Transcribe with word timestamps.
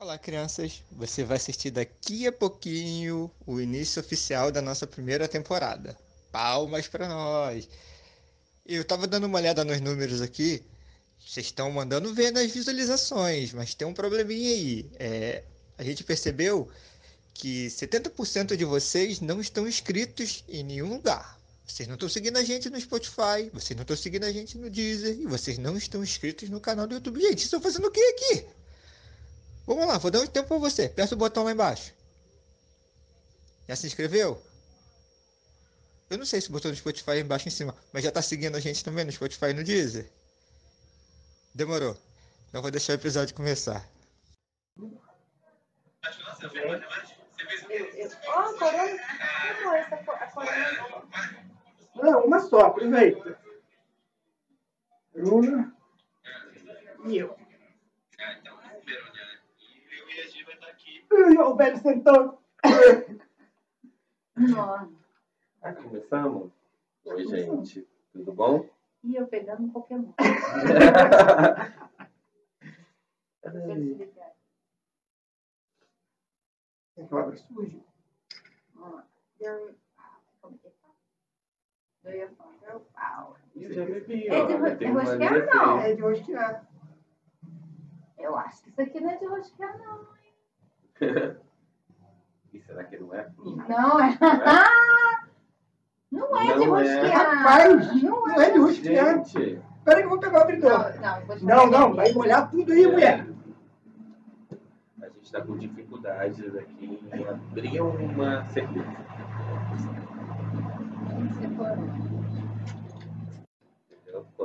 Olá, 0.00 0.16
crianças! 0.16 0.80
Você 0.92 1.24
vai 1.24 1.38
assistir 1.38 1.72
daqui 1.72 2.24
a 2.24 2.30
pouquinho 2.30 3.28
o 3.44 3.60
início 3.60 3.98
oficial 3.98 4.52
da 4.52 4.62
nossa 4.62 4.86
primeira 4.86 5.26
temporada. 5.26 5.98
Palmas 6.30 6.86
para 6.86 7.08
nós! 7.08 7.68
Eu 8.64 8.84
tava 8.84 9.08
dando 9.08 9.26
uma 9.26 9.38
olhada 9.38 9.64
nos 9.64 9.80
números 9.80 10.22
aqui. 10.22 10.62
Vocês 11.18 11.46
estão 11.46 11.68
mandando 11.72 12.14
ver 12.14 12.30
nas 12.30 12.48
visualizações, 12.48 13.52
mas 13.52 13.74
tem 13.74 13.88
um 13.88 13.92
probleminha 13.92 14.50
aí. 14.50 14.88
É, 15.00 15.42
a 15.76 15.82
gente 15.82 16.04
percebeu 16.04 16.70
que 17.34 17.66
70% 17.66 18.54
de 18.54 18.64
vocês 18.64 19.20
não 19.20 19.40
estão 19.40 19.66
inscritos 19.66 20.44
em 20.48 20.62
nenhum 20.62 20.90
lugar. 20.90 21.40
Vocês 21.66 21.88
não 21.88 21.96
estão 21.96 22.08
seguindo 22.08 22.36
a 22.36 22.44
gente 22.44 22.70
no 22.70 22.80
Spotify, 22.80 23.50
vocês 23.52 23.76
não 23.76 23.82
estão 23.82 23.96
seguindo 23.96 24.22
a 24.24 24.30
gente 24.30 24.56
no 24.58 24.70
Deezer 24.70 25.18
e 25.18 25.26
vocês 25.26 25.58
não 25.58 25.76
estão 25.76 26.04
inscritos 26.04 26.48
no 26.48 26.60
canal 26.60 26.86
do 26.86 26.94
YouTube. 26.94 27.20
Gente, 27.20 27.42
estão 27.42 27.60
fazendo 27.60 27.88
o 27.88 27.90
que 27.90 28.00
aqui? 28.00 28.57
Vamos 29.68 29.86
lá, 29.86 29.98
vou 29.98 30.10
dar 30.10 30.20
um 30.20 30.26
tempo 30.26 30.48
para 30.48 30.56
você. 30.56 30.86
Aperta 30.86 31.14
o 31.14 31.18
botão 31.18 31.44
lá 31.44 31.52
embaixo. 31.52 31.92
Já 33.68 33.76
se 33.76 33.86
inscreveu? 33.86 34.42
Eu 36.08 36.16
não 36.16 36.24
sei 36.24 36.40
se 36.40 36.50
botou 36.50 36.70
no 36.70 36.76
Spotify 36.76 37.10
aí 37.10 37.20
embaixo 37.20 37.48
em 37.48 37.50
cima, 37.50 37.76
mas 37.92 38.02
já 38.02 38.10
tá 38.10 38.22
seguindo 38.22 38.56
a 38.56 38.60
gente 38.60 38.82
também 38.82 39.04
no 39.04 39.12
Spotify 39.12 39.50
e 39.50 39.52
no 39.52 39.62
Deezer? 39.62 40.10
Demorou. 41.54 41.94
Então 42.48 42.62
vou 42.62 42.70
deixar 42.70 42.94
o 42.94 42.96
episódio 42.96 43.34
começar. 43.34 43.86
Ó, 48.26 48.38
a 48.38 48.54
corona. 48.54 48.98
Essa? 50.22 50.48
Não, 51.94 52.24
uma 52.24 52.40
só, 52.40 52.60
aproveita. 52.60 53.38
Bruna 55.12 55.76
e 57.04 57.18
eu. 57.18 57.47
O 61.10 61.54
velho 61.56 61.78
sentando. 61.78 62.38
Nossa. 64.36 64.88
Ah, 65.62 65.72
começamos? 65.74 66.52
Oi, 67.04 67.24
gente. 67.26 67.88
Tudo 68.12 68.32
bom? 68.32 68.68
E 69.04 69.16
eu 69.16 69.26
pegando 69.26 69.62
um 69.64 69.70
Pokémon. 69.72 70.12
Eu. 73.42 74.08
É 76.96 77.04
que 77.04 77.14
obra 77.14 77.36
suja. 77.36 77.78
Eu- 79.40 79.74
como 80.40 80.54
é 80.54 80.58
que 80.58 80.70
fala? 80.80 80.94
Do 82.02 82.10
you 82.10 82.28
want 82.38 82.62
your 82.62 82.80
power? 82.92 83.36
Eu 83.54 83.72
já 83.72 83.84
bebi, 83.84 84.28
É 84.28 84.46
de 84.46 84.52
ó. 84.54 84.66
Eu 84.66 84.78
tenho 84.78 84.92
de 84.94 84.98
rosquear, 85.00 85.46
não? 85.46 85.78
É 85.80 85.94
de 85.94 86.02
rosquear. 86.02 86.68
Eu 88.18 88.36
acho 88.36 88.62
que 88.64 88.70
isso 88.70 88.80
aqui 88.82 89.00
não 89.00 89.10
é 89.10 89.16
de 89.16 89.26
rosquear, 89.26 89.78
não. 89.78 90.06
feia. 90.06 90.27
E 92.52 92.60
será 92.60 92.82
que 92.84 92.96
não 92.96 93.14
é? 93.14 93.28
Não 93.68 94.00
é. 94.00 94.18
Não 96.10 96.40
é 96.40 96.58
de 96.58 96.66
Não 96.66 96.78
é. 96.78 97.06
Rapaz, 97.08 98.02
não 98.02 98.40
é 98.40 98.50
de 98.50 98.58
rosquear. 98.58 99.16
Gente, 99.16 99.62
Espera 99.88 100.00
que 100.00 100.06
eu 100.06 100.10
vou 100.10 100.18
pegar 100.18 100.38
o 100.38 100.42
abridor. 100.42 100.94
Não, 101.00 101.26
não, 101.26 101.38
Não, 101.40 101.66
não, 101.70 101.94
vai 101.94 102.12
molhar 102.12 102.50
tudo 102.50 102.72
aí, 102.72 102.86
mulher. 102.86 103.26
a 105.00 105.08
gente 105.08 105.32
tá 105.32 105.40
com 105.40 105.56
dificuldades 105.56 106.56
aqui 106.56 107.00
em 107.12 107.26
abrir 107.26 107.80
uma 107.80 108.44
cerveja. 108.46 108.86
Entendeu? 111.10 112.07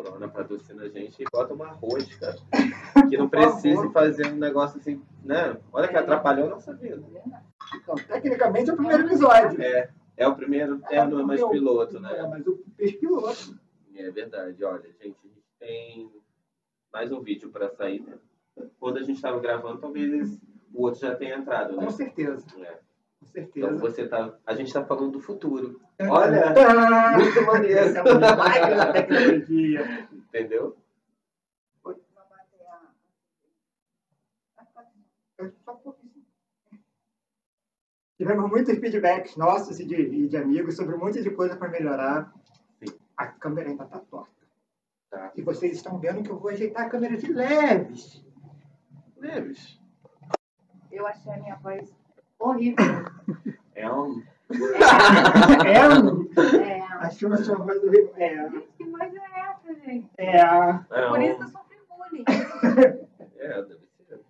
Corona 0.04 0.28
patrocina 0.28 0.84
a 0.84 0.90
gente 0.90 1.22
e 1.22 1.26
bota 1.32 1.54
uma 1.54 1.68
rosca. 1.70 2.36
Que 3.10 3.18
não 3.18 3.30
precise 3.30 3.90
fazer 3.92 4.28
um 4.28 4.36
negócio 4.36 4.80
assim, 4.80 5.02
né? 5.24 5.58
Olha 5.72 5.88
que 5.88 5.98
atrapalhou 5.98 6.48
a 6.48 6.52
nossa 6.52 6.74
vida. 6.74 7.04
Então, 7.76 7.96
tecnicamente 7.96 8.70
é 8.70 8.74
o 8.74 8.78
primeiro 8.78 9.06
episódio. 9.06 9.62
É, 9.62 9.90
é 10.18 10.28
o 10.28 10.36
primeiro, 10.36 10.82
é, 10.90 11.06
não 11.06 11.20
é 11.20 11.24
mais 11.24 11.44
piloto, 11.44 11.98
É, 11.98 12.00
né? 12.00 12.28
mas 12.30 12.46
o 12.48 12.58
peixe 12.76 12.98
piloto. 12.98 13.60
É 13.96 14.10
verdade, 14.10 14.64
olha, 14.64 14.84
gente, 14.84 15.18
a 15.24 15.28
gente 15.28 15.44
tem 15.60 16.12
mais 16.92 17.12
um 17.12 17.22
vídeo 17.22 17.50
para 17.50 17.70
sair, 17.70 18.02
né? 18.02 18.14
Quando 18.80 18.98
a 18.98 19.02
gente 19.02 19.16
estava 19.16 19.40
gravando, 19.40 19.80
talvez 19.80 20.40
o 20.74 20.84
outro 20.84 21.02
já 21.02 21.16
tenha 21.16 21.38
entrado, 21.38 21.76
né? 21.76 21.86
Com 21.86 21.92
certeza, 21.92 22.46
É. 22.60 22.80
com 23.32 23.40
Então 23.40 23.52
certeza. 23.70 23.78
você 23.78 24.08
tá. 24.08 24.38
A 24.46 24.54
gente 24.56 24.72
tá 24.74 24.84
falando 24.86 25.12
do 25.12 25.20
futuro. 25.20 25.80
Olha, 26.00 26.54
Ah, 26.54 27.18
muito 27.18 27.42
maneiro. 27.46 27.80
esse 27.80 27.98
é 27.98 28.04
da 28.04 28.94
tecnologia. 28.94 30.08
Entendeu? 30.12 30.78
Tivemos 38.18 38.50
muitos 38.50 38.78
feedbacks 38.78 39.36
nossos 39.36 39.80
e 39.80 39.86
de, 39.86 39.96
e 39.96 40.28
de 40.28 40.38
amigos 40.38 40.76
sobre 40.76 40.96
um 40.96 41.00
monte 41.00 41.22
de 41.22 41.32
coisa 41.32 41.56
para 41.58 41.70
melhorar. 41.70 42.34
Sim. 42.80 42.96
A 43.18 43.28
câmera 43.28 43.70
ainda 43.70 43.84
está 43.86 44.00
torta. 44.00 44.32
Tá. 45.10 45.32
E 45.36 45.42
vocês 45.42 45.74
estão 45.74 46.00
vendo 46.00 46.24
que 46.24 46.30
eu 46.30 46.40
vou 46.40 46.50
ajeitar 46.52 46.86
a 46.86 46.90
câmera 46.90 47.18
de 47.18 47.32
leves. 47.32 48.24
Neves. 49.18 49.80
Eu 50.92 51.08
achei 51.08 51.32
a 51.34 51.38
minha 51.38 51.56
voz 51.56 51.92
horrível. 52.50 52.86
É 53.76 53.92
um. 53.92 54.22
É, 55.66 56.78
É. 56.78 56.82
achou 57.00 57.34
a 57.34 57.38
sua 57.38 57.56
voz 57.58 57.84
horrível. 57.84 58.14
É, 58.18 58.50
Gente, 58.50 58.68
que 58.78 58.84
voz 58.86 59.14
é 59.14 59.40
essa, 59.50 59.74
gente? 59.86 60.10
é. 60.18 60.38
É 60.38 61.08
Por 61.10 61.22
isso 61.22 61.38
que 61.38 61.44
um. 61.44 61.46
eu 61.46 61.50
sofri 61.50 61.78
bullying. 61.90 62.24
É, 63.38 63.62
deve 63.64 63.86
ser. 64.08 64.22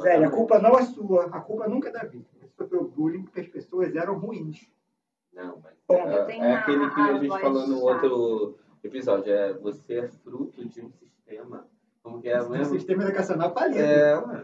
Zélia, 0.00 0.28
a 0.28 0.30
culpa 0.30 0.58
não 0.58 0.76
é 0.78 0.82
sua. 0.82 1.26
A 1.26 1.40
culpa 1.40 1.68
nunca 1.68 1.88
é 1.90 1.92
da 1.92 2.00
vítima. 2.04 2.40
Você 2.40 2.48
sofreu 2.56 2.84
bullying 2.88 3.22
porque 3.22 3.40
as 3.40 3.48
pessoas 3.48 3.94
eram 3.94 4.18
ruins. 4.18 4.66
Não, 5.32 5.60
mas. 5.62 5.74
Bom, 5.88 5.94
é, 5.96 6.36
é 6.38 6.52
aquele 6.54 6.90
que 6.90 7.00
a 7.00 7.04
a 7.04 7.18
gente 7.18 7.40
falou 7.40 7.66
no 7.68 7.80
outro 7.82 8.58
episódio. 8.82 9.32
É 9.32 9.52
você 9.54 9.94
é 10.00 10.08
fruto 10.08 10.64
de 10.68 10.80
um 10.82 10.90
sistema. 10.90 11.66
Como 12.02 12.20
que 12.20 12.28
é 12.28 12.42
O 12.42 12.50
mesmo? 12.50 12.74
sistema 12.74 13.04
educacional 13.04 13.54
falido. 13.54 13.78
É, 13.78 14.18
ué, 14.18 14.36
é. 14.38 14.41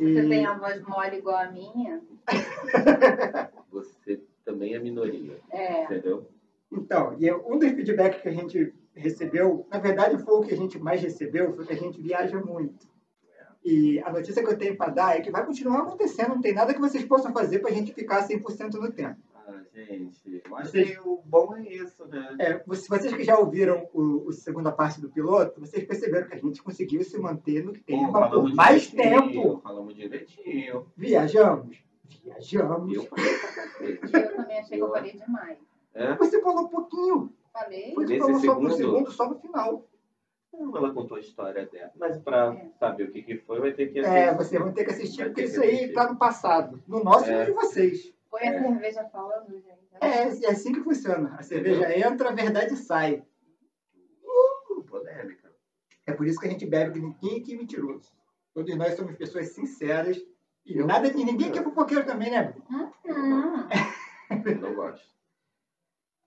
E- 0.00 0.14
Você 0.14 0.28
tem 0.28 0.44
a 0.46 0.54
voz 0.54 0.80
mole 0.82 1.16
igual 1.18 1.36
a 1.36 1.50
minha? 1.50 2.00
Você 3.70 4.20
também 4.44 4.74
é 4.74 4.78
minoria. 4.78 5.38
É. 5.50 5.84
Entendeu? 5.84 6.28
Então, 6.70 7.14
e 7.18 7.32
um 7.32 7.58
dos 7.58 7.70
feedbacks 7.72 8.20
que 8.20 8.28
a 8.28 8.32
gente 8.32 8.74
recebeu, 8.94 9.66
na 9.70 9.78
verdade 9.78 10.18
foi 10.22 10.34
o 10.34 10.42
que 10.42 10.52
a 10.52 10.56
gente 10.56 10.78
mais 10.78 11.00
recebeu, 11.00 11.54
foi 11.54 11.64
que 11.66 11.72
a 11.72 11.76
gente 11.76 12.00
viaja 12.00 12.38
muito. 12.40 12.86
E 13.64 14.00
a 14.00 14.12
notícia 14.12 14.42
que 14.42 14.48
eu 14.50 14.56
tenho 14.58 14.76
para 14.76 14.92
dar 14.92 15.16
é 15.16 15.20
que 15.20 15.30
vai 15.30 15.44
continuar 15.44 15.80
acontecendo, 15.80 16.30
não 16.30 16.40
tem 16.40 16.54
nada 16.54 16.72
que 16.72 16.80
vocês 16.80 17.04
possam 17.04 17.32
fazer 17.32 17.58
para 17.58 17.70
a 17.70 17.74
gente 17.74 17.92
ficar 17.92 18.26
100% 18.26 18.74
no 18.74 18.90
tempo. 18.92 19.16
Gente, 19.98 20.42
eu 20.46 20.56
acho 20.56 20.70
Vocês- 20.70 20.90
que 20.90 21.00
o 21.08 21.20
bom 21.24 21.56
é 21.56 21.62
isso, 21.62 22.04
né? 22.06 22.36
É, 22.38 22.62
vocês 22.66 23.12
que 23.14 23.24
já 23.24 23.36
ouviram 23.38 23.88
o, 23.92 24.26
o 24.28 24.32
segunda 24.32 24.70
parte 24.70 25.00
do 25.00 25.08
piloto, 25.10 25.60
vocês 25.60 25.84
perceberam 25.84 26.28
que 26.28 26.34
a 26.34 26.38
gente 26.38 26.62
conseguiu 26.62 27.02
se 27.02 27.18
manter 27.18 27.64
no 27.64 27.72
tema 27.72 28.04
por 28.06 28.12
falamos 28.12 28.54
mais 28.54 28.90
tempo. 28.90 29.58
Falamos 29.60 29.94
direitinho. 29.94 30.86
Viajamos? 30.96 31.76
Viajamos. 32.22 32.94
Eu. 32.94 33.02
Eu 33.82 34.36
também 34.36 34.58
achei 34.58 34.78
que 34.78 34.84
eu 34.84 34.90
falei 34.90 35.12
demais. 35.12 35.58
É? 35.94 36.14
Você 36.16 36.40
falou 36.40 36.68
pouquinho. 36.68 37.32
Falei? 37.52 37.92
Você 37.94 38.14
Nesse 38.14 38.18
falou 38.18 38.40
só 38.40 38.54
pro 38.54 38.70
segundo? 38.70 38.76
segundo, 38.76 39.10
só 39.12 39.28
no 39.30 39.38
final. 39.40 39.84
Ela 40.74 40.92
contou 40.92 41.16
a 41.16 41.20
história 41.20 41.66
dela. 41.66 41.90
Mas 41.96 42.18
pra 42.18 42.54
É. 42.54 42.68
saber 42.78 43.04
o 43.04 43.12
que, 43.12 43.22
que 43.22 43.36
foi, 43.38 43.60
vai 43.60 43.72
ter 43.72 43.92
que 43.92 43.98
É, 44.00 44.28
assistir. 44.30 44.36
vocês 44.36 44.62
vão 44.62 44.72
ter 44.72 44.84
que 44.84 44.90
assistir, 44.90 45.16
Vai 45.18 45.26
porque 45.28 45.42
que 45.42 45.48
isso 45.48 45.60
aí 45.60 45.74
assistir. 45.74 45.92
tá 45.92 46.10
no 46.12 46.18
passado. 46.18 46.82
No 46.86 47.02
nosso 47.04 47.26
e 47.28 47.32
É. 47.32 47.38
no 47.40 47.44
de 47.46 47.52
vocês. 47.52 48.12
Foi 48.30 48.46
a 48.46 48.60
cerveja 48.62 49.04
falando, 49.10 49.50
gente. 49.52 49.77
É, 50.00 50.46
é 50.46 50.50
assim 50.50 50.72
que 50.72 50.82
funciona. 50.82 51.34
A 51.38 51.42
cerveja 51.42 51.96
entra, 51.98 52.30
a 52.30 52.34
verdade 52.34 52.76
sai. 52.76 53.24
Uh, 54.24 54.82
polêmica. 54.84 55.50
É 56.06 56.12
por 56.12 56.26
isso 56.26 56.38
que 56.40 56.46
a 56.46 56.50
gente 56.50 56.66
bebe, 56.66 56.92
que 56.92 57.00
ninguém 57.00 57.40
aqui 57.40 57.54
é 57.54 57.56
mentiroso. 57.58 58.10
Todos 58.54 58.74
nós 58.76 58.94
somos 58.94 59.14
pessoas 59.16 59.48
sinceras. 59.52 60.16
E, 60.64 60.76
Eu- 60.78 60.86
nada, 60.86 61.08
e 61.08 61.24
ninguém 61.24 61.48
aqui 61.50 61.58
é 61.58 61.62
fofoqueiro 61.62 62.04
também, 62.06 62.30
né? 62.30 62.54
Hum, 62.70 62.90
Eu 64.46 64.56
não 64.60 64.74
gosto. 64.74 65.06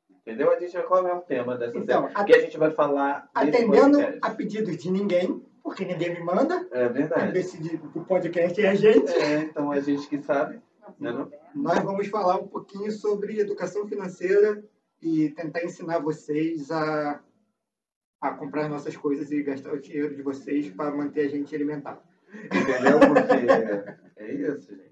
Entendeu? 0.10 0.52
A 0.52 0.60
gente 0.60 0.72
já 0.72 0.84
qual 0.84 1.08
é 1.08 1.14
o 1.14 1.22
tema 1.22 1.58
dessa 1.58 1.78
Então, 1.78 2.10
série? 2.12 2.26
Que 2.26 2.36
a 2.36 2.42
gente 2.42 2.58
vai 2.58 2.72
falar 2.72 3.30
Atendendo 3.34 3.98
a 4.22 4.30
pedidos 4.32 4.78
de 4.78 4.92
ninguém, 4.92 5.44
porque 5.64 5.84
ninguém 5.84 6.14
me 6.14 6.20
manda, 6.24 6.68
É 6.72 6.88
verdade. 6.90 7.32
decide 7.32 7.82
o 7.96 8.04
podcast 8.06 8.62
é 8.64 8.70
a 8.70 8.76
gente. 8.76 9.12
É, 9.14 9.40
então 9.40 9.72
a 9.72 9.80
gente 9.80 10.08
que 10.08 10.22
sabe. 10.22 10.62
Não, 11.00 11.20
não? 11.20 11.32
Nós 11.54 11.84
vamos 11.84 12.08
falar 12.08 12.38
um 12.38 12.48
pouquinho 12.48 12.92
sobre 12.92 13.40
educação 13.40 13.88
financeira 13.88 14.64
e 15.02 15.30
tentar 15.32 15.64
ensinar 15.64 16.00
vocês 16.00 16.72
a, 16.72 17.22
a 18.22 18.32
comprar 18.32 18.70
nossas 18.70 18.96
coisas 18.96 19.32
e 19.32 19.44
gastar 19.44 19.74
o 19.74 19.82
dinheiro 19.82 20.16
de 20.16 20.22
vocês 20.22 20.70
para 20.70 20.96
manter 20.96 21.26
a 21.26 21.30
gente 21.30 21.54
alimentado. 21.54 22.02
Entendeu? 22.46 23.00
Porque 23.00 24.22
é 24.24 24.34
isso, 24.34 24.76
gente. 24.76 24.92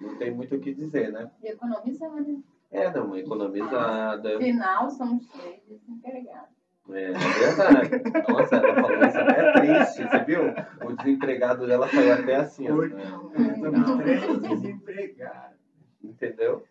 Não 0.00 0.16
tem 0.16 0.30
muito 0.32 0.54
o 0.54 0.60
que 0.60 0.72
dizer, 0.72 1.12
né? 1.12 1.30
E 1.42 1.48
economizar, 1.48 2.12
né? 2.14 2.40
É, 2.70 2.90
não, 2.92 3.06
uma 3.06 3.18
economizada. 3.18 4.36
Afinal, 4.36 4.88
somos 4.90 5.26
três 5.26 5.60
desempregados. 5.68 6.60
É, 6.88 7.10
é 7.10 7.12
verdade. 7.12 7.90
Nossa, 8.28 8.56
ela 8.56 8.74
falou 8.74 9.06
isso 9.06 9.18
até 9.18 9.52
triste, 9.52 10.02
você 10.08 10.24
viu? 10.24 10.40
O 10.88 10.92
desempregado 10.96 11.66
dela 11.66 11.88
saiu 11.88 12.12
até 12.14 12.36
assim. 12.36 12.70
ó. 12.70 12.76
Oi. 12.76 12.88
Não, 12.88 13.30
Somos 13.56 14.02
três 14.02 14.40
desempregados. 14.40 15.59
Entendeu? 16.02 16.66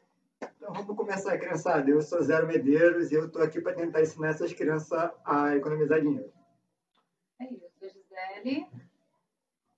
Então 0.57 0.73
vamos 0.73 0.95
começar, 0.95 1.37
criançada. 1.37 1.89
Eu 1.89 2.01
sou 2.01 2.21
Zero 2.21 2.47
Medeiros 2.47 3.11
e 3.11 3.15
eu 3.15 3.25
estou 3.25 3.41
aqui 3.41 3.59
para 3.61 3.75
tentar 3.75 4.01
ensinar 4.01 4.29
essas 4.29 4.53
crianças 4.53 5.11
a 5.25 5.55
economizar 5.55 6.01
dinheiro. 6.01 6.31
É 7.39 7.45
isso, 7.45 7.63
eu 7.63 7.69
sou 7.79 7.89
Gisele. 7.89 8.67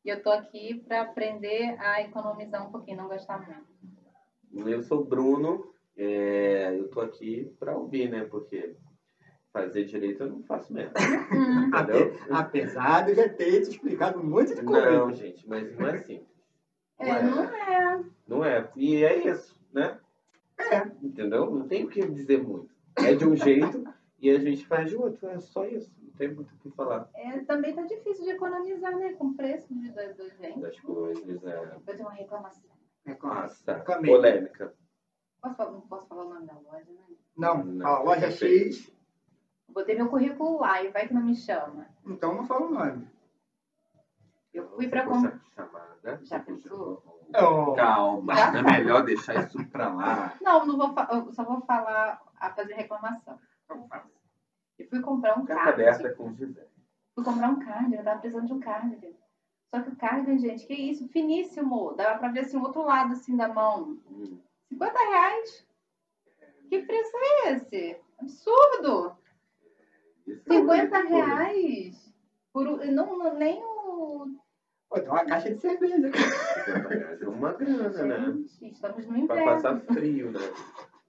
E 0.04 0.10
eu 0.10 0.22
tô 0.22 0.32
aqui 0.32 0.76
para 0.76 1.02
aprender 1.02 1.76
a 1.80 2.02
economizar 2.02 2.68
um 2.68 2.72
pouquinho, 2.72 2.98
não 2.98 3.08
gastar 3.08 3.38
muito. 3.40 4.70
Eu 4.70 4.82
sou 4.82 5.04
Bruno, 5.04 5.74
é, 5.96 6.76
eu 6.78 6.90
tô 6.90 7.00
aqui 7.02 7.54
para 7.60 7.76
ouvir, 7.78 8.10
né? 8.10 8.26
Porque 8.26 8.76
fazer 9.54 9.84
direito 9.86 10.24
eu 10.24 10.30
não 10.30 10.44
faço 10.44 10.74
mesmo. 10.74 10.92
Entendeu? 11.68 11.74
Ape- 11.74 12.14
Apesar 12.32 13.06
de 13.06 13.12
eu 13.12 13.16
já 13.16 13.30
ter 13.30 13.62
te 13.62 13.70
explicado 13.70 14.20
um 14.20 14.24
monte 14.24 14.56
de 14.56 14.64
coisa. 14.64 14.92
Não, 14.92 15.14
gente, 15.14 15.48
mas 15.48 15.72
não 15.78 15.88
é 15.88 15.98
simples. 15.98 16.32
É, 17.00 17.24
não 17.24 17.44
é. 17.44 18.04
Não 18.32 18.46
é. 18.46 18.72
E 18.78 19.04
é 19.04 19.28
isso, 19.28 19.60
né? 19.74 20.00
É. 20.58 20.78
Entendeu? 21.04 21.52
Não 21.52 21.68
tem 21.68 21.84
o 21.84 21.90
que 21.90 22.02
dizer 22.08 22.42
muito. 22.42 22.70
É 22.98 23.14
de 23.14 23.26
um 23.28 23.36
jeito 23.36 23.84
e 24.20 24.30
a 24.30 24.40
gente 24.40 24.66
faz 24.66 24.90
de 24.90 24.96
outro. 24.96 25.28
É 25.28 25.38
só 25.40 25.66
isso. 25.66 25.92
Não 26.02 26.12
tem 26.14 26.34
muito 26.34 26.54
o 26.54 26.58
que 26.60 26.70
falar 26.72 27.10
é. 27.14 27.40
Também 27.40 27.76
tá 27.76 27.82
difícil 27.84 28.24
de 28.24 28.32
economizar, 28.32 28.96
né? 28.98 29.14
Com 29.14 29.28
o 29.28 29.34
preço 29.36 29.74
de, 29.74 29.90
do 29.92 30.30
gente. 30.40 30.60
das 30.62 30.80
coisas. 30.80 31.44
É... 31.44 31.76
Eu 31.76 31.82
tenho 31.96 32.08
uma 32.08 32.14
reclamação. 32.14 32.70
É. 33.06 33.18
Nossa, 33.22 33.74
Reclamei. 33.74 34.12
polêmica. 34.12 34.74
Posso 35.42 35.56
falar, 35.56 35.72
não 35.72 35.82
posso 35.82 36.08
falar 36.08 36.26
o 36.26 36.30
nome 36.34 36.46
da 36.46 36.54
loja, 36.54 36.92
né? 36.92 37.16
Não, 37.36 37.64
Não, 37.66 37.86
a 37.88 38.00
loja. 38.04 38.32
X, 38.32 38.94
Botei 39.68 39.96
meu 39.96 40.08
currículo 40.10 40.60
lá 40.60 40.84
e 40.84 40.90
vai 40.90 41.08
que 41.08 41.14
não 41.14 41.24
me 41.24 41.36
chama. 41.36 41.88
então 42.06 42.36
não 42.36 42.46
fala 42.46 42.68
o 42.68 42.72
nome. 42.72 43.08
Eu 44.54 44.70
fui 44.76 44.88
pra 44.88 45.06
Você 45.06 45.30
comprar. 45.30 45.42
chamada. 45.56 46.20
Já 46.24 46.40
pensou? 46.40 47.04
Oh, 47.34 47.74
Calma, 47.74 48.36
Já? 48.36 48.58
é 48.58 48.62
melhor 48.62 49.04
deixar 49.06 49.36
isso 49.46 49.66
pra 49.68 49.94
lá. 49.94 50.36
Não, 50.42 50.66
não 50.66 50.78
vou 50.78 50.94
fa- 50.94 51.08
eu 51.12 51.32
só 51.32 51.44
vou 51.46 51.62
falar 51.62 52.22
a 52.40 52.50
fazer 52.52 52.74
reclamação. 52.74 53.40
então. 53.64 53.88
Eu 54.78 54.88
fui 54.90 55.00
comprar 55.02 55.38
um 55.40 55.46
card. 55.46 55.70
aberta 55.70 56.14
com 56.16 56.34
Gisele. 56.34 56.68
Fui 57.16 57.24
comprar 57.24 57.50
um 57.50 57.60
card, 57.60 57.94
eu 57.96 58.04
tava 58.04 58.20
precisando 58.20 58.48
de 58.48 58.54
um 58.54 58.60
card. 58.60 59.16
Só 59.74 59.82
que 59.82 59.90
o 59.90 59.96
card, 59.96 60.38
gente, 60.40 60.66
que 60.68 60.74
isso? 60.74 61.08
Finíssimo. 61.10 61.94
Dava 61.94 62.20
pra 62.20 62.28
ver 62.30 62.42
assim 62.42 62.58
o 62.58 62.64
outro 62.64 62.84
lado 62.84 63.14
assim 63.14 63.38
da 63.38 63.48
mão. 63.48 63.98
Hum. 64.10 64.38
50 64.68 65.00
reais. 65.00 65.68
Que 66.68 66.80
preço 66.86 67.12
é 67.16 67.52
esse? 67.54 68.02
Absurdo! 68.20 69.16
Isso 70.28 70.42
é 70.52 70.56
50 70.58 71.00
muito 71.00 71.14
reais. 71.14 72.14
Por, 72.54 72.86
não- 72.88 73.34
nem 73.36 73.62
o. 73.64 74.41
Pô, 74.92 75.00
tem 75.00 75.10
uma 75.10 75.24
caixa 75.26 75.54
de 75.54 75.62
cerveja. 75.62 76.10
cara. 76.12 76.28
50 76.66 76.90
reais 76.90 77.22
é 77.22 77.28
uma 77.30 77.54
grana, 77.54 77.90
né? 78.04 78.26
Gente, 78.60 78.74
estamos 78.74 79.06
no 79.08 79.14
Pra 79.14 79.20
inverno. 79.38 79.46
passar 79.46 79.80
frio, 79.80 80.32
né? 80.32 80.40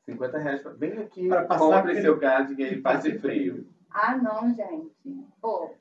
50 0.05 0.39
reais. 0.39 0.63
pra- 0.63 0.73
Vem 0.73 0.99
aqui, 0.99 1.29
Pra 1.29 1.45
passar 1.45 1.59
compre 1.59 1.91
frio. 1.91 2.03
seu 2.03 2.17
gado 2.19 2.53
e 2.53 2.81
passe 2.81 3.19
frio. 3.19 3.67
Ah, 3.91 4.17
não, 4.17 4.55
gente. 4.55 4.93
Pô, 5.41 5.75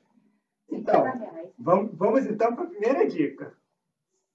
50 0.68 0.90
Então. 0.98 1.18
reais. 1.30 1.48
Vamos, 1.56 1.94
vamos 1.96 2.26
então 2.26 2.56
para 2.56 2.64
a 2.64 2.68
primeira 2.68 3.06
dica. 3.06 3.54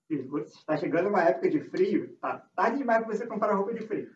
Está 0.09 0.77
chegando 0.77 1.09
uma 1.09 1.21
época 1.23 1.49
de 1.49 1.59
frio, 1.59 2.15
tá 2.21 2.41
tarde 2.55 2.77
demais 2.77 3.03
para 3.05 3.13
você 3.13 3.27
comprar 3.27 3.53
roupa 3.53 3.73
de 3.73 3.81
frio. 3.85 4.09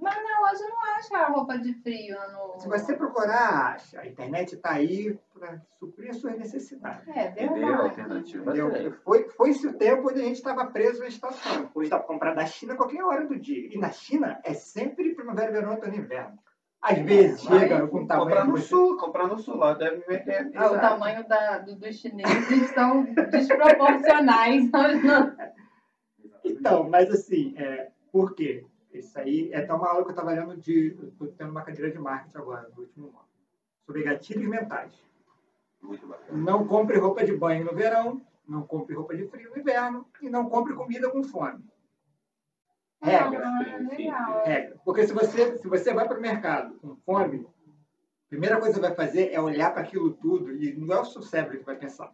Mas 0.00 0.14
na 0.22 0.40
loja 0.40 0.64
não 0.68 0.80
acha 0.94 1.16
a 1.18 1.28
roupa 1.28 1.58
de 1.58 1.72
frio 1.82 2.16
no. 2.32 2.60
Se 2.60 2.68
você 2.68 2.94
procurar, 2.96 3.74
acha. 3.74 4.00
A 4.00 4.06
internet 4.06 4.54
está 4.54 4.72
aí 4.72 5.18
para 5.32 5.60
suprir 5.78 6.10
as 6.10 6.16
suas 6.18 6.38
necessidades. 6.38 7.08
É 7.08 7.30
Entendeu? 7.30 7.54
verdade. 7.54 7.82
Alternativa 8.00 8.42
Entendeu? 8.42 8.72
tem. 8.72 8.90
Foi, 9.04 9.28
foi-se 9.30 9.66
o 9.66 9.72
tempo 9.74 10.08
onde 10.10 10.20
a 10.20 10.24
gente 10.24 10.36
estava 10.36 10.66
preso 10.66 11.00
na 11.00 11.08
estação. 11.08 11.70
Hoje 11.74 11.90
dá 11.90 11.98
para 11.98 12.06
comprar 12.06 12.34
da 12.34 12.46
China 12.46 12.74
a 12.74 12.76
qualquer 12.76 13.02
hora 13.02 13.26
do 13.26 13.38
dia. 13.38 13.68
E 13.74 13.78
na 13.78 13.90
China 13.90 14.40
é 14.44 14.52
sempre 14.54 15.14
primavera, 15.14 15.50
verão, 15.52 15.72
outono 15.72 15.94
e 15.94 15.98
inverno. 15.98 16.38
Às 16.82 16.98
vezes 16.98 17.42
Vai 17.44 17.60
chega 17.60 17.80
com 17.88 18.00
Comprar 18.00 18.18
tamanho 18.18 18.44
no 18.46 18.52
que 18.54 18.60
você- 18.60 18.66
sul, 18.68 18.96
comprar 18.98 19.26
no 19.26 19.38
sul, 19.38 19.56
lá 19.56 19.72
deve 19.74 19.96
vender. 20.06 20.52
Ah, 20.54 20.70
o 20.70 20.78
tamanho 20.78 21.26
da, 21.26 21.58
do- 21.58 21.74
dos 21.74 21.96
chineses 21.96 22.70
são 22.74 23.02
desproporcionais. 23.30 24.70
Então, 26.44 26.88
mas 26.88 27.10
assim, 27.10 27.54
é, 27.56 27.88
por 28.12 28.34
quê? 28.34 28.64
Isso 28.92 29.18
aí 29.18 29.52
é 29.52 29.58
até 29.58 29.72
uma 29.72 29.88
aula 29.88 30.02
que 30.02 30.08
eu 30.08 30.14
estava 30.14 30.32
lendo 30.32 30.56
de. 30.56 30.96
Estou 31.02 31.28
tendo 31.28 31.50
uma 31.50 31.62
cadeira 31.62 31.90
de 31.90 31.98
marketing 31.98 32.38
agora, 32.38 32.68
no 32.74 32.82
último 32.82 33.06
ano. 33.08 33.28
Sobre 33.84 34.02
gatilhos 34.02 34.48
mentais. 34.48 34.92
Muito 35.82 36.06
bacana. 36.06 36.38
Não 36.38 36.66
compre 36.66 36.98
roupa 36.98 37.24
de 37.24 37.36
banho 37.36 37.64
no 37.64 37.74
verão, 37.74 38.20
não 38.48 38.62
compre 38.62 38.94
roupa 38.94 39.16
de 39.16 39.26
frio 39.26 39.50
no 39.50 39.58
inverno 39.58 40.06
e 40.20 40.28
não 40.28 40.48
compre 40.48 40.74
comida 40.74 41.10
com 41.10 41.22
fome. 41.22 41.64
Regra. 43.00 43.46
Ah. 43.46 44.42
Regra. 44.44 44.80
Porque 44.84 45.06
se 45.06 45.12
você, 45.12 45.58
se 45.58 45.68
você 45.68 45.92
vai 45.92 46.08
para 46.08 46.18
o 46.18 46.20
mercado 46.20 46.74
com 46.80 46.96
fome, 46.96 47.46
a 48.26 48.28
primeira 48.28 48.58
coisa 48.58 48.74
que 48.74 48.80
você 48.80 48.86
vai 48.88 48.96
fazer 48.96 49.32
é 49.32 49.40
olhar 49.40 49.72
para 49.72 49.82
aquilo 49.82 50.12
tudo 50.14 50.52
e 50.52 50.74
não 50.74 50.94
é 50.94 51.00
o 51.00 51.04
seu 51.04 51.22
cérebro 51.22 51.58
que 51.58 51.64
vai 51.64 51.76
pensar. 51.76 52.12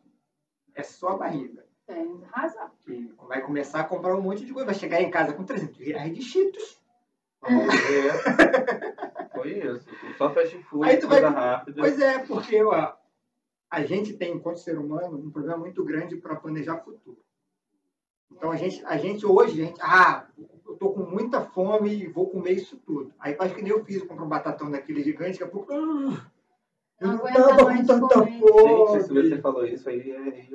É 0.75 0.83
só 0.83 1.11
a 1.11 1.17
barriga. 1.17 1.65
Tem 1.87 2.21
razão. 2.31 2.71
E 2.89 3.13
vai 3.29 3.41
começar 3.43 3.81
a 3.81 3.85
comprar 3.85 4.17
um 4.17 4.21
monte 4.23 4.45
de 4.45 4.53
coisa. 4.53 4.67
Vai 4.67 4.75
chegar 4.75 5.01
em 5.03 5.11
casa 5.11 5.33
com 5.33 5.45
300 5.45 5.79
reais 5.79 6.15
de 6.15 6.23
cheetos. 6.23 6.81
É. 7.45 7.49
Foi 9.35 9.59
isso. 9.59 9.89
Só 10.17 10.31
fast 10.33 10.57
food, 10.65 10.89
Aí 10.89 10.97
tu 10.99 11.09
coisa 11.09 11.31
vai- 11.31 11.33
rápida. 11.57 11.81
Pois 11.83 12.01
é, 12.01 12.19
porque 12.21 12.63
ó, 12.63 12.93
a 13.71 13.83
gente 13.85 14.15
tem, 14.15 14.35
enquanto 14.35 14.59
ser 14.61 14.79
humano, 14.79 15.19
um 15.19 15.31
problema 15.31 15.59
muito 15.59 15.85
grande 15.85 16.17
para 16.17 16.37
planejar 16.37 16.77
o 16.77 16.85
futuro. 16.85 17.19
Então 18.31 18.51
a 18.53 18.57
gente, 18.57 18.85
a 18.87 18.97
gente 18.97 19.27
hoje, 19.27 19.61
a 19.61 19.65
gente, 19.67 19.81
ah, 19.83 20.27
eu 20.67 20.77
tô 20.77 20.91
com 20.93 21.01
muita 21.03 21.41
fome 21.43 21.93
e 21.93 22.07
vou 22.07 22.31
comer 22.31 22.53
isso 22.53 22.77
tudo. 22.79 23.13
Aí 23.19 23.35
faz 23.35 23.53
que 23.53 23.61
nem 23.63 23.73
eu 23.73 23.85
fiz, 23.85 24.03
comprar 24.05 24.25
um 24.25 24.29
batatão 24.29 24.71
daquele 24.71 25.03
gigante, 25.03 25.33
daqui 25.39 25.45
a 25.45 25.49
pouco. 25.49 25.73
"Ah, 25.73 26.27
eu 27.01 27.09
Não 27.09 27.19
tava 27.19 27.65
com 27.67 27.85
tanta 27.87 28.15
comer." 28.15 28.31
Gente, 28.31 29.03
se 29.03 29.09
fome. 29.09 29.29
você 29.31 29.39
falou 29.41 29.67
isso 29.67 29.89
aí, 29.89 30.11
é- 30.11 30.47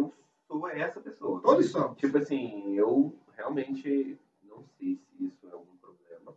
eu 0.50 0.60
sou 0.60 0.68
essa 0.70 1.00
pessoa. 1.02 1.42
Todos 1.42 1.70
somos. 1.72 1.98
Tipo 1.98 2.18
assim, 2.18 2.76
eu 2.76 3.14
realmente 3.36 4.18
não 4.44 4.64
sei 4.78 4.96
se 4.96 5.26
isso 5.26 5.48
é 5.48 5.52
algum 5.52 5.76
problema. 5.78 6.34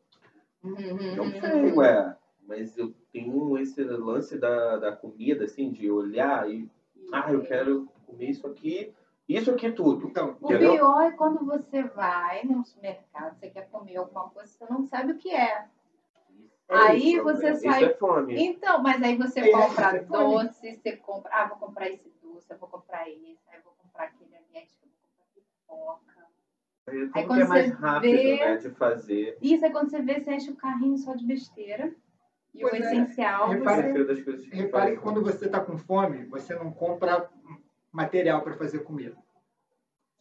Uhum. 0.62 1.16
Não 1.16 1.30
sei, 1.40 1.72
ué. 1.72 2.16
Mas 2.46 2.76
eu 2.76 2.92
tenho 3.12 3.56
esse 3.58 3.82
lance 3.84 4.36
da, 4.38 4.76
da 4.76 4.96
comida, 4.96 5.44
assim, 5.44 5.70
de 5.70 5.90
olhar 5.90 6.50
e. 6.50 6.68
Ah, 7.12 7.32
eu 7.32 7.42
quero 7.42 7.88
comer 8.06 8.30
isso 8.30 8.46
aqui, 8.46 8.92
isso 9.28 9.50
aqui 9.50 9.70
tudo. 9.72 10.08
Então, 10.08 10.36
O 10.40 10.46
Entendeu? 10.46 10.72
pior 10.72 11.00
é 11.02 11.12
quando 11.12 11.44
você 11.44 11.82
vai 11.82 12.44
no 12.44 12.64
supermercado, 12.64 13.36
você 13.38 13.48
quer 13.50 13.68
comer 13.68 13.96
alguma 13.96 14.28
coisa, 14.30 14.52
você 14.52 14.64
não 14.70 14.84
sabe 14.84 15.12
o 15.12 15.16
que 15.18 15.30
é. 15.30 15.66
Aí 16.68 17.14
Isso, 17.14 17.24
você 17.24 17.50
isso 17.50 17.62
sai- 17.62 17.84
é 17.84 17.94
fome. 17.94 18.40
Então, 18.40 18.80
mas 18.80 19.02
aí 19.02 19.16
você 19.16 19.40
É, 19.40 19.50
compra 19.50 20.02
doce, 20.04 20.76
você 20.76 20.96
compra. 20.96 21.30
Ah, 21.34 21.46
vou 21.48 21.56
comprar 21.58 21.88
esse 21.88 22.08
doce, 22.22 22.46
eu 22.48 22.58
vou 22.58 22.68
comprar 22.68 23.08
esse, 23.08 23.38
aí 23.48 23.56
eu 23.58 23.62
vou 23.64 23.72
comprar 23.82 24.04
aquele 24.04 24.36
ali, 24.36 24.58
acho 24.58 24.76
que 24.78 24.84
eu 24.84 24.88
vou 24.88 25.76
comprar 25.96 26.04
pipoca. 26.04 26.26
Tudo 26.90 27.10
Aí 27.14 27.22
que 27.22 27.28
quando 27.28 27.40
é 27.40 27.46
mais 27.46 27.66
você 27.66 27.72
rápido, 27.74 28.10
vê- 28.12 28.36
né, 28.38 28.56
de 28.56 28.70
fazer. 28.70 29.38
Isso 29.40 29.64
aí 29.64 29.70
quando 29.72 29.90
você 29.90 30.02
vê, 30.02 30.20
você 30.20 30.34
enche 30.34 30.50
o 30.50 30.56
carrinho 30.56 30.98
só 30.98 31.14
de 31.14 31.24
besteira. 31.26 31.92
E 32.54 32.60
Pois 32.62 32.72
o 32.72 32.76
é. 32.76 32.80
essencial, 32.80 33.48
Repara- 33.50 33.92
você... 33.94 34.22
Que 34.22 34.56
repare 34.56 34.92
que 34.96 35.02
quando 35.02 35.22
você 35.22 35.46
está 35.46 35.60
com 35.60 35.78
fome, 35.78 36.24
você 36.24 36.54
não 36.54 36.72
compra 36.72 37.28
material 37.92 38.42
para 38.42 38.54
fazer 38.54 38.80
comida. 38.80 39.16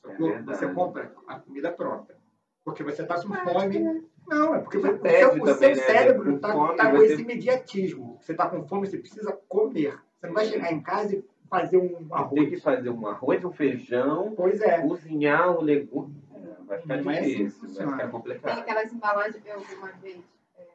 É 0.05 0.41
você 0.43 0.67
compra 0.73 1.11
a 1.27 1.39
comida 1.39 1.71
pronta. 1.71 2.15
Porque 2.63 2.83
você 2.83 3.01
está 3.01 3.15
com 3.15 3.33
fome. 3.33 3.79
né? 3.79 4.01
Não, 4.27 4.53
é 4.55 4.59
porque 4.59 4.77
Você 4.77 4.89
o 4.89 4.99
seu, 5.01 5.27
o 5.29 5.45
também, 5.45 5.55
seu 5.55 5.69
né? 5.69 5.75
cérebro 5.75 6.29
Com 6.29 6.35
está 6.35 6.53
com 6.91 6.97
você- 6.97 7.13
esse 7.13 7.21
imediatismo. 7.23 8.17
Você 8.21 8.31
está 8.33 8.47
com 8.47 8.67
fome, 8.67 8.85
você 8.87 8.97
precisa 8.99 9.31
comer. 9.47 9.97
Você 10.19 10.27
não 10.27 10.33
vai 10.35 10.45
chegar 10.45 10.71
em 10.71 10.81
casa 10.81 11.15
e 11.15 11.23
fazer 11.49 11.77
um 11.77 11.87
Tem 11.87 12.07
arroz. 12.11 12.49
que 12.49 12.57
fazer 12.57 12.89
um 12.91 13.07
arroz, 13.07 13.43
um 13.43 13.51
feijão, 13.51 14.33
Pois 14.35 14.61
é. 14.61 14.81
cozinhar 14.81 15.57
um 15.57 15.61
legume. 15.61 16.21
Vai 16.69 16.79
ficar 16.81 16.97
Não 17.03 17.11
é 17.11 17.19
assim 17.19 17.29
difícil, 17.29 17.59
vai 17.61 17.67
funciona. 17.69 17.91
ficar 17.91 18.03
Tem 18.03 18.11
complicado. 18.11 18.59
aquelas 18.59 18.93
embalagens 18.93 19.45
eu 19.45 19.59
vi 19.59 19.75
uma 19.75 19.91
vez. 19.93 20.23
É, 20.55 20.67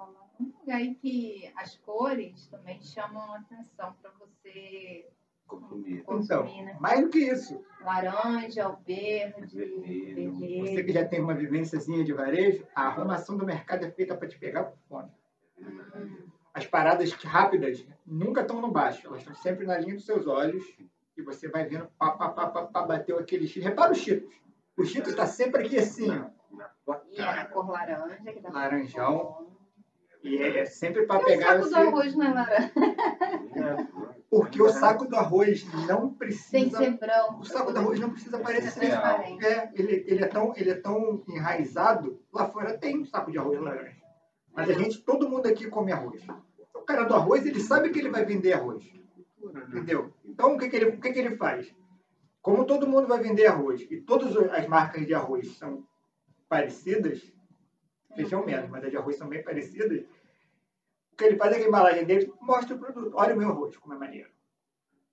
um 0.00 0.44
lugar 0.60 0.76
aí 0.76 0.94
que 0.96 1.50
as 1.56 1.76
cores 1.76 2.46
também 2.48 2.82
chamam 2.82 3.32
a 3.32 3.38
atenção 3.38 3.94
para 4.02 4.10
você 4.18 5.08
Consumir. 5.46 6.04
Então, 6.06 6.44
né? 6.62 6.76
mais 6.78 7.00
do 7.00 7.08
que 7.08 7.20
isso, 7.20 7.64
Laranja, 7.80 8.68
o 8.68 8.76
verde, 8.84 9.56
Vermelho. 9.56 10.34
você 10.34 10.46
que 10.46 10.74
vermelho. 10.74 10.92
já 10.92 11.04
tem 11.06 11.22
uma 11.22 11.32
vivênciazinha 11.34 12.04
de 12.04 12.12
varejo, 12.12 12.66
a 12.74 12.88
arrumação 12.88 13.34
do 13.34 13.46
mercado 13.46 13.82
é 13.86 13.90
feita 13.90 14.14
para 14.14 14.28
te 14.28 14.38
pegar 14.38 14.64
por 14.64 14.76
fome. 14.88 15.10
Hum, 15.58 16.26
As 16.52 16.66
paradas 16.66 17.12
rápidas 17.12 17.86
nunca 18.06 18.42
estão 18.42 18.60
no 18.60 18.70
baixo, 18.70 19.06
elas 19.06 19.20
estão 19.20 19.34
sempre 19.36 19.64
na 19.64 19.78
linha 19.78 19.94
dos 19.94 20.04
seus 20.04 20.26
olhos 20.26 20.62
e 21.16 21.22
você 21.22 21.48
vai 21.48 21.64
vendo, 21.64 21.86
pá, 21.98 22.10
pá, 22.10 22.28
pá, 22.28 22.46
pá, 22.50 22.66
pá, 22.66 22.82
bateu 22.82 23.18
aquele 23.18 23.46
cheetos. 23.46 23.70
Repara 23.70 23.92
o 23.92 23.94
cheetos. 23.94 24.34
O 24.78 24.84
cheetos 24.84 25.10
está 25.10 25.26
sempre 25.26 25.66
aqui 25.66 25.78
assim, 25.78 26.08
ó. 26.10 26.94
E 27.10 27.20
é 27.20 27.24
cara. 27.24 27.44
cor 27.46 27.68
laranja. 27.70 28.16
Que 28.16 28.40
dá 28.40 28.50
Laranjão. 28.50 29.48
E 30.22 30.36
é 30.42 30.64
sempre 30.64 31.06
para 31.06 31.20
E 31.20 31.22
o 31.22 31.26
pegar 31.26 31.46
saco 31.46 31.62
do 31.64 31.68
você. 31.70 31.76
arroz 31.76 32.14
não 32.16 32.26
é 32.26 32.32
laranja. 32.34 32.72
Porque 34.30 34.60
o 34.62 34.68
saco 34.68 35.06
do 35.06 35.16
arroz 35.16 35.64
não 35.86 36.00
Tem 36.00 36.10
que 36.10 36.16
precisa. 36.18 36.78
ser 36.78 36.90
branco. 36.98 37.40
O 37.40 37.44
saco 37.44 37.72
do 37.72 37.78
arroz 37.78 37.98
não 38.00 38.10
precisa 38.10 38.36
aparecer. 38.36 38.80
transparente. 38.80 39.44
É, 39.46 39.70
ele, 39.74 40.04
ele, 40.06 40.24
é 40.24 40.28
tão, 40.28 40.52
ele 40.56 40.70
é 40.70 40.74
tão 40.74 41.22
enraizado. 41.28 42.20
Lá 42.32 42.46
fora 42.48 42.76
tem 42.76 42.98
um 42.98 43.04
saco 43.04 43.30
de 43.30 43.38
arroz 43.38 43.58
laranja. 43.60 43.96
Mas 44.54 44.68
a 44.68 44.72
gente, 44.72 44.98
todo 45.02 45.28
mundo 45.28 45.46
aqui 45.46 45.68
come 45.68 45.92
arroz. 45.92 46.22
O 46.74 46.80
cara 46.80 47.04
do 47.04 47.14
arroz, 47.14 47.46
ele 47.46 47.60
sabe 47.60 47.90
que 47.90 47.98
ele 47.98 48.10
vai 48.10 48.24
vender 48.24 48.52
arroz. 48.52 48.84
Entendeu? 49.68 50.12
Então, 50.24 50.54
o 50.54 50.58
que, 50.58 50.68
que, 50.68 50.76
ele, 50.76 50.86
o 50.90 51.00
que, 51.00 51.12
que 51.12 51.18
ele 51.18 51.36
faz? 51.36 51.72
Como 52.42 52.64
todo 52.64 52.86
mundo 52.86 53.06
vai 53.06 53.20
vender 53.20 53.46
arroz 53.46 53.80
e 53.90 54.00
todas 54.00 54.36
as 54.36 54.66
marcas 54.66 55.06
de 55.06 55.14
arroz 55.14 55.56
são 55.56 55.86
parecidas, 56.48 57.32
feijão 58.14 58.44
menos, 58.44 58.70
mas 58.70 58.84
as 58.84 58.90
de 58.90 58.96
arroz 58.96 59.16
são 59.16 59.28
bem 59.28 59.42
parecidas, 59.42 60.04
o 61.12 61.16
que 61.16 61.24
ele 61.24 61.36
faz 61.36 61.52
é 61.52 61.58
que 61.58 61.64
a 61.64 61.68
embalagem 61.68 62.04
dele 62.04 62.32
mostra 62.40 62.76
o 62.76 62.78
produto. 62.78 63.12
Olha 63.14 63.34
o 63.34 63.38
meu 63.38 63.50
arroz, 63.50 63.76
como 63.76 63.94
é 63.94 63.98
maneiro. 63.98 64.30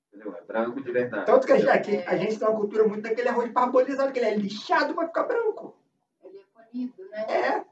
Entendeu? 0.08 0.36
É 0.36 0.42
branco 0.42 0.82
de 0.82 0.92
verdade. 0.92 1.26
Tanto 1.26 1.46
que 1.46 1.52
a 1.52 1.58
gente, 1.58 1.70
aqui, 1.70 1.98
a 1.98 2.16
gente 2.16 2.40
tem 2.40 2.48
uma 2.48 2.58
cultura 2.58 2.88
muito 2.88 3.02
daquele 3.02 3.28
arroz 3.28 3.52
parbolizado, 3.52 4.14
que 4.14 4.20
ele 4.20 4.28
é 4.28 4.36
lixado 4.36 4.94
para 4.94 5.08
ficar 5.08 5.24
branco. 5.24 5.76
Ele 6.24 6.38
é 6.38 6.44
polido, 6.54 7.10
né? 7.10 7.26
É, 7.28 7.66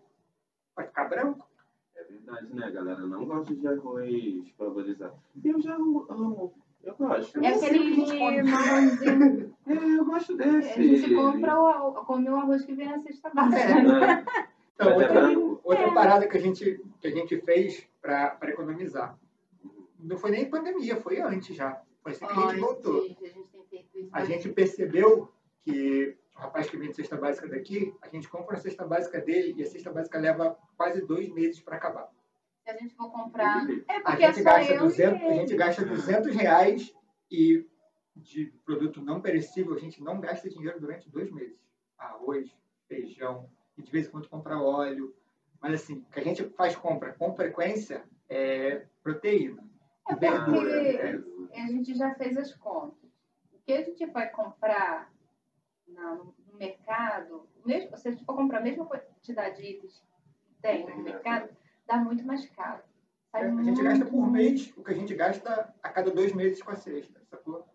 vai 0.76 0.88
ficar 0.88 1.06
branco. 1.06 1.48
É 1.96 2.04
verdade, 2.04 2.54
né, 2.54 2.72
galera? 2.72 3.00
Eu 3.00 3.08
não 3.08 3.26
gosto 3.26 3.56
de 3.56 3.68
arroz 3.68 4.52
parbolizado. 4.58 5.16
Eu 5.44 5.62
já 5.62 5.76
amo. 5.76 6.54
Eu 6.84 6.96
gosto. 6.96 7.38
É 7.38 7.56
o 7.56 7.60
que 7.60 7.66
a 7.66 7.74
gente 7.74 8.02
aquele 8.02 8.20
come. 8.20 8.44
marronzinho. 8.44 9.56
É, 9.66 9.74
eu 9.74 10.06
gosto 10.06 10.34
A 10.34 10.36
desse. 10.36 10.98
gente 10.98 11.16
compra 11.16 11.58
o, 11.58 11.94
come 12.06 12.30
o 12.30 12.36
arroz 12.36 12.66
que 12.66 12.74
vem 12.74 12.90
na 12.90 13.00
cesta 13.00 13.30
básica. 13.30 13.62
É. 13.62 13.84
né? 13.84 14.26
É. 14.38 14.54
Então, 14.76 14.98
Mas 14.98 15.02
é 15.02 15.38
outra, 15.38 15.60
outra 15.64 15.94
parada 15.94 16.28
que 16.28 16.36
a 16.36 16.40
gente, 16.40 16.82
que 17.00 17.08
a 17.08 17.12
gente 17.12 17.40
fez 17.42 17.88
para 18.02 18.38
economizar. 18.44 19.18
Não 20.00 20.18
foi 20.18 20.32
nem 20.32 20.50
pandemia, 20.50 20.98
foi 20.98 21.22
antes 21.22 21.56
já. 21.56 21.82
Foi 22.02 22.12
assim 22.12 22.26
que 22.26 22.34
a 22.34 22.48
gente 22.48 22.60
voltou. 22.60 23.02
A 23.02 23.08
gente 23.08 23.16
tem 23.22 23.64
feito 23.70 24.00
isso. 24.00 24.10
A 24.12 24.26
gente 24.26 24.50
percebeu 24.50 25.32
que 25.64 26.18
o 26.36 26.40
rapaz 26.40 26.70
que 26.70 26.76
vende 26.76 26.96
cesta 26.96 27.16
básica 27.16 27.48
daqui, 27.48 27.94
a 28.02 28.10
gente 28.10 28.28
compra 28.28 28.58
a 28.58 28.60
cesta 28.60 28.86
básica 28.86 29.22
dele 29.22 29.54
e 29.56 29.64
a 29.64 29.66
cesta 29.66 29.92
básica 29.92 30.20
leva 30.20 30.58
quase 30.76 31.06
dois 31.06 31.30
meses 31.30 31.62
para 31.62 31.78
acabar. 31.78 32.10
Se 32.64 32.70
a 32.70 32.78
gente 32.78 32.96
for 32.96 33.12
comprar. 33.12 33.68
É 33.88 33.98
A 33.98 34.02
porque 34.02 34.24
é 34.24 34.34
gente, 34.34 34.44
só 34.44 34.52
gasta 34.52 34.74
eu 34.74 34.80
200, 34.80 35.22
e 35.22 35.26
a 35.26 35.34
gente 35.34 35.56
gasta 35.56 35.86
200 35.86 36.36
reais 36.36 36.94
e 37.30 37.68
de 38.16 38.46
produto 38.64 39.02
não 39.02 39.22
perecível 39.22 39.74
a 39.74 39.80
gente 39.80 40.02
não 40.02 40.20
gasta 40.20 40.50
dinheiro 40.50 40.80
durante 40.80 41.10
dois 41.10 41.32
meses. 41.32 41.60
Arroz, 41.98 42.50
feijão, 42.88 43.50
e 43.78 43.82
de 43.82 43.92
vez 43.92 44.08
em 44.08 44.12
quando 44.12 44.30
compra 44.30 44.62
óleo. 44.62 45.16
Mas 45.62 45.82
assim, 45.82 46.00
o 46.00 46.06
que 46.12 46.20
a 46.20 46.24
gente 46.24 46.44
faz 46.50 46.76
compra 46.76 47.14
com 47.14 47.36
frequência 47.36 48.04
é 48.30 48.86
proteína. 49.02 49.64
É 50.08 50.16
verdura. 50.16 51.22
porque 51.42 51.58
é. 51.58 51.64
a 51.64 51.68
gente 51.68 51.94
já 51.96 52.14
fez 52.16 52.38
as 52.38 52.54
contas. 52.56 53.10
O 53.52 53.60
que 53.66 53.74
a 53.74 53.82
gente 53.82 54.06
vai 54.08 54.30
comprar 54.30 55.12
no 55.88 56.34
no 56.54 56.60
mercado, 56.60 57.48
mesmo, 57.66 57.98
se 57.98 58.08
a 58.08 58.12
gente 58.12 58.24
for 58.24 58.36
comprar 58.36 58.60
a 58.60 58.64
mesma 58.64 58.86
quantidade 58.86 59.58
de 59.58 59.72
itens 59.72 60.04
que 60.46 60.54
tem 60.62 60.86
no 60.88 61.04
mercado, 61.04 61.50
dá 61.88 61.98
muito 61.98 62.26
mais 62.26 62.46
caro. 62.52 62.82
É, 63.34 63.40
A 63.40 63.48
gente 63.48 63.64
muito, 63.64 63.84
gasta 63.84 64.06
por 64.06 64.14
muito. 64.22 64.32
mês 64.32 64.74
o 64.78 64.84
que 64.84 64.92
a 64.92 64.96
gente 64.96 65.16
gasta 65.16 65.74
a 65.82 65.90
cada 65.90 66.12
dois 66.12 66.34
meses 66.34 66.62
com 66.62 66.72
a 66.72 66.76
cesta, 66.76 67.20
sacou? 67.30 67.66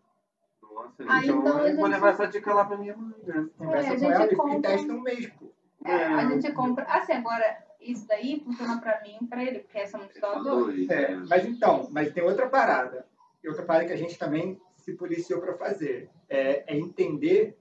Nossa, 0.62 1.02
Ah, 1.08 1.24
então, 1.24 1.40
então 1.40 1.58
eu 1.58 1.76
vou 1.76 1.86
gente- 1.86 1.94
levar 1.94 2.10
essa 2.10 2.26
dica 2.28 2.54
lá 2.54 2.64
pra 2.64 2.76
minha 2.76 2.96
mãe, 2.96 3.18
né? 3.24 3.48
Conversa 3.58 3.88
É, 3.88 3.90
a 3.90 3.94
com 3.94 3.98
gente 3.98 4.12
ela 4.12 4.26
e- 4.26 4.32
e 4.32 4.36
compra- 4.36 4.70
testa 4.70 4.92
um 4.92 5.00
mês, 5.00 5.26
pô. 5.26 5.52
É, 5.84 6.04
a 6.04 6.28
gente 6.30 6.52
compra. 6.52 6.84
Assim, 6.84 7.12
agora, 7.12 7.64
isso 7.80 8.06
daí 8.06 8.40
funciona 8.44 8.80
pra 8.80 9.00
mim 9.02 9.18
e 9.20 9.26
pra 9.26 9.42
ele, 9.42 9.60
porque 9.60 9.86
somos 9.88 10.12
só 10.18 10.40
dois. 10.42 10.88
É, 10.88 11.16
mas 11.28 11.44
então, 11.44 11.88
mas 11.90 12.12
tem 12.12 12.22
outra 12.22 12.48
parada. 12.48 13.06
E 13.42 13.48
outra 13.48 13.64
parada 13.64 13.86
que 13.86 13.92
a 13.92 13.96
gente 13.96 14.16
também 14.18 14.60
se 14.76 14.92
policiou 14.94 15.40
para 15.40 15.54
fazer. 15.54 16.08
É, 16.28 16.72
é 16.72 16.78
entender 16.78 17.58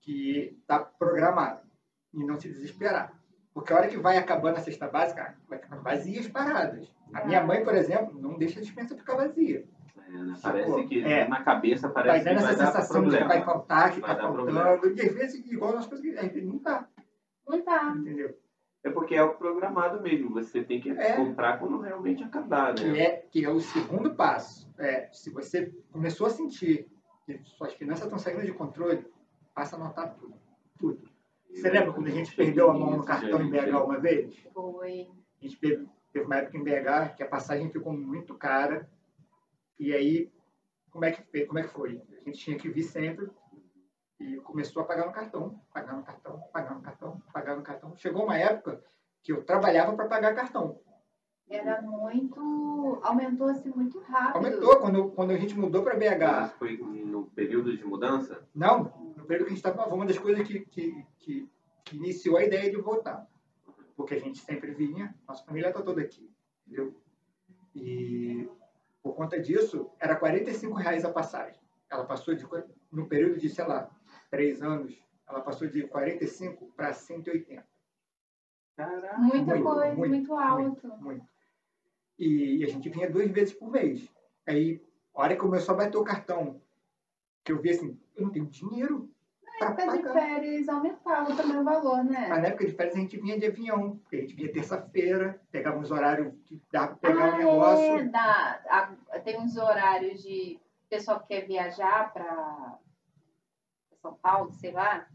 que 0.00 0.56
está 0.60 0.78
programado 0.80 1.60
e 2.12 2.24
não 2.24 2.38
se 2.38 2.48
desesperar. 2.48 3.15
Porque 3.56 3.72
a 3.72 3.76
hora 3.76 3.88
que 3.88 3.96
vai 3.96 4.18
acabando 4.18 4.58
a 4.58 4.60
cesta 4.60 4.86
básica, 4.86 5.34
vai 5.48 5.58
ficando 5.58 5.80
vazias 5.82 6.28
paradas. 6.28 6.92
A 7.14 7.24
minha 7.24 7.42
mãe, 7.42 7.64
por 7.64 7.74
exemplo, 7.74 8.20
não 8.20 8.36
deixa 8.36 8.58
a 8.60 8.62
dispensa 8.62 8.94
ficar 8.94 9.16
vazia. 9.16 9.64
É, 10.06 10.12
né? 10.12 10.34
Parece 10.42 10.84
que 10.86 11.02
É. 11.02 11.26
na 11.26 11.42
cabeça 11.42 11.88
Vai 11.88 12.04
parece 12.04 12.18
que 12.18 12.34
dando 12.34 12.42
vai 12.42 12.52
essa 12.52 12.64
dar 12.64 12.72
sensação 12.72 13.02
de 13.08 13.16
que 13.16 13.24
vai 13.24 13.42
faltar, 13.42 13.94
que 13.94 14.00
Vai 14.00 14.10
está 14.10 14.22
dar 14.22 14.28
faltando. 14.34 14.52
problema. 14.60 14.94
E 14.94 15.00
às 15.08 15.14
vezes, 15.14 15.50
igual 15.50 15.72
nós 15.72 15.86
coisas, 15.86 16.18
a 16.18 16.22
gente 16.24 16.42
não 16.42 16.56
está, 16.56 16.86
Não 17.48 17.62
tá. 17.62 17.94
entendeu? 17.96 18.38
É 18.84 18.90
porque 18.90 19.14
é 19.14 19.22
o 19.22 19.34
programado 19.34 20.02
mesmo. 20.02 20.34
Você 20.34 20.62
tem 20.62 20.78
que 20.78 20.90
É. 20.90 21.16
comprar 21.16 21.58
quando 21.58 21.80
realmente 21.80 22.22
acabar, 22.22 22.74
que 22.74 22.84
né? 22.84 22.98
é, 23.00 23.10
que 23.30 23.42
é 23.42 23.48
o 23.48 23.58
segundo 23.58 24.14
passo. 24.14 24.70
É, 24.78 25.08
se 25.14 25.30
você 25.30 25.72
começou 25.90 26.26
a 26.26 26.30
sentir 26.30 26.90
que 27.24 27.40
suas 27.42 27.72
finanças 27.72 28.04
estão 28.04 28.18
saindo 28.18 28.44
de 28.44 28.52
controle, 28.52 29.02
passa 29.54 29.76
a 29.76 29.80
anotar 29.80 30.14
tudo. 30.14 30.34
Tudo. 30.78 31.15
Você 31.56 31.70
lembra 31.70 31.92
quando 31.92 32.08
a 32.08 32.10
gente 32.10 32.36
perdeu 32.36 32.70
a 32.70 32.74
mão 32.74 32.98
no 32.98 33.04
cartão 33.04 33.40
em 33.40 33.50
BH 33.50 33.82
uma 33.82 33.98
vez? 33.98 34.36
Foi. 34.52 35.08
A 35.40 35.46
gente 35.46 35.58
teve, 35.58 35.88
teve 36.12 36.26
uma 36.26 36.36
época 36.36 36.58
em 36.58 36.62
BH 36.62 37.16
que 37.16 37.22
a 37.22 37.28
passagem 37.28 37.70
ficou 37.70 37.94
muito 37.94 38.34
cara. 38.34 38.88
E 39.78 39.92
aí, 39.92 40.30
como 40.90 41.04
é 41.04 41.12
que, 41.12 41.46
como 41.46 41.58
é 41.58 41.62
que 41.62 41.68
foi? 41.68 42.02
A 42.20 42.24
gente 42.24 42.38
tinha 42.38 42.58
que 42.58 42.68
vir 42.68 42.82
sempre 42.82 43.30
e 44.20 44.36
começou 44.36 44.82
a 44.82 44.86
pagar 44.86 45.06
no 45.06 45.12
cartão, 45.12 45.60
pagar 45.72 45.96
no 45.96 46.02
cartão, 46.02 46.40
pagar 46.52 46.74
no 46.74 46.82
cartão, 46.82 47.22
pagar 47.32 47.56
no 47.56 47.62
cartão. 47.62 47.96
Chegou 47.96 48.24
uma 48.24 48.38
época 48.38 48.82
que 49.22 49.32
eu 49.32 49.42
trabalhava 49.42 49.94
para 49.94 50.08
pagar 50.08 50.34
cartão. 50.34 50.78
Era 51.48 51.80
muito. 51.80 53.00
Aumentou 53.02 53.48
assim 53.48 53.70
muito 53.70 54.00
rápido. 54.00 54.36
Aumentou 54.36 54.76
quando, 54.80 55.08
quando 55.10 55.30
a 55.30 55.36
gente 55.36 55.58
mudou 55.58 55.82
para 55.82 55.94
BH. 55.94 56.46
Isso 56.46 56.58
foi 56.58 56.76
no 56.76 57.26
período 57.30 57.76
de 57.76 57.84
mudança? 57.84 58.46
Não, 58.54 59.14
período 59.26 59.46
que 59.46 59.52
a 59.52 59.56
gente 59.56 59.66
estava, 59.66 59.84
foi 59.84 59.94
uma 59.94 60.06
das 60.06 60.18
coisas 60.18 60.46
que, 60.46 60.60
que, 60.60 61.06
que, 61.18 61.50
que 61.84 61.96
iniciou 61.96 62.36
a 62.36 62.44
ideia 62.44 62.70
de 62.70 62.76
voltar. 62.76 63.26
Porque 63.96 64.14
a 64.14 64.20
gente 64.20 64.38
sempre 64.38 64.72
vinha, 64.72 65.14
nossa 65.26 65.44
família 65.44 65.68
está 65.68 65.82
toda 65.82 66.02
aqui, 66.02 66.30
entendeu? 66.66 66.94
E 67.74 68.48
por 69.02 69.14
conta 69.14 69.40
disso, 69.40 69.90
era 70.00 70.16
45 70.16 70.74
reais 70.74 71.04
a 71.04 71.12
passagem. 71.12 71.60
Ela 71.90 72.04
passou 72.04 72.34
de, 72.34 72.46
no 72.90 73.06
período 73.06 73.38
de, 73.38 73.48
sei 73.48 73.64
lá, 73.64 73.90
três 74.30 74.62
anos, 74.62 75.00
ela 75.28 75.40
passou 75.40 75.68
de 75.68 75.86
45 75.86 76.72
para 76.76 76.92
180. 76.92 77.64
Caraca. 78.76 79.18
Muita 79.18 79.54
Muito, 79.54 79.62
coisa, 79.62 79.94
muito, 79.94 80.10
muito, 80.10 80.34
alto. 80.34 80.88
Muito. 80.98 81.26
E, 82.18 82.58
e 82.58 82.64
a 82.64 82.68
gente 82.68 82.88
vinha 82.88 83.10
duas 83.10 83.30
vezes 83.30 83.54
por 83.54 83.70
mês. 83.70 84.08
Aí, 84.46 84.82
a 85.14 85.22
hora 85.22 85.34
que 85.34 85.40
começou 85.40 85.74
a 85.74 85.78
bater 85.78 85.96
o 85.96 86.04
cartão, 86.04 86.60
que 87.44 87.52
eu 87.52 87.60
vi 87.60 87.70
assim, 87.70 87.98
eu 88.14 88.24
não 88.24 88.30
tenho 88.30 88.46
dinheiro 88.46 89.10
Na 89.60 89.72
para 89.72 89.84
época 89.84 89.98
de 90.08 90.12
férias 90.12 90.68
aumentava 90.68 91.34
também 91.34 91.56
o 91.58 91.64
valor, 91.64 92.04
né? 92.04 92.26
Mas 92.28 92.42
na 92.42 92.48
época 92.48 92.66
de 92.66 92.72
férias 92.72 92.94
a 92.96 92.98
gente 92.98 93.16
vinha 93.18 93.38
de 93.38 93.46
avião, 93.46 93.96
porque 93.98 94.16
a 94.16 94.20
gente 94.20 94.34
vinha 94.34 94.52
terça-feira, 94.52 95.40
pegava 95.50 95.78
uns 95.78 95.90
horários 95.90 96.32
que 96.44 96.60
dava 96.70 96.94
pra 96.96 97.10
pegar 97.10 97.24
ah, 97.24 97.34
um 97.34 97.38
negócio. 97.38 97.96
é, 97.98 98.02
dá. 98.04 98.60
A- 99.10 99.18
tem 99.20 99.40
uns 99.40 99.56
horários 99.56 100.22
de 100.22 100.58
pessoal 100.90 101.20
que 101.20 101.28
quer 101.28 101.46
viajar 101.46 102.12
para 102.12 102.78
São 104.02 104.14
Paulo, 104.14 104.52
sei 104.52 104.72
lá. 104.72 105.06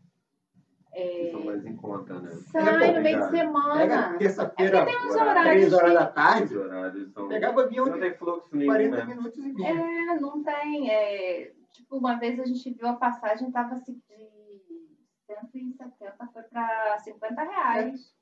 Que 0.94 1.30
são 1.32 1.46
mais 1.46 1.66
em 1.66 1.76
conta, 1.78 2.20
né? 2.20 2.32
Sai 2.52 2.94
no 2.96 3.02
meio 3.02 3.20
de 3.22 3.30
semana. 3.30 3.76
Pega 3.80 4.18
terça-feira, 4.18 4.78
É 4.80 4.82
porque 4.86 4.98
tem 4.98 5.08
uns 5.08 5.16
horários 5.16 5.44
três 5.46 5.74
horas 5.74 5.94
da 5.94 6.06
tarde, 6.08 6.58
horários 6.58 7.12
são. 7.14 7.28
pegava 7.30 7.62
avião 7.62 7.86
Não 7.86 7.94
de 7.94 8.00
tem 8.02 8.14
fluxo 8.16 8.50
nenhum, 8.52 8.72
40 8.74 8.98
né? 8.98 9.06
minutos 9.06 9.38
e 9.38 9.52
vinha. 9.54 9.70
É, 9.70 10.20
não 10.20 10.44
tem. 10.44 10.90
É, 10.92 11.52
tipo, 11.72 11.98
uma 11.98 12.16
vez 12.18 12.40
a 12.40 12.46
gente 12.46 12.72
viu 12.74 12.88
a 12.88 12.94
passagem, 12.94 13.52
tava 13.52 13.76
assim, 13.76 14.02
de 14.10 14.32
170, 15.28 16.28
foi 16.34 16.44
para 16.44 16.98
50 17.00 17.44
reais. 17.44 18.14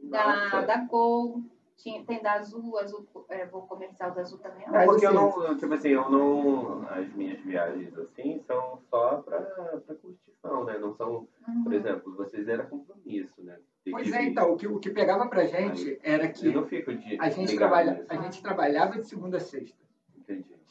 Da, 0.00 0.26
Nossa. 0.26 0.62
da 0.66 0.76
Gol. 0.78 1.42
Tinha, 1.76 2.04
tem 2.04 2.22
da 2.22 2.34
Azul, 2.34 2.78
Azul 2.78 3.04
é, 3.28 3.44
voo 3.46 3.62
comercial 3.66 4.12
da 4.12 4.20
Azul 4.20 4.38
também. 4.38 4.64
É 4.72 4.84
porque 4.84 5.04
eu 5.04 5.12
não, 5.12 5.56
tipo 5.56 5.74
assim, 5.74 5.88
eu 5.88 6.08
não. 6.08 6.86
As 6.88 7.12
minhas 7.14 7.40
viagens 7.40 7.92
assim 7.98 8.40
são 8.46 8.78
só 8.88 9.16
pra, 9.22 9.40
pra 9.40 9.94
curtição, 9.96 10.64
né? 10.64 10.78
Não 10.78 10.94
são, 10.94 11.26
Uhum. 11.48 11.64
por 11.64 11.72
exemplo, 11.72 12.14
vocês 12.14 12.46
eram 12.46 12.66
compromisso, 12.66 13.42
né? 13.42 13.58
Tem 13.84 13.92
Pois 13.92 14.08
que 14.08 14.14
é, 14.14 14.18
vir. 14.20 14.28
então, 14.30 14.52
o 14.52 14.56
que, 14.56 14.68
o 14.68 14.78
que 14.78 14.90
pegava 14.90 15.26
pra 15.28 15.46
gente 15.46 15.98
era 16.04 16.28
que 16.28 16.46
Eu 16.46 16.52
não 16.52 16.64
fico 16.64 16.94
de. 16.94 17.20
a 17.20 17.28
gente, 17.28 17.56
trabalha, 17.56 18.06
a 18.08 18.16
gente 18.18 18.40
trabalhava 18.40 18.98
de 19.00 19.08
segunda 19.08 19.38
a 19.38 19.40
sexta. 19.40 19.83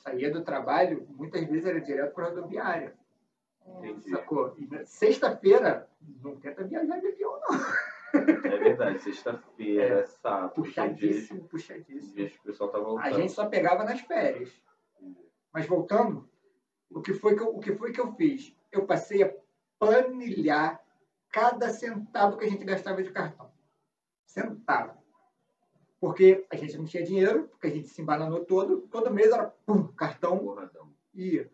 Saía 0.03 0.29
do 0.31 0.43
trabalho, 0.43 1.07
muitas 1.11 1.45
vezes 1.47 1.65
era 1.65 1.79
direto 1.79 2.13
para 2.13 2.29
rodoviária, 2.29 2.93
Entendi. 3.65 4.09
sacou? 4.09 4.53
Sexta-feira, 4.85 5.87
não 6.21 6.35
tenta 6.35 6.63
viajar 6.65 6.99
de 6.99 7.07
avião, 7.07 7.39
não. 7.39 7.59
É 8.13 8.57
verdade, 8.57 8.99
sexta-feira, 8.99 9.99
É. 10.01 10.05
sábado, 10.05 10.61
dias, 10.61 10.67
Puxadíssimo, 10.67 11.39
são 11.39 11.47
puxadíssimo. 11.47 12.13
dias 12.15 12.31
que 12.33 12.39
o 12.39 12.43
pessoal 12.43 12.69
tá 12.69 12.79
voltando. 12.79 13.05
A 13.05 13.11
gente 13.13 13.31
só 13.31 13.47
pegava 13.47 13.83
nas 13.85 14.01
férias. 14.01 14.51
Mas 15.53 15.65
voltando, 15.65 16.29
o 16.91 17.01
que 17.01 17.13
foi 17.13 17.35
que 17.35 17.41
eu, 17.41 17.55
o 17.55 17.59
que 17.59 17.73
foi 17.75 17.91
que 17.91 18.01
eu 18.01 18.11
fiz? 18.13 18.55
Eu 18.71 18.85
passei 18.85 19.23
a 19.23 19.33
planilhar 19.79 20.83
cada 21.29 21.69
centavo 21.69 22.37
que 22.37 22.45
a 22.45 22.49
gente 22.49 22.63
gastava 22.65 23.01
de 23.01 23.09
cartão. 23.11 23.51
Centavo. 24.25 25.01
Porque 26.03 26.45
a 26.51 26.57
gente 26.57 26.77
não 26.77 26.83
tinha 26.83 27.01
dinheiro, 27.01 27.47
porque 27.47 27.67
a 27.67 27.69
gente 27.69 27.87
se 27.87 28.01
embananou 28.01 28.43
todo, 28.43 28.81
todo 28.91 29.09
mês 29.09 29.31
era 29.31 29.45
pum, 29.65 29.87
cartão 29.87 30.37
Porradão. 30.37 30.89
e 31.15 31.47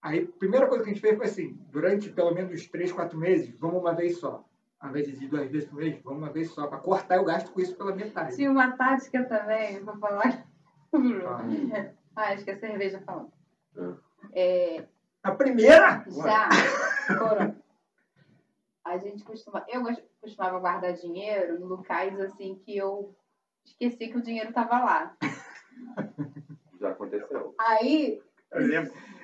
aí 0.00 0.22
a 0.22 0.38
primeira 0.38 0.68
coisa 0.68 0.84
que 0.84 0.90
a 0.90 0.92
gente 0.92 1.02
fez 1.02 1.16
foi 1.16 1.26
assim, 1.26 1.58
durante 1.68 2.10
pelo 2.10 2.32
menos 2.32 2.64
três, 2.68 2.92
quatro 2.92 3.18
meses, 3.18 3.58
vamos 3.58 3.80
uma 3.80 3.92
vez 3.92 4.18
só. 4.20 4.44
Ao 4.78 4.90
invés 4.90 5.18
de 5.18 5.24
ir 5.24 5.28
duas 5.28 5.50
vezes 5.50 5.68
por 5.68 5.78
mês, 5.78 6.00
vamos 6.04 6.20
uma 6.22 6.30
vez 6.30 6.48
só, 6.52 6.68
para 6.68 6.78
cortar 6.78 7.20
o 7.20 7.24
gasto 7.24 7.50
com 7.50 7.60
isso 7.60 7.74
pela 7.74 7.92
metade. 7.92 8.36
Tinha 8.36 8.52
uma 8.52 8.70
tática 8.76 9.24
também, 9.24 9.80
vou 9.82 9.96
falar. 9.98 10.46
Ah, 12.16 12.32
acho 12.32 12.44
que 12.44 12.50
a 12.52 12.58
cerveja 12.58 13.00
falando. 13.00 13.32
Ah. 13.76 13.96
É, 14.32 14.86
A 15.24 15.32
primeira! 15.32 16.04
já 16.08 16.48
foram. 17.18 17.56
A 18.84 18.96
gente 18.98 19.24
costuma. 19.24 19.64
Eu 19.68 19.82
costumava 20.20 20.58
guardar 20.58 20.92
dinheiro 20.94 21.56
em 21.56 21.64
locais 21.64 22.18
assim 22.20 22.56
que 22.56 22.76
eu 22.76 23.14
esqueci 23.64 24.08
que 24.08 24.18
o 24.18 24.22
dinheiro 24.22 24.50
estava 24.50 24.82
lá. 24.82 25.16
Já 26.80 26.90
aconteceu. 26.90 27.54
Aí. 27.58 28.20
Eu 28.52 28.66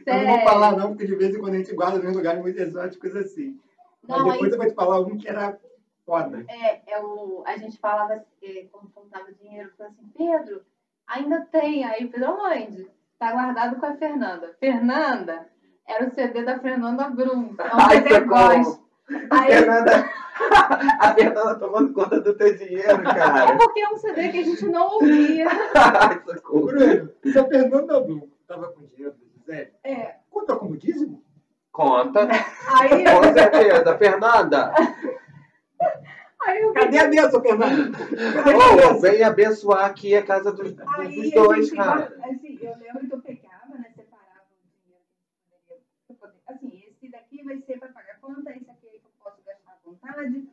sério, 0.04 0.26
não 0.26 0.36
vou 0.36 0.44
falar 0.44 0.76
não, 0.76 0.88
porque 0.90 1.06
de 1.06 1.16
vez 1.16 1.34
em 1.34 1.38
quando 1.40 1.54
a 1.54 1.58
gente 1.58 1.74
guarda 1.74 1.98
em 1.98 2.14
lugares 2.14 2.40
muito 2.40 2.58
exóticos 2.58 3.16
assim. 3.16 3.58
Mas 4.06 4.18
Não, 4.18 4.30
depois 4.30 4.52
aí 4.52 4.58
eu 4.58 4.62
vou 4.62 4.68
te 4.68 4.74
falar 4.74 5.00
um 5.00 5.18
que 5.18 5.28
era 5.28 5.58
foda. 6.04 6.44
é, 6.48 6.92
é 6.92 7.02
o, 7.02 7.42
a 7.44 7.56
gente 7.56 7.76
falava 7.78 8.14
assim, 8.14 8.68
quando 8.70 8.88
faltava 8.92 9.32
dinheiro, 9.32 9.72
falava 9.76 9.94
assim, 9.96 10.08
Pedro, 10.16 10.62
ainda 11.06 11.40
tem. 11.46 11.84
Aí 11.84 12.04
o 12.04 12.10
Pedro, 12.10 12.36
onde? 12.38 12.88
Tá 13.18 13.32
guardado 13.32 13.80
com 13.80 13.86
a 13.86 13.96
Fernanda. 13.96 14.54
Fernanda 14.60 15.48
era 15.86 16.06
o 16.06 16.10
CD 16.10 16.44
da 16.44 16.58
Fernanda 16.60 17.08
Brum. 17.08 17.54
É 17.58 17.74
um 17.74 17.80
Ai, 17.80 18.02
CD 18.02 18.20
gospel. 18.20 18.85
A 19.30 19.40
Aí, 19.40 19.52
Fernanda, 19.52 20.10
a 21.00 21.14
Fernanda 21.14 21.54
tomando 21.58 21.92
conta 21.92 22.20
do 22.20 22.34
teu 22.34 22.56
dinheiro, 22.56 22.90
é 22.90 23.02
cara. 23.02 23.56
porque 23.56 23.80
é 23.80 23.88
um 23.88 23.96
CD 23.96 24.28
que 24.30 24.38
a 24.40 24.44
gente 24.44 24.66
não 24.66 24.94
ouvia. 24.94 25.46
Ai, 25.74 26.22
socorro. 26.24 26.66
Bruno, 26.66 27.12
se 27.22 27.38
a 27.38 27.44
Fernanda 27.46 28.00
Blum 28.00 28.28
estava 28.40 28.68
com 28.72 28.84
dinheiro 28.86 29.14
do 29.14 29.26
Gisele, 29.38 29.72
É, 29.84 30.16
conta 30.30 30.56
como 30.56 30.76
dízimo? 30.76 31.22
Conta. 31.70 32.26
aí, 32.80 33.04
Com 33.04 33.22
certeza. 33.32 33.98
Fernanda, 33.98 34.72
aí 36.46 36.62
eu 36.62 36.72
Cadê 36.72 36.98
a 36.98 37.08
benção, 37.08 37.40
Fernanda? 37.42 37.98
ô, 38.90 39.00
vem 39.00 39.22
abençoar 39.22 39.84
aqui 39.84 40.16
a 40.16 40.22
casa 40.24 40.50
dos, 40.52 40.72
dos 40.72 40.88
Aí 40.98 41.30
dois, 41.32 41.70
cara. 41.72 42.12
assim, 42.24 42.58
eu 42.62 42.74
lembro 42.78 43.06
que 43.06 43.14
eu 43.14 43.20
pegava, 43.20 43.74
né, 43.78 43.90
separava 43.94 44.46
o 44.50 44.56
dinheiro 44.82 45.02
eu 46.08 46.16
eu 46.16 46.30
assim, 46.48 46.82
esse 46.88 47.10
daqui 47.10 47.42
vai 47.44 47.58
ser 47.60 47.78
para 47.78 47.88
pagar 47.88 48.18
conta, 48.20 48.50
esse 48.50 48.70
aqui 48.70 48.86
é 48.86 48.90
que 48.92 49.04
eu 49.04 49.10
posso 49.22 49.36
vontade. 50.06 50.48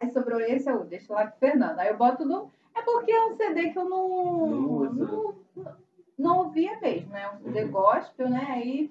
Aí 0.00 0.10
sobrou 0.10 0.40
esse, 0.40 0.68
eu 0.70 0.84
deixo 0.84 1.12
lá 1.12 1.26
pro 1.26 1.38
Fernando. 1.38 1.78
Aí 1.78 1.88
eu 1.88 1.96
boto 1.96 2.24
no. 2.24 2.50
É 2.74 2.82
porque 2.82 3.12
é 3.12 3.24
um 3.26 3.36
CD 3.36 3.70
que 3.70 3.78
eu 3.78 3.88
não. 3.88 4.46
Não. 4.46 4.92
Não, 4.92 5.34
não, 6.18 6.38
ouvia 6.38 6.78
mesmo, 6.80 7.10
né? 7.10 7.28
Um 7.30 7.38
CD 7.38 7.64
Uhum. 7.64 7.70
gospel, 7.70 8.28
né? 8.30 8.46
Aí 8.48 8.90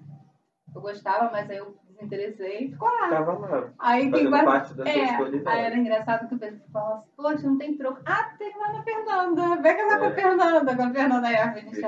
eu 0.74 0.82
gostava, 0.82 1.30
mas 1.32 1.50
aí 1.50 1.58
eu 1.58 1.76
desinteressei 1.90 2.66
e 2.66 2.72
ficou 2.72 2.88
lá. 2.90 3.10
Tava 3.10 3.34
lá, 3.38 3.70
Aí 3.80 4.04
quem 4.04 4.12
fazendo 4.12 4.30
guarda. 4.30 4.52
parte 4.52 4.74
da 4.74 4.90
É, 4.90 5.16
aí 5.48 5.66
era 5.66 5.78
engraçado 5.78 6.28
que 6.28 6.36
o 6.36 6.40
Pedro 6.40 6.60
falava 6.72 6.96
assim, 7.00 7.08
poxa, 7.16 7.48
não 7.48 7.58
tem 7.58 7.78
troco. 7.78 8.02
Ah, 8.06 8.34
tem 8.38 8.56
lá 8.58 8.72
na 8.74 8.84
Fernanda. 8.84 9.42
Lá 9.42 9.58
com 9.58 9.68
É. 9.68 10.08
a 10.08 10.12
Fernanda, 10.14 10.76
com 10.76 10.82
a 10.84 10.90
Fernanda 10.92 11.28
aí, 11.28 11.36
a 11.36 11.54
gente. 11.54 11.82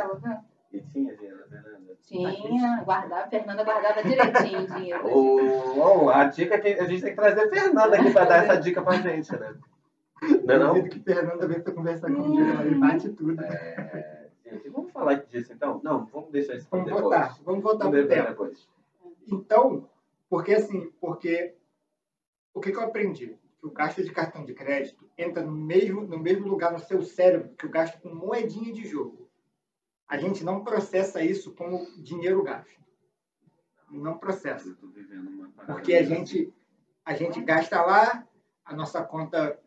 E 0.74 0.82
tinha 0.82 1.15
Fernanda? 1.18 1.73
Tinha, 2.03 2.83
guardava, 2.83 3.24
a 3.24 3.27
Fernanda 3.29 3.63
guardava 3.63 4.03
direitinho 4.03 4.62
o 4.63 4.67
dinheiro. 4.67 5.07
Ô, 5.07 6.03
ô, 6.05 6.10
a 6.10 6.25
dica 6.25 6.60
que 6.60 6.67
a 6.67 6.86
gente 6.86 7.01
tem 7.01 7.12
que 7.12 7.15
trazer 7.15 7.41
a 7.45 7.50
Fernanda 7.50 7.95
aqui 7.95 8.12
pra 8.12 8.25
dar 8.25 8.43
essa 8.43 8.57
dica 8.57 8.81
pra 8.81 8.93
gente, 8.98 9.31
né? 9.38 9.55
Não 10.45 10.53
é 10.55 10.60
não? 10.60 10.67
Duvido 10.74 10.89
que 10.89 11.00
Fernanda 11.00 11.48
veio 11.48 11.63
pra 11.63 11.74
conversar 11.74 12.12
comigo, 12.12 12.39
ela 12.50 12.63
me 12.63 12.75
bate 12.75 13.10
tudo. 13.10 13.41
É, 13.41 14.29
gente, 14.45 14.69
vamos 14.69 14.91
falar 14.91 15.15
disso 15.15 15.51
então? 15.53 15.79
Não, 15.83 16.05
vamos 16.05 16.29
deixar 16.31 16.55
isso 16.55 16.67
Vamos 16.69 16.86
depois. 16.86 17.03
votar, 17.03 17.38
vamos 17.43 17.63
votar 17.63 17.88
Vamos 17.89 18.00
pro 18.00 18.07
deixar 18.07 18.25
tempo. 18.27 18.43
depois. 18.43 18.69
Então, 19.27 19.89
porque 20.29 20.53
assim, 20.53 20.91
porque 21.00 21.55
o 22.53 22.60
que, 22.60 22.72
que 22.72 22.77
eu 22.77 22.83
aprendi? 22.83 23.38
Que 23.60 23.65
o 23.67 23.72
gasto 23.72 24.03
de 24.03 24.12
cartão 24.12 24.43
de 24.45 24.54
crédito 24.54 25.10
entra 25.17 25.41
no 25.41 25.51
mesmo, 25.51 26.01
no 26.01 26.19
mesmo 26.19 26.47
lugar 26.47 26.71
no 26.73 26.80
seu 26.80 27.01
cérebro 27.01 27.49
que 27.58 27.65
o 27.65 27.69
gasto 27.69 27.99
com 28.01 28.13
moedinha 28.13 28.73
de 28.73 28.86
jogo. 28.86 29.22
A 30.13 30.17
gente 30.19 30.43
não 30.43 30.63
processa 30.63 31.23
isso 31.23 31.56
como 31.56 31.88
dinheiro 31.97 32.43
gasto. 32.43 32.80
Não 33.89 34.15
processa. 34.15 34.78
Porque 35.65 35.95
a 35.95 36.04
gente, 36.04 36.54
a 37.04 37.15
gente 37.15 37.41
gasta 37.41 37.82
lá, 37.82 38.23
a 38.63 38.76
nossa 38.76 39.04
conta 39.04 39.60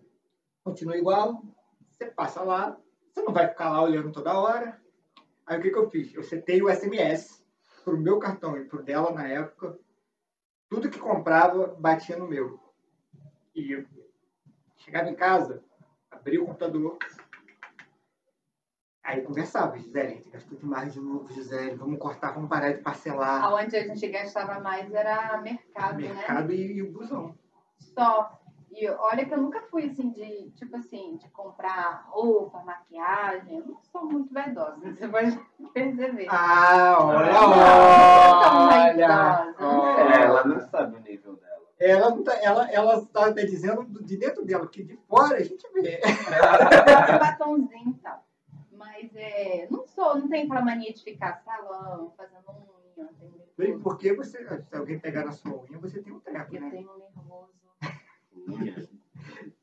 continua 0.63 0.97
igual, 0.97 1.43
você 1.91 2.07
passa 2.07 2.45
lá, 2.45 2.79
você 3.11 3.23
não 3.23 3.33
vai 3.33 3.49
ficar 3.49 3.71
lá 3.71 3.83
olhando 3.83 4.13
toda 4.13 4.39
hora. 4.39 4.81
Aí 5.45 5.59
o 5.59 5.63
que, 5.63 5.71
que 5.71 5.79
eu 5.79 5.91
fiz? 5.91 6.15
Eu 6.15 6.23
setei 6.23 6.63
o 6.63 6.73
SMS 6.73 7.45
para 7.85 7.95
o 7.95 8.01
meu 8.01 8.21
cartão 8.21 8.57
e 8.57 8.67
para 8.67 8.83
dela 8.83 9.11
na 9.11 9.27
época. 9.27 9.77
Tudo 10.69 10.89
que 10.89 11.01
comprava 11.01 11.75
batia 11.75 12.17
no 12.17 12.29
meu. 12.29 12.61
E 13.53 13.73
eu 13.73 13.85
chegava 14.77 15.11
em 15.11 15.17
casa, 15.17 15.65
abria 16.09 16.41
o 16.41 16.47
computador, 16.47 16.99
aí 19.07 19.23
conversava, 19.23 19.79
Gisele, 19.79 20.07
a 20.07 20.11
gente 20.11 20.31
gastou 20.31 20.59
demais 20.59 20.93
de 20.93 21.01
novo, 21.01 21.33
Gisele, 21.33 21.77
vamos 21.77 21.99
cortar, 21.99 22.33
vamos 22.33 22.49
parar 22.49 22.73
de 22.73 22.83
parcelar. 22.83 23.45
Aonde 23.45 23.77
a 23.77 23.87
gente 23.87 24.09
gastava 24.09 24.59
mais 24.61 24.93
era 24.93 25.41
mercado, 25.41 26.01
né? 26.01 26.09
Mercado 26.09 26.53
e, 26.53 26.73
e 26.73 26.83
o 26.83 26.91
busão. 26.93 27.35
Só. 27.79 28.39
E 28.71 28.87
olha 28.91 29.25
que 29.25 29.33
eu 29.33 29.41
nunca 29.41 29.63
fui 29.71 29.87
assim 29.87 30.11
de, 30.11 30.51
tipo 30.51 30.77
assim, 30.77 31.17
de 31.17 31.29
comprar 31.31 32.05
roupa, 32.09 32.63
maquiagem. 32.63 33.59
Eu 33.59 33.65
não 33.67 33.79
sou 33.81 34.05
muito 34.05 34.35
vaidosa, 34.35 34.77
você 34.93 35.09
pode 35.09 35.39
perceber. 35.73 36.27
Ah, 36.29 36.97
olha, 37.01 37.33
Não, 37.33 37.51
olha. 38.69 39.55
não, 39.59 39.79
não. 39.79 39.99
É, 39.99 40.23
ela 40.25 40.45
não 40.45 40.61
sabe 40.61 40.97
o 40.97 41.01
nível 41.01 41.37
dela. 41.37 41.57
Ela 41.79 42.11
não 42.11 42.25
tá, 42.25 42.35
ela, 42.43 42.71
ela 42.71 42.99
está 42.99 43.27
até 43.27 43.45
dizendo 43.45 43.85
de 44.03 44.17
dentro 44.17 44.45
dela, 44.45 44.65
porque 44.65 44.83
de 44.83 44.97
fora 45.09 45.37
a 45.37 45.43
gente 45.43 45.67
vê. 45.75 46.01
Esse 46.03 47.19
batomzinho 47.19 47.91
e 47.91 47.95
tal. 48.03 48.26
Mas 48.97 49.15
é, 49.15 49.69
não 49.71 49.87
sou, 49.87 50.19
não 50.19 50.27
tenho 50.29 50.47
aquela 50.47 50.65
mania 50.65 50.91
de 50.91 51.03
ficar 51.03 51.35
salão, 51.45 52.15
fazendo 52.17 52.45
unha. 52.97 53.11
Bem, 53.59 53.79
porque 53.79 54.15
você, 54.15 54.43
se 54.63 54.75
alguém 54.75 54.99
pegar 54.99 55.27
na 55.27 55.33
sua 55.33 55.53
unha, 55.53 55.79
você 55.79 56.03
tem 56.03 56.15
um 56.15 56.21
treco, 56.21 56.57
eu 56.57 56.61
né? 56.63 56.71
tenho 56.71 56.91
um 56.91 56.99
nervoso. 56.99 57.53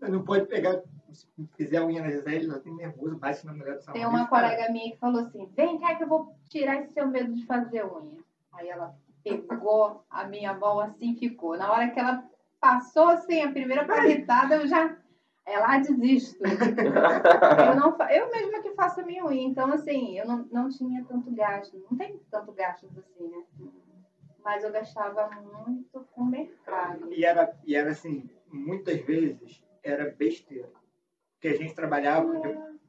Não 0.02 0.24
pode 0.24 0.46
pegar, 0.46 0.84
se 1.12 1.28
fizer 1.56 1.78
a 1.78 1.86
unha 1.86 2.02
na 2.02 2.12
Gisele, 2.12 2.46
ela 2.46 2.60
tem 2.60 2.76
nervoso, 2.76 3.18
bate 3.18 3.46
na 3.46 3.54
mulher 3.54 3.76
do 3.76 3.82
salão. 3.82 4.00
Tem 4.00 4.08
uma 4.08 4.28
colega 4.28 4.72
minha 4.72 4.92
que 4.92 5.00
falou 5.00 5.22
assim: 5.22 5.50
vem 5.56 5.80
cá 5.80 5.96
que 5.96 6.04
eu 6.04 6.08
vou 6.08 6.36
tirar 6.50 6.76
esse 6.76 6.94
seu 6.94 7.08
medo 7.08 7.34
de 7.34 7.46
fazer 7.46 7.86
unha. 7.86 8.20
Aí 8.52 8.70
ela 8.70 8.96
pegou 9.24 10.06
a 10.10 10.26
minha 10.26 10.54
mão 10.54 10.80
assim 10.80 11.16
ficou. 11.16 11.58
Na 11.58 11.72
hora 11.72 11.90
que 11.90 12.00
ela 12.00 12.24
passou 12.60 13.08
assim, 13.08 13.42
a 13.42 13.52
primeira 13.52 13.86
palitada, 13.86 14.56
eu 14.56 14.68
já. 14.68 14.96
Ela 15.46 15.76
ah, 15.76 15.78
desisto. 15.78 16.42
eu, 16.44 17.76
não, 17.76 17.98
eu 18.10 18.32
mesma 18.32 18.62
que 18.62 18.74
faço 18.76 19.02
a 19.02 19.06
minha 19.06 19.26
unha. 19.26 19.44
Então, 19.48 19.72
assim, 19.72 20.18
eu 20.18 20.26
não, 20.26 20.46
não 20.52 20.70
tinha 20.70 21.04
tanto 21.04 21.32
gasto. 21.32 21.78
Não 21.90 21.98
tem 21.98 22.18
tanto 22.32 22.52
gasto 22.54 22.88
assim, 22.98 23.28
né? 23.28 23.44
Mas 24.44 24.64
eu 24.64 24.72
gastava 24.72 25.30
muito 25.42 26.08
com 26.12 26.24
mercado. 26.24 27.12
E 27.14 27.26
era, 27.26 27.58
e 27.66 27.76
era 27.76 27.92
assim, 27.92 28.30
muitas 28.52 29.02
vezes 29.02 29.64
era 29.84 30.12
besteira. 30.12 30.70
Porque 31.34 31.50
a 31.50 31.58
gente 31.58 31.76
trabalhava, 31.76 32.32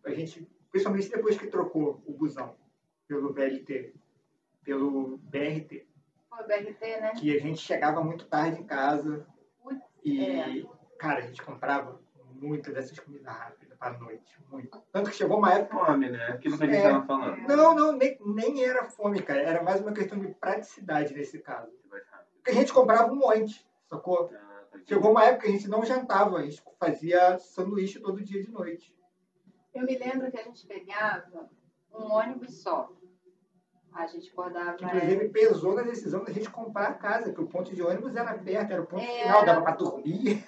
a 0.04 0.10
gente, 0.10 0.48
principalmente 0.70 1.10
depois 1.10 1.36
que 1.36 1.48
trocou 1.48 2.02
o 2.06 2.12
busão 2.12 2.56
pelo 3.08 3.32
VLT, 3.32 3.94
pelo 4.62 5.18
BRT, 5.18 5.86
Foi 6.28 6.42
o 6.42 6.46
BRT, 6.46 7.00
né? 7.00 7.12
que 7.18 7.36
a 7.36 7.40
gente 7.40 7.58
chegava 7.60 8.02
muito 8.02 8.26
tarde 8.26 8.60
em 8.60 8.64
casa 8.64 9.26
Putz, 9.62 9.82
e, 10.02 10.24
É. 10.24 10.64
cara, 10.98 11.18
a 11.18 11.26
gente 11.26 11.42
comprava 11.42 12.00
muitas 12.44 12.74
dessas 12.74 12.98
comidas 12.98 13.32
rápidas 13.34 13.76
para 13.78 13.98
noite, 13.98 14.38
muito. 14.50 14.82
Tanto 14.92 15.10
que 15.10 15.16
chegou 15.16 15.38
uma 15.38 15.52
época. 15.52 15.84
Fome, 15.84 16.10
né? 16.10 16.26
Aquilo 16.28 16.56
que 16.56 16.64
a 16.64 16.66
gente 16.66 16.76
É. 16.76 16.82
tava 16.90 17.06
falando. 17.06 17.38
Não, 17.48 17.74
não, 17.74 17.92
nem, 17.92 18.18
nem 18.24 18.64
era 18.64 18.84
fome, 18.84 19.20
cara. 19.22 19.40
Era 19.42 19.62
mais 19.62 19.80
uma 19.80 19.92
questão 19.92 20.18
de 20.18 20.28
praticidade 20.28 21.12
nesse 21.14 21.38
caso. 21.40 21.70
Porque 22.36 22.50
a 22.50 22.54
gente 22.54 22.72
comprava 22.72 23.10
um 23.12 23.16
monte, 23.16 23.66
sacou? 23.88 24.30
Ah, 24.34 24.64
tá. 24.70 24.78
Chegou 24.86 25.10
uma 25.10 25.24
época 25.24 25.44
que 25.44 25.48
a 25.48 25.52
gente 25.52 25.68
não 25.68 25.84
jantava, 25.84 26.38
a 26.38 26.42
gente 26.42 26.62
fazia 26.78 27.38
sanduíche 27.38 27.98
todo 28.00 28.22
dia 28.22 28.42
de 28.42 28.50
noite. 28.50 28.94
Eu 29.74 29.84
me 29.84 29.96
lembro 29.98 30.30
que 30.30 30.38
a 30.38 30.42
gente 30.42 30.66
pegava 30.66 31.48
um 31.92 32.12
ônibus 32.12 32.62
só. 32.62 32.90
A 33.92 34.06
gente 34.06 34.28
acordava. 34.30 34.74
Que, 34.76 34.84
inclusive 34.84 35.28
pesou 35.28 35.74
na 35.74 35.82
decisão 35.82 36.24
da 36.24 36.32
gente 36.32 36.50
comprar 36.50 36.88
a 36.88 36.94
casa, 36.94 37.32
que 37.32 37.40
o 37.40 37.46
ponto 37.46 37.72
de 37.74 37.80
ônibus 37.82 38.16
era 38.16 38.34
perto, 38.36 38.72
era 38.72 38.82
o 38.82 38.86
ponto 38.86 39.02
Era. 39.02 39.22
final, 39.22 39.44
dava 39.44 39.62
para 39.62 39.76
dormir. 39.76 40.44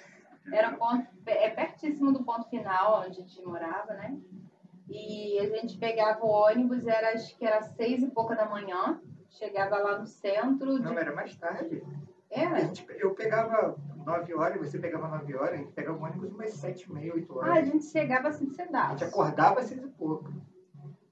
Era 0.51 0.71
ponto, 0.71 1.05
é 1.25 1.49
pertíssimo 1.49 2.11
do 2.11 2.23
ponto 2.23 2.47
final 2.49 2.99
onde 3.01 3.07
a 3.07 3.21
gente 3.21 3.41
morava, 3.43 3.93
né? 3.93 4.17
E 4.89 5.37
a 5.39 5.45
gente 5.49 5.77
pegava 5.77 6.25
o 6.25 6.29
ônibus, 6.29 6.87
era, 6.87 7.11
acho 7.13 7.35
que 7.37 7.45
era 7.45 7.61
seis 7.61 8.01
e 8.01 8.07
pouca 8.07 8.35
da 8.35 8.47
manhã. 8.49 8.99
Chegava 9.29 9.77
lá 9.77 9.99
no 9.99 10.07
centro. 10.07 10.77
De... 10.79 10.85
Não, 10.85 10.97
era 10.97 11.13
mais 11.13 11.35
tarde. 11.35 11.83
A 12.33 12.39
Era? 12.39 12.59
gente- 12.61 12.85
eu 12.99 13.13
pegava 13.13 13.75
9 14.05 14.33
horas, 14.33 14.57
você 14.59 14.79
pegava 14.79 15.07
9 15.09 15.35
horas, 15.35 15.53
a 15.53 15.57
gente 15.57 15.71
pegava 15.73 15.97
o 15.97 16.03
ônibus 16.03 16.31
umas 16.31 16.53
7, 16.53 16.91
meia, 16.91 17.13
8 17.13 17.37
horas. 17.37 17.49
Ah, 17.49 17.59
a 17.59 17.65
gente 17.65 17.85
chegava 17.85 18.29
assim 18.29 18.47
A 18.49 18.53
cedaço. 18.53 18.89
gente 18.91 19.03
acordava 19.03 19.59
às 19.59 19.65
6 19.67 19.83
e 19.83 19.87
pouco. 19.89 20.31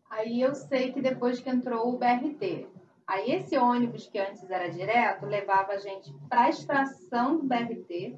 Aí 0.09 0.41
eu 0.41 0.55
sei 0.55 0.93
que 0.93 1.01
depois 1.01 1.39
que 1.41 1.49
entrou 1.49 1.93
o 1.93 1.97
BRT. 1.97 2.67
Aí 3.05 3.31
esse 3.31 3.57
ônibus 3.57 4.07
que 4.07 4.17
antes 4.17 4.49
era 4.49 4.69
direto 4.69 5.25
levava 5.25 5.73
a 5.73 5.77
gente 5.77 6.13
para 6.29 6.43
a 6.43 6.49
estação 6.49 7.37
do 7.37 7.43
BRT. 7.43 8.17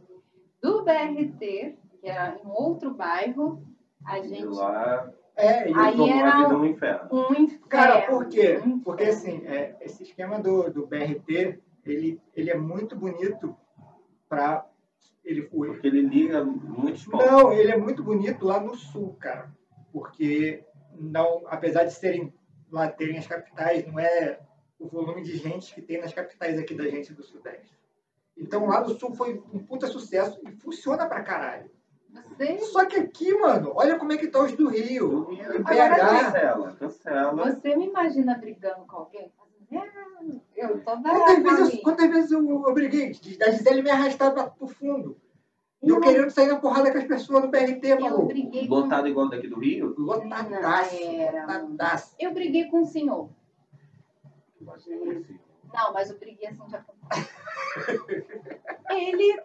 Do 0.62 0.84
BRT, 0.84 1.78
que 2.02 2.08
era 2.10 2.38
em 2.44 2.48
outro 2.48 2.94
bairro, 2.94 3.64
a 4.06 4.20
gente. 4.22 4.46
lá, 4.46 5.12
É, 5.36 5.70
e 5.70 5.74
Aí 5.76 5.92
tomou 5.96 6.10
era 6.10 6.38
um- 6.50 6.58
no 6.60 6.66
inferno. 6.66 7.10
Um 7.12 7.34
inferno. 7.36 7.68
Cara, 7.68 8.08
por 8.08 8.28
quê? 8.28 8.60
um 8.66 8.80
Porque 8.80 9.04
assim, 9.04 9.46
é, 9.46 9.76
esse 9.82 10.02
esquema 10.02 10.40
do, 10.40 10.72
do 10.72 10.88
BRT, 10.88 11.60
ele, 11.86 12.20
ele 12.36 12.50
é 12.50 12.58
muito 12.58 12.96
bonito 12.96 13.56
para 14.28 14.66
ele 15.24 15.44
foi. 15.44 15.68
Porque 15.68 15.86
ele 15.88 16.02
liga 16.02 16.44
muitos 16.44 17.06
pontos. 17.06 17.28
Não, 17.28 17.52
ele 17.54 17.72
é 17.72 17.78
muito 17.78 18.04
bonito 18.04 18.46
lá 18.46 18.60
no 18.60 18.76
sul, 18.76 19.16
cara. 19.20 19.52
Porque 19.94 20.64
não, 21.00 21.44
apesar 21.48 21.84
de 21.84 21.94
serem 21.94 22.34
lá 22.72 22.90
terem 22.90 23.18
as 23.20 23.28
capitais, 23.28 23.86
não 23.86 24.00
é 24.00 24.40
o 24.80 24.88
volume 24.88 25.22
de 25.22 25.38
gente 25.38 25.74
que 25.76 25.82
tem 25.82 26.02
nas 26.02 26.14
capitais 26.14 26.58
aqui 26.58 26.74
da 26.74 26.88
gente 26.88 27.14
do 27.14 27.22
Sudeste. 27.24 27.78
Então 28.38 28.66
lá 28.68 28.82
no 28.82 28.90
sul 28.98 29.14
foi 29.16 29.42
um 29.54 29.60
puta 29.60 29.88
sucesso 29.88 30.40
e 30.48 30.52
funciona 30.52 31.06
pra 31.08 31.24
caralho. 31.24 31.70
Você, 32.14 32.58
Só 32.60 32.86
que 32.86 32.96
aqui, 32.96 33.34
mano, 33.38 33.72
olha 33.76 33.98
como 33.98 34.12
é 34.14 34.18
que 34.18 34.28
tá 34.28 34.40
os 34.44 34.52
do 34.54 34.70
Rio. 34.70 35.28
Agora, 35.64 35.96
BH, 35.96 35.98
Cancela, 36.26 36.76
cancela. 36.80 37.46
você 37.54 37.76
me 37.76 37.88
imagina 37.88 38.36
brigando 38.38 38.86
com 38.86 38.96
alguém? 38.98 39.32
fazendo, 39.70 40.42
"É, 40.56 40.64
Eu 40.66 40.80
tô 40.80 40.92
Quantas 40.92 41.44
vezes, 41.44 41.44
eu, 41.44 41.44
brava. 41.44 41.78
quantas 41.84 42.10
vezes 42.10 42.32
eu, 42.32 42.40
eu 42.68 42.74
briguei? 42.74 43.12
Da 43.38 43.52
Gisele 43.52 43.82
me 43.82 43.90
arrastar 43.90 44.34
pra- 44.34 44.48
pro 44.50 44.68
fundo. 44.68 45.18
E 45.84 45.90
eu 45.90 46.00
querendo 46.02 46.30
sair 46.32 46.48
na 46.48 46.58
porrada 46.60 46.92
com 46.92 46.98
as 46.98 47.04
pessoas 47.04 47.44
no 47.44 47.50
BRT, 47.52 47.86
Eu 47.88 48.00
maluco. 48.00 48.26
briguei 48.28 48.68
com... 48.68 48.74
Lotado 48.76 49.08
igual 49.08 49.30
daqui 49.30 49.48
do 49.48 49.60
Rio? 49.60 49.94
Lotadaço. 49.98 50.96
Lotadaço. 50.96 52.16
Eu 52.18 52.34
briguei 52.34 52.66
com 52.66 52.82
o 52.82 52.86
senhor. 52.86 53.30
Não, 55.74 55.94
mas 55.94 56.10
eu 56.10 56.18
briguei 56.18 56.48
assim 56.48 56.70
já. 56.70 56.84
Ele 58.90 59.42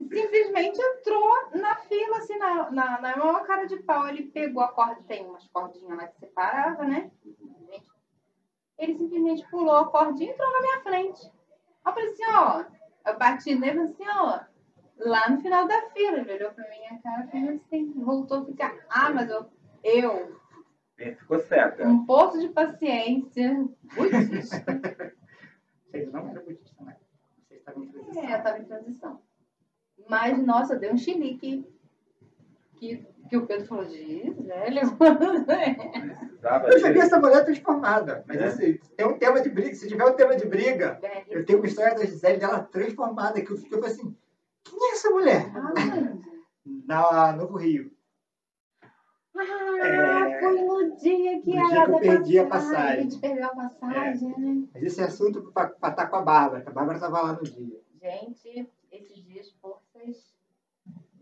simplesmente 0.00 0.80
entrou 0.80 1.50
na 1.54 1.76
fila, 1.76 2.18
assim, 2.18 2.36
na, 2.38 2.70
na, 2.70 3.00
na 3.00 3.16
maior 3.16 3.46
cara 3.46 3.66
de 3.66 3.76
pau. 3.82 4.08
Ele 4.08 4.24
pegou 4.24 4.62
a 4.62 4.68
corda, 4.68 5.02
tem 5.06 5.24
umas 5.26 5.46
cordinhas 5.48 5.96
lá 5.96 6.06
que 6.06 6.18
separava, 6.18 6.84
né? 6.84 7.10
Ele 8.78 8.96
simplesmente 8.96 9.46
pulou 9.50 9.76
a 9.76 9.90
cordinha 9.90 10.30
e 10.30 10.32
entrou 10.32 10.50
na 10.52 10.60
minha 10.60 10.80
frente. 10.80 11.30
Eu 11.86 11.92
falei 11.92 12.08
assim, 12.10 12.24
ó. 12.28 12.64
Eu 13.06 13.18
bati 13.18 13.54
nele 13.54 13.78
e 13.78 13.82
assim, 13.82 14.04
ó. 14.08 14.40
Lá 14.98 15.28
no 15.30 15.40
final 15.40 15.66
da 15.66 15.82
fila, 15.90 16.18
ele 16.18 16.32
olhou 16.34 16.50
pra 16.52 16.68
minha 16.68 17.00
cara 17.02 17.24
e 17.24 17.30
falou 17.30 17.54
assim, 17.54 17.92
voltou 17.96 18.38
a 18.38 18.44
ficar. 18.46 18.74
Ah, 18.88 19.10
mas 19.10 19.30
eu, 19.30 19.46
eu 19.82 20.36
Ele 20.98 21.14
ficou 21.14 21.38
cega. 21.40 21.86
um 21.86 22.04
poço 22.04 22.38
de 22.38 22.48
paciência, 22.48 23.66
budista. 23.94 24.64
Vocês 25.90 26.12
não 26.12 26.28
eram 26.28 26.42
budistas, 26.44 26.86
né? 26.86 26.96
Vocês 27.48 27.60
estavam 27.60 27.82
em 27.84 27.88
transição. 27.90 28.22
É, 28.24 28.34
eu 28.38 28.42
tava 28.42 28.58
em 28.58 28.64
transição. 28.64 29.22
Mas, 30.08 30.38
nossa, 30.44 30.76
deu 30.76 30.92
um 30.92 30.96
chilique. 30.98 31.64
Que, 32.76 33.06
que 33.28 33.36
o 33.36 33.46
Pedro 33.46 33.66
falou, 33.66 33.84
Gisele, 33.84 34.80
Precisava 36.18 36.68
Eu 36.68 36.78
já 36.78 36.88
vi 36.88 36.94
de- 36.94 37.00
essa 37.00 37.20
mulher 37.20 37.44
transformada. 37.44 38.24
Mas 38.26 38.38
É? 38.38 38.44
assim, 38.46 38.78
tem 38.96 39.06
um 39.06 39.18
tema 39.18 39.42
de 39.42 39.50
briga. 39.50 39.74
Se 39.74 39.86
tiver 39.86 40.04
um 40.06 40.14
tema 40.16 40.34
de 40.36 40.46
briga, 40.46 40.98
eu 41.28 41.44
tenho 41.44 41.58
uma 41.58 41.66
história 41.66 41.94
da 41.94 42.04
Gisele 42.06 42.38
dela 42.38 42.62
transformada. 42.62 43.40
Que 43.42 43.50
eu 43.52 43.58
fiquei 43.58 43.78
assim, 43.80 44.16
quem 44.64 44.88
é 44.90 44.92
essa 44.92 45.10
mulher? 45.10 45.46
Na 46.86 47.32
Novo 47.32 47.58
Rio. 47.58 47.92
Ah, 49.36 50.26
foi 50.40 50.62
no 50.62 50.96
dia 50.96 51.40
que 51.40 51.56
No 51.56 51.68
dia 51.68 51.82
a 51.82 51.84
que 51.86 51.90
eu 51.92 51.98
perdi 51.98 52.38
a 52.38 52.42
A 52.42 52.46
passagem. 52.46 53.02
gente 53.10 53.20
perdeu 53.20 53.46
a 53.46 53.54
passagem, 53.54 54.28
né? 54.38 54.62
Mas 54.74 54.82
esse 54.82 55.00
é 55.00 55.04
assunto 55.04 55.42
pra 55.52 55.64
estar 55.88 56.06
com 56.06 56.16
a 56.16 56.22
Bárbara, 56.22 56.62
que 56.62 56.68
a 56.68 56.72
Bárbara 56.72 56.96
estava 56.96 57.20
lá 57.20 57.32
no 57.32 57.42
dia. 57.42 57.78
Gente, 58.02 58.68
esses 58.90 59.22
dias, 59.24 59.50
forças. 59.60 60.34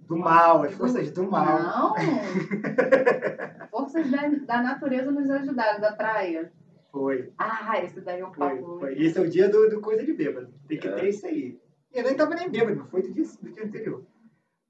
Do 0.06 0.16
mal, 0.16 0.62
as 0.62 0.72
forças 0.72 1.10
do 1.10 1.28
mal. 1.28 1.58
Não! 1.58 1.94
forças 3.70 4.10
da, 4.10 4.26
da 4.28 4.62
natureza 4.62 5.10
nos 5.10 5.28
ajudaram, 5.28 5.80
da 5.80 5.92
praia. 5.92 6.50
Foi, 6.90 7.30
Ah, 7.36 7.78
esse 7.82 8.00
daí 8.00 8.20
é 8.20 8.26
um 8.26 8.32
foi, 8.32 8.56
papo. 8.56 8.78
foi. 8.78 8.94
Esse 9.02 9.18
é 9.18 9.20
o 9.20 9.28
dia 9.28 9.48
do, 9.48 9.68
do 9.68 9.80
coisa 9.80 10.02
de 10.02 10.12
bêbado. 10.14 10.48
Tem 10.66 10.78
que 10.78 10.88
É. 10.88 10.92
ter 10.94 11.08
isso 11.08 11.26
aí. 11.26 11.58
Eu 11.92 12.02
nem 12.04 12.14
tava 12.16 12.34
nem 12.34 12.48
bêbado, 12.50 12.86
foi 12.90 13.02
do 13.02 13.12
dia, 13.12 13.24
do 13.42 13.50
dia 13.50 13.64
anterior. 13.64 14.02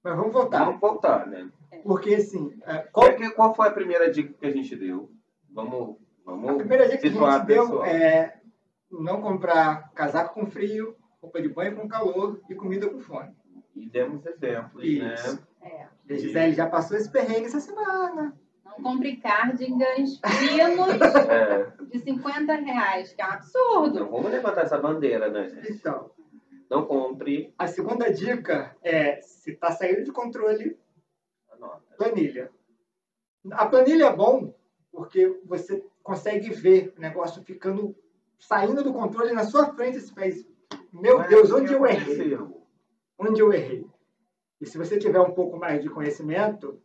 Mas 0.08 0.16
vamos 0.16 0.32
voltar. 0.32 0.64
Vamos 0.64 0.80
voltar, 0.80 1.26
né? 1.26 1.48
Porque 1.84 2.14
assim, 2.14 2.58
a, 2.64 2.78
Qual, 2.78 3.14
que- 3.14 3.30
qual 3.30 3.54
foi 3.54 3.68
a 3.68 3.72
primeira 3.72 4.10
dica 4.10 4.32
que 4.32 4.46
a 4.46 4.50
gente 4.50 4.74
deu? 4.74 5.10
Vamos, 5.50 5.96
a 6.26 6.30
vamos 6.32 6.56
primeira 6.56 6.84
dica 6.86 6.98
que 6.98 7.08
a 7.08 7.10
gente 7.38 7.46
deu 7.46 7.84
é 7.84 8.40
não 8.90 9.20
comprar 9.20 9.90
casaco 9.94 10.34
com 10.34 10.46
frio, 10.46 10.96
roupa 11.20 11.40
de 11.42 11.48
banho 11.48 11.76
com 11.76 11.86
calor 11.88 12.40
e 12.48 12.54
comida 12.54 12.88
com 12.88 13.00
fome. 13.00 13.36
E 13.76 13.86
demos 13.88 14.24
exemplos, 14.26 14.82
Isso. 14.82 15.34
né? 15.34 15.38
É. 15.62 15.86
E 16.08 16.14
a 16.14 16.16
Gisele 16.18 16.52
já 16.54 16.66
passou 16.66 16.96
esse 16.96 17.10
perrengue 17.10 17.46
essa 17.46 17.60
semana. 17.60 18.34
Não 18.64 18.82
compre 18.82 19.16
cardigans 19.16 20.18
finos 20.20 20.88
É, 21.28 21.66
de 21.90 21.98
50 22.00 22.54
reais, 22.54 23.12
que 23.12 23.20
é 23.22 23.26
um 23.26 23.30
absurdo. 23.30 24.00
não 24.00 24.10
vamos 24.10 24.30
levantar 24.30 24.62
essa 24.62 24.78
bandeira, 24.78 25.28
né, 25.30 25.48
gente? 25.48 25.72
Então, 25.72 26.10
Não 26.70 26.84
compre. 26.84 27.54
a 27.58 27.66
segunda 27.66 28.12
dica 28.12 28.76
é, 28.82 29.20
se 29.20 29.52
está 29.52 29.70
saindo 29.72 30.04
de 30.04 30.12
controle, 30.12 30.78
Anota. 31.50 31.82
planilha. 31.96 32.50
A 33.52 33.66
planilha 33.66 34.06
é 34.06 34.16
bom 34.16 34.54
porque 34.92 35.40
você 35.44 35.84
consegue 36.02 36.50
ver 36.50 36.92
o 36.96 37.00
negócio 37.00 37.42
ficando, 37.42 37.96
saindo 38.38 38.82
do 38.82 38.92
controle 38.92 39.32
na 39.32 39.44
sua 39.44 39.72
frente. 39.74 40.00
Você 40.00 40.12
faz, 40.12 40.46
meu 40.92 41.18
Mas 41.18 41.28
Deus, 41.28 41.52
onde 41.52 41.72
eu 41.72 41.86
errei? 41.86 42.36
Onde 43.18 43.40
eu 43.40 43.52
errei? 43.52 43.86
E 44.60 44.66
se 44.66 44.76
você 44.76 44.98
tiver 44.98 45.20
um 45.20 45.32
pouco 45.32 45.56
mais 45.56 45.82
de 45.82 45.88
conhecimento, 45.88 46.80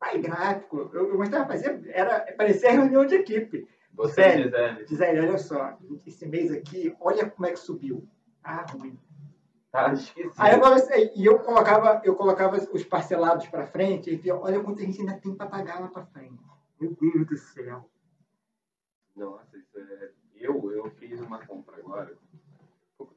vai 0.00 0.18
gráfico. 0.18 0.90
Eu, 0.92 1.10
eu 1.10 1.16
gostava 1.16 1.44
de 1.44 1.50
fazer, 1.50 1.90
era, 1.90 2.20
parecia 2.36 2.70
reunião 2.70 3.04
de 3.04 3.16
equipe. 3.16 3.68
Você? 3.92 4.44
Gisele, 4.44 4.86
Gisele, 4.86 5.20
olha 5.20 5.38
só, 5.38 5.76
esse 6.06 6.24
mês 6.26 6.52
aqui, 6.52 6.94
olha 7.00 7.28
como 7.28 7.46
é 7.46 7.50
que 7.50 7.58
subiu. 7.58 8.08
Ah, 8.42 8.64
ruim. 8.70 8.96
Tá. 9.70 9.92
Aí 10.38 10.54
eu 10.54 10.60
falava 10.60 10.74
assim, 10.76 11.10
e 11.14 11.24
eu 11.26 11.38
colocava, 11.40 12.00
eu 12.04 12.14
colocava 12.14 12.56
os 12.72 12.84
parcelados 12.84 13.46
para 13.48 13.66
frente 13.66 14.10
e 14.10 14.16
via, 14.16 14.34
olha 14.36 14.60
quanto 14.62 14.80
a 14.80 14.84
gente 14.84 15.00
ainda 15.00 15.14
tem 15.18 15.34
para 15.34 15.46
pagar 15.46 15.80
lá 15.80 15.88
para 15.88 16.06
frente. 16.06 16.38
Meu 16.80 16.96
Deus 17.00 17.26
do 17.26 17.36
céu. 17.36 17.88
Nossa, 19.16 19.56
isso 19.56 19.78
é... 19.78 20.10
Eu, 20.36 20.70
eu 20.70 20.88
fiz 20.92 21.20
uma 21.20 21.44
compra 21.44 21.76
agora. 21.78 22.16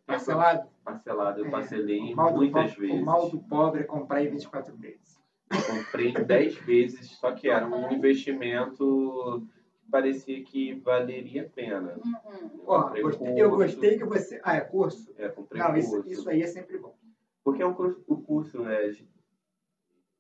Parcelado? 0.06 0.68
Parcelado, 0.84 1.40
eu 1.42 1.46
É. 1.46 1.50
parcelei 1.52 2.16
muitas 2.16 2.72
pobre, 2.74 2.88
vezes. 2.88 3.02
o 3.02 3.06
mal 3.06 3.30
do 3.30 3.40
pobre 3.40 3.82
é 3.82 3.84
comprar 3.84 4.24
em 4.24 4.30
24 4.30 4.76
vezes. 4.76 5.20
Eu 5.52 5.62
comprei 5.78 6.10
em 6.10 6.14
10 6.24 6.56
vezes, 6.58 7.12
só 7.18 7.32
que 7.34 7.50
era 7.50 7.68
um 7.68 7.92
investimento 7.92 9.48
parecia 9.92 10.42
que 10.44 10.74
valeria 10.76 11.44
a 11.44 11.50
pena. 11.50 12.00
Uhum. 12.04 12.50
Eu 12.56 12.64
Ó, 12.66 12.90
gostei- 13.02 13.34
eu 13.42 13.52
gostei 13.52 13.98
que 13.98 14.06
você. 14.06 14.40
Ah, 14.44 14.56
é 14.56 14.62
curso? 14.62 15.14
É, 15.18 15.28
comprei 15.30 15.62
Não, 15.62 15.76
isso, 15.76 15.92
curso. 15.92 16.10
isso 16.10 16.30
aí 16.30 16.42
é 16.42 16.48
sempre 16.48 16.78
bom. 16.78 16.96
Porque 17.44 17.62
é 17.62 17.66
um 17.66 17.74
curso, 17.74 18.02
o 18.08 18.16
curso 18.22 18.66
é 18.68 18.92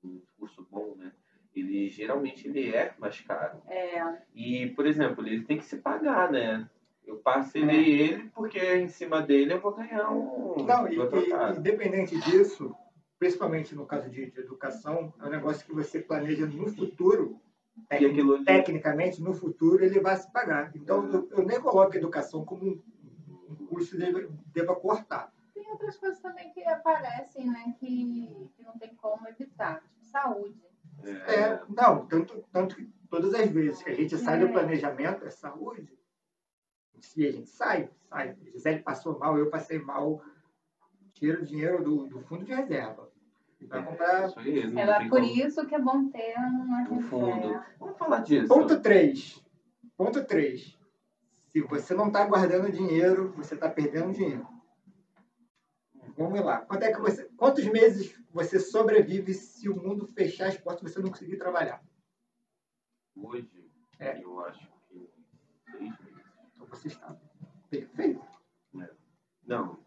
um 0.04 0.20
curso 0.38 0.68
bom, 0.70 0.96
né? 0.98 1.12
Ele 1.56 1.90
geralmente 1.90 2.48
ele 2.48 2.74
é 2.76 2.94
mais 2.98 3.20
caro. 3.22 3.62
É, 3.68 4.22
E, 4.34 4.68
por 4.68 4.86
exemplo, 4.86 5.26
ele 5.26 5.44
tem 5.44 5.58
que 5.58 5.66
se 5.66 5.78
pagar, 5.78 6.32
né? 6.32 6.68
Eu 7.06 7.18
parcelei 7.18 8.00
ele 8.00 8.30
porque 8.34 8.60
em 8.76 8.88
cima 8.88 9.22
dele 9.22 9.54
eu 9.54 9.60
vou 9.60 9.74
ganhar 9.74 10.10
um. 10.12 10.56
É. 10.60 10.64
Não, 10.64 10.88
e, 10.88 10.96
e- 10.96 11.58
independente 11.58 12.18
disso, 12.22 12.74
principalmente 13.20 13.76
no 13.76 13.86
caso 13.86 14.10
de, 14.10 14.32
de 14.32 14.40
educação, 14.40 15.14
é 15.20 15.26
um 15.26 15.30
negócio 15.30 15.66
que 15.66 15.74
você 15.74 16.00
planeja 16.00 16.46
no 16.46 16.68
futuro, 16.70 17.40
E 17.92 18.06
aquilo 18.06 18.36
ali- 18.36 18.46
tecnicamente, 18.46 19.22
no 19.22 19.34
futuro, 19.34 19.84
ele 19.84 20.00
vai 20.00 20.16
se 20.16 20.32
pagar. 20.32 20.72
Então, 20.76 21.10
eu, 21.12 21.30
eu 21.32 21.46
nem 21.46 21.60
coloco 21.60 21.94
a 21.94 21.98
educação 21.98 22.46
como 22.46 22.66
um, 22.70 23.66
curso 23.68 23.92
que 23.92 23.98
deva, 23.98 24.28
deva 24.54 24.76
cortar. 24.76 25.34
tem 25.54 25.68
outras 25.70 25.98
coisas 25.98 26.20
também 26.20 26.52
que 26.52 26.64
aparecem, 26.64 27.48
né? 27.50 27.76
Que, 27.80 28.50
que 28.56 28.64
não 28.64 28.78
tem 28.78 28.94
como 28.96 29.28
evitar. 29.28 29.82
Tipo, 29.82 30.06
saúde. 30.06 30.62
É, 31.04 31.60
não, 31.70 32.06
tanto, 32.06 32.44
tanto 32.52 32.76
que 32.76 32.86
todas 33.10 33.34
as 33.34 33.50
vezes 33.50 33.82
que 33.82 33.90
a 33.90 33.96
gente 33.96 34.18
sai 34.18 34.38
É. 34.42 34.46
do 34.46 34.52
planejamento, 34.52 35.26
é 35.26 35.30
saúde. 35.30 35.98
Se 37.00 37.26
a 37.26 37.32
gente 37.32 37.50
sai, 37.50 37.90
sai. 38.10 38.36
Gisele 38.54 38.80
passou 38.84 39.18
mal, 39.18 39.38
eu 39.38 39.50
passei 39.50 39.80
mal, 39.80 40.22
tira 41.14 41.42
o 41.42 41.46
dinheiro 41.46 41.84
do, 41.84 42.06
do 42.06 42.22
fundo 42.22 42.46
de 42.46 42.54
reserva. 42.54 43.11
Vai 43.68 43.84
comprar. 43.86 44.28
Isso 44.28 44.40
aí, 44.40 44.68
não 44.72 44.82
Ela, 44.82 44.98
tem 45.00 45.10
por 45.10 45.22
como- 45.22 45.32
isso 45.34 45.66
que 45.66 45.76
é 45.76 45.80
bom 45.80 46.10
ter 46.10 46.36
uma 46.38 46.84
No 46.84 47.02
fundo. 47.02 47.26
reserva. 47.36 47.66
Vamos 47.80 47.98
falar 47.98 48.20
disso. 48.20 48.48
Ponto 48.48 48.80
3. 48.82 49.44
Ponto 49.98 50.26
3. 50.26 50.78
Se 51.48 51.62
você 51.62 51.94
não 51.94 52.08
está 52.08 52.26
guardando 52.26 52.72
dinheiro, 52.72 53.32
você 53.34 53.54
está 53.56 53.70
perdendo 53.70 54.14
dinheiro. 54.14 54.48
Vamos 56.18 56.40
lá. 56.42 56.60
Quanto 56.66 56.84
é 56.84 56.92
que 56.94 57.00
você, 57.00 57.26
quantos 57.38 57.66
meses 57.66 58.16
você 58.32 58.60
sobrevive 58.60 59.34
se 59.34 59.70
o 59.70 59.76
mundo 59.76 60.06
fechar 60.08 60.48
as 60.48 60.58
portas 60.58 60.90
e 60.90 60.94
você 60.94 61.00
não 61.02 61.10
conseguir 61.10 61.38
trabalhar? 61.38 61.82
Hoje, 63.16 63.70
É. 64.00 64.22
eu 64.22 64.40
acho 64.46 64.68
que 64.90 65.10
seis 65.72 66.00
meses. 66.00 66.24
Então 66.56 66.66
você 66.68 66.88
está 66.88 67.16
perfeito. 67.70 68.22
Não, 69.46 69.80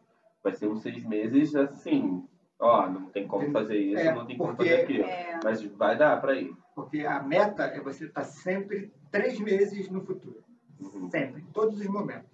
vai 0.43 0.53
ser 0.55 0.69
uns 0.69 0.83
seis 0.83 1.05
meses 1.05 1.55
assim. 1.55 2.29
Ó, 2.65 2.89
não 2.89 3.11
tem 3.11 3.27
como 3.29 3.51
fazer 3.51 3.77
isso, 3.77 3.99
É, 4.01 4.15
não 4.15 4.25
tem 4.25 4.39
como 4.39 4.57
porque- 4.57 4.71
fazer 4.71 4.83
aquilo. 4.83 5.05
É, 5.05 5.39
Mas 5.45 5.63
vai 5.63 5.99
dar 5.99 6.19
pra 6.19 6.35
ir. 6.35 6.57
Porque 6.75 7.01
a 7.01 7.23
meta 7.23 7.65
é 7.65 7.79
você 7.79 8.07
estar 8.07 8.25
sempre 8.25 8.91
três 9.11 9.39
meses 9.39 9.91
no 9.91 10.01
futuro. 10.01 10.43
Uhum. 10.81 11.11
Sempre, 11.11 11.43
em 11.43 11.47
todos 11.53 11.79
os 11.79 11.87
momentos. 11.87 12.31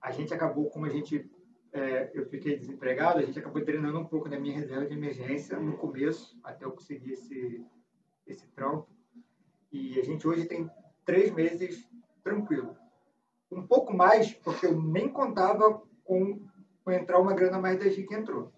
A 0.00 0.10
gente 0.12 0.32
acabou, 0.32 0.70
como 0.70 0.86
a 0.86 0.88
gente, 0.88 1.30
é, 1.74 2.10
eu 2.14 2.24
fiquei 2.26 2.56
desempregado, 2.56 3.18
a 3.18 3.22
gente 3.22 3.38
acabou 3.38 3.62
treinando 3.62 3.98
um 4.00 4.06
pouco 4.06 4.30
da 4.30 4.38
minha 4.40 4.54
reserva 4.54 4.86
de 4.86 4.94
emergência 4.94 5.58
no 5.60 5.76
começo, 5.76 6.38
até 6.42 6.64
eu 6.64 6.72
conseguir 6.72 7.12
esse, 7.12 7.62
esse 8.26 8.46
trampo. 8.48 8.88
E 9.70 10.00
a 10.00 10.04
gente 10.04 10.26
hoje 10.26 10.46
tem 10.46 10.70
três 11.04 11.30
meses 11.30 11.86
tranquilo. 12.22 12.74
Um 13.52 13.66
pouco 13.66 13.94
mais, 13.94 14.32
porque 14.32 14.64
eu 14.64 14.80
nem 14.80 15.06
contava 15.10 15.82
com, 16.02 16.40
com 16.82 16.90
entrar 16.90 17.18
uma 17.18 17.34
grana 17.34 17.58
mais 17.58 17.78
da 17.78 17.84
que 17.90 18.14
entrou. 18.14 18.53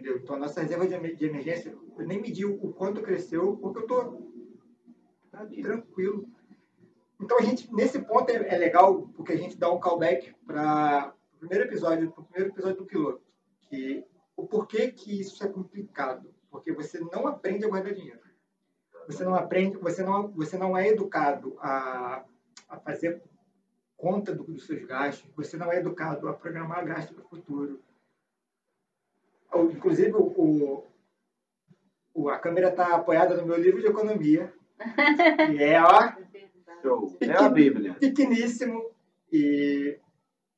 Entendeu? 0.00 0.16
Então, 0.16 0.36
a 0.36 0.38
nossa 0.38 0.62
reserva 0.62 0.86
de 0.86 0.94
emer- 0.94 1.14
de 1.14 1.26
emergência, 1.26 1.76
eu 1.98 2.06
nem 2.06 2.20
medi 2.20 2.46
o 2.46 2.54
o 2.64 2.72
quanto 2.72 3.02
cresceu, 3.02 3.56
porque 3.58 3.78
eu 3.80 3.82
estou 3.82 4.30
Tá 5.30 5.46
tranquilo. 5.46 6.26
Então, 7.20 7.38
a 7.38 7.42
gente, 7.42 7.72
nesse 7.72 8.00
ponto, 8.00 8.30
é, 8.30 8.54
é 8.54 8.58
legal, 8.58 9.08
porque 9.14 9.32
a 9.32 9.36
gente 9.36 9.56
dá 9.56 9.70
um 9.70 9.78
callback 9.78 10.34
para 10.44 11.14
o 11.34 11.38
primeiro 11.38 11.64
episódio, 11.64 12.10
pro 12.10 12.24
primeiro 12.24 12.52
episódio 12.52 12.78
do 12.78 12.86
piloto, 12.86 13.22
que 13.60 14.04
o 14.36 14.46
porquê 14.46 14.90
que 14.90 15.20
isso 15.20 15.44
é 15.44 15.48
complicado. 15.48 16.34
Porque 16.50 16.72
você 16.72 16.98
não 16.98 17.26
aprende 17.28 17.64
a 17.64 17.68
guardar 17.68 17.92
dinheiro. 17.94 18.18
Você 19.06 19.22
não 19.22 19.34
aprende, 19.34 19.76
você 19.76 20.02
não, 20.02 20.28
você 20.32 20.56
não 20.58 20.76
é 20.76 20.88
educado 20.88 21.56
a, 21.60 22.24
a 22.68 22.80
fazer 22.80 23.22
conta 23.96 24.34
do- 24.34 24.44
dos 24.44 24.66
seus 24.66 24.82
gastos, 24.84 25.30
você 25.36 25.56
não 25.56 25.70
é 25.70 25.76
educado 25.78 26.26
a 26.28 26.32
programar 26.32 26.84
gasto 26.84 27.14
para 27.14 27.24
o 27.24 27.28
futuro. 27.28 27.80
O- 29.52 29.70
Inclusive, 29.70 30.12
o, 30.12 30.22
o- 30.22 30.86
o- 32.14 32.28
a 32.28 32.38
câmera 32.38 32.68
está 32.68 32.94
apoiada 32.94 33.36
no 33.36 33.46
meu 33.46 33.56
livro 33.60 33.80
de 33.80 33.86
economia, 33.88 34.52
e 35.52 35.62
é, 35.62 35.82
ó, 35.82 36.12
Show. 36.82 37.16
É 37.20 37.32
a 37.32 37.48
Bíblia. 37.48 37.94
pequeníssimo 37.94 38.90
e 39.30 39.98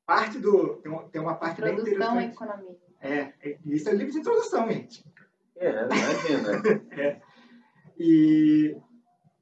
parte 0.06 0.38
do 0.38 0.76
tem 0.76 0.92
uma, 0.92 1.02
tem 1.08 1.20
uma 1.20 1.34
parte 1.34 1.60
bem 1.60 1.72
Introdução 1.72 2.16
à 2.18 2.22
interessante. 2.22 2.34
economia. 2.34 2.76
É, 3.00 3.32
é, 3.42 3.58
isso 3.66 3.88
é 3.88 3.92
livro 3.94 4.12
de 4.12 4.18
introdução, 4.20 4.70
gente. 4.70 5.04
É, 5.56 5.70
imagina. 5.70 7.22
E, 7.98 8.76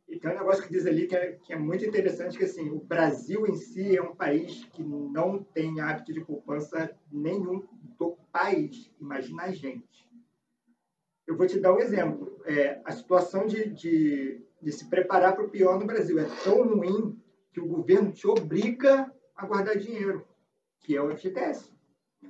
e 0.08 0.18
tem 0.18 0.30
um 0.32 0.34
negócio 0.34 0.62
que 0.64 0.70
diz 0.72 0.84
ali 0.86 1.06
que 1.06 1.14
é, 1.16 1.32
que 1.44 1.52
é 1.52 1.56
muito 1.56 1.84
interessante, 1.84 2.36
que 2.36 2.44
assim, 2.44 2.68
o 2.68 2.80
Brasil 2.80 3.46
em 3.46 3.54
si 3.54 3.96
é 3.96 4.02
um 4.02 4.14
país 4.14 4.64
que 4.72 4.82
não 4.82 5.42
tem 5.42 5.80
hábito 5.80 6.12
de 6.12 6.20
poupança 6.20 6.90
nenhum 7.10 7.62
país. 8.30 8.90
Imagina 9.00 9.44
a 9.44 9.50
gente. 9.52 10.08
Eu 11.26 11.36
vou 11.36 11.46
te 11.46 11.58
dar 11.60 11.74
um 11.74 11.78
exemplo. 11.78 12.40
É, 12.44 12.80
a 12.84 12.92
situação 12.92 13.46
de, 13.46 13.70
de, 13.70 14.44
de 14.60 14.72
se 14.72 14.88
preparar 14.88 15.34
para 15.34 15.44
o 15.44 15.50
pior 15.50 15.78
no 15.78 15.86
Brasil 15.86 16.18
é 16.18 16.26
tão 16.42 16.66
ruim 16.66 17.20
que 17.52 17.60
o 17.60 17.66
governo 17.66 18.10
te 18.12 18.26
obriga 18.26 19.12
a 19.36 19.46
guardar 19.46 19.76
dinheiro, 19.76 20.26
que 20.80 20.96
é 20.96 21.02
o 21.02 21.10
FGTS. 21.16 21.72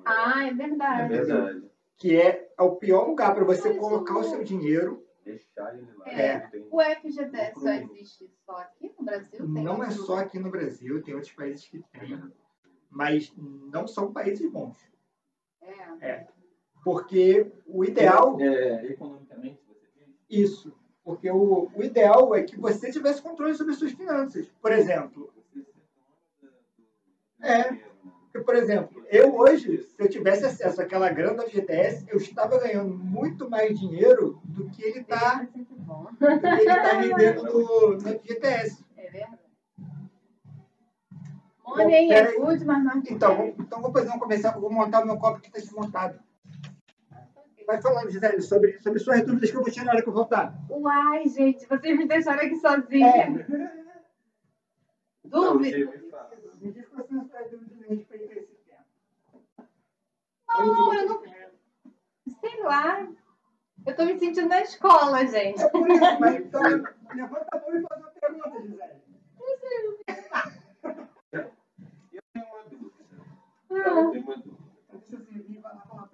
Ah, 0.05 0.45
é 0.45 0.49
É 0.51 0.55
verdade. 0.55 1.09
verdade. 1.09 1.71
Que 1.97 2.17
é, 2.17 2.53
é 2.59 2.63
o 2.63 2.77
pior 2.77 3.07
lugar 3.07 3.35
para 3.35 3.45
você 3.45 3.69
Mas 3.71 3.79
colocar 3.79 4.19
o 4.19 4.25
seu 4.25 4.43
dinheiro. 4.43 5.05
Deixar 5.25 5.77
ele 5.77 5.91
lá. 5.99 6.09
É. 6.09 6.39
Tem- 6.49 6.67
O 6.71 6.81
FGTS 6.81 7.61
só 7.61 7.69
existe 7.73 8.31
só 8.47 8.53
aqui 8.57 8.93
no 8.99 9.05
Brasil? 9.05 9.39
Tem 9.39 9.63
Não 9.65 9.85
é 9.85 9.91
só 9.91 10.17
aqui 10.17 10.39
no 10.39 10.51
Brasil, 10.51 11.03
tem 11.03 11.15
outros 11.15 11.33
países 11.33 11.67
que 11.69 11.83
têm, 11.93 12.21
mas 12.91 13.33
não 13.37 13.87
são 13.87 14.13
países 14.13 14.51
bons. 14.51 14.79
É. 16.01 16.27
Porque 16.85 17.51
o 17.67 17.85
ideal, 17.85 18.41
É, 18.41 18.87
economicamente, 18.87 19.61
você 19.67 20.05
diz? 20.07 20.17
isso, 20.51 20.73
porque 21.05 21.31
o, 21.31 21.71
o 21.75 21.83
ideal 21.83 22.35
é 22.35 22.43
que 22.43 22.59
você 22.59 22.91
tivesse 22.91 23.21
controle 23.21 23.55
sobre 23.55 23.73
as 23.73 23.79
suas 23.79 23.93
finanças. 23.93 24.49
Por 24.63 24.73
exemplo, 24.73 25.33
É. 27.43 27.63
dinheiro, 27.63 27.73
né? 27.75 27.81
porque, 28.33 28.45
por 28.45 28.55
exemplo, 28.55 29.05
eu 29.11 29.35
hoje, 29.35 29.83
se 29.83 30.01
eu 30.03 30.09
tivesse 30.09 30.45
acesso 30.47 30.81
àquela 30.81 31.11
grana 31.11 31.43
do 31.43 31.51
FGTS, 31.51 32.07
eu 32.09 32.17
estava 32.17 32.59
ganhando 32.59 32.95
muito 32.95 33.51
mais 33.51 33.79
dinheiro 33.79 34.41
do 34.45 34.71
que 34.71 34.83
ele 34.85 35.01
está 35.01 35.47
É 35.51 35.61
bom. 35.79 36.07
rendendo 37.01 37.43
no, 37.43 37.91
no 37.95 38.01
FGTS. 38.01 38.85
É 38.97 39.11
verdade. 39.11 39.40
Bom, 41.65 41.77
Money 41.77 42.11
é 42.13 42.25
peraí. 42.25 42.39
good, 42.41 42.65
mas 42.65 42.85
não 42.85 43.03
Então, 43.09 43.37
vou- 43.37 43.55
então 43.59 43.81
vou 43.83 43.93
fazer 43.93 44.11
um 44.11 44.19
comercial, 44.19 44.61
vou 44.61 44.73
montar 44.73 45.03
o 45.03 45.07
meu 45.07 45.19
copo 45.19 45.41
que 45.41 45.49
está 45.49 45.59
desmontado. 45.61 46.19
Vai 47.67 47.81
falando, 47.81 48.11
Gisele, 48.11 48.43
sobre, 48.43 48.81
sobre 48.81 48.99
suas 48.99 49.25
dúvidas 49.25 49.51
que 49.51 49.57
eu 49.57 49.63
vou 49.63 49.71
tirar 49.71 49.85
na 49.87 49.93
hora 49.93 50.03
que 50.03 50.09
eu 50.09 50.13
voltar. 50.13 50.53
Uai, 50.69 51.29
gente, 51.29 51.65
vocês 51.67 51.97
me 51.97 52.05
deixaram 52.07 52.43
aqui 52.45 52.57
sozinha. 52.57 53.07
É. 53.07 53.27
Dúvida. 55.25 55.93
Me 56.61 56.73
diz 56.73 56.89
quais 56.89 57.07
são 57.09 57.21
as 57.21 57.29
suas 57.31 57.51
dúvidas 57.51 57.83
a 57.83 57.95
respeito 57.95 58.29
desse 58.35 58.55
tema. 58.67 58.85
Não, 60.59 60.95
eu 60.95 61.07
não. 61.09 61.23
Sei 62.41 62.63
lá. 62.65 63.07
Eu 63.87 63.97
tô 63.97 64.05
me 64.05 64.19
sentindo 64.19 64.49
na 64.49 64.61
escola, 64.63 65.25
gente. 65.27 65.63
É 65.63 65.69
por 65.69 65.89
isso, 65.89 66.01
mas 66.21 66.35
então, 66.37 66.61
levanta 66.63 67.47
a 67.53 67.61
mão 67.61 67.77
e 67.77 67.83
faz 67.83 68.01
uma 68.01 68.11
pergunta, 68.11 68.61
Gisele. 68.63 69.01
Eu 69.39 69.59
tenho 69.61 69.97
uma 72.35 72.63
dúvida. 72.65 73.80
Eu 73.91 74.11
tenho 74.11 74.25
uma 74.25 74.37
dúvida. 74.37 74.57
Deixa 74.93 75.15
eu 75.17 75.21
servir 75.21 75.57
e 75.57 75.59
vai 75.59 75.75
lá 75.75 75.81
falar. 75.83 76.11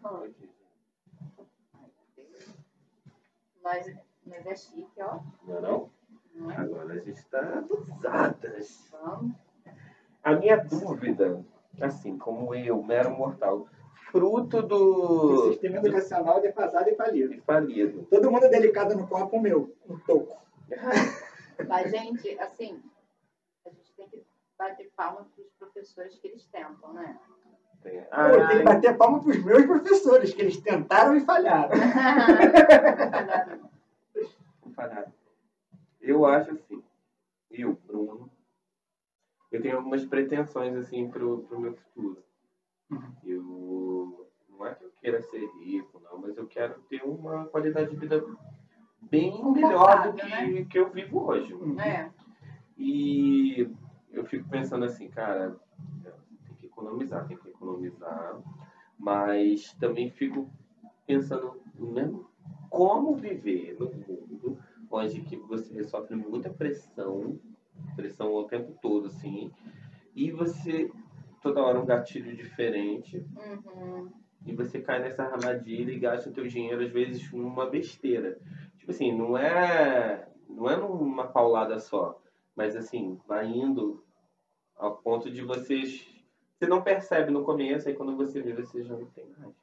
Bom, 0.00 0.26
Mas, 3.62 3.92
mas 4.24 4.46
é 4.46 4.54
chique, 4.56 5.02
ó. 5.02 5.20
Não 5.46 5.56
é 5.58 5.60
não? 5.60 5.90
Não 6.34 6.50
é? 6.50 6.56
Agora 6.56 6.94
a 6.94 6.98
gente 6.98 7.18
está 7.18 7.58
abusadas. 7.58 8.88
Vamos. 8.90 9.34
A 10.22 10.34
minha 10.36 10.56
dúvida, 10.56 11.44
assim, 11.80 12.16
como 12.16 12.54
eu, 12.54 12.82
mero 12.82 13.10
mortal, 13.10 13.66
fruto 14.10 14.58
O 14.58 14.62
do. 14.62 15.48
sistema 15.52 15.78
educacional 15.78 16.38
é 16.38 16.42
defasado 16.42 16.88
e 16.88 16.94
falido. 16.94 17.34
do 17.34 17.42
falido. 17.42 18.06
Todo 18.06 18.30
mundo 18.30 18.44
é 18.46 18.48
delicado 18.48 18.96
no 18.96 19.06
copo, 19.06 19.36
o 19.36 19.40
meu, 19.42 19.74
um 19.88 19.98
toco. 20.00 20.36
Mas, 21.68 21.90
gente, 21.90 22.38
assim, 22.38 22.80
a 23.66 23.70
gente 23.70 23.92
tem 23.94 24.08
que 24.08 24.24
bater 24.58 24.90
palma 24.96 25.24
para 25.24 25.42
os 25.42 25.50
professores 25.58 26.18
que 26.18 26.28
eles 26.28 26.44
tentam, 26.46 26.92
né? 26.92 27.18
Tem- 27.82 28.02
Pô, 28.02 28.16
eu 28.16 28.48
tenho 28.48 28.48
que 28.48 28.68
Ah, 28.68 28.74
bater 28.74 28.96
palma 28.96 29.20
para 29.20 29.30
os 29.30 29.44
meus 29.44 29.64
professores, 29.66 30.34
que 30.34 30.42
eles 30.42 30.56
tentaram 30.60 31.16
e 31.16 31.20
falharam. 31.20 31.70
falhado. 34.74 35.12
Eu 36.00 36.24
acho 36.26 36.52
assim, 36.52 36.82
eu, 37.50 37.74
Bruno, 37.86 38.30
eu 39.52 39.62
tenho 39.62 39.76
algumas 39.76 40.04
pretensões 40.04 40.74
assim 40.76 41.08
pro, 41.08 41.42
pro 41.44 41.60
meu 41.60 41.74
futuro. 41.74 42.22
Uhum. 42.90 43.12
Eu 43.24 44.28
não 44.48 44.66
é 44.66 44.74
que 44.74 44.84
eu 44.84 44.90
queira 45.00 45.22
ser 45.22 45.46
rico, 45.60 46.00
não, 46.00 46.18
mas 46.18 46.36
eu 46.36 46.46
quero 46.46 46.80
ter 46.88 47.02
uma 47.04 47.46
qualidade 47.46 47.90
de 47.90 47.96
vida 47.96 48.24
bem 49.02 49.30
melhor 49.52 50.02
do 50.04 50.14
que, 50.14 50.22
Confortável, 50.22 50.66
que 50.66 50.78
eu 50.78 50.90
vivo 50.90 51.26
hoje. 51.26 51.54
É. 51.80 52.10
E 52.76 53.68
eu 54.18 54.24
fico 54.24 54.48
pensando 54.48 54.84
assim, 54.84 55.08
cara, 55.08 55.56
tem 56.46 56.54
que 56.56 56.66
economizar, 56.66 57.26
tem 57.26 57.36
que 57.36 57.48
economizar, 57.48 58.36
mas 58.98 59.72
também 59.74 60.10
fico 60.10 60.50
pensando 61.06 61.60
mesmo 61.74 62.28
como 62.68 63.14
viver 63.14 63.76
no 63.78 63.86
mundo 63.90 64.58
onde 64.90 65.20
que 65.22 65.36
você 65.36 65.82
sofre 65.84 66.16
muita 66.16 66.50
pressão, 66.50 67.38
pressão 67.94 68.32
o 68.34 68.44
tempo 68.44 68.76
todo, 68.80 69.06
assim, 69.06 69.50
e 70.14 70.30
você 70.30 70.90
toda 71.40 71.62
hora 71.62 71.80
um 71.80 71.86
gatilho 71.86 72.34
diferente 72.34 73.24
Uhum. 73.36 74.10
e 74.44 74.54
você 74.54 74.80
cai 74.80 75.00
nessa 75.00 75.24
armadilha 75.24 75.92
e 75.92 75.98
gasta 75.98 76.28
o 76.28 76.32
teu 76.32 76.46
dinheiro 76.46 76.82
às 76.82 76.90
vezes 76.90 77.30
numa 77.32 77.68
besteira. 77.70 78.38
Tipo 78.76 78.90
assim, 78.90 79.12
não 79.16 79.36
é 79.36 80.26
não 80.48 80.68
é 80.68 80.76
numa 80.76 81.26
paulada 81.28 81.78
só, 81.78 82.20
mas 82.56 82.74
assim, 82.74 83.18
vai 83.28 83.46
indo 83.46 84.02
ao 84.78 84.96
ponto 84.98 85.30
de 85.30 85.42
vocês 85.42 86.06
você 86.58 86.66
não 86.66 86.82
percebe 86.82 87.30
no 87.30 87.44
começo, 87.44 87.88
aí 87.88 87.94
quando 87.94 88.16
você 88.16 88.42
vê, 88.42 88.52
você 88.52 88.82
já 88.82 88.96
não 88.96 89.06
tem 89.06 89.28
mais. 89.38 89.54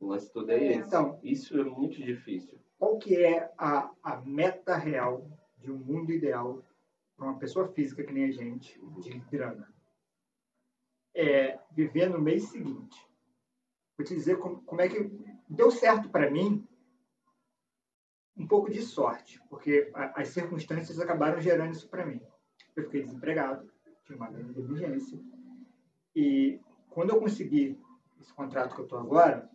O 0.00 0.08
lance 0.08 0.32
todo 0.32 0.50
é 0.50 0.56
É. 0.56 0.72
esse. 0.72 0.86
Então. 0.86 1.18
Isso 1.22 1.58
é 1.60 1.62
muito 1.64 2.02
difícil. 2.02 2.58
Qual 2.76 2.98
que 2.98 3.16
é 3.16 3.52
a, 3.56 3.90
a 4.02 4.16
meta 4.22 4.76
real 4.76 5.28
de 5.58 5.70
um 5.70 5.76
mundo 5.76 6.12
ideal 6.12 6.64
para 7.16 7.26
uma 7.26 7.38
pessoa 7.38 7.68
física 7.68 8.02
que 8.02 8.12
nem 8.12 8.24
a 8.24 8.32
gente, 8.32 8.80
de 9.00 9.18
grana? 9.30 9.72
é 11.14 11.58
viver 11.72 12.08
no 12.08 12.20
mês 12.20 12.44
seguinte. 12.44 13.04
Vou 13.96 14.06
te 14.06 14.14
dizer 14.14 14.38
como, 14.38 14.62
como 14.62 14.80
é 14.80 14.88
que 14.88 15.10
deu 15.48 15.68
certo 15.68 16.08
para 16.08 16.30
mim 16.30 16.64
um 18.36 18.46
pouco 18.46 18.70
de 18.70 18.80
sorte, 18.82 19.40
porque 19.50 19.90
as 20.14 20.28
circunstâncias 20.28 21.00
acabaram 21.00 21.40
gerando 21.40 21.72
isso 21.72 21.88
para 21.88 22.06
mim. 22.06 22.20
Eu 22.76 22.84
fiquei 22.84 23.02
desempregado, 23.02 23.68
uma 24.16 24.30
grande 24.30 24.52
de 24.52 24.60
emergência, 24.60 25.18
e 26.14 26.60
quando 26.90 27.10
eu 27.10 27.20
consegui 27.20 27.78
esse 28.20 28.32
contrato 28.32 28.74
que 28.74 28.80
eu 28.80 28.84
estou 28.84 28.98
agora, 28.98 29.48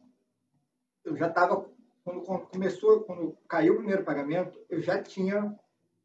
eu 1.04 1.16
já 1.16 1.28
estava 1.28 1.70
quando 2.04 2.22
começou, 2.22 3.02
quando 3.04 3.38
caiu 3.48 3.74
o 3.74 3.78
primeiro 3.78 4.04
pagamento, 4.04 4.60
eu 4.70 4.82
já 4.82 5.02
tinha 5.02 5.58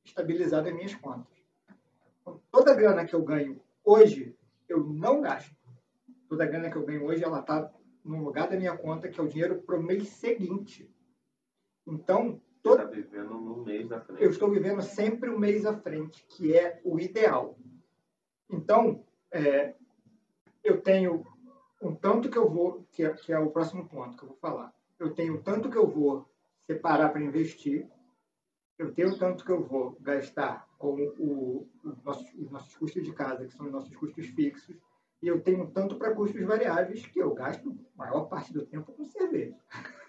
estabilizado 0.05 0.69
as 0.69 0.75
minhas 0.75 0.95
contas. 0.95 1.37
Então, 2.21 2.41
toda 2.51 2.73
a 2.73 2.75
grana 2.75 3.05
que 3.05 3.15
eu 3.15 3.23
ganho 3.23 3.61
hoje, 3.85 4.37
eu 4.69 4.85
não 4.85 5.21
gasto. 5.21 5.57
Toda 6.29 6.45
a 6.45 6.47
grana 6.47 6.71
que 6.71 6.77
eu 6.77 6.85
ganho 6.85 7.05
hoje, 7.05 7.25
ela 7.25 7.41
está 7.41 7.73
no 8.05 8.23
lugar 8.23 8.49
da 8.49 8.57
minha 8.57 8.77
conta, 8.77 9.09
que 9.09 9.19
é 9.19 9.23
o 9.23 9.29
dinheiro 9.29 9.61
para 9.63 9.77
o 9.77 9.83
mês 9.83 10.09
seguinte. 10.09 10.89
Então, 11.87 12.41
está 12.65 12.85
vivendo 12.85 13.35
um 13.35 13.65
mês 13.65 13.91
à 13.91 14.01
frente. 14.01 14.23
eu 14.23 14.31
estou 14.31 14.51
vivendo 14.51 14.83
sempre 14.83 15.31
um 15.31 15.39
mês 15.39 15.67
à 15.67 15.77
frente, 15.77 16.25
que 16.29 16.57
é 16.57 16.81
o 16.85 17.01
ideal. 17.01 17.59
Então, 18.51 19.05
é, 19.31 19.75
eu 20.65 20.81
tenho 20.81 21.25
um 21.83 21.95
tanto 21.95 22.31
que 22.31 22.39
eu 22.39 22.49
vou, 22.49 22.87
que 22.91 23.05
é, 23.05 23.11
que 23.11 23.33
é 23.33 23.39
o 23.39 23.51
próximo 23.51 23.89
ponto 23.89 24.17
que 24.17 24.25
eu 24.25 24.29
vou 24.29 24.39
falar. 24.39 24.75
Eu 24.99 25.15
tenho 25.15 25.41
tanto 25.43 25.71
que 25.71 25.77
eu 25.77 25.87
vou 25.87 26.29
separar 26.67 27.11
para 27.11 27.23
investir, 27.23 27.89
eu 28.79 28.93
tenho 28.93 29.17
tanto 29.19 29.45
que 29.45 29.51
eu 29.51 29.65
vou 29.65 29.97
gastar 30.01 30.69
com 30.79 30.95
o, 31.19 31.69
o 31.85 31.97
nossos, 32.05 32.33
os 32.35 32.51
nossos 32.51 32.77
custos 32.77 33.03
de 33.03 33.13
casa, 33.13 33.45
que 33.45 33.53
são 33.53 33.67
os 33.67 33.73
nossos 33.73 33.95
custos 33.97 34.27
fixos, 34.27 34.77
e 35.21 35.27
eu 35.27 35.41
tenho 35.41 35.67
tanto 35.71 35.97
para 35.97 36.15
custos 36.15 36.41
variáveis 36.45 37.05
que 37.07 37.19
eu 37.19 37.35
gasto 37.35 37.77
a 37.97 37.99
maior 37.99 38.27
parte 38.29 38.53
do 38.53 38.65
tempo 38.65 38.93
com 38.93 39.05
cerveja. 39.05 39.57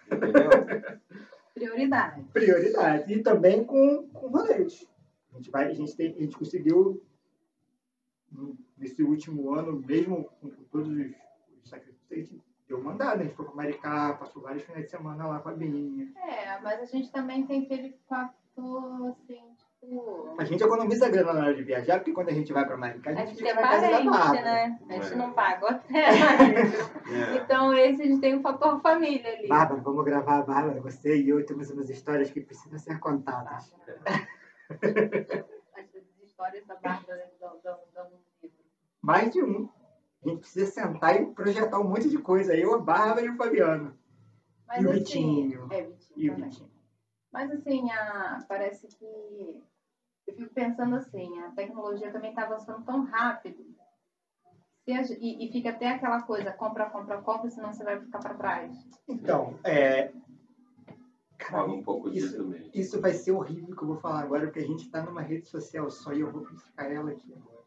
Entendeu? 0.06 0.49
Prioridade. 1.54 2.23
Prioridade. 2.32 3.13
E 3.13 3.23
também 3.23 3.63
com, 3.63 4.08
com 4.10 4.28
rolete. 4.28 4.88
A 5.32 5.38
gente, 5.38 5.49
vai, 5.49 5.69
a, 5.69 5.73
gente 5.73 5.95
tem, 5.95 6.15
a 6.15 6.19
gente 6.19 6.38
conseguiu, 6.38 7.04
nesse 8.78 9.04
último 9.04 9.54
ano, 9.54 9.82
mesmo 9.86 10.30
com 10.42 10.50
todos 10.72 10.88
os, 10.89 10.98
os 11.63 11.70
sacrifícios, 11.70 12.10
a 12.12 12.15
gente 12.15 12.44
deu 12.68 12.82
mandado. 12.84 13.22
A 13.22 13.24
gente 13.24 13.36
foi 13.36 13.46
para 13.46 13.56
Maricá, 13.56 14.13
passou 14.13 14.42
vários 14.42 14.63
finais 14.63 14.86
de 14.86 14.92
semana 14.92 15.28
lá 15.28 15.39
com 15.39 15.50
a 15.50 15.54
Binha. 15.54 16.12
É, 16.15 16.60
mas 16.62 16.80
a 16.82 16.86
gente 16.86 17.12
também 17.12 17.46
tem 17.46 17.63
aquele 17.63 17.96
fator, 18.08 19.10
assim, 19.10 19.42
tipo... 19.58 20.36
A 20.38 20.44
gente 20.44 20.63
economiza 20.63 21.10
grana 21.10 21.34
na 21.34 21.39
hora 21.42 21.56
de 21.56 21.63
viajar, 21.63 21.98
porque 21.98 22.13
quando 22.13 22.30
a 22.30 22.34
gente 22.34 22.54
vai 22.54 22.65
para 22.65 22.78
Maricá, 22.78 23.12
a 23.12 23.13
A 23.13 23.18
gente 23.18 23.30
gente 23.30 23.38
fica 23.39 23.50
é 23.50 23.54
na 23.56 23.62
casa 23.62 23.89
da 23.89 24.42
né? 24.42 24.80
A 24.89 24.94
gente 24.94 25.13
É. 25.13 25.15
não 25.15 25.34
paga 25.34 25.65
hotel. 25.65 25.89
É. 27.10 27.38
Então, 27.38 27.74
esse 27.74 28.04
a 28.04 28.06
gente 28.06 28.22
tem 28.22 28.38
um 28.38 28.42
fator 28.42 28.80
família 28.82 29.32
ali. 29.34 29.48
Bárbara, 29.48 29.82
vamos 29.82 30.06
gravar, 30.06 30.44
Bárbara. 30.44 30.80
Você 30.82 31.18
e 31.18 31.30
eu 31.30 31.44
temos 31.44 31.72
umas 31.72 31.89
histórias 31.89 32.30
que 32.30 32.39
precisam 32.39 32.78
ser 32.78 33.00
contadas. 33.00 33.74
As 34.70 35.96
histórias 36.24 36.65
da 36.68 36.76
Bárbara 36.76 37.32
dão, 37.39 37.60
dão, 37.63 37.80
dão 37.94 38.06
um 38.06 38.20
livro. 38.44 38.58
Mais 39.02 39.32
de 39.32 39.42
um. 39.42 39.70
A 40.24 40.30
gente 40.30 40.40
precisa 40.42 40.66
sentar 40.70 41.22
e 41.22 41.26
projetar 41.28 41.80
um 41.80 41.88
monte 41.90 42.10
de 42.10 42.18
coisa. 42.18 42.56
Eu, 42.56 42.76
a 42.76 42.78
Bárbara 42.78 43.26
e 43.26 43.30
o 43.30 43.38
Fabiano. 43.38 43.98
Mas 44.68 44.82
E 44.82 44.86
o 44.86 44.90
assim, 44.90 45.00
Vitinho. 45.00 45.68
É, 45.72 45.84
Vitinho 45.84 46.18
E 46.18 46.30
o. 46.30 46.36
Vitinho. 46.36 46.70
Mas 47.32 47.52
assim, 47.52 47.90
a, 47.92 48.44
parece 48.48 48.88
que 48.88 49.64
eu 50.28 50.36
fico 50.36 50.54
pensando 50.54 50.96
assim, 50.96 51.40
a 51.40 51.52
tecnologia 51.52 52.12
também 52.12 52.32
está 52.32 52.44
avançando 52.44 52.84
tão 52.86 53.06
rápido. 53.06 53.66
E, 54.88 55.46
e 55.46 55.52
fica 55.52 55.70
até 55.70 55.90
aquela 55.90 56.24
coisa, 56.24 56.52
compra, 56.52 56.90
compra, 56.90 57.22
compra, 57.22 57.50
senão 57.50 57.72
você 57.72 57.84
vai 57.84 58.00
ficar 58.00 58.20
para 58.20 58.34
trás. 58.34 58.76
Então, 59.08 59.60
é. 59.64 60.12
Fala 61.50 61.68
Cara, 61.68 61.72
um 61.72 61.84
pouco 61.84 62.10
isso, 62.10 62.30
disso 62.30 62.48
mesmo. 62.48 62.72
isso 62.74 63.00
vai 63.02 63.14
ser 63.14 63.32
horrível 63.32 63.76
que 63.76 63.84
eu 63.84 63.88
vou 63.88 63.98
falar 63.98 64.22
agora, 64.22 64.48
porque 64.48 64.60
a 64.60 64.68
gente 64.68 64.86
está 64.86 65.04
numa 65.04 65.22
rede 65.22 65.48
social 65.48 65.90
só 65.90 66.12
e 66.12 66.22
eu 66.22 66.32
vou 66.32 66.44
criticar 66.44 66.92
ela 66.92 67.12
aqui 67.12 67.34
agora. 67.34 67.59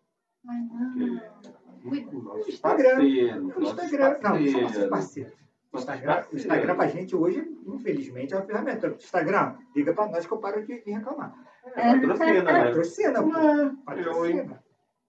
Instagram. 2.48 2.96
parceiro, 2.96 3.44
O 3.56 3.60
nosso 3.60 3.72
Instagram, 3.84 4.18
não, 4.22 4.40
nossos 4.40 4.60
parceiro. 4.62 4.90
parceiros. 4.90 5.32
O 5.32 5.76
Nossos 5.76 5.88
Instagram, 5.88 6.24
o. 6.32 6.36
Instagram 6.36 6.76
pra 6.76 6.86
gente 6.88 7.16
hoje, 7.16 7.58
infelizmente, 7.66 8.34
é 8.34 8.36
uma 8.36 8.44
ferramenta. 8.46 8.88
Instagram, 8.88 9.56
liga 9.74 9.94
pra 9.94 10.06
nós 10.08 10.26
que 10.26 10.32
eu 10.32 10.38
paro 10.38 10.64
de, 10.66 10.82
de 10.84 10.90
reclamar. 10.90 11.34
É, 11.76 11.98
patrocina, 11.98 12.42
né? 12.42 12.64
Patrocina, 12.64 13.22
pô. 13.22 13.30
Patrocina. 13.84 14.62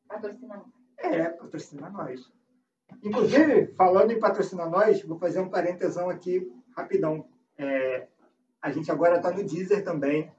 Patrocina 0.08 0.56
não. 0.58 0.66
É, 0.98 1.30
patrocina 1.30 1.90
nós. 1.90 2.32
Inclusive, 3.04 3.68
falando 3.76 4.12
em 4.12 4.20
patrocinar 4.20 4.70
nós, 4.70 5.02
vou 5.04 5.18
fazer 5.18 5.40
um 5.40 5.50
parentesão 5.50 6.10
aqui, 6.10 6.50
rapidão. 6.78 7.26
É, 7.58 8.08
a 8.62 8.72
gente 8.72 8.92
agora 8.92 9.18
está 9.18 9.32
no 9.32 9.44
Deezer 9.44 9.84
também. 9.84 10.32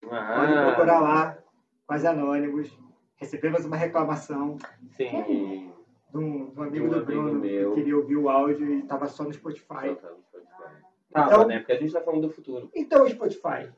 Pode 0.00 0.14
Ah, 0.14 0.66
procurar 0.66 1.00
lá, 1.00 1.38
quase 1.86 2.06
anônimos. 2.06 2.70
Recebemos 3.16 3.64
uma 3.64 3.76
reclamação 3.76 4.58
Sim. 4.90 5.72
de 6.10 6.18
um, 6.18 6.50
de 6.50 6.60
um 6.60 6.62
amigo 6.62 6.86
um 6.86 6.90
do 6.90 7.04
Bruno 7.04 7.28
amigo 7.30 7.40
meu. 7.40 7.70
que 7.70 7.76
queria 7.80 7.96
ouvir 7.96 8.16
o 8.16 8.28
áudio 8.28 8.66
e 8.66 8.80
estava 8.80 9.06
só 9.06 9.24
no 9.24 9.32
Spotify. 9.32 9.94
Tá, 9.96 10.08
tá, 11.12 11.26
Então- 11.26 11.46
né? 11.48 11.58
Porque 11.58 11.72
a 11.72 11.78
gente 11.80 11.92
tá 11.92 12.00
falando 12.02 12.28
do 12.28 12.30
futuro. 12.30 12.70
Então, 12.74 13.08
Spotify, 13.08 13.70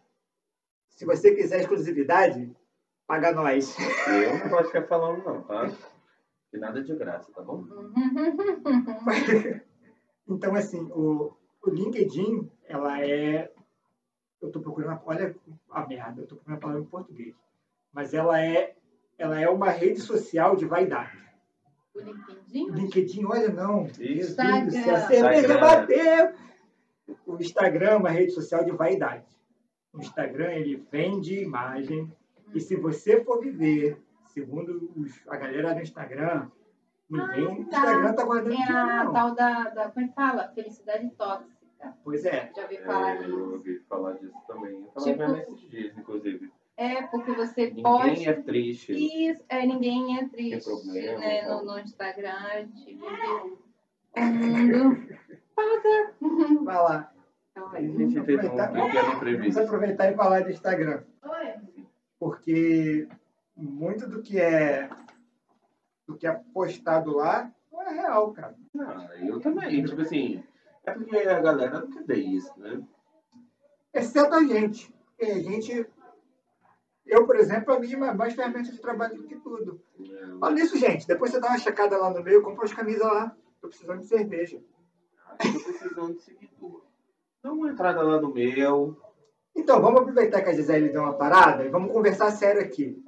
se 0.89 1.05
você 1.05 1.35
quiser 1.35 1.61
exclusividade, 1.61 2.53
paga 3.07 3.33
nós. 3.33 3.77
Eu 4.09 4.51
não 4.51 4.59
de 4.59 4.65
ficar 4.67 4.83
falando, 4.85 5.25
não, 5.25 5.43
tá? 5.43 5.71
Que 6.51 6.59
nada 6.59 6.83
de 6.83 6.95
graça, 6.97 7.31
tá 7.33 7.43
bom? 7.43 7.65
então, 10.29 10.55
assim, 10.55 10.83
o, 10.93 11.33
o 11.63 11.71
LinkedIn, 11.71 12.51
ela 12.65 13.01
é. 13.03 13.53
Eu 14.41 14.49
estou 14.49 14.63
procurando. 14.63 15.01
Olha 15.05 15.35
a 15.71 15.87
merda, 15.87 16.21
eu 16.21 16.25
estou 16.25 16.39
procurando 16.39 16.59
a 16.59 16.61
palavra 16.61 16.83
em 16.83 16.87
português. 16.87 17.35
Mas 17.93 18.15
ela 18.15 18.41
é, 18.41 18.77
ela 19.19 19.41
é 19.41 19.49
uma 19.49 19.71
rede 19.71 20.01
social 20.01 20.57
de 20.57 20.65
vaidade. 20.65 21.19
O 21.95 22.01
LinkedIn? 22.01 22.71
LinkedIn, 22.71 23.25
olha, 23.25 23.49
não. 23.49 23.89
Jesus 23.89 24.37
do 24.37 24.37
céu, 24.37 24.57
Instagram. 24.57 24.93
a 24.95 25.01
cerveja 25.09 25.59
bateu. 25.59 26.33
O 27.27 27.37
Instagram 27.37 27.89
é 27.91 27.97
uma 27.97 28.11
rede 28.11 28.33
social 28.33 28.65
de 28.65 28.71
vaidade. 28.73 29.27
O 29.93 29.99
Instagram, 30.01 30.53
ele 30.53 30.87
vende 30.91 31.43
imagem. 31.43 32.13
E 32.55 32.61
se 32.61 32.77
você 32.77 33.23
for 33.25 33.41
viver, 33.41 33.99
segundo 34.27 34.91
os- 34.97 35.21
a 35.29 35.37
galera 35.37 35.75
do 35.75 35.81
Instagram, 35.83 36.49
ninguém 37.11 37.47
Ah, 37.47 37.71
tá. 37.71 37.79
Instagram 37.79 38.13
tá 38.15 38.25
guardando 38.25 38.53
É 38.53 38.57
dinheiro, 38.57 38.77
a 38.79 39.05
não. 39.05 39.13
tal 39.13 39.35
da, 39.35 39.65
da. 39.71 39.91
Como 39.91 40.05
é 40.05 40.09
que 40.09 40.15
fala? 40.15 40.49
Felicidade 40.55 41.11
tóxica. 41.11 41.59
Pois 42.05 42.25
é. 42.25 42.51
Já 42.55 42.63
ouvi 42.63 42.79
falar 42.79 43.11
É, 43.11 43.19
eu 43.19 43.25
disso. 43.25 43.53
ouvi 43.53 43.79
falar 43.89 44.13
disso 44.15 44.35
também. 44.47 44.73
Eu 44.75 44.83
tava 44.89 45.07
Tipo- 45.07 45.19
vendo 45.19 45.37
esses 45.39 45.71
dias, 45.71 45.97
inclusive. 45.99 46.53
É, 46.79 47.03
porque 47.09 47.33
você 47.33 47.67
Ninguém 47.67 47.83
pode. 47.83 48.29
é 48.29 48.33
triste. 48.35 48.93
Isso, 48.93 49.43
é, 49.49 49.67
ninguém 49.67 50.17
é 50.17 50.29
triste 50.29 50.65
problema, 50.65 51.19
né, 51.19 51.49
no, 51.49 51.65
no 51.65 51.79
Instagram. 51.81 52.69
Vive 52.73 53.03
um 54.17 54.31
mundo. 54.79 55.09
Pausa. 55.57 56.15
Vai 56.63 56.77
lá. 56.77 57.13
Então, 57.51 57.69
A 57.73 57.81
gente 57.81 58.21
teve 58.23 58.47
um 58.47 58.55
Vamos 58.55 59.57
aproveitar 59.57 60.13
e 60.13 60.15
falar 60.15 60.45
do 60.45 60.53
Instagram. 60.53 61.03
Oi. 61.25 61.55
Porque 62.17 63.09
muito 63.57 64.09
do 64.09 64.23
que 64.23 64.39
é 64.39 64.89
do 66.07 66.17
que 66.17 66.29
é 66.29 66.41
postado 66.55 67.11
lá 67.17 67.53
não 67.73 67.83
é 67.83 67.93
real, 67.93 68.33
cara. 68.33 68.55
Ah, 68.79 69.09
eu 69.21 69.41
também. 69.41 69.85
Tipo 69.85 70.01
assim, 70.03 70.45
é 70.87 70.93
porque 70.93 71.17
a 71.17 71.41
galera 71.41 71.81
não 71.81 71.91
quer 71.91 72.05
ver 72.05 72.19
isso, 72.19 72.53
né? 72.57 72.81
Exceto 73.93 74.33
a 74.33 74.45
gente. 74.45 74.95
Porque 75.17 75.33
a 75.33 75.41
gente. 75.41 75.87
Eu, 77.09 77.27
por 77.27 77.37
exemplo, 77.37 77.73
a 77.75 77.79
minha 77.81 77.97
é 78.07 78.15
mais 78.15 78.35
ferramenta 78.35 78.71
de 78.71 78.79
trabalho 78.81 79.17
do 79.17 79.25
que 79.25 79.37
tudo. 79.37 79.81
Olha 80.41 80.63
isso, 80.63 80.77
gente. 80.77 81.07
Depois 81.07 81.31
você 81.31 81.41
dá 81.41 81.49
uma 81.49 81.59
checada 81.59 81.97
lá 81.97 82.11
no 82.11 82.23
meio, 82.23 82.43
compra 82.43 82.65
as 82.67 82.73
camisas 82.75 83.01
lá. 83.03 83.35
Tô 83.61 83.69
precisando 83.69 84.01
de 84.01 84.07
cerveja. 84.07 84.61
Que 85.41 85.53
tô 85.53 85.61
precisando 85.65 86.15
de 86.15 86.23
seguidor. 86.23 86.83
Dá 87.43 87.53
uma 87.53 87.71
entrada 87.71 88.03
lá 88.03 88.21
no 88.21 88.33
meu. 88.33 88.97
Então, 89.57 89.81
vamos 89.81 90.01
aproveitar 90.03 90.43
que 90.43 90.51
a 90.51 90.55
Gisele 90.55 90.91
deu 90.91 91.03
uma 91.03 91.15
parada 91.15 91.65
e 91.65 91.69
vamos 91.69 91.93
conversar 91.93 92.31
sério 92.31 92.61
aqui. 92.61 93.03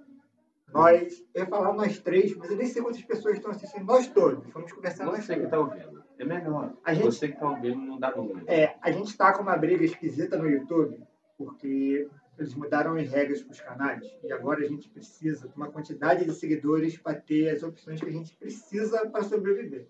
Nós, 0.72 1.24
eu 1.34 1.42
ia 1.42 1.46
falar 1.48 1.72
nós 1.72 1.98
três, 1.98 2.34
mas 2.36 2.50
eu 2.50 2.56
nem 2.56 2.66
sei 2.66 2.80
quantas 2.82 3.02
pessoas 3.02 3.36
estão 3.36 3.50
assistindo. 3.50 3.84
Nós 3.84 4.06
todos. 4.08 4.46
Vamos 4.52 4.72
conversar 4.72 5.04
nós 5.04 5.24
Você 5.24 5.34
que 5.34 5.46
três. 5.46 5.50
tá 5.50 5.58
ouvindo. 5.58 6.02
É 6.18 6.24
melhor. 6.24 6.72
A 6.84 6.94
gente- 6.94 7.06
Você 7.06 7.28
que 7.28 7.38
tá 7.38 7.48
ouvindo 7.50 7.76
não 7.80 7.98
dá 7.98 8.14
número. 8.14 8.44
É, 8.46 8.76
a 8.80 8.90
gente 8.90 9.08
está 9.08 9.32
com 9.32 9.42
uma 9.42 9.56
briga 9.56 9.84
esquisita 9.84 10.36
no 10.36 10.48
YouTube, 10.48 11.02
porque 11.36 12.08
eles 12.40 12.54
mudaram 12.54 12.94
as 12.96 13.10
regras 13.10 13.42
para 13.42 13.52
os 13.52 13.60
canais 13.60 14.16
e 14.24 14.32
agora 14.32 14.64
a 14.64 14.68
gente 14.68 14.88
precisa 14.88 15.48
de 15.48 15.54
uma 15.54 15.70
quantidade 15.70 16.24
de 16.24 16.32
seguidores 16.32 16.96
para 16.96 17.20
ter 17.20 17.50
as 17.50 17.62
opções 17.62 18.00
que 18.00 18.08
a 18.08 18.12
gente 18.12 18.34
precisa 18.36 19.08
para 19.10 19.22
sobreviver. 19.22 19.88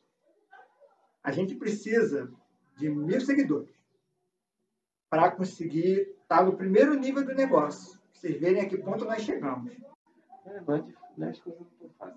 A 1.22 1.30
gente 1.30 1.54
precisa 1.54 2.30
de 2.76 2.90
mil 2.90 3.20
seguidores 3.20 3.74
para 5.08 5.30
conseguir 5.30 6.16
estar 6.22 6.44
no 6.44 6.56
primeiro 6.56 6.94
nível 6.94 7.24
do 7.24 7.34
negócio. 7.34 7.98
Pra 7.98 8.08
Vocês 8.12 8.40
verem 8.40 8.62
a 8.62 8.68
que 8.68 8.78
ponto 8.78 9.04
nós 9.04 9.22
chegamos. 9.22 9.72
É, 10.46 10.60
não 10.60 10.74
é 10.76 10.84
né? 11.16 11.32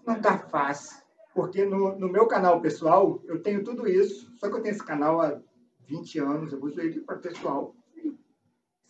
Não 0.05 0.15
está 0.15 0.37
fácil. 0.37 1.03
Porque 1.33 1.65
no, 1.65 1.97
no 1.97 2.09
meu 2.09 2.27
canal 2.27 2.61
pessoal, 2.61 3.21
eu 3.25 3.41
tenho 3.41 3.63
tudo 3.63 3.87
isso, 3.87 4.31
só 4.37 4.49
que 4.49 4.55
eu 4.55 4.61
tenho 4.61 4.73
esse 4.73 4.85
canal 4.85 5.19
há 5.19 5.41
20 5.87 6.19
anos, 6.19 6.53
eu 6.53 6.63
uso 6.63 6.79
ele 6.79 7.01
para 7.01 7.17
pessoal. 7.17 7.75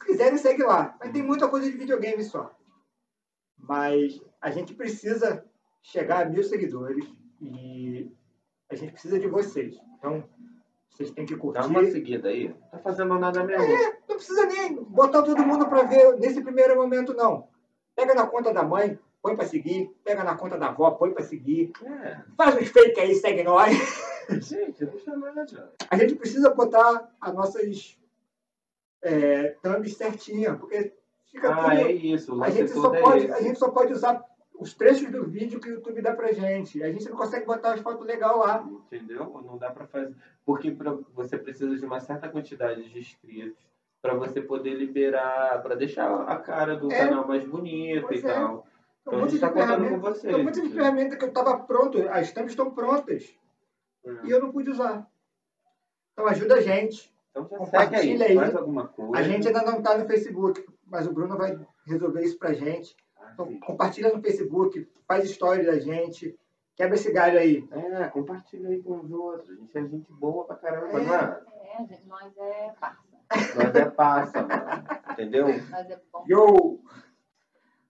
Se 0.04 0.12
quiserem, 0.12 0.38
segue 0.38 0.64
lá. 0.64 0.96
Mas 1.00 1.12
tem 1.12 1.24
muita 1.24 1.48
coisa 1.48 1.70
de 1.70 1.78
videogame 1.78 2.24
só. 2.24 2.54
Mas 3.58 4.22
a 4.42 4.52
gente 4.52 4.74
precisa 4.74 5.46
chegar 5.82 6.26
a 6.26 6.30
mil 6.30 6.44
seguidores 6.44 7.06
e 7.42 8.12
a 8.70 8.76
gente 8.76 8.92
precisa 8.92 9.18
de 9.18 9.28
vocês. 9.28 9.80
Então, 9.98 10.24
vocês 10.90 11.12
têm 11.12 11.26
que 11.26 11.38
curtir. 11.38 11.62
Dá 11.62 11.68
uma 11.68 11.86
seguida 11.86 12.28
aí. 12.28 12.50
Não 12.50 12.56
tá 12.72 12.80
fazendo 12.80 13.18
nada 13.18 13.44
mesmo. 13.44 13.64
É, 13.64 13.98
não 14.08 14.16
precisa 14.18 14.46
nem 14.46 14.76
botar 14.76 15.24
todo 15.24 15.46
mundo 15.46 15.68
para 15.68 15.84
ver 15.84 16.20
nesse 16.20 16.42
primeiro 16.42 16.76
momento, 16.76 17.14
não. 17.14 17.48
Pega 17.96 18.14
na 18.14 18.28
conta 18.28 18.54
da 18.54 18.64
mãe, 18.64 19.00
põe 19.22 19.36
para 19.36 19.46
seguir. 19.46 19.96
Pega 20.04 20.24
na 20.24 20.36
conta 20.36 20.58
da 20.58 20.68
avó, 20.68 20.92
põe 20.92 21.12
para 21.12 21.24
seguir. 21.24 21.72
É. 21.84 22.22
Faz 22.36 22.58
uns 22.58 22.68
fake 22.68 23.00
aí, 23.00 23.16
segue 23.16 23.44
nós. 23.44 23.74
Gente, 24.30 24.86
deixa 24.86 25.16
nada. 25.16 25.46
A 25.90 25.98
gente 25.98 26.16
precisa 26.16 26.50
botar 26.50 27.10
as 27.22 27.34
nossas 27.34 27.98
é, 29.04 29.50
thumbs 29.62 29.96
certinha, 29.96 30.56
porque 30.56 30.94
fica 31.32 31.50
Ah, 31.54 31.70
tudo... 31.72 31.82
é 31.88 31.92
isso. 31.92 32.44
A, 32.44 32.50
gente 32.50 32.72
só 32.72 32.94
é 32.96 33.02
pode, 33.02 33.26
esse. 33.26 33.34
a 33.34 33.42
gente 33.42 33.60
só 33.60 33.70
pode 33.70 33.94
usar 33.94 34.24
os 34.60 34.74
trechos 34.74 35.12
do 35.12 35.26
vídeo 35.26 35.60
que 35.60 35.70
o 35.70 35.74
YouTube 35.74 36.02
dá 36.02 36.14
pra 36.16 36.32
gente. 36.32 36.82
A 36.84 36.92
gente 36.92 37.10
não 37.10 37.18
consegue 37.18 37.46
botar 37.46 37.74
as 37.74 37.82
fotos 37.82 38.06
legais 38.06 38.38
lá. 38.38 38.66
Entendeu? 38.92 39.26
Não 39.46 39.58
dá 39.58 39.70
pra 39.72 39.86
fazer. 39.88 40.16
Porque 40.46 40.72
pra, 40.72 40.92
você 41.14 41.38
precisa 41.38 41.76
de 41.76 41.86
uma 41.86 42.00
certa 42.00 42.30
quantidade 42.30 42.88
de 42.90 43.00
inscritos 43.00 43.58
para 44.02 44.14
você 44.16 44.42
poder 44.42 44.74
liberar, 44.76 45.62
para 45.64 45.76
deixar 45.76 46.24
a 46.24 46.38
cara 46.38 46.76
do 46.76 46.92
É. 46.92 46.98
canal 46.98 47.28
mais 47.28 47.44
bonita 47.46 48.06
Pois 48.08 48.22
e 48.22 48.28
é. 48.28 48.34
tal. 48.34 48.66
Então 49.02 49.14
um 49.14 49.18
a 49.18 49.20
monte 49.22 49.32
gente 49.32 49.40
de 49.42 49.46
tá 49.48 49.50
contando 49.52 49.90
com 49.90 50.00
vocês. 50.00 50.22
tem 50.34 50.36
um 50.36 50.44
monte 50.46 50.62
de 50.62 50.70
ferramenta 50.70 51.16
que 51.18 51.26
eu 51.26 51.32
tava 51.34 51.58
pronto, 51.60 52.08
as 52.10 52.32
thumbs 52.32 52.52
estão 52.52 52.72
prontas 52.72 53.34
É. 54.06 54.12
e 54.26 54.30
eu 54.32 54.42
não 54.42 54.52
pude 54.52 54.70
usar. 54.70 55.06
Então 56.14 56.28
ajuda 56.28 56.56
a 56.56 56.62
gente. 56.62 57.13
Então 57.36 57.48
já 57.50 57.66
segue 57.66 57.96
aí, 57.96 58.10
Compartilha 58.12 58.26
aí. 58.28 58.36
faz 58.36 58.56
alguma 58.56 58.88
coisa. 58.88 59.18
A 59.18 59.24
gente 59.24 59.48
ainda 59.48 59.62
não 59.64 59.78
está 59.80 59.98
no 59.98 60.06
Facebook, 60.06 60.66
mas 60.86 61.08
o 61.08 61.14
Bruno 61.14 61.36
vai 61.38 61.60
resolver 61.88 62.24
isso 62.24 62.38
pra 62.38 62.54
gente. 62.54 62.96
Ah, 63.20 63.32
Então, 63.34 63.60
compartilha 63.62 64.14
no 64.14 64.22
Facebook, 64.22 64.88
faz 65.08 65.26
story 65.26 65.66
da 65.66 65.80
gente, 65.80 66.38
quebra 66.76 66.96
esse 66.96 67.12
galho 67.12 67.40
aí. 67.40 67.68
É, 67.72 68.06
compartilha 68.10 68.70
aí 68.70 68.82
com 68.84 69.00
os 69.00 69.12
outros. 69.12 69.50
A 69.50 69.54
gente 69.56 69.78
é 69.78 69.82
gente 69.88 70.12
boa 70.14 70.46
pra 70.46 70.56
caramba, 70.58 71.00
É. 71.00 71.04
não 71.04 71.16
é? 71.16 71.42
É, 71.80 71.86
gente, 71.88 72.08
nós 72.08 72.32
é 72.38 72.72
parça. 72.80 73.04
Nós 73.56 73.76
é 73.76 73.86
passa, 73.90 74.42
mano. 74.44 74.84
Entendeu? 75.12 75.48
Nós 75.48 75.90
é 75.90 76.00
bom. 76.12 76.24
Yo! 76.30 76.80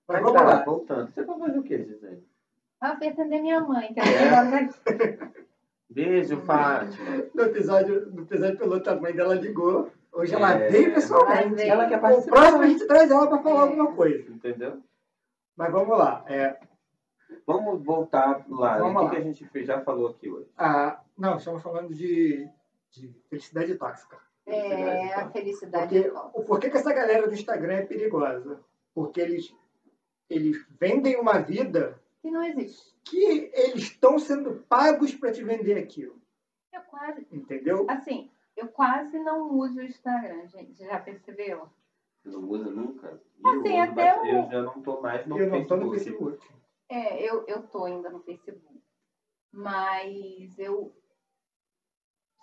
Mas 0.07 0.21
Mas 0.21 0.21
vamos 0.21 0.37
tá, 0.41 0.43
lá. 0.47 0.63
voltando. 0.63 1.11
Você 1.13 1.23
vai 1.23 1.39
fazer 1.39 1.59
o 1.59 1.63
quê, 1.63 1.83
Gisele? 1.83 2.27
Ah, 2.79 2.95
fui 2.97 3.07
atender 3.09 3.41
minha 3.41 3.59
mãe, 3.61 3.93
que 3.93 3.99
ela 3.99 4.57
É? 4.59 5.42
Beijo, 5.93 6.37
Fátima. 6.41 7.23
No 7.33 7.43
episódio, 7.43 8.11
no 8.11 8.23
episódio 8.23 8.57
piloto, 8.57 8.89
a 8.89 8.95
mãe 8.95 9.13
dela 9.13 9.35
ligou. 9.35 9.91
Hoje 10.11 10.33
ela 10.33 10.53
É. 10.53 10.69
veio 10.69 10.93
pessoalmente. 10.93 11.61
Ela 11.61 11.87
quer 11.87 11.97
O 11.97 12.01
participar. 12.01 12.35
próximo 12.35 12.63
a 12.63 12.67
gente 12.67 12.87
traz 12.87 13.11
ela 13.11 13.27
para 13.27 13.37
falar 13.43 13.59
É. 13.59 13.61
alguma 13.63 13.93
coisa. 13.95 14.31
Entendeu? 14.31 14.81
Mas 15.55 15.71
vamos 15.71 15.97
lá. 15.97 16.23
É, 16.27 16.57
Vamos 17.47 17.83
voltar 17.83 18.45
lá. 18.47 18.77
Vamos 18.77 18.95
o 18.95 18.99
que, 18.99 19.03
lá. 19.05 19.09
que 19.11 19.17
a 19.17 19.21
gente 19.21 19.65
já 19.65 19.81
falou 19.81 20.09
aqui 20.09 20.29
hoje? 20.29 20.47
a, 20.57 20.99
não, 21.17 21.37
estamos 21.37 21.61
falando 21.63 21.93
de, 21.93 22.47
de 22.91 23.13
felicidade 23.29 23.75
tóxica. 23.75 24.17
É, 24.45 25.13
a 25.13 25.29
felicidade 25.29 25.93
Porque, 26.03 26.09
bom. 26.11 26.31
o 26.35 26.43
porquê 26.43 26.69
que 26.69 26.77
essa 26.77 26.93
galera 26.93 27.27
do 27.27 27.33
Instagram 27.33 27.73
é 27.73 27.81
perigosa? 27.85 28.59
Porque 28.93 29.19
eles, 29.19 29.53
eles 30.29 30.63
vendem 30.79 31.19
uma 31.19 31.39
vida 31.39 31.99
Que 32.23 32.31
não 32.31 32.41
existe. 32.41 32.91
que 33.05 33.51
eles 33.53 33.83
estão 33.83 34.17
sendo 34.17 34.63
pagos 34.69 35.13
para 35.13 35.31
te 35.31 35.43
vender 35.43 35.77
aquilo. 35.77 36.19
Eu 36.71 36.81
quase, 36.83 37.27
Entendeu? 37.31 37.85
assim, 37.89 38.31
eu 38.55 38.69
quase 38.69 39.19
não 39.19 39.51
uso 39.51 39.79
o 39.79 39.83
Instagram, 39.83 40.47
gente. 40.47 40.73
Já 40.85 40.97
percebeu? 40.99 41.69
Não 42.23 42.49
usa 42.49 42.71
nunca? 42.71 43.21
Assim, 43.43 43.75
eu, 43.77 43.83
até 43.83 44.21
o- 44.21 44.25
eu 44.25 44.49
já 44.49 44.61
não 44.63 44.81
tô 44.81 45.01
mais 45.01 45.27
no 45.27 45.37
eu 45.37 45.47
não 45.49 45.61
estou 45.61 45.77
Facebook. 45.91 46.25
no 46.25 46.37
Facebook. 46.39 46.63
É, 46.89 47.29
eu, 47.29 47.45
eu 47.45 47.61
tô 47.67 47.83
ainda 47.83 48.09
no 48.09 48.21
Facebook. 48.21 48.81
Mas 49.51 50.57
eu. 50.57 50.95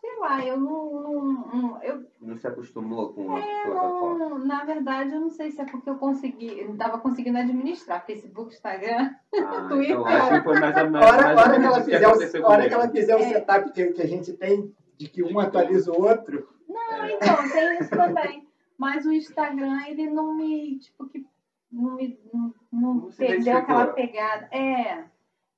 Sei 0.01 0.19
lá, 0.19 0.45
eu 0.45 0.59
não. 0.59 0.93
não- 1.03 1.23
não- 1.53 1.83
eu 1.83 2.07
Não 2.21 2.37
se 2.37 2.47
acostumou 2.47 3.13
com 3.13 3.35
a 3.35 3.39
É, 3.39 3.65
plataforma. 3.67 4.39
na 4.45 4.65
verdade, 4.65 5.13
eu 5.15 5.21
não 5.21 5.31
sei 5.31 5.51
se 5.51 5.61
é 5.61 5.65
porque 5.67 5.89
eu 5.91 5.97
consegui, 5.97 6.59
eu 6.61 6.67
não 6.67 6.73
estava 6.75 6.99
conseguindo 6.99 7.37
administrar 7.39 8.05
Facebook, 8.07 8.55
Instagram. 8.55 9.11
Ah, 9.35 9.69
Twitter. 9.69 9.91
então 9.97 10.07
acho 10.07 10.31
que 10.31 10.43
foi 10.43 10.61
mais 10.61 10.77
ou 10.77 10.81
A 10.83 10.85
menos. 10.91 11.07
hora, 11.07 11.23
mais 11.35 11.39
hora 11.39 11.59
que 11.61 11.65
ela 11.67 11.83
fizer, 11.83 12.41
o, 12.41 12.45
hora 12.47 12.69
que 12.69 12.75
ela 12.75 12.89
fizer 12.89 13.17
o 13.17 13.19
É. 13.19 13.29
setup 13.29 13.73
que, 13.73 13.87
que 13.93 14.03
a 14.03 14.07
gente 14.07 14.33
tem, 14.35 14.75
de 14.97 15.09
que 15.09 15.23
um 15.23 15.39
atualiza 15.39 15.93
o 15.93 16.03
outro, 16.03 16.49
Não, 16.69 17.07
então, 17.09 17.37
tem 17.53 17.79
isso 17.81 17.91
também. 17.91 18.47
Mas 18.79 19.05
o 19.05 19.13
Instagram, 19.13 19.83
ele 19.89 20.09
não 20.09 20.35
me, 20.35 20.79
tipo, 20.79 21.07
que 21.09 21.27
não 21.71 21.97
me 21.97 22.19
não, 22.33 22.55
não 22.73 22.95
Não 22.95 23.11
perdeu 23.11 23.57
aquela 23.57 23.87
pegada. 23.89 24.49
É. 24.51 25.05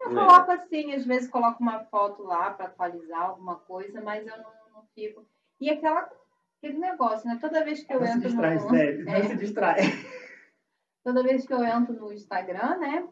Eu 0.03 0.11
É. 0.11 0.15
coloco 0.15 0.51
assim, 0.53 0.93
às 0.95 1.05
vezes 1.07 1.31
coloco 1.31 1.63
uma 1.63 1.81
foto 1.85 2.23
lá 2.23 2.51
para 2.51 2.67
atualizar 2.67 3.23
alguma 3.23 3.57
coisa, 3.57 4.01
mas 4.01 4.27
eu 4.27 4.37
não, 4.39 4.51
não 4.75 4.83
fico. 4.95 5.25
E 5.61 5.71
aquela, 5.71 6.11
aquele 6.59 6.79
negócio, 6.79 7.29
né? 7.29 7.39
Toda 7.41 7.65
vez 7.65 7.85
que 7.85 7.93
eu 7.93 8.01
não 8.01 8.07
se 8.07 8.13
entro 8.19 8.29
distrai, 8.29 8.55
no. 8.57 8.69
Zé, 8.71 8.93
não 8.99 9.13
É. 9.13 9.23
se 9.23 9.37
distrai. 9.37 9.77
toda 11.05 11.23
vez 11.23 11.47
que 11.47 11.53
eu 11.53 11.65
entro 11.65 11.95
no 11.95 12.13
Instagram, 12.13 12.79
né? 12.79 13.09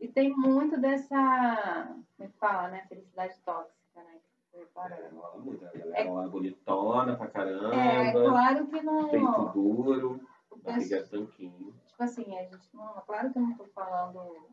E 0.00 0.08
tem 0.08 0.34
muito 0.34 0.78
dessa, 0.80 1.14
como 1.16 2.04
é 2.20 2.26
que 2.26 2.38
fala, 2.38 2.68
né? 2.68 2.84
Felicidade 2.88 3.34
tóxica, 3.44 4.02
né? 4.02 4.18
É, 4.54 5.08
rola 5.14 5.38
muito. 5.38 5.64
A 5.64 5.70
galera 5.70 6.12
lá 6.12 6.28
bonitona 6.28 7.16
pra 7.16 7.26
caramba. 7.28 7.74
É, 7.74 8.12
claro 8.12 8.66
que 8.66 8.82
não. 8.82 9.08
Peito 9.08 9.50
duro, 9.54 10.20
barriga 10.62 11.02
tanquinho. 11.08 11.72
Tipo 11.86 12.02
assim, 12.02 12.38
a 12.38 12.42
gente 12.44 12.68
não. 12.74 12.92
Claro 13.06 13.32
que 13.32 13.38
eu 13.38 13.42
não 13.42 13.54
tô 13.54 13.64
falando, 13.74 14.48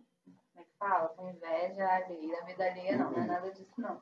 como 0.60 0.62
é 0.62 0.64
que 0.64 0.78
fala? 0.78 1.10
Com 1.10 1.30
inveja 1.30 2.00
vida 2.46 2.66
alheia, 2.66 2.98
não, 2.98 3.12
não 3.12 3.22
é 3.24 3.26
nada 3.26 3.52
disso, 3.52 3.74
não. 3.78 4.02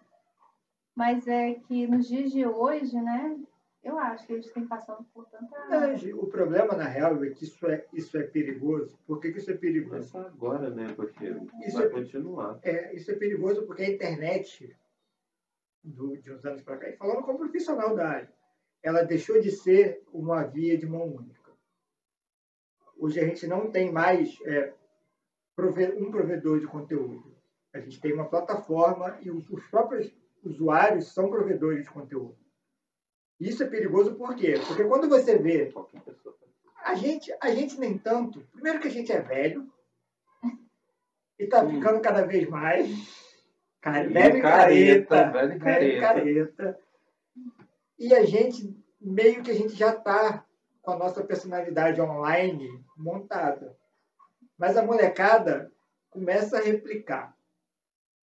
Mas 0.96 1.28
é 1.28 1.54
que 1.54 1.86
nos 1.88 2.08
dias 2.08 2.32
de 2.32 2.46
hoje, 2.46 3.00
né? 3.00 3.38
Eu 3.84 3.98
acho 4.00 4.26
que 4.26 4.34
eles 4.34 4.52
têm 4.52 4.68
passando 4.68 5.04
por 5.14 5.26
tanta. 5.28 5.56
Mas 5.70 6.04
o 6.04 6.26
problema, 6.28 6.76
na 6.76 6.86
real, 6.86 7.24
é 7.24 7.30
que 7.30 7.44
isso 7.44 7.66
é, 7.68 7.86
isso 7.94 8.18
é 8.18 8.24
perigoso. 8.24 8.98
Por 9.06 9.22
que, 9.22 9.32
que 9.32 9.38
isso 9.38 9.52
é 9.52 9.54
Não 9.54 9.58
é 9.60 9.62
perigoso? 9.62 10.10
só 10.10 10.20
agora, 10.22 10.70
né? 10.72 10.94
Porque 10.96 11.26
Isso 11.66 11.78
vai 11.78 11.86
é- 11.86 11.90
continuar. 11.90 12.60
É, 12.64 12.94
isso 12.96 13.12
é 13.12 13.16
perigoso 13.16 13.66
porque 13.66 13.84
a 13.84 13.90
internet, 13.90 14.76
do- 15.84 16.18
de 16.18 16.34
uns 16.34 16.44
anos 16.46 16.64
para 16.64 16.78
cá, 16.78 16.90
e 16.90 16.98
falando 16.98 17.24
como 17.24 17.38
profissional 17.38 17.96
da 17.96 18.10
área, 18.10 18.34
ela 18.82 19.04
deixou 19.04 19.40
de 19.40 19.52
ser 19.52 20.04
uma 20.12 20.44
via 20.44 20.78
de 20.78 20.88
mão 20.88 21.04
única. 21.04 21.52
Hoje 22.98 23.20
a 23.20 23.26
gente 23.26 23.46
não 23.46 23.70
tem 23.72 23.92
mais 23.92 24.38
é, 24.46 24.74
um 25.66 26.12
provedor 26.12 26.60
de 26.60 26.68
conteúdo. 26.68 27.36
A 27.74 27.80
gente 27.80 28.00
tem 28.00 28.14
uma 28.14 28.26
plataforma 28.30 29.18
e 29.22 29.32
os, 29.32 29.50
os 29.50 29.66
próprios 29.68 30.12
usuários 30.44 31.14
são 31.14 31.30
provedores 31.30 31.84
de 31.84 31.90
conteúdo. 31.90 32.38
Isso 33.40 33.64
é 33.64 33.68
perigoso 33.68 34.16
por 34.16 34.36
quê? 34.36 34.56
Porque 34.68 34.84
quando 34.84 35.08
você 35.08 35.38
vê 35.38 35.72
a 36.84 36.96
gente, 36.96 37.34
a 37.42 37.52
gente 37.52 37.78
nem 37.80 37.98
tanto. 37.98 38.42
Primeiro 38.54 38.80
que 38.80 38.88
a 38.88 38.92
gente 38.92 39.12
é 39.12 39.20
velho. 39.22 39.68
E 41.38 41.46
tá 41.46 41.64
Hum. 41.64 41.70
ficando 41.70 42.02
cada 42.02 42.26
vez 42.26 42.48
mais. 42.50 42.90
Cara, 43.82 44.06
E 44.06 44.14
velho 44.14 44.38
e 44.38 44.42
careta, 44.42 45.32
velho 45.32 45.54
e 45.54 45.60
careta. 45.60 46.02
careta. 46.02 46.80
E 48.00 48.14
a 48.14 48.26
gente, 48.26 48.76
meio 49.00 49.44
que 49.44 49.52
a 49.52 49.54
gente 49.54 49.76
já 49.76 49.94
tá 49.94 50.46
com 50.82 50.92
a 50.92 50.98
nossa 50.98 51.24
personalidade 51.24 52.02
online 52.02 52.68
montada. 52.96 53.78
Mas 54.58 54.76
a 54.76 54.84
molecada 54.84 55.72
começa 56.10 56.58
a 56.58 56.62
replicar. 56.62 57.38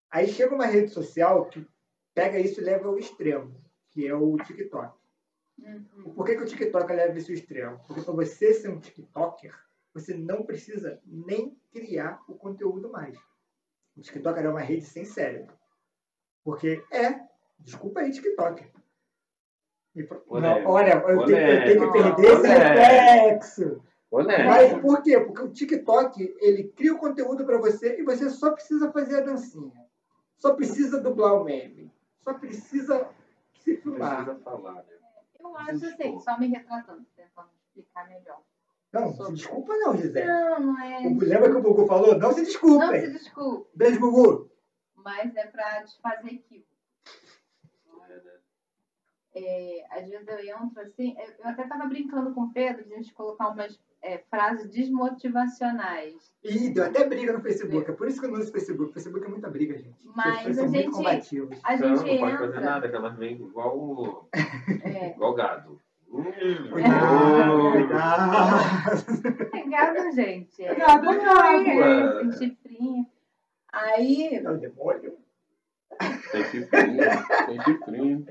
Aí 0.10 0.28
chega 0.28 0.56
uma 0.56 0.66
rede 0.66 0.92
social 0.92 1.46
que 1.46 1.68
pega 2.14 2.40
isso 2.40 2.62
e 2.62 2.64
leva 2.64 2.88
ao 2.88 2.98
extremo, 2.98 3.56
que 3.92 4.08
é 4.08 4.14
o 4.14 4.38
TikTok. 4.38 4.98
Uhum. 5.60 6.14
Por 6.16 6.26
que, 6.26 6.36
que 6.36 6.44
o 6.44 6.48
TikTok 6.48 6.92
leva 6.92 7.18
isso 7.18 7.32
ao 7.32 7.36
extremo? 7.36 7.80
Porque 7.88 8.02
para 8.02 8.14
você 8.14 8.54
ser 8.54 8.70
um 8.70 8.80
TikToker, 8.80 9.54
você 9.94 10.16
não 10.16 10.44
precisa 10.44 11.00
nem 11.06 11.56
criar 11.72 12.20
o 12.28 12.36
conteúdo 12.36 12.92
mais. 12.92 13.18
O 13.96 14.02
TikToker 14.02 14.46
é 14.46 14.50
uma 14.50 14.62
rede 14.62 14.86
sem 14.86 15.06
cérebro. 15.06 15.56
Porque 16.44 16.84
é, 16.92 17.22
desculpa 17.60 18.02
aí. 18.02 18.12
E 19.96 20.04
Polêmica, 20.04 20.62
Não, 20.62 20.72
olha, 20.72 20.94
eu 20.94 21.26
tenho, 21.26 21.38
eu 21.38 21.66
tenho 21.66 21.92
que 21.92 21.92
perder 21.92 22.26
esse 22.26 22.48
reflexo. 22.48 23.84
Honesto. 24.14 24.46
Mas 24.46 24.80
por 24.80 25.02
quê? 25.02 25.20
Porque 25.20 25.42
o 25.42 25.52
TikTok, 25.52 26.36
ele 26.40 26.66
cria 26.76 26.94
o 26.94 27.00
conteúdo 27.00 27.44
para 27.46 27.58
você 27.58 28.00
e 28.00 28.04
você 28.04 28.30
só 28.30 28.52
precisa 28.52 28.92
fazer 28.92 29.18
a 29.18 29.22
dancinha. 29.22 29.74
Só 30.38 30.54
precisa 30.54 31.02
dublar 31.02 31.34
o 31.34 31.44
meme. 31.44 31.92
Só 32.20 32.36
precisa 32.36 33.10
se 33.64 33.76
filmar. 33.78 34.24
Precisa 34.24 34.44
falar, 34.44 34.76
né? 34.84 34.94
Eu 35.40 35.58
acho 35.58 35.86
assim, 35.88 36.20
só 36.20 36.38
me 36.40 36.48
retratando, 36.48 37.04
tentando 37.16 37.50
explicar 37.66 38.08
melhor. 38.08 38.40
Não, 38.92 39.12
se 39.12 39.34
desculpa 39.34 39.76
não, 39.78 39.98
Gisele. 39.98 40.28
Não, 40.28 40.60
não 40.60 40.80
é. 40.80 41.00
Lembra 41.00 41.50
que 41.50 41.58
o 41.58 41.62
Gugu 41.64 41.88
falou? 41.88 42.16
Não 42.16 42.32
se 42.32 42.38
Não 42.38 42.46
desculpem. 42.46 43.02
se 43.02 43.12
desculpe. 43.14 43.68
Beijo, 43.74 44.00
Gugu. 44.00 44.52
mas 44.96 45.36
é 45.36 45.48
para 45.48 45.82
desfazer 45.82 46.34
equívoco. 46.34 46.68
É, 48.08 48.16
né? 48.16 48.32
É, 49.34 49.86
às 49.90 50.08
vezes 50.08 50.28
eu 50.28 50.40
entro 50.40 50.82
assim, 50.84 51.16
eu 51.18 51.34
eu 51.40 51.50
até 51.50 51.64
estava 51.64 51.88
brincando 51.88 52.32
com 52.36 52.42
o 52.42 52.54
Pedro 52.54 52.86
de 52.86 52.94
a 52.94 52.98
gente 52.98 53.12
colocar 53.16 53.50
umas 53.50 53.82
é, 54.04 54.18
frases 54.30 54.70
desmotivacionais. 54.70 56.14
Ih, 56.44 56.70
deu 56.70 56.84
até 56.86 57.08
briga 57.08 57.34
no 57.34 57.42
Facebook. 57.42 57.90
É 57.90 57.94
por 57.94 58.08
isso 58.08 58.20
que 58.20 58.26
eu 58.28 58.32
não 58.32 58.40
uso 58.40 58.52
Facebook. 58.52 58.90
O 58.92 58.94
Facebook 58.94 59.26
é 59.26 59.30
muita 59.30 59.50
briga, 59.50 59.78
gente. 59.78 60.06
Mas 60.16 60.46
a 60.48 60.54
são 60.54 60.64
muito 60.66 60.78
gente- 60.78 60.92
combativas. 60.92 61.60
A 61.64 61.76
Então, 61.76 61.96
gente 61.96 62.12
não 62.12 62.20
pode 62.20 62.38
fazer 62.38 62.48
entra. 62.58 62.62
nada, 62.62 62.90
que 62.90 62.96
elas 62.96 63.16
vêm 63.18 63.34
igual, 63.36 63.78
o- 63.78 64.28
É, 64.84 65.12
igual 65.12 65.34
gado. 65.34 65.80
Hum, 66.12 66.24
Cuidado, 66.72 67.58
oh. 67.58 67.72
cuidado. 67.72 68.36
é 69.56 69.68
gado, 69.70 70.12
gente. 70.12 70.64
É 70.64 70.76
Gado 70.76 71.10
é 71.10 71.18
gado, 71.18 71.66
é, 71.68 72.02
é. 72.02 72.20
tem 72.20 72.32
chifrinho. 72.34 73.06
Aí, 73.72 74.36
É 74.36 74.50
o 74.52 74.58
demônio. 74.58 75.18
Tem 76.32 76.44
chifrinho, 76.46 77.00
tem 77.48 77.62
chifrinho. 77.62 78.26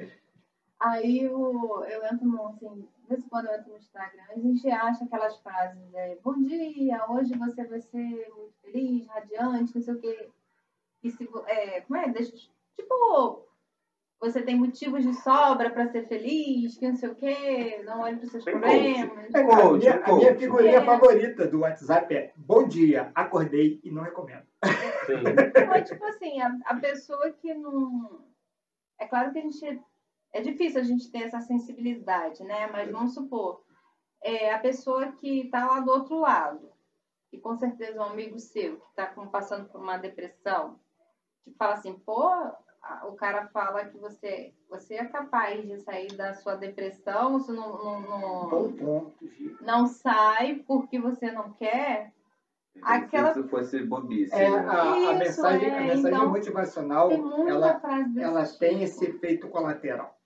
Aí 0.83 1.28
o, 1.28 1.85
eu 1.85 2.05
entro 2.05 2.26
no, 2.26 2.49
assim, 2.49 2.89
de 3.03 3.09
vez 3.09 3.24
em 3.24 3.28
quando 3.28 3.47
eu 3.47 3.55
entro 3.55 3.70
no 3.70 3.78
Instagram, 3.78 4.22
a 4.30 4.39
gente 4.39 4.70
acha 4.70 5.05
aquelas 5.05 5.37
frases, 5.39 5.95
é, 5.95 6.16
bom 6.22 6.35
dia, 6.43 7.05
hoje 7.09 7.37
você 7.39 7.64
vai 7.64 7.80
ser 7.80 8.28
muito 8.37 8.55
feliz, 8.62 9.07
radiante, 9.07 9.74
não 9.74 9.83
sei 9.83 9.95
o 9.95 10.01
quê. 10.01 10.28
E 11.03 11.11
se, 11.11 11.28
é, 11.47 11.80
como 11.83 11.97
é? 11.99 12.09
Deixa, 12.09 12.33
tipo, 12.76 13.47
você 14.20 14.41
tem 14.43 14.57
motivos 14.57 15.03
de 15.03 15.14
sobra 15.14 15.70
para 15.70 15.89
ser 15.89 16.07
feliz, 16.07 16.76
que 16.78 16.89
não 16.89 16.97
sei 16.97 17.09
o 17.09 17.14
quê, 17.14 17.83
não 17.85 18.01
olhe 18.01 18.16
para 18.16 18.24
os 18.24 18.30
seus 18.30 18.45
Bem 18.45 18.59
problemas. 18.59 19.35
É, 19.35 19.39
a, 19.41 19.45
Coach, 19.45 19.78
minha, 19.80 19.95
a 19.95 19.99
coach. 20.03 20.18
minha 20.18 20.39
figurinha 20.39 20.78
É. 20.78 20.85
favorita 20.85 21.47
do 21.49 21.61
WhatsApp 21.61 22.14
é 22.14 22.33
Bom 22.37 22.66
dia, 22.66 23.11
acordei 23.14 23.80
e 23.83 23.91
não 23.91 24.03
recomendo. 24.03 24.47
Sim. 25.07 25.14
Então, 25.49 25.74
é 25.74 25.83
tipo 25.83 26.05
assim, 26.05 26.41
a, 26.41 26.57
a 26.66 26.76
pessoa 26.76 27.30
que 27.33 27.53
não. 27.55 28.24
É 28.99 29.07
claro 29.07 29.33
que 29.33 29.39
a 29.39 29.43
gente. 29.43 29.80
É 30.33 30.41
difícil 30.41 30.80
a 30.80 30.85
gente 30.85 31.11
ter 31.11 31.24
essa 31.24 31.41
sensibilidade, 31.41 32.43
né? 32.43 32.66
Mas 32.72 32.91
vamos 32.91 33.14
supor, 33.14 33.62
é 34.22 34.53
a 34.53 34.59
pessoa 34.59 35.12
que 35.12 35.43
está 35.43 35.66
lá 35.66 35.80
do 35.80 35.91
outro 35.91 36.18
lado, 36.18 36.70
e 37.33 37.39
com 37.39 37.55
certeza 37.57 38.01
um 38.01 38.05
amigo 38.05 38.39
seu 38.39 38.76
que 38.78 38.87
está 38.91 39.07
passando 39.30 39.68
por 39.68 39.80
uma 39.80 39.97
depressão, 39.97 40.78
te 41.45 41.53
fala 41.53 41.74
assim, 41.74 41.95
pô, 41.99 42.22
a- 42.28 43.03
o 43.07 43.12
cara 43.14 43.47
fala 43.49 43.85
que 43.85 43.99
você, 43.99 44.55
você 44.68 44.95
é 44.95 45.05
capaz 45.05 45.66
de 45.66 45.78
sair 45.80 46.12
da 46.14 46.35
sua 46.35 46.55
depressão, 46.55 47.33
você 47.39 47.53
não, 47.53 47.83
não, 47.83 48.01
não, 48.01 48.49
Bom 48.49 48.72
ponto, 48.72 49.28
Gil. 49.28 49.57
não 49.61 49.87
sai 49.87 50.57
porque 50.66 50.99
você 50.99 51.30
não 51.30 51.53
quer. 51.53 52.12
Aquela- 52.83 53.35
Se 53.35 53.41
isso 53.41 53.49
fosse 53.49 53.85
bobice, 53.85 54.35
É, 54.35 54.49
né? 54.49 54.59
a, 54.66 54.83
a 54.83 54.97
Isso, 54.97 55.18
mensagem, 55.18 55.70
a 55.70 55.76
é, 55.76 55.87
mensagem 55.89 56.16
então, 56.16 56.30
motivacional, 56.30 57.09
Tem 57.09 57.20
muita 57.22 57.51
ela, 57.51 57.83
ela 58.18 58.45
tipo. 58.47 58.59
tem 58.59 58.83
esse 58.83 59.05
efeito 59.05 59.49
colateral. 59.49 60.18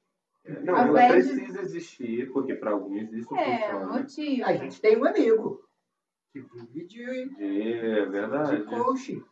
Não, 0.62 0.76
ela 0.76 1.08
precisa 1.08 1.60
existir, 1.62 2.30
porque 2.32 2.54
para 2.54 2.70
alguns 2.72 3.12
isso 3.12 3.34
É, 3.36 3.48
um 3.48 3.80
funciona. 3.80 3.98
motivo. 4.00 4.44
A 4.44 4.52
gente 4.54 4.80
tem 4.80 4.96
um 4.96 5.04
amigo 5.06 5.64
que 6.32 6.40
vive 6.40 6.86
de, 6.86 7.28
De, 7.36 7.72
é 7.72 8.06
verdade. 8.06 8.56
de 8.58 8.64
coaching. 8.64 9.24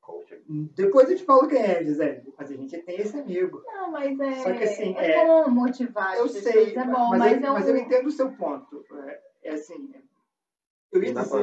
Coaching. 0.00 0.70
Depois 0.76 1.10
eu 1.10 1.16
te 1.16 1.24
falo 1.24 1.48
quem 1.48 1.62
é, 1.62 1.82
Gisele. 1.84 2.32
Mas 2.38 2.50
a 2.50 2.54
gente 2.54 2.78
tem 2.82 3.00
esse 3.00 3.18
amigo. 3.18 3.62
Não, 3.66 3.90
mas 3.90 4.18
é, 4.20 4.34
Só 4.42 4.52
que 4.52 4.64
assim, 4.64 4.94
é, 4.96 5.10
é- 5.12 5.24
bom 5.26 5.50
motivar 5.50 6.16
Eu 6.16 6.28
sei, 6.28 6.74
é 6.76 6.84
bom, 6.84 7.08
mas, 7.10 7.18
mas, 7.18 7.32
eu, 7.36 7.42
eu, 7.46 7.52
mas 7.52 7.68
eu 7.68 7.76
entendo 7.76 8.06
o 8.06 8.12
seu 8.12 8.30
ponto. 8.32 8.84
É, 9.06 9.20
é 9.44 9.52
assim, 9.54 9.92
eu 10.92 11.02
ia 11.02 11.14
dizer, 11.14 11.36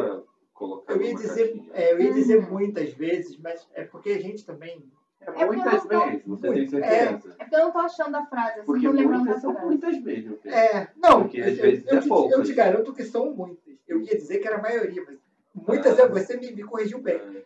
eu 0.87 1.01
ia 1.01 1.15
dizer, 1.15 1.65
é, 1.73 1.93
eu 1.93 2.01
ia 2.01 2.13
dizer 2.13 2.49
muitas 2.49 2.93
vezes, 2.93 3.37
mas 3.37 3.67
é 3.73 3.83
porque 3.83 4.11
a 4.11 4.19
gente 4.19 4.45
também. 4.45 4.91
É 5.19 5.25
porque 5.25 5.45
muitas 5.45 5.73
eu 5.73 5.79
não 5.79 5.87
tô- 5.99 6.05
vezes, 6.05 6.25
você 6.25 6.41
tem 6.41 6.51
Muito- 6.51 6.69
certeza? 6.69 7.35
É 7.39 7.43
porque 7.43 7.55
eu 7.55 7.59
não 7.59 7.71
tô 7.71 7.79
achando 7.79 8.15
a 8.15 8.25
frase, 8.25 8.51
assim, 8.59 8.65
Porque 8.65 8.85
não 8.85 8.93
lembrando 8.93 9.25
muitas 9.25 9.41
frase. 9.41 9.65
muitas 9.65 9.97
vezes. 9.97 10.23
Pedro. 10.41 10.55
É, 10.57 10.87
não, 10.95 11.21
Porque 11.23 11.37
eu, 11.39 11.45
às 11.45 11.57
vezes 11.57 11.87
eu 11.87 11.97
é 11.97 12.01
te, 12.01 12.07
poucas. 12.07 12.37
eu 12.37 12.43
te 12.43 12.53
garanto 12.53 12.93
que 12.93 13.03
são 13.03 13.31
muitas. 13.35 13.75
Eu 13.87 14.01
ia 14.01 14.15
dizer 14.17 14.39
que 14.39 14.47
era 14.47 14.57
a 14.57 14.61
maioria, 14.61 15.03
mas 15.05 15.17
muitas 15.53 15.99
Ah. 15.99 16.03
é 16.03 16.07
você 16.07 16.37
me, 16.37 16.51
me 16.51 16.63
corrigiu 16.63 16.99
bem. 16.99 17.15
É. 17.15 17.43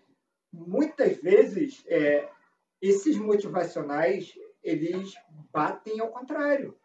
Muitas 0.53 1.17
vezes 1.17 1.83
é, 1.87 2.27
esses 2.81 3.17
motivacionais 3.17 4.37
eles 4.63 5.13
batem 5.51 5.99
ao 6.01 6.09
contrário, 6.09 6.77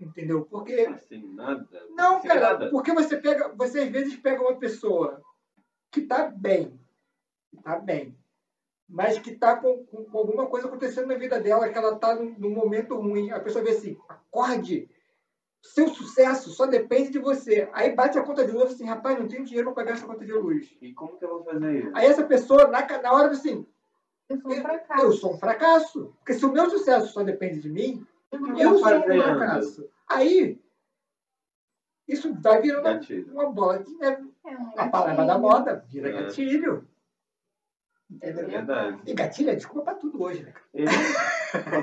entendeu? 0.00 0.44
Porque 0.46 0.72
Assim, 0.74 1.22
nada. 1.34 1.66
Não, 1.90 2.20
cara, 2.22 2.40
nada. 2.40 2.70
porque 2.70 2.92
você 2.92 3.16
pega, 3.16 3.48
você 3.54 3.80
às 3.80 3.88
vezes 3.90 4.16
pega 4.16 4.40
uma 4.42 4.56
pessoa 4.56 5.20
que 5.90 6.00
tá 6.02 6.26
bem, 6.26 6.78
que 7.50 7.62
tá 7.62 7.78
bem, 7.78 8.16
mas 8.88 9.18
que 9.18 9.32
tá 9.36 9.56
com, 9.56 9.84
com- 9.86 10.04
com 10.04 10.18
alguma 10.18 10.46
coisa 10.46 10.66
acontecendo 10.66 11.06
na 11.08 11.14
vida 11.16 11.40
dela, 11.40 11.68
que 11.68 11.76
ela 11.78 11.96
tá 11.96 12.14
num, 12.14 12.34
num 12.38 12.50
momento 12.50 12.96
ruim. 12.96 13.30
A 13.30 13.40
pessoa 13.40 13.64
vê 13.64 13.70
assim, 13.70 13.96
acorde, 14.08 14.88
seu 15.62 15.88
sucesso 15.88 16.50
só 16.50 16.66
depende 16.66 17.10
de 17.10 17.18
você. 17.18 17.68
Aí 17.72 17.94
bate 17.94 18.18
a 18.18 18.22
conta 18.22 18.44
de 18.44 18.52
luz 18.52 18.72
assim, 18.72 18.84
rapaz, 18.84 19.18
não 19.18 19.26
tenho 19.28 19.44
dinheiro 19.44 19.72
para 19.72 19.82
pagar 19.84 19.94
essa 19.96 20.06
conta 20.06 20.24
de 20.24 20.32
luz. 20.32 20.76
E 20.82 20.92
como 20.92 21.16
que 21.16 21.24
eu 21.24 21.28
vou 21.30 21.44
fazer 21.44 21.78
isso? 21.84 21.90
Aí 21.94 22.06
essa 22.06 22.24
pessoa, 22.24 22.68
na, 22.68 22.86
na 23.00 23.12
hora, 23.12 23.30
assim, 23.30 23.66
Eu 24.28 24.40
sou 24.40 24.50
um 24.50 24.54
eu 24.54 24.62
fracasso. 24.62 25.12
sou 25.12 25.32
um 25.34 25.38
fracasso. 25.38 26.14
Porque 26.18 26.34
se 26.34 26.44
o 26.44 26.52
meu 26.52 26.68
sucesso 26.70 27.12
só 27.12 27.22
depende 27.22 27.60
de 27.60 27.70
mim, 27.70 28.06
eu 28.30 28.46
eu 28.58 28.78
sou 28.78 28.88
um 28.98 29.02
fracasso. 29.02 29.88
Aí, 30.06 30.60
isso 32.06 32.34
vai 32.34 32.60
virando 32.60 32.82
Gatilho. 32.84 33.32
uma 33.32 33.50
bola 33.50 33.78
de 33.78 33.90
neve. 33.96 34.30
É 34.44 34.50
um 34.58 34.68
A 34.76 34.88
palavra 34.88 35.14
gatilho. 35.14 35.26
da 35.26 35.38
moda 35.38 35.84
vira 35.88 36.10
É. 36.10 36.12
gatilho. 38.14 38.18
É 38.22 38.30
Entendeu? 38.30 38.50
verdade. 38.50 38.98
E 39.06 39.14
gatilho 39.14 39.50
é 39.50 39.54
desculpa 39.54 39.82
pra 39.82 39.94
tudo 39.94 40.22
hoje, 40.22 40.42
né? 40.42 40.52
cara? 40.52 40.64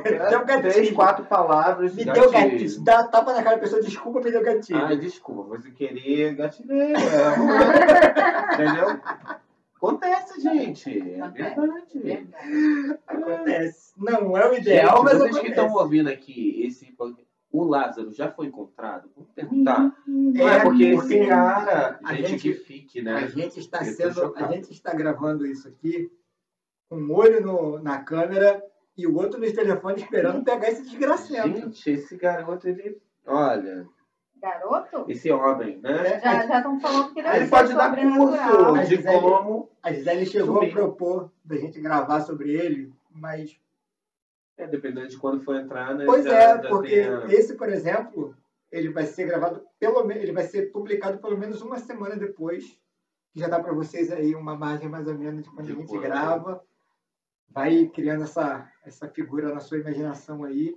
É. 0.05 0.29
Deu 0.29 0.43
gatilho. 0.45 0.71
Três, 0.73 0.91
quatro 0.91 1.25
palavras. 1.25 1.93
Me 1.95 2.05
deu 2.05 2.31
gatilho. 2.31 2.81
Dá 2.83 3.03
tapa 3.07 3.33
na 3.33 3.43
cara 3.43 3.55
da 3.57 3.61
pessoa, 3.61 3.81
desculpa, 3.81 4.19
me 4.21 4.31
deu 4.31 4.43
gatilho. 4.43 4.83
Ai, 4.85 4.97
desculpa, 4.97 5.43
você 5.57 5.71
queria 5.71 6.33
gatilheiro. 6.33 6.99
é. 6.99 8.53
Entendeu? 8.55 8.99
Acontece, 9.77 10.39
gente. 10.41 10.89
É 10.99 11.27
verdade. 11.29 12.27
Acontece. 13.07 13.93
Não 13.97 14.37
é 14.37 14.49
o 14.49 14.53
ideal, 14.53 14.97
Gente, 14.97 15.03
mas 15.03 15.13
vocês 15.17 15.35
acontece. 15.35 15.41
que 15.41 15.47
estão 15.49 15.73
ouvindo 15.73 16.07
aqui, 16.09 16.61
esse, 16.65 16.95
o 17.51 17.63
Lázaro 17.63 18.11
já 18.13 18.31
foi 18.31 18.45
encontrado? 18.47 19.09
Vamos 19.15 19.31
perguntar. 19.31 19.81
Uhum. 20.07 20.33
Não 20.35 20.49
é 20.49 20.57
É, 20.57 20.59
porque 20.61 20.83
esse 20.83 21.27
cara, 21.27 21.99
a 22.03 22.13
gente, 22.13 22.27
gente- 22.29 22.41
que 22.41 22.53
fique, 22.53 23.01
né? 23.01 23.13
A 23.15 23.27
gente 23.27 23.59
está 23.59 23.83
sendo, 23.83 24.33
a 24.35 24.51
gente 24.51 24.71
está 24.71 24.93
gravando 24.93 25.45
isso 25.45 25.67
aqui 25.67 26.09
um 26.91 27.11
olho 27.13 27.41
no- 27.41 27.79
na 27.79 28.03
câmera 28.03 28.63
e 28.97 29.07
o 29.07 29.15
outro 29.15 29.39
no 29.39 29.51
telefone 29.51 29.95
esperando 30.01 30.43
pegar 30.43 30.69
esse 30.69 30.83
desgracento. 30.83 31.57
Gente, 31.57 31.89
esse 31.91 32.17
garoto, 32.17 32.67
ele. 32.67 33.01
Olha, 33.25 33.87
Garoto? 34.41 35.05
esse 35.07 35.31
homem, 35.31 35.77
né? 35.79 36.19
Já 36.19 36.47
já 36.47 36.57
estão 36.57 36.79
falando 36.79 37.13
que 37.13 37.19
ele 37.19 37.27
é 37.27 37.37
Ele 37.37 37.47
pode 37.49 37.73
dar 37.75 37.95
curso 37.95 38.87
de 38.89 39.03
como. 39.03 39.69
A 39.83 39.93
Gisele 39.93 40.25
chegou 40.25 40.55
Sumiu. 40.55 40.69
a 40.69 40.73
propor 40.73 41.31
da 41.45 41.57
gente 41.57 41.79
gravar 41.79 42.21
sobre 42.21 42.51
ele, 42.51 42.91
mas 43.11 43.59
É, 44.57 44.67
dependendo 44.67 45.07
de 45.07 45.17
quando 45.17 45.43
for 45.43 45.55
entrar, 45.55 45.95
né? 45.95 46.05
Pois 46.05 46.23
já- 46.25 46.31
é, 46.37 46.61
já 46.63 46.69
porque 46.69 46.89
tem 46.89 47.07
a- 47.07 47.25
esse, 47.27 47.55
por 47.55 47.69
exemplo, 47.69 48.35
ele 48.71 48.89
vai 48.89 49.05
ser 49.05 49.25
gravado 49.25 49.61
pelo 49.79 50.03
menos, 50.05 50.23
ele 50.23 50.31
vai 50.33 50.43
ser 50.43 50.71
publicado 50.71 51.19
pelo 51.19 51.37
menos 51.37 51.61
uma 51.61 51.77
semana 51.79 52.15
depois, 52.15 52.77
que 53.31 53.39
já 53.39 53.47
dá 53.47 53.59
para 53.59 53.73
vocês 53.73 54.11
aí 54.11 54.33
uma 54.35 54.55
margem 54.57 54.89
mais 54.89 55.07
ou 55.07 55.15
menos 55.17 55.43
de 55.43 55.49
quando 55.51 55.69
a 55.69 55.73
gente 55.73 55.97
grava. 55.99 56.63
Vai 57.53 57.85
criando 57.93 58.23
essa, 58.23 58.69
essa 58.85 59.07
figura 59.09 59.53
na 59.53 59.59
sua 59.59 59.77
imaginação 59.79 60.43
aí. 60.43 60.75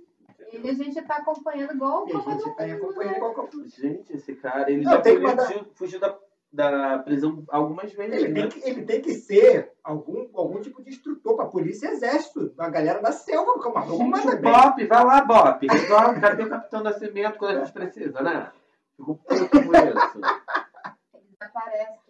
Ele 0.51 0.69
a 0.69 0.73
gente 0.73 1.01
tá 1.03 1.15
acompanhando 1.17 1.73
igual 1.73 2.03
o 2.05 2.07
E 2.09 2.11
a 2.11 2.15
gente 2.15 2.23
Copa 2.25 2.35
do 2.35 2.49
está 2.49 2.67
Mundo, 2.67 2.75
acompanhando 2.75 3.13
né? 3.13 3.19
que 3.33 3.57
é 3.57 3.59
o- 3.59 3.67
Gente, 3.67 4.13
esse 4.13 4.35
cara, 4.35 4.69
ele 4.71 4.83
Não, 4.83 4.91
já 4.91 5.03
fugiu, 5.03 5.21
mandar- 5.21 5.65
fugiu 5.73 5.99
da, 5.99 6.17
da 6.51 6.99
prisão 6.99 7.43
algumas 7.49 7.91
vezes, 7.93 8.13
ele, 8.23 8.27
né? 8.33 8.41
tem 8.41 8.49
que, 8.49 8.69
ele 8.69 8.81
tem 8.83 9.01
que 9.01 9.13
ser 9.15 9.71
algum, 9.83 10.29
algum 10.37 10.61
tipo 10.61 10.83
de 10.83 10.89
instrutor 10.89 11.35
para 11.35 11.45
polícia 11.47 11.87
e 11.87 11.91
exército, 11.91 12.53
a 12.57 12.69
galera 12.69 13.01
da 13.01 13.11
selva, 13.11 13.59
que 13.59 13.67
o 13.67 13.73
maluco 13.73 13.97
Gente, 13.97 14.09
manda 14.11 14.35
bem. 14.35 14.51
Bop, 14.51 14.85
vai 14.85 15.05
lá, 15.05 15.21
Bop. 15.25 15.67
Resolve, 15.67 16.21
cadê 16.21 16.43
o 16.43 16.49
Capitão 16.49 16.83
Nascimento 16.83 17.37
quando 17.37 17.57
a 17.57 17.63
gente 17.63 17.73
precisa, 17.73 18.21
né? 18.21 18.51
Fico 18.97 19.15
puto 19.15 19.49
com 19.49 19.57
isso. 19.57 20.19
Ele 21.13 21.25
desaparece. 21.39 22.04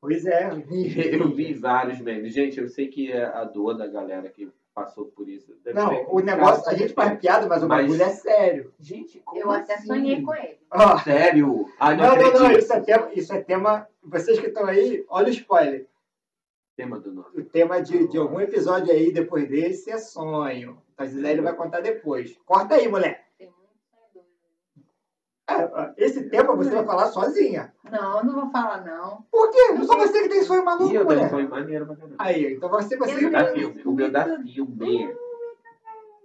Pois 0.00 0.24
é, 0.26 0.48
Eu 1.12 1.32
vi 1.34 1.54
vários 1.54 2.00
memes. 2.00 2.32
Gente, 2.32 2.58
eu 2.60 2.68
sei 2.68 2.88
que 2.88 3.10
é 3.10 3.24
a 3.24 3.44
dor 3.44 3.74
da 3.74 3.86
galera 3.86 4.28
que 4.28 4.48
passou 4.74 5.06
por 5.06 5.28
isso. 5.28 5.52
Deve 5.64 5.76
Não, 5.76 5.88
ser 5.88 6.06
o 6.08 6.20
negócio, 6.20 6.70
a 6.70 6.74
gente 6.74 6.92
faz 6.94 7.18
piada, 7.18 7.46
mas 7.48 7.62
o 7.64 7.68
Mas- 7.68 7.82
bagulho 7.86 8.02
é 8.02 8.10
sério. 8.10 8.72
Gente, 8.78 9.18
como 9.20 9.40
Eu 9.40 9.50
até 9.50 9.74
assim? 9.74 9.86
sonhei 9.88 10.22
com 10.22 10.32
ele. 10.34 10.58
Ó, 10.70 10.98
Sério? 10.98 11.66
Ai, 11.80 11.96
não, 11.96 12.04
Não, 12.04 12.10
não, 12.10 12.16
acredito. 12.26 12.42
não, 12.44 12.50
isso 12.52 12.72
é 12.72 12.80
tema, 12.80 13.10
isso 13.12 13.32
é 13.32 13.42
tema. 13.42 13.88
Vocês 14.04 14.38
que 14.38 14.46
estão 14.46 14.66
aí, 14.66 15.04
olha 15.08 15.26
o 15.26 15.30
spoiler. 15.30 15.88
Tema 16.76 17.00
do 17.00 17.10
nome. 17.12 17.28
O 17.36 17.44
tema 17.44 17.82
de, 17.82 18.06
de 18.06 18.16
algum 18.18 18.40
episódio 18.40 18.92
aí 18.92 19.10
depois 19.12 19.48
desse 19.48 19.90
é 19.90 19.98
sonho. 19.98 20.80
A 20.96 21.04
Gisele 21.06 21.40
vai 21.40 21.56
contar 21.56 21.80
depois. 21.80 22.36
Corta 22.44 22.76
aí, 22.76 22.86
moleque. 22.86 23.20
Tem 23.36 23.48
muito 23.48 23.72
sonhador. 23.90 24.22
Ah, 24.76 25.37
Esse 25.96 26.28
tema 26.28 26.54
você 26.54 26.70
vai 26.70 26.84
falar 26.84 27.06
sozinha. 27.06 27.72
Não, 27.90 28.18
eu 28.18 28.24
não 28.24 28.34
vou 28.34 28.50
falar, 28.50 28.84
não. 28.84 29.22
Por 29.30 29.50
quê? 29.50 29.72
Não 29.72 29.84
só 29.84 29.96
você 29.96 30.22
que 30.22 30.28
tem 30.28 30.42
sonho 30.42 30.64
maluco, 30.64 30.92
Ih, 30.92 30.96
eu 30.96 31.06
tenho 31.06 31.28
sonho 31.30 31.48
maneiro 31.48 31.86
pra 31.86 31.96
caramba. 31.96 32.16
Aí, 32.18 32.54
então 32.54 32.68
você, 32.68 32.94
Eu 32.94 32.98
você. 32.98 33.20
não- 33.22 33.30
Da 33.30 33.46
filme, 33.52 33.82
o 33.84 33.92
meu 33.92 34.10
da 34.10 34.24
filme. 34.42 35.16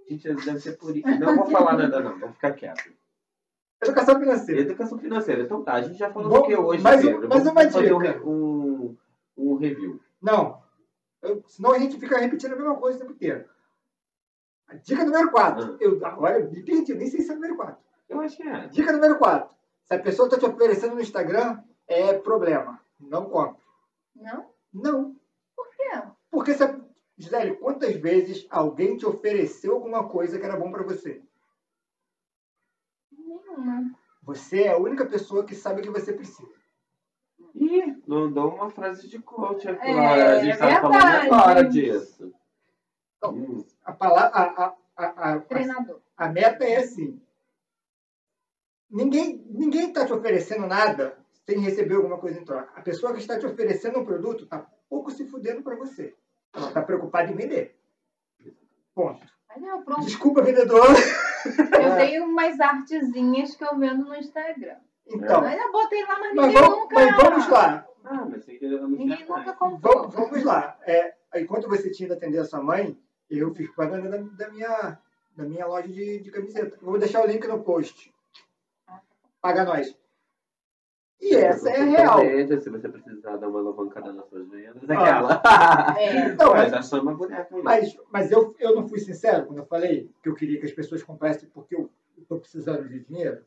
Gente, 0.10 0.34
deve 0.34 0.60
ser 0.60 0.74
por 0.78 0.96
isso. 0.96 1.08
Não 1.20 1.36
vou 1.38 1.46
falar 1.48 1.78
nada, 1.78 2.00
não. 2.02 2.20
Vou 2.20 2.32
ficar 2.34 2.52
quieto. 2.52 2.92
Educação 3.82 4.20
financeira. 4.20 4.62
Educação 4.62 4.98
financeira. 4.98 5.42
Então 5.44 5.64
tá, 5.64 5.74
a 5.74 5.82
gente 5.82 5.98
já 5.98 6.12
falou 6.12 6.30
Bom, 6.30 6.42
do 6.42 6.48
que 6.48 6.56
hoje, 6.56 6.84
mas 6.84 7.04
um- 7.06 7.20
Vamos 7.22 7.48
uma 7.48 7.54
fazer 7.54 7.94
um, 7.94 8.00
dica. 8.00 8.12
re- 8.12 8.20
um, 8.26 8.96
um 9.38 9.56
review. 9.56 10.00
Não. 10.22 10.62
Eu- 11.22 11.42
senão 11.48 11.72
a 11.74 11.80
gente 11.80 11.98
fica 11.98 12.18
repetindo 12.18 12.54
a 12.54 12.56
mesma 12.58 12.76
coisa 12.76 12.98
o 12.98 13.02
tempo 13.02 13.14
inteiro. 13.14 13.46
A 14.68 14.76
dica 14.76 15.04
número 15.06 15.32
4. 15.32 15.64
Ah. 15.66 15.78
Eu, 15.80 16.06
agora 16.06 16.40
eu 16.40 16.52
me 16.52 16.62
perdi, 16.64 16.94
nem 16.94 17.08
sei 17.08 17.22
se 17.22 17.32
é 17.32 17.36
número 17.36 17.56
4. 17.56 17.78
Eu 18.14 18.22
acho 18.22 18.38
que 18.38 18.44
é. 18.44 18.68
Dica 18.68 18.92
número 18.92 19.18
4. 19.18 19.56
Se 19.86 19.94
a 19.94 20.00
pessoa 20.00 20.28
está 20.28 20.40
te 20.40 20.46
oferecendo 20.46 20.96
no 20.96 21.02
Instagram, 21.02 21.62
é 21.88 22.14
problema. 22.14 22.80
Não 23.00 23.26
compre. 23.26 23.62
Não? 24.16 24.50
Não. 24.74 25.16
Por 25.56 25.70
quê? 25.76 26.02
Porque, 26.32 26.54
se 26.54 26.64
a... 26.64 26.80
Gisele, 27.18 27.56
quantas 27.58 27.96
vezes 27.96 28.48
alguém 28.50 28.98
te 28.98 29.06
ofereceu 29.06 29.74
alguma 29.76 30.08
coisa 30.08 30.40
que 30.40 30.46
era 30.46 30.58
bom 30.58 30.72
para 30.72 30.84
você? 30.84 31.22
Nenhuma. 33.12 33.94
Você 34.24 34.64
é 34.64 34.72
a 34.74 34.78
única 34.78 35.06
pessoa 35.06 35.46
que 35.46 35.54
sabe 35.54 35.82
o 35.82 35.84
que 35.84 35.90
você 35.90 36.12
precisa. 36.12 36.52
Ih, 37.54 38.02
mandou 38.08 38.56
uma 38.56 38.70
frase 38.70 39.08
de 39.08 39.20
coach 39.20 39.68
aqui. 39.68 39.88
É, 39.88 40.22
a 40.24 40.40
gente 40.44 40.54
é 40.54 40.58
tava 40.58 40.82
falando 40.82 41.34
agora 41.34 41.64
disso. 41.64 42.34
Bom. 43.22 43.34
Hum, 43.34 43.66
A, 43.86 43.92
palavra, 43.92 44.30
a, 44.30 44.64
a, 44.64 44.76
a, 44.98 45.34
a, 45.34 45.40
Treinador. 45.40 46.00
a 46.18 46.30
meta 46.30 46.64
é 46.64 46.78
assim. 46.78 47.22
Ninguém 48.94 49.44
ninguém 49.50 49.88
está 49.88 50.06
te 50.06 50.14
oferecendo 50.14 50.68
nada 50.68 51.18
sem 51.46 51.60
receber 51.60 51.96
alguma 51.96 52.20
coisa 52.20 52.40
em 52.40 52.46
troca. 52.46 52.72
A 52.76 52.82
pessoa 52.82 53.12
que 53.12 53.20
está 53.20 53.40
te 53.40 53.46
oferecendo 53.46 54.00
um 54.00 54.06
produto 54.06 54.44
está 54.44 54.66
pouco 54.88 55.10
se 55.10 55.26
fudendo 55.26 55.64
para 55.64 55.76
você. 55.76 56.16
Ela 56.56 56.68
está 56.68 56.82
preocupada 56.84 57.32
em 57.32 57.36
vender. 57.36 57.76
Ponto. 58.94 59.26
Não, 59.58 59.84
pronto. 59.84 60.06
Desculpa, 60.06 60.44
vendedor. 60.44 60.86
Eu 61.46 61.96
tenho 61.98 62.26
umas 62.26 62.60
artezinhas 62.60 63.56
que 63.56 63.64
eu 63.66 63.78
vendo 63.78 64.06
no 64.06 64.16
Instagram. 64.16 64.78
Então, 65.08 65.42
Aí 65.44 65.58
eu 65.58 65.72
botei 65.72 66.04
lá, 66.04 66.20
mas 66.20 66.36
mas 66.36 66.46
ninguém 66.48 66.62
vamos, 66.62 66.80
nunca. 66.80 66.96
mas 66.96 67.18
vamos 67.18 67.50
lá. 67.50 67.88
Ah, 68.06 68.26
mas 68.30 68.46
Ninguém 68.48 69.26
nunca 69.28 69.54
comprou. 69.54 70.10
Vamos, 70.10 70.16
vamos 70.16 70.44
lá. 70.44 70.78
É, 70.86 71.14
enquanto 71.36 71.68
você 71.68 71.90
tinha 71.90 72.08
de 72.10 72.16
atender 72.16 72.40
a 72.40 72.46
sua 72.46 72.62
mãe, 72.62 72.98
eu 73.30 73.54
fiz 73.54 73.68
propaganda 73.68 74.10
da, 74.10 74.18
da 74.18 74.52
minha, 74.52 75.00
da 75.36 75.44
minha 75.44 75.66
loja 75.66 75.88
de, 75.88 76.20
de 76.20 76.32
camiseta. 76.32 76.78
Vou 76.82 76.98
deixar 76.98 77.24
o 77.24 77.28
link 77.28 77.46
no 77.48 77.64
post. 77.64 78.14
Paga 79.44 79.66
nós. 79.66 79.94
E 81.20 81.36
essa 81.36 81.70
é 81.70 81.82
a 81.82 81.84
real. 81.84 82.20
Se 82.62 82.70
você 82.70 82.88
precisar 82.88 83.36
dar 83.36 83.50
uma 83.50 83.60
alavancada 83.60 84.14
nas 84.14 84.26
suas 84.30 84.48
vendas, 84.48 84.90
é 84.90 84.94
aquela. 84.94 85.42
É. 86.00 86.30
Então, 86.32 86.52
mas 86.54 86.72
mas, 86.72 86.74
a 86.74 86.82
chama 86.82 87.14
boneca 87.14 87.54
aí. 87.54 87.62
mas, 87.62 87.98
mas 88.10 88.32
eu, 88.32 88.56
eu 88.58 88.74
não 88.74 88.88
fui 88.88 89.00
sincero 89.00 89.46
quando 89.46 89.60
eu 89.60 89.66
falei 89.66 90.10
que 90.24 90.30
eu 90.30 90.34
queria 90.34 90.62
que 90.62 90.66
as 90.66 90.72
pessoas 90.72 91.04
comprassem 91.04 91.50
porque 91.50 91.76
eu 91.76 91.92
estou 92.18 92.40
precisando 92.40 92.88
de 92.88 93.02
dinheiro. 93.02 93.44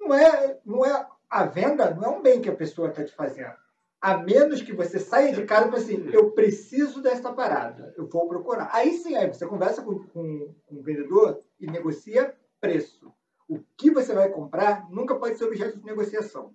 Não 0.00 0.14
é, 0.14 0.58
não 0.64 0.86
é 0.86 1.06
a 1.28 1.44
venda 1.44 1.90
não 1.90 2.04
é 2.04 2.08
um 2.08 2.22
bem 2.22 2.40
que 2.40 2.48
a 2.48 2.56
pessoa 2.56 2.88
está 2.88 3.04
te 3.04 3.12
fazendo. 3.12 3.56
A 4.00 4.16
menos 4.16 4.62
que 4.62 4.72
você 4.72 4.98
saia 4.98 5.34
de 5.34 5.44
casa 5.44 5.68
e 5.68 5.70
fale 5.70 5.82
assim, 5.82 6.08
eu 6.12 6.30
preciso 6.30 7.02
dessa 7.02 7.30
parada, 7.30 7.92
eu 7.98 8.06
vou 8.06 8.26
procurar. 8.26 8.70
Aí 8.72 8.94
sim, 8.94 9.16
aí 9.16 9.28
você 9.28 9.46
conversa 9.46 9.82
com, 9.82 9.98
com, 9.98 10.54
com 10.64 10.76
o 10.76 10.82
vendedor 10.82 11.42
e 11.60 11.66
negocia 11.66 12.34
preço. 12.58 13.12
O 13.48 13.60
que 13.76 13.90
você 13.90 14.14
vai 14.14 14.28
comprar 14.30 14.88
nunca 14.90 15.16
pode 15.16 15.36
ser 15.36 15.44
objeto 15.44 15.78
de 15.78 15.84
negociação. 15.84 16.54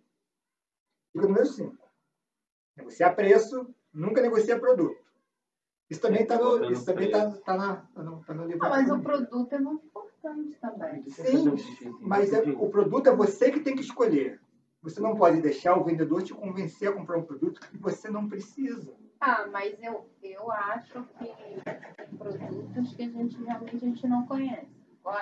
Dica 1.14 1.28
número 1.28 1.46
5. 1.46 1.78
Negociar 2.78 3.14
preço, 3.14 3.74
nunca 3.94 4.22
negocia 4.22 4.60
produto. 4.60 4.98
Isso 5.90 6.02
também 6.02 6.22
está 6.22 6.38
no, 6.38 6.72
isso 6.72 6.86
também 6.86 7.10
tá, 7.10 7.32
tá 7.32 7.58
na, 7.58 7.76
tá 7.78 8.04
no, 8.04 8.24
tá 8.24 8.34
no 8.34 8.46
livro. 8.46 8.62
Não, 8.62 8.70
mas 8.70 8.90
o 8.92 9.00
produto 9.02 9.54
é 9.54 9.60
muito 9.60 9.86
importante 9.86 10.58
também. 10.60 11.04
Sim, 11.10 11.56
Mas 12.02 12.32
é- 12.32 12.42
o 12.52 12.70
produto 12.70 13.08
é 13.08 13.16
você 13.16 13.52
que 13.52 13.60
tem 13.60 13.76
que 13.76 13.82
escolher. 13.82 14.40
Você 14.82 15.02
não 15.02 15.16
pode 15.16 15.42
deixar 15.42 15.76
o 15.76 15.84
vendedor 15.84 16.22
te 16.22 16.34
convencer 16.34 16.90
a 16.90 16.94
comprar 16.94 17.18
um 17.18 17.24
produto 17.24 17.60
que 17.60 17.78
você 17.78 18.10
não 18.10 18.30
precisa. 18.30 18.94
Ah, 19.20 19.48
mas 19.52 19.82
eu, 19.82 20.10
eu 20.24 20.50
acho 20.52 21.04
que 21.18 21.26
tem 21.26 22.18
produtos 22.18 22.96
que 22.96 23.04
a 23.04 23.10
gente 23.10 23.44
realmente 23.44 23.76
a 23.76 23.80
gente 23.80 24.08
não 24.08 24.26
conhece. 24.26 24.79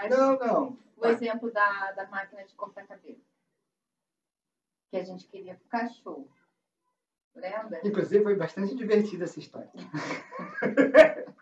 Não, 0.09 0.37
não. 0.39 0.77
O 0.97 1.05
exemplo 1.05 1.51
da, 1.51 1.91
da 1.91 2.07
máquina 2.07 2.43
de 2.43 2.53
cortar 2.55 2.85
cabelo. 2.87 3.19
Que 4.89 4.97
a 4.97 5.03
gente 5.03 5.27
queria 5.27 5.55
pro 5.55 5.67
cachorro. 5.67 6.27
Lembra? 7.35 7.81
Inclusive, 7.83 8.23
foi 8.23 8.35
bastante 8.35 8.75
divertida 8.75 9.25
essa 9.25 9.39
história. 9.39 9.69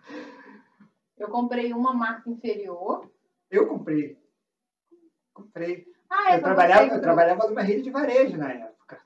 Eu 1.17 1.29
comprei 1.29 1.71
uma 1.73 1.93
marca 1.93 2.29
inferior. 2.29 3.09
Eu 3.49 3.67
comprei. 3.67 4.21
Comprei. 5.33 5.87
Ah, 6.09 6.33
é 6.33 6.35
Eu 6.35 6.39
pra 6.41 6.53
trabalhava, 6.53 6.93
eu 6.95 7.01
trabalhava 7.01 7.47
numa 7.47 7.61
rede 7.61 7.83
de 7.83 7.89
varejo 7.89 8.37
na 8.37 8.51
época. 8.51 9.01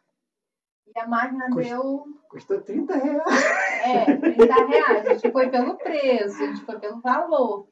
E 0.87 0.99
a 0.99 1.07
máquina 1.07 1.45
Custa- 1.49 1.61
deu 1.69 2.05
Custou 2.29 2.61
30 2.61 2.95
reais. 2.95 3.43
é, 3.83 4.17
30 4.17 4.65
reais. 4.65 5.05
A 5.07 5.13
gente 5.13 5.31
foi 5.31 5.49
pelo 5.49 5.77
preço, 5.77 6.41
a 6.43 6.47
gente 6.47 6.61
foi 6.65 6.79
pelo 6.79 6.99
valor. 7.01 7.67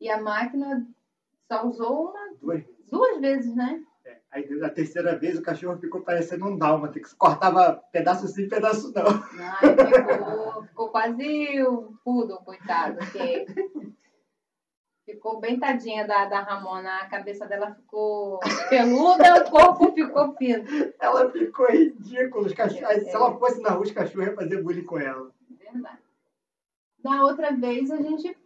E 0.00 0.10
a 0.10 0.20
máquina 0.20 0.86
só 1.50 1.66
usou 1.66 2.10
uma, 2.10 2.34
Duas 2.40 2.58
vezes. 2.60 2.90
duas 2.90 3.20
vezes, 3.20 3.54
né? 3.54 3.82
É. 4.04 4.18
Aí 4.30 4.48
na 4.56 4.68
terceira 4.68 5.16
vez 5.18 5.38
o 5.38 5.42
cachorro 5.42 5.78
ficou 5.78 6.00
parecendo 6.02 6.46
um 6.46 6.56
dálmata, 6.58 7.00
que 7.00 7.14
cortava 7.16 7.82
pedaço 7.92 8.28
sim, 8.28 8.48
pedaço 8.48 8.92
não. 8.94 9.04
Ai, 9.40 9.76
ficou, 10.12 10.62
ficou 10.64 10.88
quase 10.90 11.62
o 11.62 11.92
poodle, 12.04 12.38
coitado. 12.44 12.98
Que 13.10 13.46
ficou 15.04 15.40
bem 15.40 15.58
tadinha 15.58 16.06
da, 16.06 16.26
da 16.26 16.40
Ramona. 16.40 16.98
A 16.98 17.08
cabeça 17.08 17.46
dela 17.46 17.74
ficou 17.74 18.38
peluda, 18.68 19.44
o 19.46 19.50
corpo 19.50 19.92
ficou 19.92 20.34
fino. 20.36 20.64
Ela 21.00 21.30
ficou 21.30 21.66
ridícula. 21.68 22.46
Os 22.46 22.52
cachorros, 22.52 22.82
É. 22.96 23.00
Se 23.00 23.10
ela 23.14 23.36
fosse 23.38 23.60
na 23.62 23.70
rua, 23.70 23.82
os 23.84 23.92
cachorros 23.92 24.26
iam 24.26 24.36
fazer 24.36 24.62
bullying 24.62 24.84
com 24.84 24.98
ela. 24.98 25.30
Verdade. 25.58 25.98
Da 27.02 27.22
outra 27.24 27.52
vez 27.52 27.90
a 27.90 27.96
gente 28.02 28.36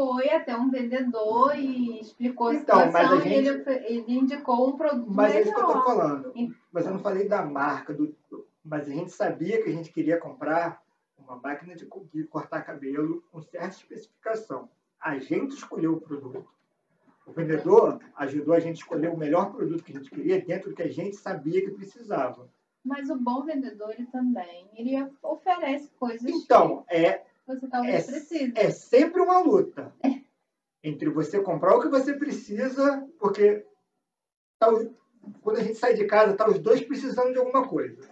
foi 0.00 0.30
até 0.30 0.56
um 0.56 0.70
vendedor 0.70 1.54
e 1.56 2.00
explicou 2.00 2.48
a 2.48 2.54
Então, 2.54 2.76
mas 2.90 3.06
situação 3.06 3.18
a 3.18 3.26
e 3.26 3.34
ele, 3.34 3.48
ele 3.86 4.04
indicou 4.18 4.68
um 4.68 4.76
produto 4.76 5.10
Mas 5.12 5.34
é 5.34 5.42
isso 5.42 5.52
que 5.54 5.60
eu 5.60 5.66
melhor. 5.68 5.84
falando. 5.84 6.32
Mas 6.72 6.86
eu 6.86 6.92
não 6.92 7.00
falei 7.00 7.28
da 7.28 7.44
marca, 7.44 7.92
do, 7.92 8.14
mas 8.64 8.88
a 8.88 8.92
gente 8.92 9.12
sabia 9.12 9.62
que 9.62 9.68
a 9.68 9.72
gente 9.72 9.92
queria 9.92 10.18
comprar 10.18 10.82
uma 11.18 11.36
máquina 11.36 11.74
de, 11.74 11.84
co- 11.86 12.04
de 12.12 12.24
cortar 12.24 12.62
cabelo 12.62 13.22
com 13.30 13.42
certa 13.42 13.68
especificação. 13.76 14.68
A 15.00 15.18
gente 15.18 15.54
escolheu 15.54 15.94
o 15.94 16.00
produto. 16.00 16.44
O 17.26 17.32
vendedor 17.32 18.00
ajudou 18.16 18.54
a 18.54 18.60
gente 18.60 18.76
a 18.76 18.80
escolher 18.80 19.08
o 19.08 19.16
melhor 19.16 19.52
produto 19.52 19.84
que 19.84 19.92
a 19.92 19.96
gente 19.98 20.10
queria 20.10 20.40
dentro 20.40 20.70
do 20.70 20.76
que 20.76 20.82
a 20.82 20.90
gente 20.90 21.16
sabia 21.16 21.60
que 21.60 21.70
precisava. 21.70 22.48
Mas 22.84 23.10
o 23.10 23.16
bom 23.16 23.42
vendedor, 23.44 23.90
ele 23.90 24.06
também, 24.06 24.66
ele 24.74 24.96
oferece 25.22 25.90
coisas 25.98 26.24
Então, 26.30 26.82
é, 26.88 27.12
que 27.12 27.29
você 27.54 27.68
talvez 27.68 28.08
é, 28.08 28.12
precise. 28.12 28.52
é 28.56 28.70
sempre 28.70 29.20
uma 29.20 29.40
luta 29.40 29.92
entre 30.82 31.10
você 31.10 31.40
comprar 31.40 31.76
o 31.76 31.80
que 31.80 31.88
você 31.88 32.14
precisa, 32.14 33.06
porque 33.18 33.66
tá 34.58 34.68
quando 35.42 35.58
a 35.58 35.62
gente 35.62 35.74
sai 35.74 35.94
de 35.94 36.06
casa, 36.06 36.36
tá 36.36 36.48
os 36.48 36.58
dois 36.58 36.82
precisando 36.82 37.32
de 37.32 37.38
alguma 37.38 37.68
coisa. 37.68 38.08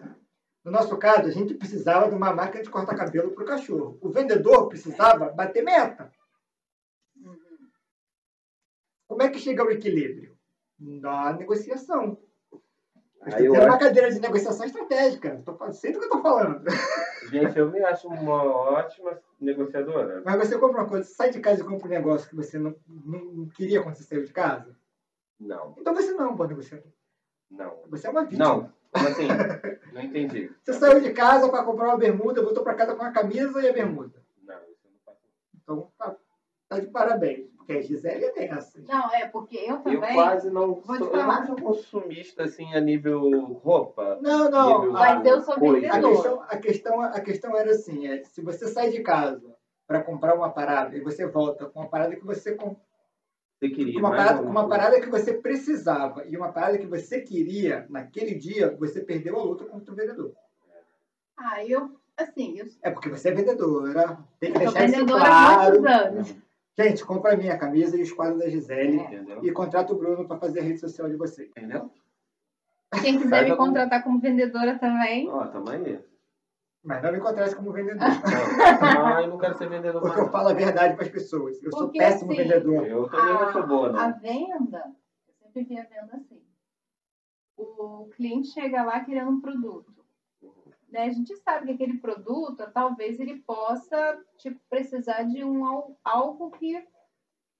No 0.64 0.70
nosso 0.70 0.96
caso, 0.98 1.28
a 1.28 1.30
gente 1.30 1.54
precisava 1.54 2.08
de 2.08 2.14
uma 2.14 2.34
máquina 2.34 2.62
de 2.62 2.68
cortar 2.68 2.96
cabelo 2.96 3.32
para 3.32 3.42
o 3.42 3.46
cachorro. 3.46 3.98
O 4.02 4.10
vendedor 4.10 4.68
precisava 4.68 5.30
bater 5.30 5.64
meta. 5.64 6.12
Uhum. 7.16 7.38
Como 9.06 9.22
é 9.22 9.30
que 9.30 9.38
chega 9.38 9.62
ao 9.62 9.70
equilíbrio? 9.70 10.36
Na 10.78 11.32
negociação. 11.32 12.20
Aí 13.34 13.44
eu 13.46 13.52
temos 13.52 13.66
uma 13.66 13.74
acho- 13.76 13.84
cadeira 13.84 14.10
de 14.10 14.20
negociação 14.20 14.66
estratégica. 14.66 15.42
Tô, 15.44 15.72
sei 15.72 15.92
do 15.92 15.98
que 15.98 16.04
eu 16.04 16.08
estou 16.08 16.22
falando. 16.22 16.64
Gente, 17.30 17.58
eu 17.58 17.70
me 17.70 17.80
acho 17.84 18.08
uma 18.08 18.42
ótima 18.44 19.18
negociadora. 19.40 20.22
Mas 20.24 20.36
você 20.36 20.58
compra 20.58 20.82
uma 20.82 20.88
coisa, 20.88 21.04
você 21.06 21.14
sai 21.14 21.30
de 21.30 21.40
casa 21.40 21.60
e 21.60 21.64
compra 21.64 21.86
um 21.86 21.90
negócio 21.90 22.28
que 22.28 22.36
você 22.36 22.58
não, 22.58 22.74
não, 22.88 23.46
queria 23.48 23.82
quando 23.82 23.94
você 23.96 24.04
saiu 24.04 24.24
de 24.24 24.32
casa? 24.32 24.76
Não, 25.38 25.74
Então 25.78 25.94
você 25.94 26.12
não 26.12 26.24
é 26.24 26.28
um 26.28 26.34
bom 26.36 26.46
negociador. 26.46 26.90
não. 27.50 27.82
Você 27.88 28.06
é 28.06 28.10
uma 28.10 28.24
vítima. 28.24 28.44
Não, 28.44 28.72
como 28.92 29.08
assim? 29.08 29.28
Não 29.92 30.02
entendi. 30.02 30.50
Você 30.64 30.72
saiu 30.74 31.00
de 31.00 31.12
casa 31.12 31.48
para 31.48 31.62
comprar 31.64 31.88
uma 31.88 31.96
bermuda, 31.96 32.42
voltou 32.42 32.62
para 32.62 32.74
casa 32.74 32.94
com 32.94 33.02
a 33.02 33.10
camisa 33.12 33.60
e 33.60 33.68
a 33.68 33.72
bermuda. 33.72 34.22
Não, 34.42 34.56
isso 34.70 34.86
não 34.86 34.98
faço. 35.04 35.18
Então 35.62 35.90
tá, 35.98 36.16
tá 36.68 36.78
de 36.78 36.86
parabéns. 36.88 37.46
Porque 37.56 37.72
a 37.72 37.82
Gisele 37.82 38.24
é 38.24 38.32
dessas. 38.32 38.86
Não, 38.86 39.12
é 39.14 39.26
porque 39.28 39.56
eu 39.58 39.76
Eu 39.76 39.82
também. 39.82 40.14
quase 40.14 40.50
não 40.50 40.74
Vou 40.76 40.96
te 40.96 41.04
sou, 41.04 41.06
eu 41.08 41.20
falar. 41.20 41.40
não 41.40 41.46
sou 41.46 41.56
consumista 41.56 42.44
assim 42.44 42.74
a 42.74 42.80
nível 42.80 43.30
roupa. 43.62 44.18
Não, 44.22 44.50
não. 44.50 44.90
Mas 44.92 45.24
eu 45.26 45.40
sou 45.42 45.54
coisa. 45.56 45.86
A 45.88 46.00
questão, 46.00 46.42
a, 46.42 46.56
questão, 46.56 47.00
a 47.02 47.20
questão 47.20 47.56
era 47.56 47.70
assim: 47.72 48.06
é, 48.06 48.22
se 48.24 48.40
você 48.40 48.66
sai 48.68 48.90
de 48.90 49.00
casa 49.02 49.54
para 49.86 50.02
comprar 50.02 50.34
uma 50.34 50.50
parada 50.50 50.96
e 50.96 51.00
você 51.00 51.26
volta 51.26 51.66
com 51.66 51.80
uma 51.80 51.88
parada 51.88 52.16
que 52.16 52.24
você 52.24 52.54
com- 52.54 52.76
Você 53.58 53.68
queria 53.70 53.98
Uma 53.98 54.10
parada, 54.10 54.40
uma 54.42 54.68
parada 54.68 55.00
que 55.00 55.08
você 55.10 55.34
precisava 55.34 56.24
e 56.26 56.36
uma 56.36 56.52
parada 56.52 56.78
que 56.78 56.86
você 56.86 57.20
queria 57.20 57.86
naquele 57.90 58.34
dia, 58.34 58.74
você 58.78 59.00
perdeu 59.00 59.38
a 59.38 59.42
luta 59.42 59.64
contra 59.64 59.92
o 59.92 59.96
vendedor. 59.96 60.32
Ah, 61.36 61.62
eu, 61.64 61.90
assim, 62.16 62.58
eu 62.58 62.66
É 62.82 62.90
porque 62.90 63.08
você 63.10 63.28
é 63.28 63.32
vendedora, 63.32 64.18
tem 64.40 64.52
que 64.52 64.58
sou 64.64 64.72
deixar 64.72 64.84
isso 64.88 64.96
vendedora 64.96 65.22
há 65.24 65.26
claro. 65.54 65.80
muitos 65.80 65.90
anos. 65.92 66.47
Gente, 66.78 67.04
compra 67.04 67.32
a 67.34 67.36
minha 67.36 67.58
camisa 67.58 67.96
e 67.98 68.02
os 68.02 68.12
quadros 68.12 68.38
da 68.38 68.48
Gisele 68.48 68.98
Entendeu? 68.98 69.44
e 69.44 69.50
contrata 69.50 69.92
o 69.92 69.96
Bruno 69.96 70.28
para 70.28 70.38
fazer 70.38 70.60
a 70.60 70.62
rede 70.62 70.78
social 70.78 71.08
de 71.08 71.16
vocês. 71.16 71.48
Entendeu? 71.50 71.90
Quem 73.02 73.18
quiser 73.18 73.30
Faz 73.30 73.44
me 73.46 73.50
algum- 73.50 73.64
contratar 73.64 74.02
como 74.04 74.20
vendedora 74.20 74.78
também, 74.78 75.28
Ó, 75.28 75.44
tamo 75.48 75.68
aí. 75.70 75.98
Mas 76.84 77.02
não 77.02 77.10
me 77.12 77.18
contrate 77.18 77.54
como 77.56 77.72
vendedor. 77.72 77.98
Não, 78.80 79.06
ah, 79.06 79.22
eu 79.22 79.28
não 79.28 79.38
quero 79.38 79.58
ser 79.58 79.68
vendedor 79.68 80.00
Porque 80.00 80.16
eu 80.20 80.22
mais. 80.22 80.32
falo 80.32 80.48
a 80.48 80.54
verdade 80.54 80.94
para 80.94 81.04
as 81.04 81.10
pessoas. 81.10 81.60
Eu 81.62 81.72
sou 81.72 81.86
Porque, 81.86 81.98
péssimo 81.98 82.30
assim, 82.32 82.42
vendedor. 82.42 82.86
Eu 82.86 83.08
também 83.10 83.34
não 83.34 83.52
sou 83.52 83.66
boa, 83.66 83.88
a 83.88 84.08
não. 84.10 84.18
venda, 84.20 84.84
eu 85.26 85.34
sempre 85.34 85.64
vi 85.64 85.78
a 85.78 85.82
venda 85.82 86.16
assim. 86.16 86.40
O 87.56 88.08
cliente 88.14 88.48
chega 88.48 88.84
lá 88.84 89.00
querendo 89.00 89.30
um 89.32 89.40
produto. 89.40 89.92
Né? 90.90 91.04
A 91.04 91.10
gente 91.10 91.36
sabe 91.36 91.66
que 91.66 91.72
aquele 91.72 91.98
produto, 91.98 92.64
talvez 92.72 93.20
ele 93.20 93.42
possa 93.46 94.18
tipo, 94.38 94.58
precisar 94.70 95.22
de 95.24 95.44
um 95.44 95.64
al- 95.66 95.96
algo 96.02 96.50
que, 96.52 96.80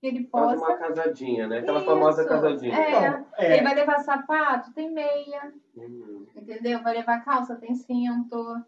que 0.01 0.07
ele 0.07 0.27
Faz 0.29 0.59
possa. 0.59 0.65
uma 0.73 0.79
casadinha, 0.79 1.47
né? 1.47 1.59
Aquela 1.59 1.79
Isso, 1.81 1.87
famosa 1.87 2.25
casadinha. 2.27 2.75
é. 2.75 2.89
Então, 2.91 3.27
Ele 3.39 3.55
é, 3.55 3.63
vai 3.63 3.75
levar 3.75 3.99
sapato, 4.01 4.73
tem 4.73 4.91
meia, 4.93 5.53
Uhum. 5.77 6.27
entendeu? 6.35 6.83
Vai 6.83 6.95
levar 6.95 7.23
calça, 7.25 7.55
tem 7.57 7.75
cinto. 7.75 8.65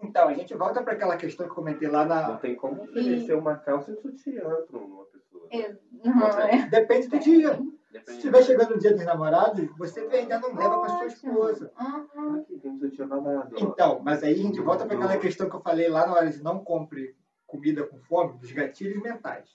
então, 0.00 0.28
a 0.28 0.34
gente 0.34 0.54
volta 0.54 0.82
para 0.82 0.92
aquela 0.92 1.16
questão 1.16 1.46
que 1.46 1.50
eu 1.52 1.56
comentei 1.56 1.88
lá 1.88 2.04
Não 2.04 2.14
na. 2.32 2.36
tem 2.38 2.54
como 2.54 2.82
oferecer 2.84 3.34
uma 3.34 3.56
calça 3.56 3.90
e 3.90 3.94
um 3.94 4.00
sutiã 4.00 4.48
para 4.70 4.78
uma 4.78 5.04
pessoa. 5.06 5.48
É, 5.50 5.74
Não, 6.04 6.26
é. 6.38 6.68
Depende 6.68 7.08
do 7.08 7.18
dia. 7.18 7.58
Se 7.94 8.00
Depende. 8.00 8.18
estiver 8.18 8.42
chegando 8.42 8.74
o 8.74 8.78
dia 8.78 8.92
dos 8.92 9.04
namorados, 9.04 9.68
você 9.78 10.00
ainda 10.00 10.40
não 10.40 10.52
leva 10.52 10.80
para 10.80 10.98
sua 10.98 11.06
esposa. 11.06 11.70
Uhum. 11.80 12.44
Um. 12.64 13.50
Então, 13.56 14.00
mas 14.02 14.24
aí 14.24 14.34
a 14.34 14.36
gente 14.36 14.60
volta 14.60 14.84
para 14.84 14.96
aquela 14.96 15.16
questão 15.16 15.48
que 15.48 15.54
eu 15.54 15.60
falei 15.60 15.88
lá 15.88 16.04
na 16.04 16.14
hora 16.14 16.28
de 16.28 16.42
não 16.42 16.64
compre 16.64 17.14
comida 17.46 17.84
com 17.84 17.96
fome, 18.00 18.36
dos 18.38 18.50
gatilhos 18.50 19.00
mentais. 19.00 19.48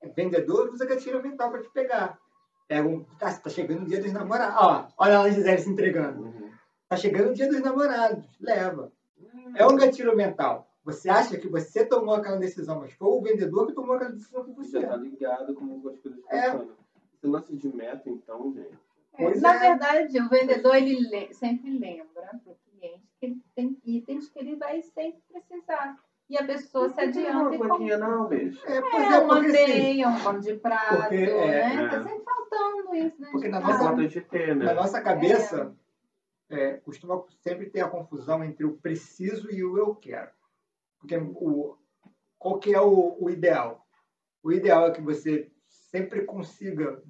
É 0.00 0.08
vendedor 0.08 0.70
usa 0.72 0.86
gatilho 0.86 1.20
mental 1.20 1.50
para 1.50 1.60
te 1.60 1.70
pegar. 1.70 2.18
Pega 2.68 2.88
um. 2.88 3.04
Ah, 3.20 3.32
tá 3.32 3.50
chegando 3.50 3.82
o 3.82 3.86
dia 3.86 4.00
dos 4.00 4.12
namorados. 4.12 4.56
Ó, 4.56 4.88
olha 4.98 5.18
lá 5.18 5.24
a 5.24 5.30
Gisele 5.30 5.58
se 5.58 5.70
entregando. 5.70 6.22
Uhum. 6.22 6.50
Tá 6.88 6.96
chegando 6.96 7.30
o 7.30 7.34
dia 7.34 7.48
dos 7.48 7.60
namorados. 7.60 8.24
Leva. 8.40 8.92
É 9.56 9.66
um 9.66 9.74
gatilho 9.74 10.16
mental. 10.16 10.68
Você 10.84 11.10
acha 11.10 11.36
que 11.36 11.48
você 11.48 11.84
tomou 11.84 12.14
aquela 12.14 12.36
decisão, 12.36 12.78
mas 12.78 12.92
foi 12.92 13.08
o 13.08 13.20
vendedor 13.20 13.66
que 13.66 13.74
tomou 13.74 13.96
aquela 13.96 14.12
decisão 14.12 14.44
por 14.44 14.54
você. 14.54 14.80
Já 14.80 14.88
tá 14.88 14.96
ligado 14.96 15.52
como 15.54 15.88
as 15.88 15.98
coisas 15.98 16.20
É. 16.30 16.79
Esse 17.20 17.26
lance 17.26 17.54
de 17.54 17.68
meta, 17.76 18.08
então, 18.08 18.52
gente. 18.54 18.78
Pois 19.16 19.42
Na 19.42 19.54
é. 19.54 19.58
verdade, 19.58 20.18
o 20.20 20.28
vendedor 20.30 20.74
ele 20.76 20.98
le- 21.08 21.34
sempre 21.34 21.70
lembra 21.78 22.06
para 22.14 22.52
o 22.52 22.56
cliente 22.70 23.04
que 23.18 23.26
ele 23.26 23.42
tem 23.54 23.78
itens 23.84 24.30
que 24.30 24.38
ele 24.38 24.56
vai 24.56 24.80
sempre 24.80 25.20
precisar. 25.30 25.98
E 26.30 26.38
a 26.38 26.46
pessoa 26.46 26.88
se 26.88 27.00
adianta 27.00 27.32
Não 27.34 27.52
e 27.52 27.56
é 27.56 27.58
compra. 27.58 27.98
não, 27.98 28.28
bicho. 28.28 28.64
É, 28.66 28.80
pois 28.80 29.02
É, 29.04 29.14
é, 29.14 29.18
uma 29.18 29.38
assim, 29.40 29.50
meia, 29.52 30.08
um 30.08 30.20
pano 30.22 30.40
de 30.40 30.54
prato, 30.54 30.96
Porque, 30.96 31.14
é, 31.16 31.46
né? 31.50 31.84
é. 31.84 31.88
Tá 31.88 32.02
sempre 32.04 32.24
faltando 32.24 32.94
isso, 32.94 33.20
né? 33.20 33.28
Porque 33.32 33.48
na 33.48 33.60
nossa- 33.60 34.20
ter, 34.30 34.56
né? 34.56 34.64
na 34.64 34.74
nossa 34.74 35.00
cabeça, 35.02 35.76
é, 36.48 36.74
costuma 36.78 37.22
sempre 37.40 37.68
ter 37.68 37.80
a 37.80 37.88
confusão 37.88 38.42
entre 38.44 38.64
o 38.64 38.76
preciso 38.78 39.50
e 39.50 39.62
o 39.64 39.76
eu 39.76 39.94
quero. 39.94 40.30
Porque 41.00 41.16
o, 41.18 41.76
qual 42.38 42.58
que 42.60 42.72
é 42.72 42.80
o, 42.80 43.16
o 43.20 43.28
ideal? 43.28 43.84
O 44.42 44.52
ideal 44.52 44.86
é 44.86 44.92
que 44.92 45.02
você 45.02 45.50
sempre 45.90 46.24
consiga, 46.24 47.02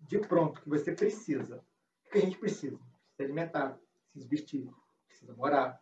de 0.00 0.18
pronto, 0.18 0.60
que 0.60 0.68
você 0.68 0.92
precisa. 0.92 1.62
O 2.06 2.10
que 2.10 2.18
a 2.18 2.20
gente 2.20 2.38
precisa? 2.38 2.78
Se 3.16 3.22
alimentar, 3.22 3.78
precisa 4.12 4.28
vestir, 4.28 4.70
precisa 5.06 5.34
morar. 5.34 5.80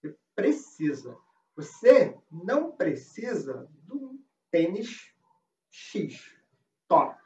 Você 0.00 0.16
precisa. 0.34 1.16
Você 1.56 2.16
não 2.30 2.72
precisa 2.72 3.68
de 3.84 3.92
um 3.92 4.18
tênis 4.50 5.14
X, 5.68 6.34
top. 6.88 7.18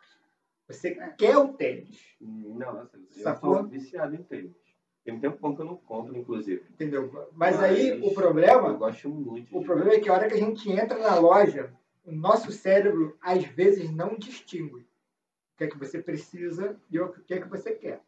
Você 0.66 0.94
quer 1.16 1.36
o 1.36 1.52
tênis. 1.54 2.16
Nossa, 2.20 2.98
eu 3.16 3.36
sou 3.36 3.66
viciado 3.66 4.14
em 4.14 4.22
tênis. 4.22 4.56
Tem 5.04 5.14
um 5.14 5.20
tempo 5.20 5.54
que 5.54 5.60
eu 5.60 5.66
não 5.66 5.76
compro, 5.76 6.16
inclusive. 6.16 6.64
Entendeu? 6.70 7.10
Mas 7.32 7.56
Mas 7.56 7.60
aí 7.60 8.00
o 8.00 8.06
Eu 8.06 8.14
problema, 8.14 8.72
gosto 8.72 9.08
muito. 9.10 9.56
o 9.56 9.62
problema 9.62 9.92
é 9.92 10.00
que 10.00 10.08
a 10.08 10.14
hora 10.14 10.26
que 10.26 10.34
a 10.34 10.38
gente 10.38 10.70
entra 10.70 10.98
na 10.98 11.14
loja, 11.18 11.70
o 12.04 12.12
nosso 12.12 12.52
cérebro 12.52 13.16
às 13.20 13.44
vezes 13.44 13.90
não 13.90 14.16
distingue 14.16 14.80
o 15.54 15.56
que 15.56 15.64
é 15.64 15.66
que 15.68 15.78
você 15.78 16.02
precisa 16.02 16.76
e 16.90 16.98
o 16.98 17.12
que 17.12 17.34
é 17.34 17.40
que 17.40 17.48
você 17.48 17.72
quer. 17.72 18.02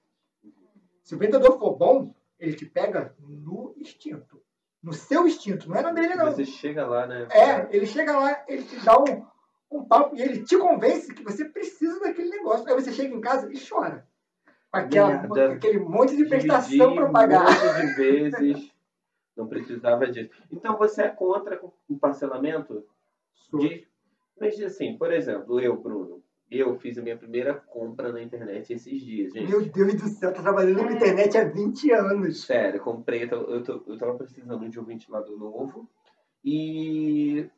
Se 1.02 1.14
o 1.14 1.18
vendedor 1.18 1.58
for 1.58 1.76
bom, 1.76 2.12
ele 2.38 2.54
te 2.54 2.66
pega 2.66 3.14
no 3.18 3.72
instinto. 3.76 4.42
No 4.82 4.92
seu 4.92 5.26
instinto, 5.26 5.68
não 5.68 5.76
é 5.76 5.82
no 5.82 5.94
dele 5.94 6.14
não. 6.14 6.26
Você 6.26 6.44
chega 6.44 6.86
lá, 6.86 7.06
né? 7.06 7.26
É, 7.30 7.68
ele 7.74 7.86
chega 7.86 8.18
lá, 8.18 8.44
ele 8.46 8.64
te 8.64 8.76
dá 8.84 8.98
um, 8.98 9.24
um 9.70 9.84
papo 9.84 10.16
e 10.16 10.22
ele 10.22 10.44
te 10.44 10.58
convence 10.58 11.12
que 11.14 11.22
você 11.22 11.44
precisa 11.44 12.00
daquele 12.00 12.30
negócio. 12.30 12.68
Aí 12.68 12.74
você 12.74 12.92
chega 12.92 13.14
em 13.14 13.20
casa 13.20 13.50
e 13.52 13.58
chora. 13.58 14.06
Com 14.70 14.78
aquela, 14.78 15.22
Merda. 15.22 15.52
aquele 15.52 15.78
monte 15.78 16.16
de 16.16 16.24
prestação 16.26 16.94
para 16.94 17.10
pagar. 17.10 17.46
Um 17.46 17.66
monte 17.66 17.86
de 17.86 17.94
vezes. 17.94 18.72
Não 19.36 19.46
precisava 19.46 20.10
disso. 20.10 20.30
Então 20.50 20.76
você 20.76 21.02
é 21.02 21.08
contra 21.08 21.60
o 21.88 21.98
parcelamento? 21.98 22.84
De... 23.52 23.86
Mas 24.40 24.60
assim, 24.60 24.96
por 24.98 25.12
exemplo, 25.12 25.58
eu, 25.60 25.76
Bruno, 25.76 26.22
eu 26.50 26.78
fiz 26.78 26.98
a 26.98 27.02
minha 27.02 27.16
primeira 27.16 27.54
compra 27.54 28.12
na 28.12 28.22
internet 28.22 28.72
esses 28.72 29.00
dias, 29.00 29.32
gente. 29.32 29.48
Meu 29.48 29.64
Deus 29.64 29.94
do 29.94 30.08
céu, 30.08 30.32
tô 30.32 30.42
trabalhando 30.42 30.84
com 30.84 30.90
internet 30.92 31.36
há 31.38 31.44
20 31.44 31.90
anos. 31.92 32.42
Sério, 32.44 32.80
comprei, 32.80 33.24
eu, 33.24 33.28
tô- 33.28 33.36
eu, 33.50 33.62
tô- 33.62 33.82
eu 33.86 33.98
tava 33.98 34.16
precisando 34.16 34.68
de 34.68 34.78
um 34.78 34.84
ventilador 34.84 35.38
novo 35.38 35.88
e 36.44 37.48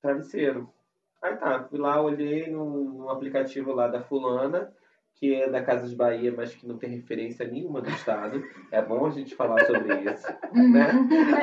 travesseiro. 0.00 0.68
Aí 1.20 1.36
tá, 1.36 1.64
fui 1.64 1.78
lá, 1.78 2.00
olhei 2.02 2.50
no, 2.50 2.84
no 2.94 3.08
aplicativo 3.08 3.72
lá 3.72 3.88
da 3.88 4.02
fulana, 4.02 4.72
que 5.22 5.36
é 5.36 5.48
da 5.48 5.62
Casas 5.62 5.94
Bahia, 5.94 6.34
mas 6.36 6.52
que 6.52 6.66
não 6.66 6.76
tem 6.76 6.90
referência 6.90 7.46
nenhuma 7.46 7.80
do 7.80 7.88
estado. 7.90 8.42
É 8.72 8.82
bom 8.82 9.06
a 9.06 9.10
gente 9.10 9.36
falar 9.36 9.64
sobre 9.64 9.94
isso, 10.00 10.26
né? 10.52 10.90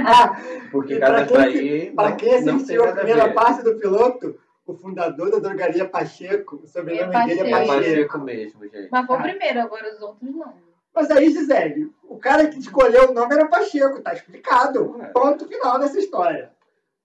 Ah, 0.05 0.35
Porque 0.69 0.95
E 0.95 0.99
Casas 0.99 1.31
Bahia 1.31 1.93
para 1.93 2.09
não, 2.09 2.17
quem 2.17 2.41
não 2.43 2.55
assistiu 2.57 2.83
a 2.83 2.91
primeira 2.91 3.27
ver. 3.27 3.33
parte 3.33 3.63
do 3.63 3.75
piloto, 3.77 4.37
o 4.65 4.73
fundador 4.73 5.31
da 5.31 5.39
drogaria 5.39 5.87
Pacheco, 5.87 6.57
o 6.61 6.67
sobrenome 6.67 7.15
É 7.15 7.25
dele 7.25 7.39
é 7.39 7.47
É 7.47 7.51
Pacheco. 7.51 7.67
Pacheco. 7.67 7.85
Pacheco 7.85 8.19
mesmo, 8.19 8.63
gente. 8.67 8.89
Mas 8.91 9.07
foi 9.07 9.15
o 9.15 9.21
primeiro, 9.21 9.61
agora 9.61 9.95
os 9.95 10.01
outros 10.01 10.35
não. 10.35 10.53
Mas 10.93 11.11
aí, 11.11 11.31
Gisele, 11.31 11.89
o 12.03 12.17
cara 12.17 12.49
que 12.49 12.59
escolheu 12.59 13.11
o 13.11 13.13
nome 13.13 13.33
era 13.33 13.47
Pacheco, 13.47 14.01
tá 14.01 14.11
explicado. 14.11 14.91
Ué. 14.97 15.05
Ponto 15.13 15.47
final 15.47 15.79
dessa 15.79 15.97
história. 15.97 16.51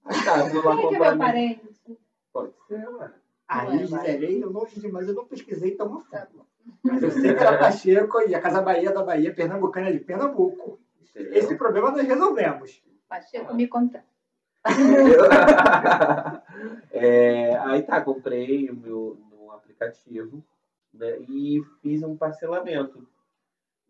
Aí 0.05 0.25
tá, 0.25 0.45
fui 0.51 0.61
lá 0.61 0.77
Quem 0.77 0.89
que 0.89 0.97
é 0.97 1.16
parente? 1.16 1.68
Pode 2.33 2.53
ser, 2.66 2.89
ué. 2.89 3.12
Aí, 3.47 3.68
Ué, 3.68 3.79
Gisele, 3.79 4.41
eu 4.41 4.51
longe 4.51 4.81
demais, 4.81 5.07
eu 5.07 5.14
não 5.14 5.25
pesquisei 5.25 5.70
tão 5.70 5.87
a 5.95 6.01
fundo. 6.01 6.45
Mas 6.82 7.02
eu 7.02 7.10
sei 7.10 7.34
que 7.34 7.42
era 7.42 7.58
Pacheco 7.58 8.20
e 8.22 8.34
a 8.34 8.40
Casa 8.40 8.62
Bahia 8.62 8.92
da 8.92 9.02
Bahia, 9.02 9.34
Pernambucana 9.34 9.92
de 9.92 10.00
Pernambuco. 10.00 10.78
Entendeu? 11.10 11.34
Esse 11.34 11.56
problema 11.56 11.90
nós 11.90 12.06
resolvemos. 12.06 12.82
Pacheco 13.08 13.54
me 13.54 13.66
conta. 13.68 14.04
É, 16.90 17.56
aí 17.58 17.82
tá, 17.82 18.00
comprei 18.00 18.70
o 18.70 18.76
meu 18.76 19.18
no 19.30 19.50
aplicativo 19.50 20.42
né, 20.92 21.18
e 21.28 21.60
fiz 21.82 22.02
um 22.02 22.16
parcelamento. 22.16 23.06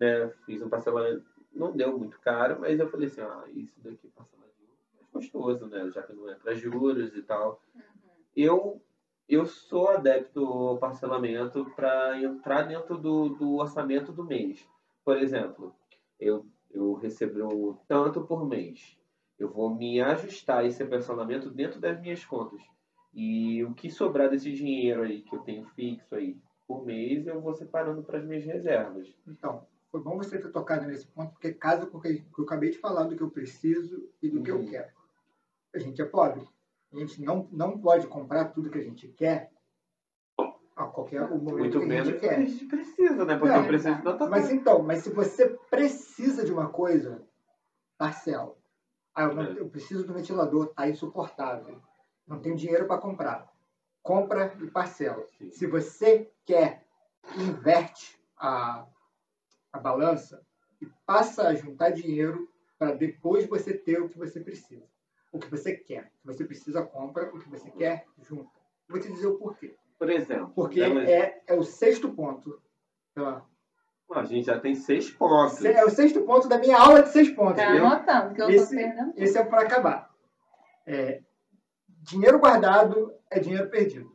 Né, 0.00 0.30
fiz 0.46 0.62
um 0.62 0.68
parcelamento, 0.68 1.24
não 1.54 1.70
deu 1.70 1.96
muito 1.96 2.18
caro, 2.20 2.58
mas 2.60 2.80
eu 2.80 2.88
falei 2.88 3.06
assim, 3.06 3.20
ah, 3.20 3.44
isso 3.54 3.78
daqui 3.82 4.08
parceladinho 4.08 4.70
é 4.98 5.04
gostoso, 5.12 5.66
né? 5.66 5.90
Já 5.94 6.02
que 6.02 6.12
não 6.12 6.28
é 6.28 6.34
para 6.34 6.54
juros 6.54 7.14
e 7.14 7.22
tal. 7.22 7.60
Eu, 8.36 8.82
eu 9.28 9.46
sou 9.46 9.88
adepto 9.88 10.44
ao 10.44 10.78
parcelamento 10.78 11.64
para 11.76 12.20
entrar 12.22 12.62
dentro 12.62 12.98
do, 12.98 13.30
do 13.30 13.54
orçamento 13.56 14.12
do 14.12 14.24
mês. 14.24 14.68
Por 15.04 15.16
exemplo, 15.16 15.74
eu, 16.18 16.46
eu 16.70 16.94
recebo 16.94 17.80
tanto 17.88 18.24
por 18.24 18.46
mês. 18.46 18.98
Eu 19.38 19.48
vou 19.48 19.74
me 19.74 20.00
ajustar 20.00 20.58
a 20.58 20.64
esse 20.64 20.84
parcelamento 20.84 21.50
dentro 21.50 21.80
das 21.80 22.00
minhas 22.00 22.24
contas. 22.24 22.62
E 23.12 23.62
o 23.64 23.74
que 23.74 23.90
sobrar 23.90 24.28
desse 24.28 24.52
dinheiro 24.52 25.02
aí 25.02 25.22
que 25.22 25.34
eu 25.34 25.40
tenho 25.40 25.64
fixo 25.64 26.14
aí 26.14 26.36
por 26.66 26.84
mês, 26.84 27.26
eu 27.26 27.40
vou 27.40 27.54
separando 27.54 28.02
para 28.02 28.18
as 28.18 28.24
minhas 28.24 28.44
reservas. 28.44 29.14
Então, 29.26 29.66
foi 29.90 30.00
bom 30.00 30.16
você 30.16 30.38
ter 30.38 30.50
tocado 30.50 30.86
nesse 30.86 31.06
ponto, 31.06 31.32
porque 31.32 31.52
casa 31.52 31.86
com 31.86 31.98
o 31.98 32.00
que 32.00 32.24
eu 32.38 32.44
acabei 32.44 32.70
de 32.70 32.78
falar 32.78 33.04
do 33.04 33.16
que 33.16 33.22
eu 33.22 33.30
preciso 33.30 34.08
e 34.22 34.28
do 34.28 34.42
que 34.42 34.50
eu 34.50 34.58
Uhum. 34.58 34.66
quero. 34.66 34.90
A 35.74 35.78
gente 35.78 36.00
é 36.00 36.04
pobre. 36.04 36.46
A 36.94 36.98
gente 36.98 37.22
não, 37.22 37.48
não 37.50 37.78
pode 37.78 38.06
comprar 38.06 38.46
tudo 38.46 38.70
que 38.70 38.78
a 38.78 38.82
gente 38.82 39.08
quer 39.08 39.50
a 40.76 40.86
qualquer 40.86 41.20
momento 41.28 41.54
Muito 41.58 41.78
que 41.78 41.84
a 41.84 41.88
menos 41.88 42.08
gente 42.08 42.20
que 42.20 42.26
a 42.26 42.28
quer. 42.30 42.46
gente 42.46 42.66
precisa, 42.66 43.24
né? 43.24 43.36
Porque 43.36 43.52
Não, 43.54 43.62
eu 43.62 43.66
preciso 43.68 43.94
de 43.96 44.02
tanta 44.02 44.26
Mas 44.28 44.50
então, 44.50 44.82
mas 44.82 44.98
se 45.00 45.10
você 45.10 45.48
precisa 45.70 46.44
de 46.44 46.52
uma 46.52 46.68
coisa, 46.68 47.22
parcela. 47.98 48.56
Ah, 49.14 49.22
eu, 49.24 49.34
não- 49.34 49.42
É. 49.42 49.58
eu 49.60 49.68
preciso 49.68 50.04
do 50.06 50.12
ventilador, 50.14 50.72
tá 50.74 50.88
insuportável. 50.88 51.80
Não 52.26 52.40
tenho 52.40 52.56
dinheiro 52.56 52.86
para 52.86 53.00
comprar. 53.00 53.52
compra 54.02 54.54
e 54.62 54.70
parcela. 54.70 55.26
Sim. 55.38 55.50
Se 55.50 55.66
você 55.66 56.30
quer, 56.44 56.84
inverte 57.38 58.20
a, 58.36 58.86
a 59.72 59.78
balança 59.78 60.44
e 60.78 60.86
passa 61.06 61.48
a 61.48 61.54
juntar 61.54 61.88
dinheiro 61.90 62.46
para 62.78 62.92
depois 62.94 63.46
você 63.48 63.72
ter 63.72 64.02
o 64.02 64.08
que 64.10 64.18
você 64.18 64.40
precisa. 64.40 64.84
O 65.34 65.38
que 65.40 65.50
você 65.50 65.74
quer. 65.76 66.12
O 66.24 66.28
que 66.28 66.34
você 66.34 66.44
precisa, 66.44 66.82
compra. 66.84 67.28
O 67.34 67.38
que 67.40 67.48
você 67.50 67.68
quer, 67.72 68.06
junta. 68.22 68.50
Vou 68.88 69.00
te 69.00 69.08
dizer 69.12 69.26
o 69.26 69.36
porquê. 69.36 69.74
Por 69.98 70.08
exemplo, 70.08 70.52
Porque 70.54 70.80
exemplo. 70.80 71.00
é, 71.00 71.42
é 71.46 71.54
o 71.54 71.62
sexto 71.64 72.08
ponto. 72.12 72.60
Tá? 73.14 73.44
a 74.12 74.24
gente 74.24 74.46
já 74.46 74.60
tem 74.60 74.74
seis 74.76 75.10
pontos. 75.10 75.64
É 75.64 75.84
o 75.84 75.90
sexto 75.90 76.22
ponto 76.22 76.46
da 76.46 76.58
minha 76.58 76.78
aula 76.78 77.02
de 77.02 77.08
seis 77.08 77.30
pontos. 77.30 77.56
Tá 77.56 77.72
viu? 77.72 77.84
anotando, 77.84 78.34
que 78.34 78.42
eu 78.42 78.50
Esse- 78.50 78.76
tô 78.76 78.82
perdendo. 78.82 79.12
Esse 79.16 79.38
é 79.38 79.44
para 79.44 79.62
acabar. 79.62 80.14
É, 80.86 81.20
dinheiro 81.88 82.38
guardado 82.38 83.12
é 83.28 83.40
dinheiro 83.40 83.68
perdido. 83.70 84.14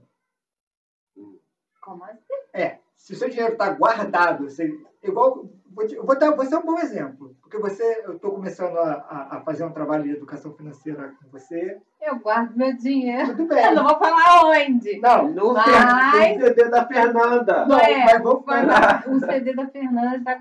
Como 1.82 2.04
assim? 2.06 2.34
É, 2.54 2.80
se 2.96 3.14
o 3.14 3.16
seu 3.16 3.30
dinheiro 3.30 3.54
está 3.54 3.74
guardado, 3.74 4.44
você, 4.46 4.70
igual, 5.04 5.50
vou, 5.74 5.88
te- 5.88 5.96
eu 5.96 6.06
vou 6.06 6.18
dar 6.18 6.32
você 6.36 6.54
é 6.54 6.58
um 6.58 6.66
bom 6.66 6.80
exemplo, 6.80 7.36
porque 7.42 7.58
você, 7.58 8.02
eu 8.06 8.14
estou 8.16 8.32
começando 8.32 8.78
a, 8.78 9.28
a- 9.38 9.42
fazer 9.42 9.64
um 9.64 9.72
trabalho 9.72 10.04
de 10.04 10.12
educação 10.12 10.54
financeira 10.54 11.14
com 11.22 11.30
você, 11.30 11.80
Eu 12.02 12.18
guardo 12.20 12.56
meu 12.56 12.76
dinheiro. 12.78 13.28
tudo 13.36 13.44
Eu 13.44 13.48
bem. 13.48 13.76
não 13.76 13.84
vou 13.88 13.98
falar 14.00 14.46
onde. 14.46 15.00
Não, 15.00 15.28
No 15.30 15.54
Mas- 15.54 16.38
CD 16.42 16.70
da 16.70 16.86
Fernanda. 16.88 17.66
não, 17.66 17.76
Ué, 17.78 18.06
mas 18.06 18.22
Foi 18.22 18.44
falar. 18.44 19.04
o 19.08 19.20
CD 19.20 19.54
da 19.54 19.68
Fernanda 19.68 20.20
já, 20.24 20.40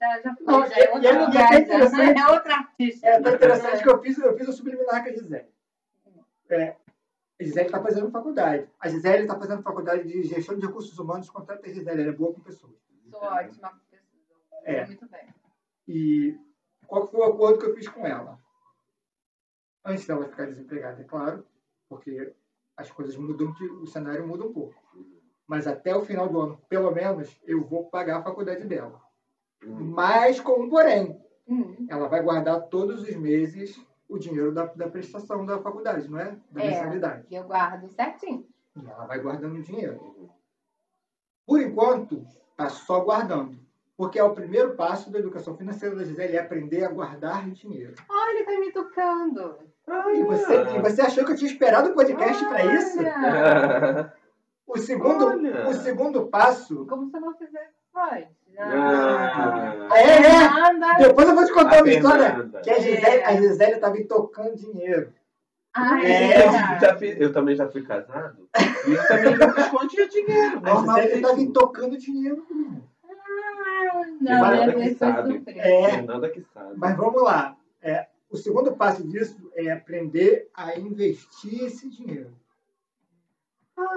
já, 0.00 0.20
já 0.22 0.36
Não, 0.40 0.60
foi, 0.60 0.68
já 0.70 0.76
é 0.76 0.92
outro 0.92 1.02
e 1.02 1.06
é- 1.06 1.12
e 1.12 1.16
é 1.16 1.26
lugar, 1.26 2.16
é 2.18 2.32
outra 2.32 2.54
artista. 2.54 3.06
É 3.06 3.20
tão 3.20 3.34
interessante 3.34 3.82
que 3.82 3.88
eu 3.90 4.00
fiz, 4.02 4.18
eu 4.18 4.36
fiz 4.36 4.48
o 4.48 4.52
subliminar 4.52 5.02
com 5.02 5.08
a 5.08 5.12
Gisele. 5.12 5.46
É, 6.50 6.74
a 7.40 7.44
Gisele 7.44 7.66
está 7.66 7.80
fazendo 7.82 8.10
faculdade. 8.10 8.66
A 8.80 8.88
Gisele 8.88 9.22
está 9.24 9.36
fazendo 9.38 9.62
faculdade 9.62 10.04
de 10.08 10.22
gestão 10.24 10.56
de 10.58 10.66
recursos 10.66 10.98
humanos, 10.98 11.28
contrata 11.30 11.66
a 11.66 11.68
Gisele, 11.72 12.02
ela 12.02 12.10
é 12.10 12.14
boa 12.14 12.32
com 12.32 12.40
pessoas. 12.40 12.72
Sou 13.10 13.22
ótima. 13.22 13.72
É. 14.68 14.86
Muito 14.86 15.08
bem. 15.08 15.28
E 15.86 16.38
qual 16.86 17.06
foi 17.06 17.20
o 17.20 17.24
acordo 17.24 17.58
que 17.58 17.66
eu 17.66 17.74
fiz 17.74 17.88
com 17.88 18.06
ela? 18.06 18.38
Antes 19.84 20.06
dela 20.06 20.28
ficar 20.28 20.46
desempregada, 20.46 21.00
é 21.00 21.04
claro, 21.04 21.46
porque 21.88 22.34
as 22.76 22.90
coisas 22.90 23.16
mudam, 23.16 23.52
o 23.82 23.86
cenário 23.86 24.26
muda 24.26 24.44
um 24.44 24.52
pouco. 24.52 24.74
Mas 25.46 25.66
até 25.66 25.96
o 25.96 26.04
final 26.04 26.28
do 26.28 26.40
ano, 26.40 26.58
pelo 26.68 26.90
menos, 26.90 27.40
eu 27.44 27.64
vou 27.64 27.88
pagar 27.88 28.18
a 28.18 28.22
faculdade 28.22 28.64
dela. 28.66 29.00
Hum. 29.64 29.92
Mas 29.94 30.38
com 30.40 30.62
um 30.64 30.68
porém, 30.68 31.18
Hum. 31.48 31.86
ela 31.88 32.08
vai 32.08 32.22
guardar 32.22 32.68
todos 32.68 33.02
os 33.02 33.16
meses 33.16 33.82
o 34.06 34.18
dinheiro 34.18 34.52
da, 34.52 34.66
da 34.66 34.88
prestação 34.88 35.44
da 35.46 35.60
faculdade, 35.62 36.06
não 36.08 36.18
é? 36.20 36.38
Da 36.50 36.62
É. 36.62 36.66
mensalidade. 36.68 37.26
Eu 37.34 37.44
guardo 37.44 37.88
certinho. 37.88 38.46
E 38.76 38.86
ela 38.86 39.06
vai 39.06 39.18
guardando 39.20 39.56
o 39.56 39.62
dinheiro. 39.62 40.30
Por 41.46 41.60
enquanto, 41.62 42.26
está 42.50 42.68
só 42.68 43.00
guardando. 43.00 43.58
Porque 43.98 44.16
é 44.18 44.22
o 44.22 44.32
primeiro 44.32 44.74
passo 44.76 45.10
da 45.10 45.18
educação 45.18 45.56
financeira 45.56 45.96
da 45.96 46.04
Gisele, 46.04 46.36
é 46.36 46.40
aprender 46.40 46.84
a 46.84 46.88
guardar 46.88 47.50
dinheiro. 47.50 47.94
Olha, 48.08 48.30
ele 48.38 48.44
tá 48.44 48.60
me 48.60 48.72
tocando. 48.72 49.58
E 50.14 50.22
você, 50.22 50.54
e 50.76 50.80
você 50.80 51.00
achou 51.02 51.24
que 51.24 51.32
eu 51.32 51.36
tinha 51.36 51.50
esperado 51.50 51.90
o 51.90 51.94
podcast 51.94 52.44
para 52.46 52.64
isso? 52.64 52.98
O 54.70 54.76
segundo, 54.76 55.24
Olha. 55.28 55.66
o 55.66 55.72
segundo 55.72 56.26
passo. 56.26 56.84
Como 56.84 57.08
se 57.08 57.16
eu 57.16 57.20
não 57.22 57.34
fizesse 57.38 57.72
antes. 57.96 58.28
Ah. 58.58 59.88
É, 59.94 60.02
é. 60.02 60.22
Fernanda. 60.22 60.86
Depois 60.98 61.26
eu 61.26 61.34
vou 61.34 61.44
te 61.46 61.52
contar 61.54 61.78
A 61.78 61.82
uma 61.82 61.88
história. 61.90 62.50
Que 62.62 62.70
a 62.70 62.78
Gisele, 62.78 63.06
É. 63.16 63.24
a 63.24 63.36
Gisele 63.36 63.72
estava 63.72 63.96
tocando 64.06 64.54
dinheiro. 64.56 65.10
Ah, 65.72 65.98
É, 66.04 66.32
é, 66.32 66.46
Eu, 67.18 67.28
já 67.28 67.32
também 67.32 67.56
já 67.56 67.66
fui 67.66 67.82
casado. 67.82 68.46
E 68.86 68.92
eu 68.92 69.08
também 69.08 69.38
nunca 69.38 69.58
escondia 69.62 70.06
dinheiro. 70.06 70.60
A 70.62 70.68
Gisele 70.74 71.06
estava 71.06 71.20
Normalmente. 71.22 71.52
tocando 71.54 71.96
dinheiro. 71.96 72.46
Ah, 72.52 72.97
não, 74.20 74.44
Fernanda 74.44 74.66
deve 74.72 74.88
que 74.90 74.94
sabe. 74.96 75.42
É. 75.46 75.90
Fernanda 75.90 76.30
que 76.30 76.42
sabe. 76.42 76.74
Mas 76.76 76.96
vamos 76.96 77.22
lá. 77.22 77.56
É, 77.82 78.06
o 78.30 78.36
segundo 78.36 78.74
passo 78.76 79.06
disso 79.06 79.50
é 79.54 79.70
aprender 79.70 80.48
a 80.54 80.76
investir 80.78 81.64
esse 81.64 81.88
dinheiro. 81.88 82.32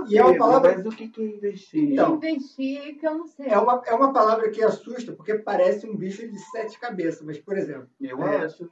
E 0.08 0.16
é 0.18 0.24
uma 0.24 0.38
palavra- 0.38 0.76
Mas 0.78 0.86
o 0.86 0.90
que 0.92 1.08
que 1.10 1.22
é 1.22 1.26
investir? 1.26 1.94
Então, 1.94 2.16
Investir 2.18 3.00
que 3.00 3.08
eu 3.08 3.18
não 3.18 3.26
sei. 3.28 3.48
É 3.48 3.58
uma, 3.58 3.82
é 3.88 3.94
uma 3.96 4.14
palavra 4.14 4.50
que 4.52 4.64
assusta 4.64 5.12
porque 5.12 5.36
parece 5.40 5.88
um 5.90 5.96
bicho 5.96 6.28
de 6.30 6.38
sete 6.38 6.80
cabeças. 6.80 7.24
Mas, 7.24 7.40
por 7.40 7.58
exemplo, 7.58 7.90
Eu 8.00 8.22
É. 8.24 8.46
acho. 8.46 8.72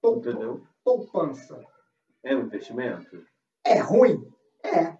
poupa- 0.00 0.30
Entendeu? 0.30 0.62
poupança. 0.84 1.60
É 2.22 2.36
um 2.36 2.42
investimento? 2.42 3.24
É 3.64 3.78
ruim? 3.80 4.24
É. 4.62 4.96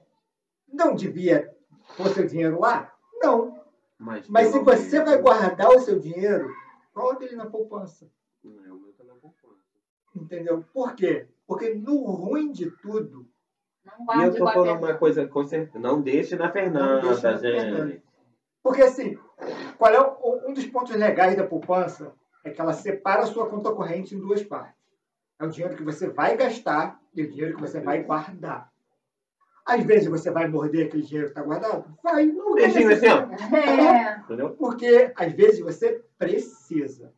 Não 0.67 0.95
devia 0.97 1.49
pôr 1.97 2.09
seu 2.09 2.27
dinheiro 2.27 2.59
lá? 2.59 2.93
Não. 3.23 3.58
Mas, 3.99 4.29
Mas 4.29 4.49
se 4.49 4.59
você 4.61 5.03
vai 5.03 5.19
guardar 5.21 5.71
o 5.71 5.81
seu 5.81 5.99
dinheiro, 5.99 6.49
coloca 6.95 7.25
ele 7.25 7.35
na 7.37 7.47
poupança. 7.47 8.09
Não, 8.45 8.65
é 8.65 8.73
o 8.73 8.79
meu 8.79 8.93
tá 8.93 9.03
na 9.05 9.15
poupança. 9.15 9.57
Entendeu? 10.15 10.65
Por 10.73 10.95
quê? 10.95 11.27
Porque 11.47 11.75
no 11.75 11.97
ruim 12.05 12.53
de 12.53 12.71
tudo, 12.71 13.27
Não 13.85 14.21
E 14.21 14.25
eu 14.25 14.35
tô 14.37 14.45
falando 14.47 14.79
uma 14.85 14.95
coisa 14.95 15.27
com 15.27 15.43
certeza. 15.45 15.79
Não 15.79 16.01
deixe 16.01 16.37
na 16.37 16.51
Fernanda, 16.53 17.03
Não 17.03 17.09
deixe 17.09 17.23
na 17.23 17.33
gente. 17.37 17.61
Fernanda. 17.61 18.03
Porque 18.63 18.83
assim, 18.83 19.19
qual 19.79 19.93
é 19.93 20.01
o- 20.01 20.49
um 20.51 20.53
dos 20.53 20.67
pontos 20.67 20.95
legais 20.95 21.37
da 21.37 21.47
poupança? 21.47 22.15
É 22.45 22.51
que 22.51 22.61
ela 22.61 22.73
separa 22.75 23.23
a 23.23 23.27
sua 23.27 23.49
conta 23.49 23.73
corrente 23.73 24.15
em 24.15 24.21
duas 24.21 24.43
partes. 24.43 24.77
É 25.41 25.45
o 25.45 25.49
dinheiro 25.49 25.75
que 25.77 25.83
você 25.83 26.09
vai 26.09 26.37
gastar 26.37 27.01
e 27.15 27.23
o 27.23 27.31
dinheiro 27.31 27.55
que 27.57 27.61
você 27.63 27.81
vai 27.81 28.03
guardar. 28.03 28.71
Às 29.69 29.85
vezes 29.85 30.09
você 30.09 30.31
vai 30.31 30.49
morder 30.49 30.87
aquele 30.87 31.03
dinheiro 31.03 31.27
que 31.27 31.33
está 31.33 31.43
guardado? 31.43 31.85
Vai. 32.03 32.25
Não 32.25 32.57
é 32.57 32.63
Beijinho 32.63 32.91
assim, 32.91 33.07
ó. 33.09 33.55
É. 33.55 34.19
Entendeu? 34.21 34.57
Porque 34.57 35.13
às 35.15 35.33
vezes 35.35 35.61
você 35.61 36.03
precisa. 36.17 37.13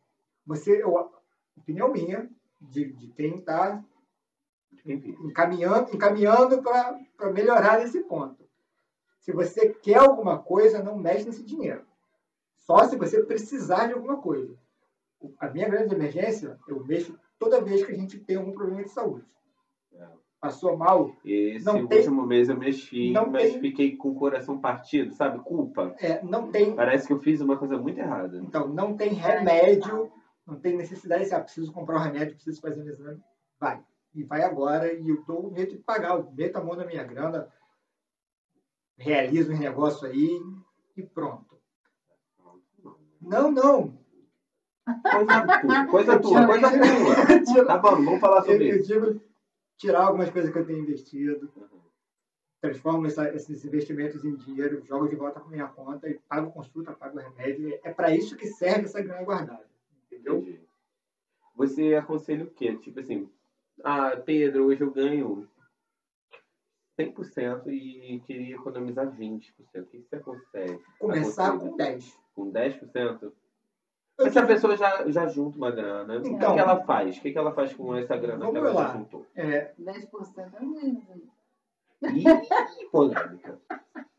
Você, 0.45 0.83
eu, 0.83 1.09
opinião 1.55 1.89
minha, 1.93 2.29
de, 2.59 2.91
de 2.91 3.07
quem 3.07 3.37
está 3.37 3.81
encaminhando, 5.23 5.95
encaminhando 5.95 6.61
para 6.61 7.31
melhorar 7.31 7.79
nesse 7.79 8.01
ponto. 8.01 8.43
Se 9.21 9.31
você 9.31 9.69
quer 9.69 9.99
alguma 9.99 10.37
coisa, 10.37 10.83
não 10.83 10.97
mexe 10.97 11.25
nesse 11.25 11.43
dinheiro. 11.43 11.85
Só 12.57 12.83
se 12.83 12.97
você 12.97 13.23
precisar 13.23 13.87
de 13.87 13.93
alguma 13.93 14.17
coisa. 14.17 14.53
A 15.39 15.49
minha 15.49 15.69
grande 15.69 15.95
emergência, 15.95 16.59
eu 16.67 16.83
mexo 16.83 17.17
toda 17.39 17.61
vez 17.61 17.85
que 17.85 17.93
a 17.93 17.95
gente 17.95 18.19
tem 18.19 18.35
algum 18.35 18.51
problema 18.51 18.83
de 18.83 18.89
saúde. 18.89 19.25
Passou 20.41 20.75
mal, 20.75 21.15
Esse 21.23 21.63
Não 21.63 21.85
tem- 21.85 21.99
último 21.99 22.25
mês 22.25 22.49
eu 22.49 22.57
mexi, 22.57 23.11
mas 23.31 23.51
tem- 23.51 23.59
fiquei 23.61 23.95
com 23.95 24.09
o 24.09 24.15
coração 24.15 24.59
partido, 24.59 25.13
sabe? 25.13 25.37
Culpa. 25.43 25.93
é, 25.99 26.19
não 26.23 26.49
tem, 26.51 26.75
Parece 26.75 27.05
que 27.05 27.13
eu 27.13 27.19
fiz 27.19 27.39
uma 27.41 27.55
coisa 27.57 27.77
muito 27.77 27.99
errada. 27.99 28.39
então, 28.43 28.67
não 28.67 28.97
tem 28.97 29.13
remédio, 29.13 30.11
não 30.47 30.55
tem 30.59 30.75
necessidade 30.75 31.25
de, 31.25 31.35
ah, 31.35 31.41
preciso 31.41 31.71
comprar 31.71 31.97
um 31.99 32.03
remédio, 32.03 32.33
preciso 32.33 32.59
fazer 32.59 32.81
um 32.81 32.87
exame. 32.89 33.21
Vai. 33.59 33.83
E 34.15 34.23
vai 34.23 34.41
agora, 34.41 34.91
e 34.91 35.07
eu 35.07 35.23
dou 35.27 35.51
medo 35.51 35.73
de 35.73 35.77
pagar, 35.77 36.17
eu 36.17 36.31
meto 36.31 36.55
a 36.57 36.63
mão 36.63 36.75
na 36.75 36.85
minha 36.85 37.03
grana, 37.03 37.47
realizo 38.97 39.53
um 39.53 39.59
negócio 39.59 40.07
aí 40.07 40.41
e 40.97 41.03
pronto. 41.03 41.55
Não, 43.21 43.51
não. 43.51 43.95
Coisa 45.11 45.59
tua, 45.61 45.85
coisa 45.85 46.19
tua, 46.19 46.47
coisa 46.47 46.69
tua. 46.71 47.65
Tá 47.67 47.77
bom, 47.77 48.03
vamos 48.03 48.19
falar 48.19 48.37
eu, 48.39 48.45
sobre 48.45 48.71
eu 48.71 48.75
isso. 48.77 48.87
digo 48.91 49.21
tirar 49.81 50.05
algumas 50.05 50.29
coisas 50.29 50.51
que 50.51 50.57
eu 50.59 50.65
tenho 50.65 50.79
investido, 50.79 51.51
transformo 52.61 53.07
essa- 53.07 53.33
esses 53.33 53.65
investimentos 53.65 54.23
em 54.23 54.35
dinheiro, 54.35 54.85
jogo 54.85 55.09
de 55.09 55.15
volta 55.15 55.39
para 55.39 55.49
minha 55.49 55.67
conta 55.67 56.07
e 56.07 56.19
pago 56.19 56.51
consulta, 56.51 56.93
pago 56.93 57.17
remédio. 57.17 57.79
É 57.83 57.91
para 57.91 58.15
isso 58.15 58.37
que 58.37 58.45
serve 58.45 58.85
essa 58.85 59.01
grana 59.01 59.23
guardada. 59.23 59.65
Entendeu? 60.05 60.37
Entendi. 60.37 60.61
Você 61.55 61.95
aconselha 61.95 62.43
o 62.45 62.51
quê? 62.51 62.77
Tipo 62.77 62.99
assim, 62.99 63.27
ah, 63.83 64.15
Pedro, 64.17 64.65
hoje 64.65 64.81
eu 64.81 64.91
ganho 64.91 65.49
100% 66.99 67.71
e 67.71 68.19
queria 68.27 68.55
economizar 68.55 69.09
20%. 69.09 69.83
O 69.83 69.85
que 69.87 69.99
você 70.07 70.15
aconselha? 70.17 70.79
Começar 70.99 71.47
Aconselha. 71.55 71.71
com 71.71 71.77
10. 71.77 72.19
Com 72.35 72.51
10%? 72.51 73.33
Mas 74.17 74.33
se 74.33 74.39
a 74.39 74.45
pessoa 74.45 74.77
já, 74.77 75.09
já 75.09 75.25
junta 75.27 75.57
uma 75.57 75.71
grana, 75.71 76.17
o 76.17 76.21
que 76.21 76.29
Então. 76.29 76.53
que 76.53 76.59
ela 76.59 76.83
faz? 76.83 77.17
O 77.17 77.21
que 77.21 77.31
que 77.31 77.37
ela 77.37 77.51
faz 77.53 77.73
com 77.73 77.95
essa 77.95 78.15
grana 78.17 78.49
que 78.51 78.57
ela 78.57 78.67
já 78.73 78.79
lá. 78.79 78.93
juntou? 78.93 79.25
é, 79.35 79.73
10% 79.79 80.53
é 80.55 80.59
muito. 80.59 81.31
Ih, 82.03 82.23
polêmica. 82.91 83.59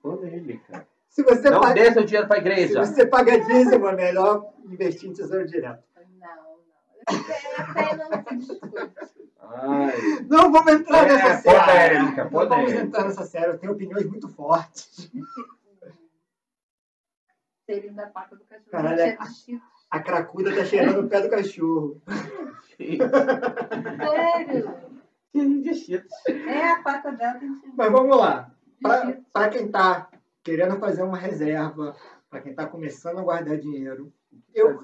Polêmica. 0.01 0.87
se, 1.09 1.23
você 1.23 1.51
Não 1.51 1.61
paga, 1.61 1.75
dê 1.75 1.93
seu 1.93 2.05
dinheiro 2.05 2.27
pra 2.29 2.37
se 2.37 2.43
igreja. 2.43 2.85
você 2.85 3.07
paga 3.07 3.39
dízimo, 3.41 3.87
é 3.89 3.95
melhor 3.97 4.53
investir 4.65 5.11
em 5.11 5.13
tesouro 5.13 5.47
direto. 5.47 5.83
Não, 6.19 6.63
não. 7.11 8.11
Não 8.11 8.25
se 8.29 8.37
discute. 8.37 8.93
Ai. 9.41 9.93
Não 10.29 10.51
vamos 10.53 10.73
entrar 10.73 11.05
É, 11.05 11.13
nessa 11.13 11.43
série. 11.43 11.59
polêmica, 11.97 12.25
Não 12.25 12.31
vamos 12.31 12.49
polêmica. 12.49 12.81
entrar 12.81 13.05
nessa 13.05 13.25
série. 13.25 13.47
Eu 13.53 13.59
tenho 13.59 13.73
opiniões 13.73 14.07
muito 14.07 14.29
fortes. 14.29 15.11
Selinho 17.67 17.95
da 17.95 18.07
pata 18.07 18.37
do 18.37 18.45
cachorro. 18.45 18.71
Caralho. 18.71 19.19
A 19.93 20.01
cracuda 20.01 20.57
tá 20.57 20.65
cheirando 20.65 21.05
o 21.05 21.09
pé 21.09 21.21
do 21.21 21.29
cachorro. 21.29 22.01
Sério? 24.01 24.75
De 25.35 25.75
cheetos. 25.75 26.11
É, 26.27 26.71
a 26.71 26.83
pata 26.83 27.13
dela 27.13 27.39
tem 27.39 27.55
chifre. 27.57 27.73
Mas 27.77 27.93
vamos 27.93 28.17
lá. 28.17 28.51
Para 29.31 29.51
quem 29.51 29.67
está 29.67 30.09
querendo 30.43 30.79
fazer 30.79 31.03
uma 31.03 31.19
reserva, 31.19 31.95
para 32.31 32.41
quem 32.41 32.53
está 32.53 32.67
começando 32.67 33.19
a 33.19 33.23
guardar 33.23 33.59
dinheiro, 33.59 34.11
eu, 34.55 34.81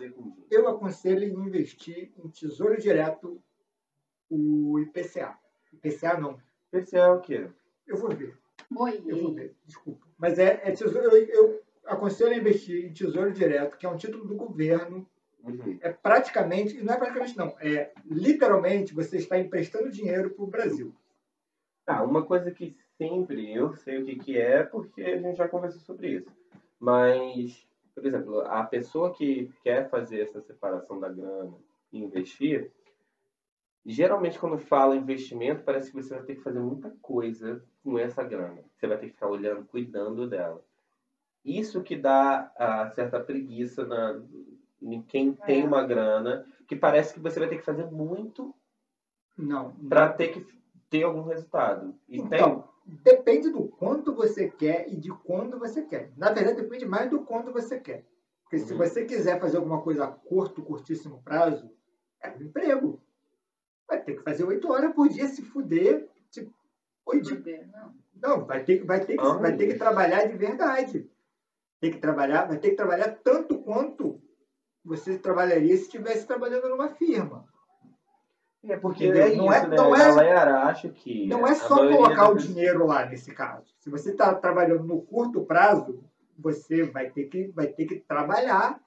eu 0.51 0.69
aconselho 0.69 1.25
investir 1.25 2.13
em 2.23 2.29
Tesouro 2.29 2.79
Direto, 2.79 3.43
o 4.29 4.79
IPCA. 4.79 5.39
IPCA 5.73 6.21
não. 6.21 6.39
IPCA 6.71 6.99
é 6.99 7.09
o 7.09 7.21
quê? 7.21 7.49
Eu 7.87 7.97
vou 7.97 8.11
ver. 8.11 8.37
Oi. 8.77 9.03
Eu 9.07 9.23
vou 9.23 9.33
ver, 9.33 9.57
desculpa. 9.65 10.07
Mas 10.19 10.39
é, 10.39 10.61
é 10.65 10.71
tesouro, 10.73 10.99
eu, 10.99 11.17
eu 11.17 11.63
aconselho 11.89 12.33
a 12.33 12.37
investir 12.37 12.85
em 12.85 12.93
Tesouro 12.93 13.33
Direto, 13.33 13.77
que 13.77 13.87
é 13.87 13.89
um 13.89 13.97
título 13.97 14.27
do 14.27 14.35
governo. 14.35 15.07
Uhum. 15.43 15.79
É 15.81 15.91
praticamente, 15.91 16.83
não 16.83 16.95
é 16.95 16.97
praticamente 16.97 17.37
não, 17.37 17.57
é 17.61 17.93
literalmente 18.05 18.95
você 18.95 19.19
está 19.19 19.39
emprestando 19.39 19.91
dinheiro 19.91 20.31
para 20.31 20.45
o 20.45 20.49
Brasil. 20.49 20.95
Ah, 21.87 22.03
uma 22.03 22.23
coisa 22.23 22.51
que 22.51 22.77
sempre 22.99 23.55
eu 23.55 23.73
sei 23.73 24.03
o 24.03 24.05
que, 24.05 24.17
que 24.17 24.39
é, 24.39 24.63
porque 24.63 25.03
a 25.03 25.19
gente 25.19 25.37
já 25.37 25.49
conversou 25.49 25.81
sobre 25.81 26.17
isso. 26.17 26.31
Mas, 26.79 27.67
por 27.95 28.05
exemplo, 28.05 28.41
a 28.43 28.63
pessoa 28.65 29.15
que 29.15 29.51
quer 29.63 29.89
fazer 29.89 30.23
essa 30.23 30.41
separação 30.43 31.01
da 31.01 31.09
grana 31.09 31.55
e 31.91 31.99
investir, 31.99 32.71
geralmente 33.87 34.39
quando 34.39 34.59
fala 34.59 34.97
investimento, 34.97 35.65
parece 35.65 35.91
que 35.91 35.97
você 35.97 36.15
vai 36.15 36.25
ter 36.25 36.35
que 36.35 36.43
fazer 36.43 36.61
muita 36.61 36.91
coisa 37.01 37.65
com 37.83 37.99
essa 37.99 38.23
grana. 38.23 38.63
Você 38.77 38.87
vai 38.87 38.99
ter 38.99 39.07
que 39.07 39.13
ficar 39.15 39.29
olhando, 39.29 39.65
cuidando 39.65 40.29
dela. 40.29 40.63
Isso 41.45 41.83
que 41.83 41.97
dá 41.97 42.53
a 42.57 42.91
certa 42.91 43.21
preguiça 43.21 43.85
na, 43.87 44.21
em 44.83 45.03
quem 45.03 45.37
é. 45.41 45.47
tem 45.47 45.65
uma 45.65 45.85
grana, 45.85 46.47
que 46.67 46.77
parece 46.77 47.15
que 47.15 47.21
você 47.21 47.39
vai 47.41 47.49
ter 47.49 47.59
que 47.59 47.65
fazer 47.65 47.87
muito 47.91 48.55
não, 49.37 49.73
para 49.89 50.13
ter 50.13 50.29
que 50.29 50.47
ter 50.91 51.05
algum 51.05 51.23
resultado. 51.23 51.95
E 52.09 52.19
então, 52.19 52.65
tem... 52.85 53.15
depende 53.15 53.51
do 53.51 53.69
quanto 53.69 54.15
você 54.15 54.49
quer 54.49 54.89
e 54.89 54.97
de 54.97 55.11
quando 55.11 55.59
você 55.59 55.83
quer. 55.83 56.13
Na 56.17 56.33
verdade, 56.33 56.63
depende 56.63 56.85
mais 56.85 57.11
do 57.11 57.21
quanto 57.21 57.53
você 57.53 57.79
quer. 57.79 58.05
Porque 58.43 58.57
uhum. 58.57 58.67
se 58.67 58.75
você 58.75 59.05
quiser 59.05 59.41
fazer 59.41 59.59
alguma 59.59 59.83
coisa 59.83 60.05
a 60.05 60.09
curto, 60.09 60.63
curtíssimo 60.63 61.23
prazo, 61.23 61.71
é 62.21 62.31
um 62.31 62.43
emprego. 62.43 63.01
Vai 63.87 64.03
ter 64.03 64.17
que 64.17 64.23
fazer 64.23 64.45
oito 64.45 64.71
horas 64.71 64.93
por 64.95 65.09
dia, 65.09 65.29
se 65.29 65.43
fuder. 65.43 66.09
Se... 66.31 66.51
Oito... 67.07 67.31
Não. 67.73 67.95
não, 68.21 68.45
vai 68.45 68.65
ter, 68.65 68.85
vai, 68.85 69.05
ter 69.05 69.17
que, 69.17 69.25
ah, 69.25 69.35
vai 69.35 69.57
ter 69.57 69.67
que 69.69 69.79
trabalhar 69.79 70.27
de 70.27 70.37
verdade. 70.37 71.11
Tem 71.81 71.91
que 71.91 71.99
trabalhar, 71.99 72.47
vai 72.47 72.59
ter 72.59 72.71
que 72.71 72.77
trabalhar 72.77 73.19
tanto 73.23 73.59
quanto 73.59 74.21
você 74.85 75.19
trabalharia 75.19 75.77
se 75.77 75.85
estivesse 75.85 76.27
trabalhando 76.27 76.69
numa 76.69 76.89
firma. 76.91 77.47
É 78.65 78.77
porque 78.77 79.05
é 79.05 79.37
não 79.37 79.53
é, 79.53 79.67
né? 79.67 79.77
Não 79.77 79.95
é, 79.95 80.03
a 80.03 80.09
galera 80.09 80.63
acha 80.65 80.89
que. 80.89 81.27
Não 81.27 81.47
é 81.47 81.55
só 81.55 81.77
colocar 81.77 82.31
o 82.31 82.37
dinheiro 82.37 82.87
lá 82.87 83.07
nesse 83.07 83.33
caso. 83.33 83.73
Se 83.79 83.89
você 83.89 84.11
está 84.11 84.35
trabalhando 84.35 84.85
no 84.85 85.01
curto 85.03 85.45
prazo, 85.45 86.03
você 86.37 86.83
vai 86.83 87.11
ter 87.11 87.25
que, 87.25 87.49
vai 87.49 87.69
ter 87.69 87.87
que 87.87 88.01
trabalhar 88.01 88.81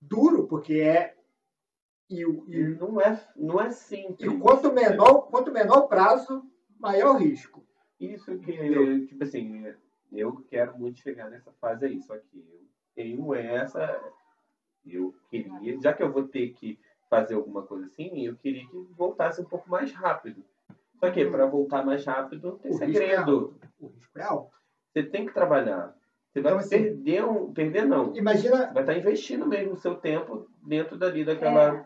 duro, 0.00 0.46
porque 0.46 0.80
é. 0.80 1.14
E, 2.08 2.22
e, 2.22 2.76
não, 2.78 3.00
é, 3.00 3.26
não 3.36 3.60
é 3.60 3.70
simples. 3.70 4.30
E 4.30 4.38
quanto 4.38 4.72
menor, 4.72 5.28
quanto 5.30 5.52
menor 5.52 5.78
o 5.78 5.88
prazo, 5.88 6.42
maior 6.78 7.14
o 7.14 7.18
risco. 7.18 7.64
Isso 7.98 8.36
que, 8.38 8.50
eu, 8.50 9.06
tipo 9.06 9.24
assim, 9.24 9.64
eu 10.12 10.44
quero 10.48 10.78
muito 10.78 10.98
chegar 11.00 11.30
nessa 11.30 11.52
fase 11.52 11.86
aí, 11.86 12.00
só 12.02 12.16
que 12.16 12.38
eu 12.38 12.66
tenho 12.94 13.34
essa. 13.34 14.00
Eu 14.84 15.14
queria, 15.30 15.80
já 15.80 15.92
que 15.92 16.02
eu 16.02 16.12
vou 16.12 16.28
ter 16.28 16.52
que 16.54 16.78
fazer 17.08 17.34
alguma 17.34 17.62
coisa 17.62 17.86
assim, 17.86 18.26
eu 18.26 18.36
queria 18.36 18.66
que 18.66 18.76
voltasse 18.96 19.40
um 19.40 19.44
pouco 19.44 19.68
mais 19.70 19.92
rápido. 19.92 20.44
Só 20.98 21.10
que 21.10 21.24
para 21.26 21.46
voltar 21.46 21.84
mais 21.84 22.04
rápido 22.04 22.58
tem 22.62 22.72
o 22.72 22.74
segredo. 22.74 23.48
Risco 23.48 23.66
é 23.80 23.84
o 23.84 23.88
risco 23.88 24.18
é 24.18 24.22
alto. 24.22 24.56
Você 24.92 25.02
tem 25.02 25.26
que 25.26 25.34
trabalhar. 25.34 25.96
Você 26.32 26.40
vai 26.40 26.52
então, 26.52 26.64
assim, 26.64 26.82
perder 26.82 27.24
um. 27.24 27.52
Perder 27.52 27.86
não. 27.86 28.14
Imagina. 28.16 28.72
Vai 28.72 28.82
estar 28.82 28.96
investindo 28.96 29.46
mesmo 29.46 29.74
o 29.74 29.78
seu 29.78 29.96
tempo 29.96 30.48
dentro 30.66 30.96
dali 30.96 31.24
daquela. 31.24 31.76
É. 31.76 31.84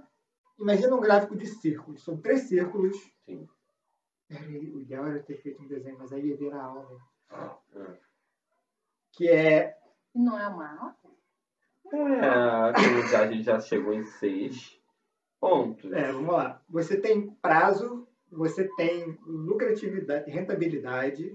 Imagina 0.60 0.94
um 0.94 1.00
gráfico 1.00 1.36
de 1.36 1.46
círculos. 1.46 2.04
São 2.04 2.16
três 2.16 2.42
círculos. 2.42 2.96
Sim. 3.24 3.48
O 4.74 4.80
ideal 4.80 5.06
era 5.06 5.22
ter 5.22 5.36
feito 5.36 5.62
um 5.62 5.68
desenho, 5.68 5.98
mas 5.98 6.12
aí 6.12 6.26
ia 6.26 6.36
virar 6.36 6.62
aula. 6.62 6.98
Ah, 7.30 7.56
ah. 7.74 7.94
Que 9.16 9.28
é. 9.28 9.74
Não 10.14 10.38
é 10.38 10.46
uma 10.46 10.78
aula? 10.78 10.96
É, 11.92 13.16
a 13.16 13.26
gente 13.26 13.44
já 13.44 13.58
chegou 13.60 13.94
em 13.94 14.04
seis. 14.04 14.78
Pontos. 15.40 15.90
É, 15.92 16.12
vamos 16.12 16.34
lá. 16.34 16.62
Você 16.68 17.00
tem 17.00 17.30
prazo, 17.30 18.06
você 18.30 18.68
tem 18.76 19.18
lucratividade, 19.26 20.30
rentabilidade 20.30 21.34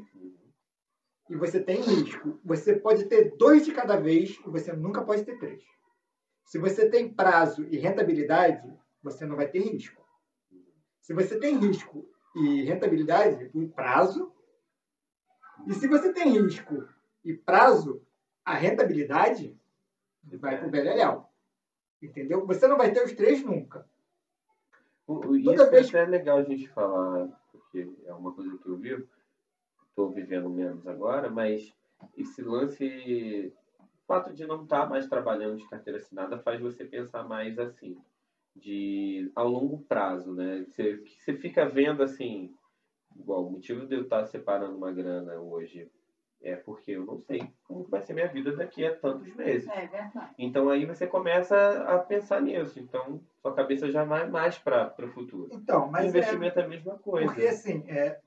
e 1.30 1.36
você 1.36 1.60
tem 1.60 1.82
risco. 1.82 2.40
Você 2.44 2.76
pode 2.76 3.06
ter 3.06 3.36
dois 3.38 3.66
de 3.66 3.72
cada 3.72 3.96
vez 3.96 4.40
e 4.46 4.50
você 4.50 4.74
nunca 4.74 5.04
pode 5.04 5.24
ter 5.24 5.38
três. 5.38 5.64
Se 6.46 6.60
você 6.60 6.90
tem 6.90 7.12
prazo 7.14 7.64
e 7.64 7.78
rentabilidade, 7.78 8.72
você 9.02 9.26
não 9.26 9.36
vai 9.36 9.48
ter 9.48 9.60
risco. 9.60 10.04
Se 11.00 11.14
você 11.14 11.40
tem 11.40 11.58
risco 11.58 12.08
e 12.36 12.64
rentabilidade, 12.64 13.50
o 13.54 13.70
prazo. 13.70 14.32
E 15.68 15.74
se 15.74 15.88
você 15.88 16.12
tem 16.12 16.30
risco 16.30 16.88
e 17.24 17.34
prazo, 17.34 18.02
a 18.44 18.54
rentabilidade 18.56 19.58
vai 20.24 20.58
para 20.58 20.68
o 20.68 20.72
beleléu. 20.72 21.26
Entendeu? 22.02 22.46
Você 22.48 22.68
não 22.68 22.78
vai 22.78 22.92
ter 22.92 23.04
os 23.04 23.14
três 23.14 23.44
nunca. 23.44 23.86
Isso 25.08 25.44
Toda 25.44 25.70
vez... 25.70 25.94
é 25.94 26.06
legal 26.06 26.38
a 26.38 26.44
gente 26.44 26.68
falar, 26.70 27.28
porque 27.52 27.88
é 28.06 28.14
uma 28.14 28.34
coisa 28.34 28.58
que 28.58 28.68
eu 28.68 28.78
vivo, 28.78 29.08
estou 29.90 30.10
vivendo 30.10 30.50
menos 30.50 30.88
agora, 30.88 31.30
mas 31.30 31.74
esse 32.18 32.42
lance, 32.42 33.54
o 33.80 34.06
fato 34.08 34.34
de 34.34 34.46
não 34.48 34.64
estar 34.64 34.84
tá 34.84 34.90
mais 34.90 35.08
trabalhando 35.08 35.58
de 35.58 35.70
carteira 35.70 36.00
assinada 36.00 36.40
faz 36.40 36.62
você 36.62 36.86
pensar 36.86 37.24
mais 37.24 37.60
assim, 37.60 37.98
de 38.56 39.32
ao 39.36 39.48
longo 39.48 39.80
prazo, 39.80 40.34
né? 40.34 40.66
Você, 40.68 40.98
você 40.98 41.36
fica 41.36 41.70
vendo 41.70 42.04
assim, 42.04 42.54
igual 43.16 43.46
o 43.46 43.52
motivo 43.52 43.86
de 43.86 43.96
eu 43.96 44.04
estar 44.04 44.26
separando 44.26 44.78
uma 44.78 44.92
grana 44.92 45.36
hoje 45.36 45.92
é 46.44 46.56
porque 46.56 46.92
eu 46.92 47.06
não 47.06 47.20
sei 47.20 47.52
como 47.64 47.84
vai 47.84 48.02
ser 48.02 48.14
minha 48.14 48.28
vida 48.28 48.56
daqui 48.56 48.86
a 48.86 48.96
tantos 48.96 49.34
meses. 49.36 49.68
É 49.70 49.88
verdade. 49.88 50.34
Então 50.38 50.70
aí 50.70 50.86
você 50.86 51.06
começa 51.06 51.84
a 51.84 52.00
pensar 52.00 52.42
nisso. 52.42 52.80
Então 52.80 53.22
sua 53.42 53.54
cabeça 53.54 53.92
já 53.92 54.04
vai 54.04 54.28
mais 54.28 54.58
para 54.58 54.94
o 55.00 55.08
futuro. 55.10 55.50
Então, 55.52 55.90
mas 55.90 56.08
investimento 56.08 56.60
é, 56.60 56.62
é, 56.64 56.66
a 56.66 56.68
mesma 56.70 56.98
coisa. 56.98 57.28
Porque 57.28 57.48
assim, 57.48 57.84
é, 57.88 58.20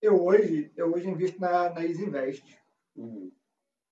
eu 0.00 0.22
hoje 0.22 0.70
eu 0.76 0.92
hoje 0.92 1.08
invisto 1.08 1.40
na, 1.40 1.70
na 1.70 1.84
Easy 1.84 2.04
Invest. 2.04 2.58
Uhum. 2.96 3.32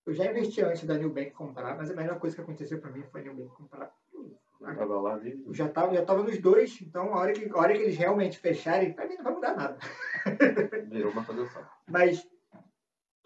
Eu 0.05 0.15
já 0.15 0.27
investi 0.27 0.63
antes 0.63 0.85
da 0.85 0.97
New 0.97 1.11
Bank 1.11 1.31
comprar, 1.33 1.77
mas 1.77 1.91
a 1.91 1.95
melhor 1.95 2.19
coisa 2.21 2.37
que 2.37 2.43
aconteceu 2.43 2.81
para 2.81 2.93
mim 2.93 3.03
foi 3.11 3.23
a 3.23 3.25
New 3.25 3.35
Bank 3.35 3.57
comprar. 3.57 3.93
Tava 4.61 5.01
lá 5.01 5.17
mesmo. 5.17 5.53
Já 5.53 5.67
estava 5.67 5.95
já 5.95 6.05
tava 6.05 6.23
nos 6.23 6.39
dois, 6.39 6.81
então 6.81 7.15
a 7.15 7.19
hora 7.19 7.33
que, 7.33 7.49
a 7.49 7.57
hora 7.57 7.73
que 7.75 7.83
eles 7.83 7.97
realmente 7.97 8.39
fecharem, 8.39 8.93
para 8.93 9.07
mim 9.07 9.17
não 9.17 9.25
vai 9.25 9.35
mudar 9.35 9.55
nada. 9.55 9.79
Virou 10.89 11.13
uma 11.13 11.25
coisa 11.25 11.47
só. 11.47 11.61
Mas 11.89 12.27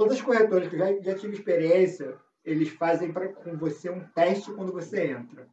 Todas 0.01 0.17
as 0.17 0.23
corretoras 0.23 0.67
que 0.67 0.77
eu 0.77 0.79
já, 0.79 0.99
já 1.03 1.15
tive 1.15 1.35
experiência, 1.35 2.17
eles 2.43 2.71
fazem 2.71 3.13
pra, 3.13 3.29
com 3.29 3.55
você 3.59 3.91
um 3.91 4.01
teste 4.15 4.51
quando 4.51 4.73
você 4.73 5.09
entra, 5.09 5.47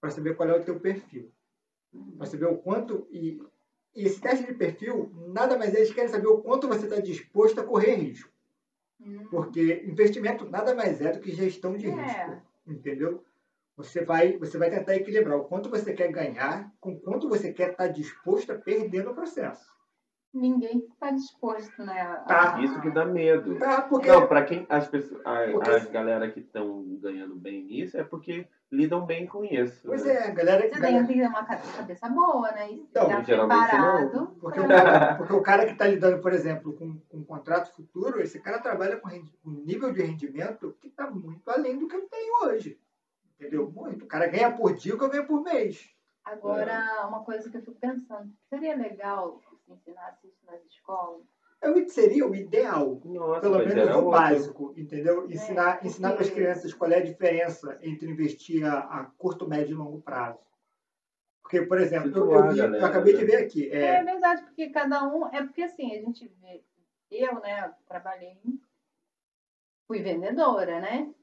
para 0.00 0.10
saber 0.10 0.34
qual 0.34 0.48
é 0.48 0.58
o 0.58 0.64
teu 0.64 0.80
perfil. 0.80 1.30
Para 2.18 2.26
saber 2.26 2.46
o 2.46 2.58
quanto. 2.58 3.06
E, 3.12 3.40
e, 3.94 4.04
esse 4.04 4.20
teste 4.20 4.44
de 4.44 4.54
perfil, 4.54 5.12
nada 5.28 5.56
mais 5.56 5.72
é, 5.72 5.76
eles 5.76 5.94
querem 5.94 6.10
saber 6.10 6.26
o 6.26 6.42
quanto 6.42 6.66
você 6.66 6.86
está 6.86 7.00
disposto 7.00 7.60
a 7.60 7.64
correr 7.64 7.94
risco. 7.94 8.28
Hum. 9.00 9.28
Porque 9.30 9.84
investimento 9.86 10.50
nada 10.50 10.74
mais 10.74 11.00
é 11.00 11.12
do 11.12 11.20
que 11.20 11.30
gestão 11.30 11.76
de 11.76 11.86
é. 11.86 11.94
risco. 11.94 12.42
Entendeu? 12.66 13.24
Você 13.76 14.04
vai, 14.04 14.36
você 14.36 14.58
vai 14.58 14.68
tentar 14.68 14.96
equilibrar 14.96 15.38
o 15.38 15.44
quanto 15.44 15.70
você 15.70 15.92
quer 15.92 16.10
ganhar 16.10 16.74
com 16.80 16.94
o 16.94 17.00
quanto 17.00 17.28
você 17.28 17.52
quer 17.52 17.70
estar 17.70 17.86
tá 17.86 17.92
disposto 17.92 18.50
a 18.50 18.58
perder 18.58 19.04
no 19.04 19.14
processo 19.14 19.71
ninguém 20.32 20.78
está 20.78 21.10
disposto, 21.10 21.84
né? 21.84 22.00
A... 22.00 22.16
Tá. 22.16 22.60
Isso 22.62 22.80
que 22.80 22.90
dá 22.90 23.04
medo. 23.04 23.58
Tá, 23.58 23.82
porque... 23.82 24.08
Não, 24.08 24.26
para 24.26 24.44
quem 24.44 24.66
as 24.68 24.88
pessoas, 24.88 25.20
a, 25.24 25.50
porque... 25.50 25.70
as 25.70 25.90
galera 25.90 26.30
que 26.30 26.40
estão 26.40 26.84
ganhando 27.00 27.34
bem 27.34 27.62
nisso 27.64 27.98
é 27.98 28.04
porque 28.04 28.46
lidam 28.70 29.04
bem 29.04 29.26
com 29.26 29.44
isso. 29.44 29.86
Pois 29.86 30.04
né? 30.04 30.14
é, 30.14 30.28
a 30.28 30.30
galera 30.30 30.62
Você 30.62 30.80
galera... 30.80 31.06
tem 31.06 31.16
que 31.18 31.26
uma 31.26 31.44
cabeça 31.44 32.08
boa, 32.08 32.50
né? 32.52 32.72
E 32.72 32.80
então, 32.80 33.24
geralmente 33.24 33.76
não. 33.76 34.26
Porque, 34.40 34.60
o 34.60 34.68
cara, 34.68 35.14
porque 35.16 35.32
o 35.34 35.42
cara 35.42 35.66
que 35.66 35.72
está 35.72 35.86
lidando, 35.86 36.22
por 36.22 36.32
exemplo, 36.32 36.72
com, 36.72 36.98
com 36.98 37.18
um 37.18 37.24
contrato 37.24 37.74
futuro, 37.74 38.20
esse 38.20 38.40
cara 38.40 38.58
trabalha 38.58 38.96
com 38.96 39.08
um 39.08 39.50
nível 39.64 39.92
de 39.92 40.02
rendimento 40.02 40.74
que 40.80 40.88
está 40.88 41.10
muito 41.10 41.48
além 41.50 41.78
do 41.78 41.86
que 41.86 41.96
eu 41.96 42.08
tenho 42.08 42.46
hoje. 42.46 42.80
Entendeu? 43.38 43.70
Muito. 43.70 44.04
O 44.04 44.08
cara 44.08 44.26
ganha 44.28 44.50
por 44.50 44.72
dia 44.74 44.94
o 44.94 44.98
que 44.98 45.04
eu 45.04 45.10
ganho 45.10 45.26
por 45.26 45.42
mês. 45.42 45.90
Agora, 46.24 46.72
é. 46.72 47.04
uma 47.04 47.24
coisa 47.24 47.50
que 47.50 47.56
eu 47.56 47.62
fico 47.62 47.76
pensando, 47.80 48.32
seria 48.48 48.76
legal 48.76 49.40
ensinasse 49.68 50.26
isso 50.26 50.44
nas 50.46 50.64
escolas? 50.64 51.26
Eu, 51.62 51.88
seria 51.88 52.26
o 52.26 52.34
ideal, 52.34 53.00
Nossa, 53.04 53.40
pelo 53.40 53.58
menos 53.58 53.94
o 53.94 54.10
básico, 54.10 54.74
entendeu? 54.76 55.30
Ensinar, 55.30 55.78
é, 55.80 55.86
ensinar 55.86 56.12
para 56.12 56.22
as 56.22 56.30
crianças 56.30 56.74
qual 56.74 56.90
é 56.90 56.96
a 56.96 57.04
diferença 57.04 57.78
entre 57.82 58.10
investir 58.10 58.64
a, 58.64 58.80
a 58.80 59.04
curto, 59.04 59.48
médio 59.48 59.74
e 59.74 59.78
longo 59.78 60.02
prazo. 60.02 60.40
Porque, 61.40 61.62
por 61.62 61.80
exemplo, 61.80 62.10
eu, 62.16 62.32
eu, 62.32 62.50
vi, 62.50 62.58
eu, 62.58 62.84
acabei 62.84 63.14
de 63.14 63.24
ver 63.24 63.44
aqui. 63.44 63.70
É... 63.70 63.96
é... 63.96 64.04
verdade, 64.04 64.42
porque 64.42 64.70
cada 64.70 65.04
um. 65.04 65.28
É 65.28 65.42
porque 65.44 65.62
assim, 65.62 65.96
a 65.96 66.00
gente 66.00 66.26
vê. 66.40 66.64
eu, 67.10 67.40
né, 67.40 67.72
trabalhei, 67.86 68.40
fui 69.86 70.02
vendedora, 70.02 70.80
né? 70.80 71.14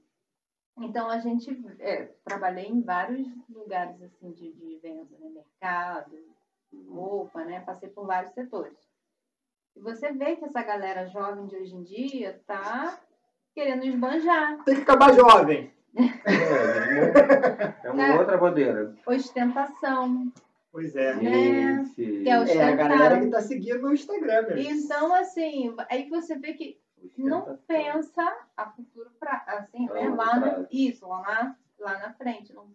Então 0.77 1.09
a 1.09 1.19
gente 1.19 1.51
é, 1.79 2.05
trabalhei 2.23 2.67
em 2.67 2.81
vários 2.81 3.27
lugares 3.49 4.01
assim 4.01 4.31
de, 4.31 4.53
de 4.53 4.77
venda, 4.77 5.17
né? 5.19 5.29
mercado, 5.29 6.15
roupa, 6.89 7.43
né? 7.45 7.59
Passei 7.61 7.89
por 7.89 8.05
vários 8.05 8.33
setores. 8.33 8.77
E 9.75 9.79
você 9.81 10.11
vê 10.11 10.35
que 10.35 10.45
essa 10.45 10.61
galera 10.63 11.07
jovem 11.07 11.45
de 11.47 11.55
hoje 11.55 11.75
em 11.75 11.83
dia 11.83 12.41
tá 12.45 12.99
querendo 13.53 13.85
esbanjar. 13.85 14.63
Tem 14.63 14.75
que 14.75 14.81
acabar 14.81 15.13
jovem. 15.13 15.71
É, 15.95 17.87
é 17.87 17.91
uma 17.91 18.07
É. 18.07 18.19
outra 18.19 18.37
bandeira. 18.37 18.95
Ostentação. 19.05 20.31
Pois 20.71 20.95
é. 20.95 21.15
Né? 21.15 21.83
Que 21.95 22.29
é 22.29 22.39
o 22.39 22.43
É 22.43 22.63
a 22.63 22.75
galera 22.75 23.19
que 23.19 23.27
tá 23.29 23.41
seguindo 23.41 23.81
no 23.81 23.93
Instagram, 23.93 24.43
meu. 24.49 24.57
Então, 24.59 25.13
assim, 25.15 25.75
aí 25.89 26.07
você 26.09 26.37
vê 26.37 26.53
que 26.53 26.79
não 27.17 27.57
pensa 27.67 28.37
a 28.55 28.69
futuro 28.69 29.09
pra, 29.19 29.43
assim, 29.47 29.87
né? 29.87 30.09
Lá 30.09 30.39
no, 30.39 30.67
isso, 30.71 31.07
lá 31.07 31.21
na, 31.21 31.55
lá 31.79 31.99
na 31.99 32.13
frente, 32.13 32.53
no 32.53 32.67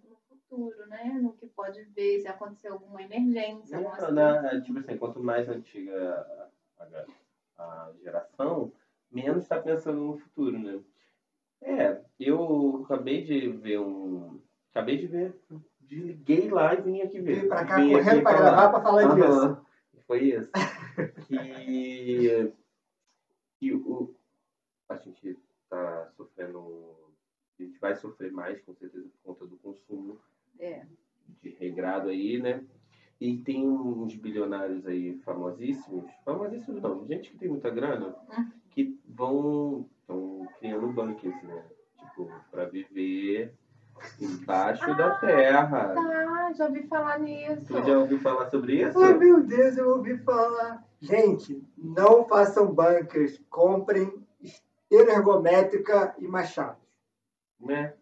futuro, 0.54 0.86
né? 0.86 1.18
No 1.20 1.32
que 1.32 1.46
pode 1.48 1.82
ver, 1.84 2.20
se 2.20 2.28
acontecer 2.28 2.68
alguma 2.68 3.02
emergência, 3.02 3.76
alguma 3.76 3.96
Não, 3.96 4.06
situação. 4.06 4.42
né, 4.42 4.60
tipo 4.60 4.78
assim, 4.78 4.96
quanto 4.96 5.20
mais 5.20 5.48
antiga 5.48 6.48
a, 6.78 6.84
a- 6.84 7.04
a 7.56 7.92
geração, 8.02 8.72
menos 9.10 9.42
está 9.42 9.60
pensando 9.60 10.00
no 10.00 10.16
futuro, 10.16 10.58
né? 10.58 10.80
É, 11.60 12.00
eu 12.18 12.82
acabei 12.84 13.22
de 13.22 13.48
ver 13.48 13.78
um. 13.78 14.38
Acabei 14.70 14.96
de 14.98 15.06
ver. 15.06 15.34
Desliguei 15.80 16.48
lá 16.50 16.74
e 16.74 16.80
vim 16.80 17.00
aqui 17.00 17.20
ver. 17.20 17.34
Veio 17.36 17.48
pra 17.48 17.64
cá 17.64 17.76
Vim 17.76 17.92
correndo 17.92 18.22
pra 18.22 18.32
falar. 18.32 18.50
gravar 18.50 18.68
pra 18.70 18.82
falar 18.82 19.14
disso. 19.14 19.26
Aham, 19.26 19.64
Foi 20.06 20.20
isso. 20.24 20.50
que, 21.26 22.52
que 23.58 23.72
o, 23.72 24.12
a 24.88 24.96
gente 24.96 25.36
tá 25.68 26.08
sofrendo. 26.16 26.94
A 27.58 27.62
gente 27.62 27.78
vai 27.78 27.94
sofrer 27.94 28.32
mais, 28.32 28.60
com 28.62 28.74
certeza, 28.74 29.08
por 29.22 29.32
conta 29.32 29.46
do 29.46 29.56
consumo 29.58 30.18
É. 30.58 30.82
de 31.42 31.50
regrado 31.50 32.08
aí, 32.08 32.40
né? 32.40 32.62
E 33.20 33.36
tem 33.38 33.66
uns 33.68 34.14
bilionários 34.16 34.86
aí 34.86 35.14
famosíssimos, 35.24 36.10
famosíssimos 36.24 36.82
não, 36.82 37.06
gente 37.06 37.30
que 37.30 37.38
tem 37.38 37.48
muita 37.48 37.70
grana, 37.70 38.14
Hum. 38.36 38.50
que 38.70 38.98
vão, 39.08 39.88
estão 40.00 40.46
criando 40.58 40.88
bunkers, 40.88 41.42
né? 41.42 41.64
Tipo, 41.98 42.30
pra 42.50 42.64
viver 42.66 43.54
embaixo 44.20 44.94
da 44.96 45.16
terra. 45.16 45.94
Tá, 45.94 46.52
já 46.52 46.66
ouvi 46.66 46.82
falar 46.86 47.18
nisso. 47.20 47.66
Tu 47.66 47.82
já 47.82 47.98
ouviu 47.98 48.18
falar 48.20 48.50
sobre 48.50 48.82
isso? 48.82 48.98
Oh, 48.98 49.14
meu 49.16 49.42
Deus, 49.42 49.76
eu 49.76 49.88
ouvi 49.90 50.18
falar. 50.18 50.84
Gente, 51.00 51.62
não 51.76 52.26
façam 52.26 52.66
bunkers. 52.74 53.40
Comprem 53.50 54.12
esteira 54.42 55.12
ergométrica 55.12 56.14
e 56.18 56.26
machado. 56.26 56.78
Né? 57.60 57.94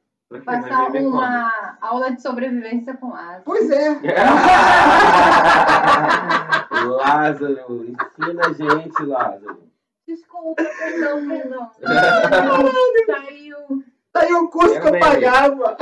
Passar 0.44 0.90
uma 0.90 1.61
aula 1.82 2.12
de 2.12 2.22
sobrevivência 2.22 2.96
com 2.96 3.12
asa. 3.14 3.42
Pois 3.44 3.68
é. 3.70 3.90
Lázaro, 6.86 7.84
ensina 7.86 8.46
a 8.46 8.52
gente, 8.52 9.02
Lázaro. 9.02 9.70
Desculpa, 10.06 10.62
perdão, 10.62 11.28
perdão. 11.28 11.70
Saiu. 13.06 13.84
Tá 14.12 14.20
aí 14.20 14.32
o 14.32 14.48
curso 14.48 14.80
que 14.80 14.86
eu 14.88 15.00
pagava. 15.00 15.76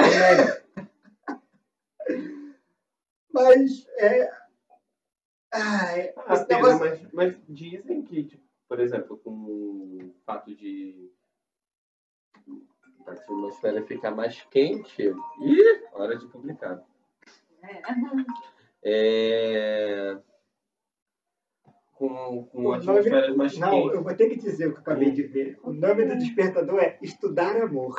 Mas, 3.32 3.86
é... 3.98 4.30
Ai, 5.52 6.12
Ah, 6.16 6.46
negócio... 6.48 6.78
mas, 6.78 7.12
mas 7.12 7.36
dizem 7.48 8.02
que, 8.02 8.24
tipo, 8.24 8.42
por 8.68 8.78
exemplo, 8.78 9.16
com 9.18 9.30
o 9.30 10.14
fato 10.24 10.54
de 10.54 11.10
a 13.10 13.14
atmosfera 13.14 13.82
ficar 13.82 14.10
mais 14.10 14.42
quente, 14.50 15.02
ih, 15.40 15.82
hora 15.92 16.16
de 16.16 16.26
publicar. 16.26 16.82
É. 17.62 17.82
É... 18.82 20.18
Com, 21.94 22.44
com 22.46 22.64
O 22.64 22.72
atmosferas 22.72 23.36
mais 23.36 23.58
Não, 23.58 23.70
quentes. 23.70 23.94
eu 23.94 24.02
vou 24.02 24.14
ter 24.14 24.28
que 24.30 24.36
dizer 24.36 24.68
o 24.68 24.72
que 24.72 24.78
eu 24.78 24.82
acabei 24.82 25.10
de 25.10 25.22
ver. 25.22 25.58
O 25.62 25.72
nome 25.72 26.06
do 26.06 26.16
despertador 26.16 26.80
é 26.80 26.98
Estudar 27.02 27.56
Amor. 27.60 27.94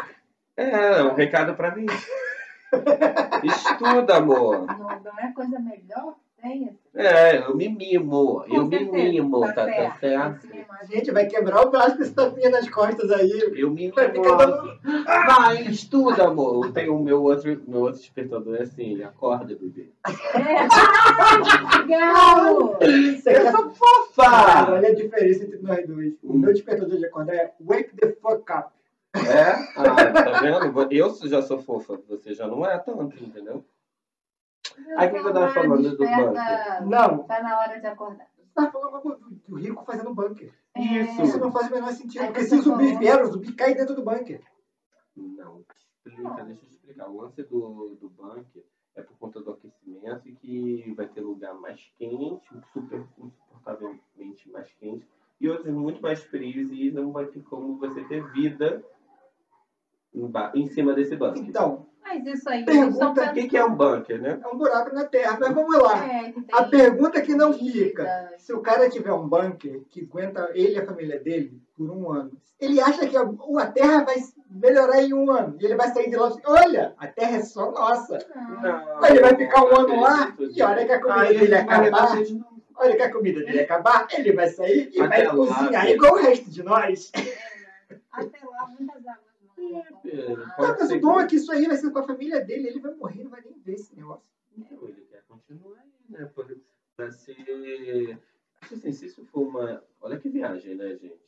É, 0.58 1.04
um 1.04 1.14
recado 1.14 1.56
pra 1.56 1.76
mim. 1.76 1.86
Estuda, 3.44 4.18
amor. 4.18 4.66
Não, 4.66 5.00
não 5.02 5.20
é 5.20 5.32
coisa 5.34 5.60
melhor 5.60 6.16
tem? 6.42 6.78
É, 6.94 7.38
eu 7.38 7.56
me 7.56 7.70
mimo. 7.70 8.44
Com 8.44 8.54
eu 8.54 8.66
me 8.66 8.78
certeza, 8.78 9.04
mimo, 9.12 9.40
tá, 9.42 9.54
tá 9.54 9.66
certo. 9.66 10.00
certo? 10.00 10.48
A 10.82 10.86
gente 10.86 11.12
vai 11.12 11.26
quebrar 11.28 11.62
o 11.62 11.70
braço 11.70 11.96
com 11.96 12.04
esse 12.04 12.14
tapinha 12.14 12.50
nas 12.50 12.68
costas 12.70 13.12
aí. 13.12 13.52
Eu 13.56 13.70
me 13.70 13.92
Vai 13.92 14.12
mimo. 14.12 14.24
ficar 14.24 14.36
dando... 14.38 14.80
Vai, 15.06 15.62
estuda, 15.68 16.28
amor. 16.28 16.66
Eu 16.66 16.74
tenho 16.74 16.96
o 16.98 17.04
meu 17.04 17.22
outro, 17.22 17.62
meu 17.68 17.82
outro 17.82 18.00
despertador 18.00 18.56
é 18.58 18.64
assim, 18.64 19.02
acorda, 19.04 19.56
bebê. 19.56 19.90
É. 20.34 21.78
Legal! 21.78 22.78
Eu 22.82 22.88
é- 23.32 23.52
sou 23.52 23.64
Cara, 23.64 23.70
fofa! 23.70 24.72
olha 24.74 24.90
a 24.90 24.96
diferença 24.96 25.44
entre 25.46 25.60
nós 25.60 25.88
dois. 25.88 26.14
O 26.24 26.34
meu 26.34 26.52
despertador 26.54 26.98
de 26.98 27.06
acordar 27.06 27.36
é 27.36 27.54
Wake 27.62 27.96
the 27.96 28.12
fuck 28.22 28.44
up. 28.52 28.70
É? 29.14 29.52
Ah, 29.76 30.12
tá 30.14 30.40
vendo? 30.40 30.88
Eu 30.92 31.14
já 31.28 31.42
sou 31.42 31.60
fofa, 31.60 32.00
você 32.08 32.34
já 32.34 32.48
não 32.48 32.66
é 32.66 32.78
tanto, 32.78 33.22
entendeu? 33.22 33.64
Aí, 34.98 35.08
o 35.08 35.12
que 35.14 35.20
que 35.22 35.28
eu 35.28 35.34
tava 35.34 35.54
falando 35.54 35.82
do 35.84 35.98
Desperta- 35.98 36.82
Não, 36.86 37.24
Tá 37.24 37.42
na 37.44 37.60
hora 37.60 37.80
de 37.80 37.88
acordar. 37.88 38.28
você 38.36 38.54
tá 38.54 38.72
falando 38.72 39.18
do, 39.48 39.56
rico 39.56 39.84
fazendo 39.86 40.14
bunker. 40.14 40.54
Isso. 40.78 41.22
Isso 41.22 41.40
não 41.40 41.52
faz 41.52 41.68
o 41.68 41.72
menor 41.74 41.92
sentido. 41.92 42.22
Aí 42.22 42.28
Porque 42.28 42.44
se 42.46 42.56
o 42.56 42.62
zumbi 42.62 42.86
falou- 42.86 43.00
vier, 43.00 43.22
o 43.22 43.26
zumbi 43.32 43.54
cai 43.54 43.74
dentro 43.76 43.96
do 43.96 44.04
bunker. 44.04 44.42
Não, 45.16 45.64
explica, 46.06 46.44
deixa 46.46 46.66
eu 46.66 46.70
explicar. 46.70 47.10
O 47.10 47.22
lance 47.22 47.44
do, 47.44 47.96
do 48.00 48.10
bunker 48.10 48.64
é 48.96 49.02
por 49.02 49.18
conta 49.18 49.40
do 49.42 49.52
aquecimento 49.52 50.28
e 50.28 50.36
que 50.36 50.94
vai 50.96 51.08
ter 51.08 51.22
lugar 51.22 51.54
mais 51.56 51.92
quente, 51.98 52.48
super 52.74 53.06
insuportavelmente 53.18 54.50
mais 54.52 54.72
quente, 54.74 55.08
e 55.40 55.50
outros 55.50 55.74
muito 55.74 56.02
mais 56.02 56.24
frios, 56.24 56.72
e 56.72 56.92
não 56.92 57.12
vai 57.12 57.26
ter 57.26 57.42
como 57.44 57.78
você 57.78 58.04
ter 58.06 58.24
vida 58.32 58.84
emba- 60.14 60.52
em 60.56 60.68
cima 60.70 60.94
desse 60.94 61.16
bunker. 61.16 61.42
Então, 61.44 61.86
Mas 62.04 62.26
isso 62.26 62.50
aí 62.50 62.66
Pergunta 62.66 63.32
O 63.32 63.34
que, 63.34 63.58
é 63.58 63.64
um 63.64 63.76
bunker, 63.76 64.22
né? 64.22 64.40
é 64.44 64.48
um 64.48 64.58
buraco 64.58 64.94
na 64.94 65.06
terra. 65.06 65.38
Mas 65.40 65.54
vamos 65.54 65.78
lá. 65.78 66.06
É, 66.06 66.34
A 66.52 66.64
pergunta 66.64 67.22
que 67.22 67.36
não 67.36 67.54
fica: 67.54 68.34
se 68.38 68.54
o 68.54 68.62
cara 68.62 68.90
tiver 68.90 69.14
um 69.14 69.28
bunker 69.28 69.82
que 69.90 70.02
aguenta 70.02 70.50
ele 70.54 70.74
e 70.74 70.80
a 70.80 70.86
família 70.86 71.20
dele 71.20 71.62
por 71.78 71.90
um 71.90 72.12
ano, 72.12 72.32
ele 72.60 72.80
acha 72.80 73.08
que 73.08 73.18
a, 73.18 73.22
a 73.22 73.66
terra 73.68 74.04
vai 74.04 74.18
melhorar 74.50 75.02
em 75.02 75.14
um 75.14 75.32
ano. 75.32 75.58
E 75.60 75.66
ele 75.66 75.76
vai 75.76 75.90
sair 75.90 76.10
de 76.10 76.16
lá 76.16 76.30
e 76.30 76.42
falar, 76.42 76.62
olha, 76.62 76.94
a 76.98 77.08
terra 77.08 77.38
é 77.38 77.42
só 77.42 77.72
nossa. 77.72 78.20
Não. 78.36 79.06
Ele 79.06 79.20
vai 79.20 79.36
ficar 79.36 79.64
um 79.64 79.76
ano 79.80 80.02
lá, 80.02 80.36
e 80.40 80.62
a 80.62 80.70
hora 80.70 80.86
que 80.86 80.92
a 80.92 81.02
comida 81.02 81.22
Aí 81.22 81.38
dele 81.38 81.56
acabar. 81.56 82.18
Olha 82.76 82.96
que 82.96 83.04
a 83.04 83.12
comida 83.12 83.40
dele 83.42 83.60
acabar, 83.60 84.08
ele 84.12 84.34
vai 84.34 84.48
sair 84.48 84.90
e 84.92 85.02
Até 85.02 85.26
vai 85.26 85.36
cozinhar 85.36 85.88
igual 85.90 86.14
o 86.14 86.18
resto 86.18 86.50
de 86.50 86.64
nós. 86.64 87.12
Vão. 89.70 90.02
Pedro, 90.02 90.44
Ah, 90.58 90.76
mas 90.80 90.92
o 90.92 91.00
bom 91.00 91.18
que- 91.18 91.24
é 91.24 91.28
que 91.28 91.36
isso 91.36 91.52
aí 91.52 91.66
vai 91.68 91.78
ser 91.78 91.92
com 91.92 92.00
a 92.00 92.04
família 92.04 92.44
dele, 92.44 92.68
ele 92.68 92.80
vai 92.80 92.94
morrer, 92.96 93.24
não 93.24 93.32
vai 93.32 93.42
nem 93.42 93.58
ver 93.60 93.74
esse 93.74 93.96
negócio. 93.96 94.30
Então, 94.58 94.78
ele 94.88 95.02
quer 95.10 95.24
continuar 95.28 95.78
aí, 95.80 95.92
né? 96.10 96.26
Por, 96.34 96.58
pra 96.96 97.10
ser. 97.12 98.20
Assim, 98.62 98.92
se 98.92 99.06
isso 99.06 99.24
for 99.26 99.48
uma. 99.48 99.84
Olha 100.02 100.18
que 100.20 100.30
viagem, 100.30 100.76
né, 100.76 100.96
gente? 100.96 101.20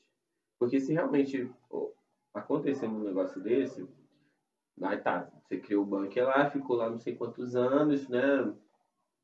Porque 0.60 0.80
se 0.80 0.93
realmente 0.93 1.49
ó, 1.69 1.89
acontecer 2.34 2.88
um 2.88 3.03
negócio 3.03 3.41
desse, 3.41 3.88
aí 4.81 4.97
tá, 4.97 5.30
você 5.43 5.57
criou 5.57 5.84
o 5.84 5.85
bunker 5.85 6.26
lá, 6.26 6.49
ficou 6.49 6.76
lá 6.76 6.89
não 6.89 6.97
sei 6.97 7.15
quantos 7.15 7.55
anos, 7.55 8.07
né? 8.07 8.53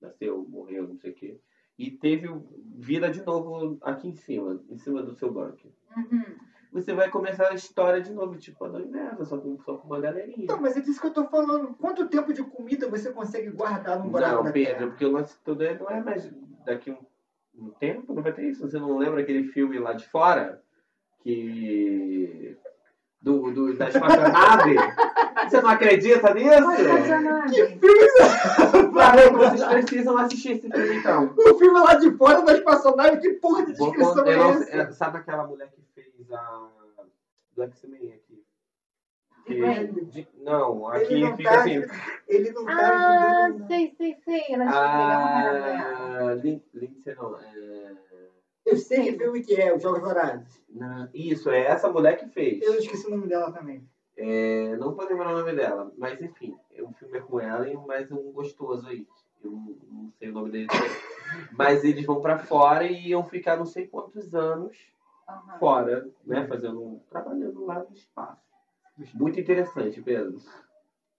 Nasceu, 0.01 0.45
morreu, 0.47 0.87
não 0.87 0.95
sei 0.95 1.11
o 1.11 1.13
quê. 1.15 1.39
E 1.77 1.91
teve 1.91 2.27
vida 2.75 3.09
de 3.09 3.23
novo 3.23 3.77
aqui 3.81 4.07
em 4.07 4.13
cima, 4.15 4.61
em 4.69 4.77
cima 4.77 5.01
do 5.03 5.13
seu 5.13 5.31
bunker. 5.31 5.71
Uhum. 5.95 6.37
Você 6.71 6.93
vai 6.93 7.09
começar 7.09 7.49
a 7.49 7.55
história 7.55 7.99
de 7.99 8.13
novo, 8.13 8.37
tipo 8.37 8.63
a 8.63 8.67
do 8.67 8.79
inverno, 8.79 9.25
só 9.25 9.37
com, 9.37 9.57
só 9.61 9.75
com 9.77 9.87
uma 9.87 9.99
galerinha. 9.99 10.43
Então, 10.43 10.61
mas 10.61 10.77
é 10.77 10.81
disso 10.81 11.01
que 11.01 11.07
eu 11.07 11.13
tô 11.13 11.25
falando. 11.25 11.73
Quanto 11.75 12.07
tempo 12.07 12.31
de 12.31 12.43
comida 12.43 12.87
você 12.87 13.11
consegue 13.11 13.49
guardar 13.49 13.97
num 13.97 14.09
buraco 14.09 14.43
Não, 14.43 14.51
Pedro, 14.51 14.73
terra? 14.77 14.87
porque 14.87 15.05
o 15.05 15.11
lance 15.11 15.35
todo 15.43 15.63
é, 15.63 15.77
não 15.77 15.89
é 15.89 16.01
mais 16.03 16.31
daqui 16.65 16.91
um, 16.91 16.97
um 17.55 17.71
tempo, 17.71 18.13
não 18.13 18.21
vai 18.21 18.31
ter 18.33 18.43
isso. 18.43 18.61
Você 18.61 18.77
não 18.77 18.97
lembra 18.97 19.21
aquele 19.21 19.45
filme 19.45 19.79
lá 19.79 19.93
de 19.93 20.07
fora? 20.07 20.61
Que. 21.23 22.55
Do, 23.21 23.51
do, 23.51 23.77
da 23.77 23.89
espaçonave? 23.89 24.75
Você 25.49 25.61
não 25.61 25.69
acredita 25.69 26.33
nisso? 26.33 26.53
Emocionante. 26.53 27.79
Claro, 28.93 29.33
vocês 29.37 29.63
precisam 29.65 30.17
assistir 30.17 30.51
esse 30.53 30.69
filme 30.69 30.95
então. 30.97 31.33
O 31.37 31.57
filme 31.57 31.79
lá 31.81 31.95
de 31.95 32.11
fora 32.15 32.41
da 32.43 32.53
espaçonave, 32.53 33.17
que 33.19 33.33
porra 33.33 33.65
de 33.65 33.73
descrição 33.73 34.25
é 34.25 34.37
essa? 34.39 34.71
é, 34.71 34.91
sabe 34.91 35.17
aquela 35.17 35.45
mulher 35.45 35.69
que 35.69 35.81
fez 35.93 36.31
a. 36.31 36.67
do 37.57 37.63
X-Men 37.63 38.13
aqui? 38.13 38.43
Que- 39.45 40.01
de- 40.05 40.27
não, 40.43 40.93
Ele 40.95 41.03
aqui 41.05 41.21
não 41.21 41.35
fica 41.37 41.49
tá, 41.49 41.59
assim. 41.59 41.85
ele 42.27 42.51
não 42.51 42.65
tá 42.65 42.71
Ah, 42.71 43.45
ajudando. 43.47 43.67
sei, 43.67 43.93
sei, 43.97 44.15
sei. 44.23 44.43
Ela 44.49 44.65
chega 44.65 44.79
A. 46.29 46.33
Lin- 46.35 46.63
Lindsay 46.73 47.15
não. 47.15 47.35
É... 47.37 48.08
Eu 48.69 48.77
sei 48.77 49.03
que 49.11 49.17
filme 49.17 49.41
que 49.41 49.55
é, 49.59 49.75
Os 49.75 49.81
Jogos. 49.81 50.01
Na- 50.69 51.09
Isso, 51.13 51.49
é 51.49 51.61
essa 51.65 51.91
mulher 51.91 52.17
que 52.17 52.27
fez. 52.27 52.61
Eu 52.61 52.75
esqueci 52.75 53.07
o 53.07 53.11
nome 53.11 53.27
dela 53.27 53.51
também. 53.51 53.83
É, 54.17 54.75
não 54.77 54.93
vou 54.93 55.07
lembrar 55.07 55.33
o 55.33 55.37
nome 55.39 55.53
dela, 55.55 55.91
mas 55.97 56.21
enfim, 56.21 56.55
é 56.75 56.83
um 56.83 56.91
filme 56.93 57.21
com 57.21 57.39
ela 57.39 57.67
e 57.69 57.75
mais 57.77 58.11
um 58.11 58.31
gostoso 58.31 58.87
aí. 58.87 59.07
Eu 59.43 59.51
não, 59.51 60.11
sei 60.19 60.29
o 60.29 60.33
nome 60.33 60.51
dele. 60.51 60.67
também. 60.67 60.89
mas 61.53 61.83
eles 61.83 62.05
vão 62.05 62.19
pra 62.21 62.37
fora 62.39 62.83
e 62.85 63.07
iam 63.09 63.23
ficar 63.23 63.55
não 63.55 63.65
sei 63.65 63.87
quantos 63.87 64.35
anos 64.35 64.77
Aham. 65.27 65.57
fora, 65.59 66.09
né? 66.25 66.45
Fazendo, 66.47 66.81
um- 66.81 66.99
trabalhando 67.09 67.65
lá 67.65 67.79
no 67.79 67.93
espaço. 67.95 68.41
Muito 69.13 69.39
interessante, 69.39 70.01
Pedro. 70.01 70.37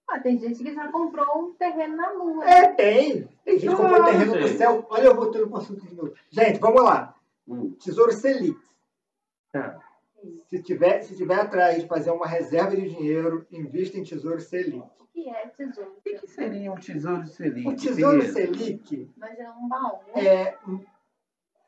Ah, 0.07 0.19
tem 0.21 0.37
gente 0.39 0.63
que 0.63 0.75
já 0.75 0.91
comprou 0.93 1.39
um 1.45 1.55
terreno 1.55 1.97
na 1.97 2.11
Lua. 2.13 2.45
É, 2.45 2.67
tem. 2.75 3.29
Tem 3.45 3.59
gente 3.59 3.71
que 3.71 3.77
comprou 3.77 3.89
Claro, 3.97 4.05
terreno 4.05 4.35
no 4.35 4.43
gente. 4.43 4.59
céu. 4.59 4.87
Olha, 4.91 5.05
eu 5.05 5.15
voltando 5.15 5.49
pro 5.49 5.57
assunto 5.59 5.87
de 5.87 5.95
novo. 5.95 6.13
Gente, 6.29 6.59
vamos 6.59 6.83
lá. 6.83 7.15
Hum, 7.47 7.73
Tesouro 7.83 8.13
Selic. 8.13 8.59
tá. 9.53 9.79
Se 10.49 10.63
tiver, 10.63 11.03
se 11.03 11.17
tiver 11.17 11.41
atrás 11.41 11.81
de 11.81 11.89
fazer 11.89 12.11
uma 12.11 12.27
reserva 12.27 12.77
de 12.77 12.89
dinheiro, 12.91 13.47
invista 13.51 13.97
em 13.99 14.05
Tesouro 14.05 14.41
Selic. 14.41 14.79
O 14.99 15.07
que 15.13 15.29
é 15.29 15.49
tesouro? 15.49 15.97
O 15.97 16.01
que, 16.03 16.27
seria 16.27 16.73
um 16.73 16.77
tesouro 16.77 17.27
Selic? 17.27 17.69
O 17.69 17.77
Tesouro? 17.77 18.23
Selic 18.23 19.11
Mas 19.17 19.39
é 19.39 19.51
um 19.51 19.69
baú. 19.69 20.01
é. 20.15 20.57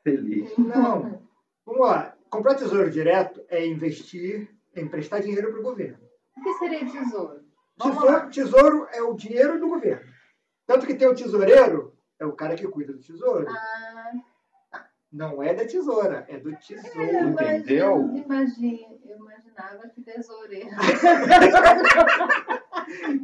Selic. 0.03 0.61
Não. 0.61 1.21
Vamos 1.65 1.81
lá. 1.81 2.15
Comprar 2.29 2.55
tesouro 2.55 2.89
direto 2.89 3.43
é 3.47 3.65
investir, 3.65 4.49
é 4.73 4.81
emprestar 4.81 5.21
dinheiro 5.21 5.51
para 5.51 5.59
o 5.59 5.63
governo. 5.63 5.99
O 6.37 6.41
que 6.41 6.53
seria 6.55 6.79
tesouro? 6.79 7.43
Tesouro, 7.79 8.29
tesouro 8.29 8.87
é 8.91 9.01
o 9.01 9.13
dinheiro 9.13 9.59
do 9.59 9.67
governo. 9.67 10.11
Tanto 10.65 10.85
que 10.85 10.95
tem 10.95 11.07
o 11.07 11.15
tesoureiro, 11.15 11.93
é 12.19 12.25
o 12.25 12.33
cara 12.33 12.55
que 12.55 12.67
cuida 12.67 12.93
do 12.93 12.99
tesouro. 12.99 13.45
Ah, 13.49 14.11
Não 15.13 15.43
é 15.43 15.53
da 15.53 15.65
tesoura, 15.65 16.25
é 16.27 16.37
do 16.39 16.49
eu 16.49 16.57
tesouro. 16.57 17.29
Entendeu? 17.29 17.99
imagino- 18.01 18.17
imagino- 18.17 18.99
eu 19.05 19.17
imaginava 19.17 19.87
que 19.89 20.01
tesoureiro. 20.01 20.69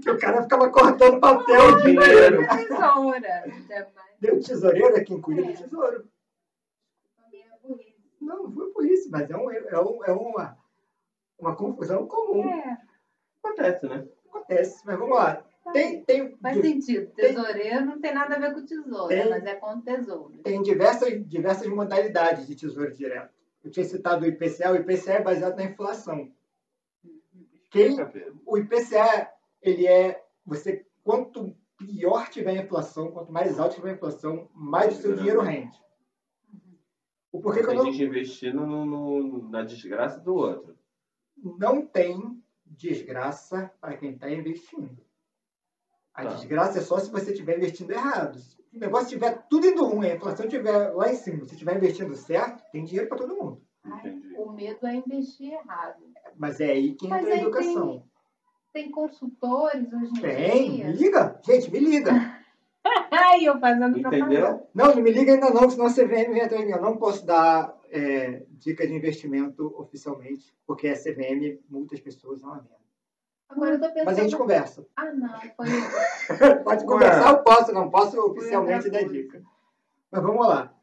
Que 0.01 0.09
o 0.09 0.17
cara 0.17 0.41
ficava 0.43 0.69
cortando 0.69 1.19
papel 1.19 1.61
o 1.73 1.81
dia 1.81 1.91
inteiro. 1.93 2.47
Tesoura. 2.47 3.43
O 4.33 4.39
tesoureiro 4.39 4.95
é 4.95 5.03
quem 5.03 5.19
cuida 5.21 5.41
do 5.43 5.53
tesouro. 5.53 6.07
Também 7.17 7.43
é 7.43 7.67
burrice. 7.67 7.95
Não, 8.21 8.43
não 8.43 8.51
foi 8.51 8.71
por 8.71 8.85
isso, 8.85 9.09
mas 9.11 9.29
é, 9.29 9.35
um, 9.35 9.51
é, 9.51 9.79
um, 9.81 10.05
é 10.05 10.11
uma, 10.11 10.57
uma 11.39 11.55
confusão 11.55 12.07
comum. 12.07 12.47
É, 12.49 12.77
Acontece, 13.43 13.87
né? 13.87 14.07
Acontece, 14.29 14.81
mas 14.85 14.97
vamos 14.97 15.17
lá. 15.17 15.43
Tem, 15.73 16.03
tem, 16.03 16.35
faz 16.37 16.61
sentido. 16.61 17.11
Tesoureiro 17.13 17.85
não 17.85 17.99
tem 18.01 18.13
nada 18.13 18.35
a 18.35 18.39
ver 18.39 18.53
com 18.53 18.65
tesouro, 18.65 19.07
Tem. 19.09 19.29
mas 19.29 19.43
é 19.45 19.55
com 19.55 19.81
tesouro. 19.81 20.37
tem 20.43 20.61
diversas, 20.63 21.27
diversas 21.27 21.67
modalidades 21.67 22.47
de 22.47 22.55
tesouro 22.55 22.91
direto. 22.93 23.33
Eu 23.63 23.69
tinha 23.69 23.85
citado 23.85 24.25
o 24.25 24.27
IPCA, 24.27 24.71
o 24.71 24.75
IPCA 24.77 25.13
é 25.13 25.21
baseado 25.21 25.57
na 25.57 25.65
inflação. 25.65 26.31
Quem, 27.69 27.95
o 28.45 28.57
IPCA, 28.57 29.31
ele 29.61 29.85
é, 29.85 30.23
você, 30.45 30.85
quanto 31.03 31.55
pior 31.77 32.27
tiver 32.29 32.57
a 32.57 32.63
inflação, 32.63 33.11
quanto 33.11 33.31
mais 33.31 33.59
alta 33.59 33.75
tiver 33.75 33.91
a 33.91 33.93
inflação, 33.93 34.49
mais 34.55 34.97
o 34.97 35.01
seu 35.01 35.15
dinheiro 35.15 35.41
rende. 35.41 35.77
O 37.31 37.39
porquê 37.41 37.59
que 37.59 37.65
eu 37.67 37.69
Tem 37.69 37.77
não, 37.77 37.85
gente 37.91 38.03
investindo 38.03 38.65
no, 38.65 38.85
no- 38.85 39.49
na 39.49 39.61
desgraça 39.63 40.19
do 40.19 40.33
outro. 40.33 40.75
não 41.37 41.85
tem 41.85 42.41
desgraça 42.65 43.71
para 43.79 43.95
quem 43.97 44.11
está 44.13 44.31
investindo. 44.31 44.97
A 46.19 46.23
Tá. 46.23 46.35
desgraça 46.35 46.79
é 46.79 46.81
só 46.81 46.99
se 46.99 47.09
você 47.11 47.31
estiver 47.31 47.57
investindo 47.57 47.91
errado. 47.91 48.37
Se 48.39 48.57
o 48.75 48.79
negócio 48.79 49.05
estiver 49.07 49.45
tudo 49.49 49.65
indo 49.67 49.85
ruim, 49.85 50.07
a 50.09 50.15
inflação 50.15 50.45
estiver 50.45 50.93
lá 50.93 51.11
em 51.11 51.15
cima, 51.15 51.45
se 51.45 51.53
estiver 51.53 51.75
investindo 51.77 52.15
certo, 52.15 52.63
tem 52.71 52.83
dinheiro 52.83 53.07
para 53.07 53.17
todo 53.17 53.35
mundo. 53.35 53.61
Ai, 53.85 54.19
o 54.37 54.51
medo 54.51 54.85
é 54.85 54.95
investir 54.95 55.53
errado. 55.53 56.03
Mas 56.37 56.59
é 56.59 56.71
aí 56.71 56.93
que 56.93 57.07
Mas 57.07 57.21
entra 57.21 57.33
a 57.33 57.37
aí 57.37 57.41
educação. 57.41 58.03
Tem 58.73 58.91
consultores 58.91 59.91
hoje 59.93 60.11
em 60.17 60.21
Tem, 60.21 60.75
dia. 60.75 60.85
me 60.87 60.93
liga. 60.93 61.39
Gente, 61.43 61.71
me 61.71 61.79
liga. 61.79 62.11
Ai, 63.11 63.43
eu 63.45 63.59
fazendo 63.59 63.97
Entendeu? 63.97 64.09
propaganda. 64.19 64.67
Não, 64.73 64.95
não 64.95 65.01
me 65.01 65.11
liga 65.11 65.33
ainda 65.33 65.49
não, 65.49 65.69
senão 65.69 65.87
a 65.87 65.93
CVM 65.93 66.31
vem 66.33 66.41
atrás 66.41 66.61
de 66.61 66.67
mim. 66.67 66.73
Eu 66.73 66.81
não 66.81 66.97
posso 66.97 67.25
dar 67.25 67.75
é, 67.89 68.45
dica 68.51 68.85
de 68.85 68.93
investimento 68.93 69.73
oficialmente, 69.79 70.53
porque 70.67 70.87
a 70.87 70.95
CVM 70.95 71.59
multa 71.69 71.95
as 71.95 72.01
pessoas, 72.01 72.41
é 72.43 72.45
uma 72.45 72.55
merda. 72.55 72.78
Agora 73.49 73.73
eu 73.75 73.79
tô 73.79 73.87
pensando. 73.87 74.05
Mas 74.05 74.19
a 74.19 74.21
gente 74.23 74.37
conversa. 74.37 74.85
Ah, 74.95 75.11
não, 75.11 75.29
foi. 75.39 75.67
Pode 76.63 76.85
conversar, 76.85 77.31
eu 77.31 77.43
posso, 77.43 77.71
não 77.73 77.89
posso 77.89 78.19
oficialmente 78.21 78.89
dar 78.89 79.03
dica. 79.05 79.43
Mas 80.11 80.21
vamos 80.21 80.47
lá. 80.47 80.73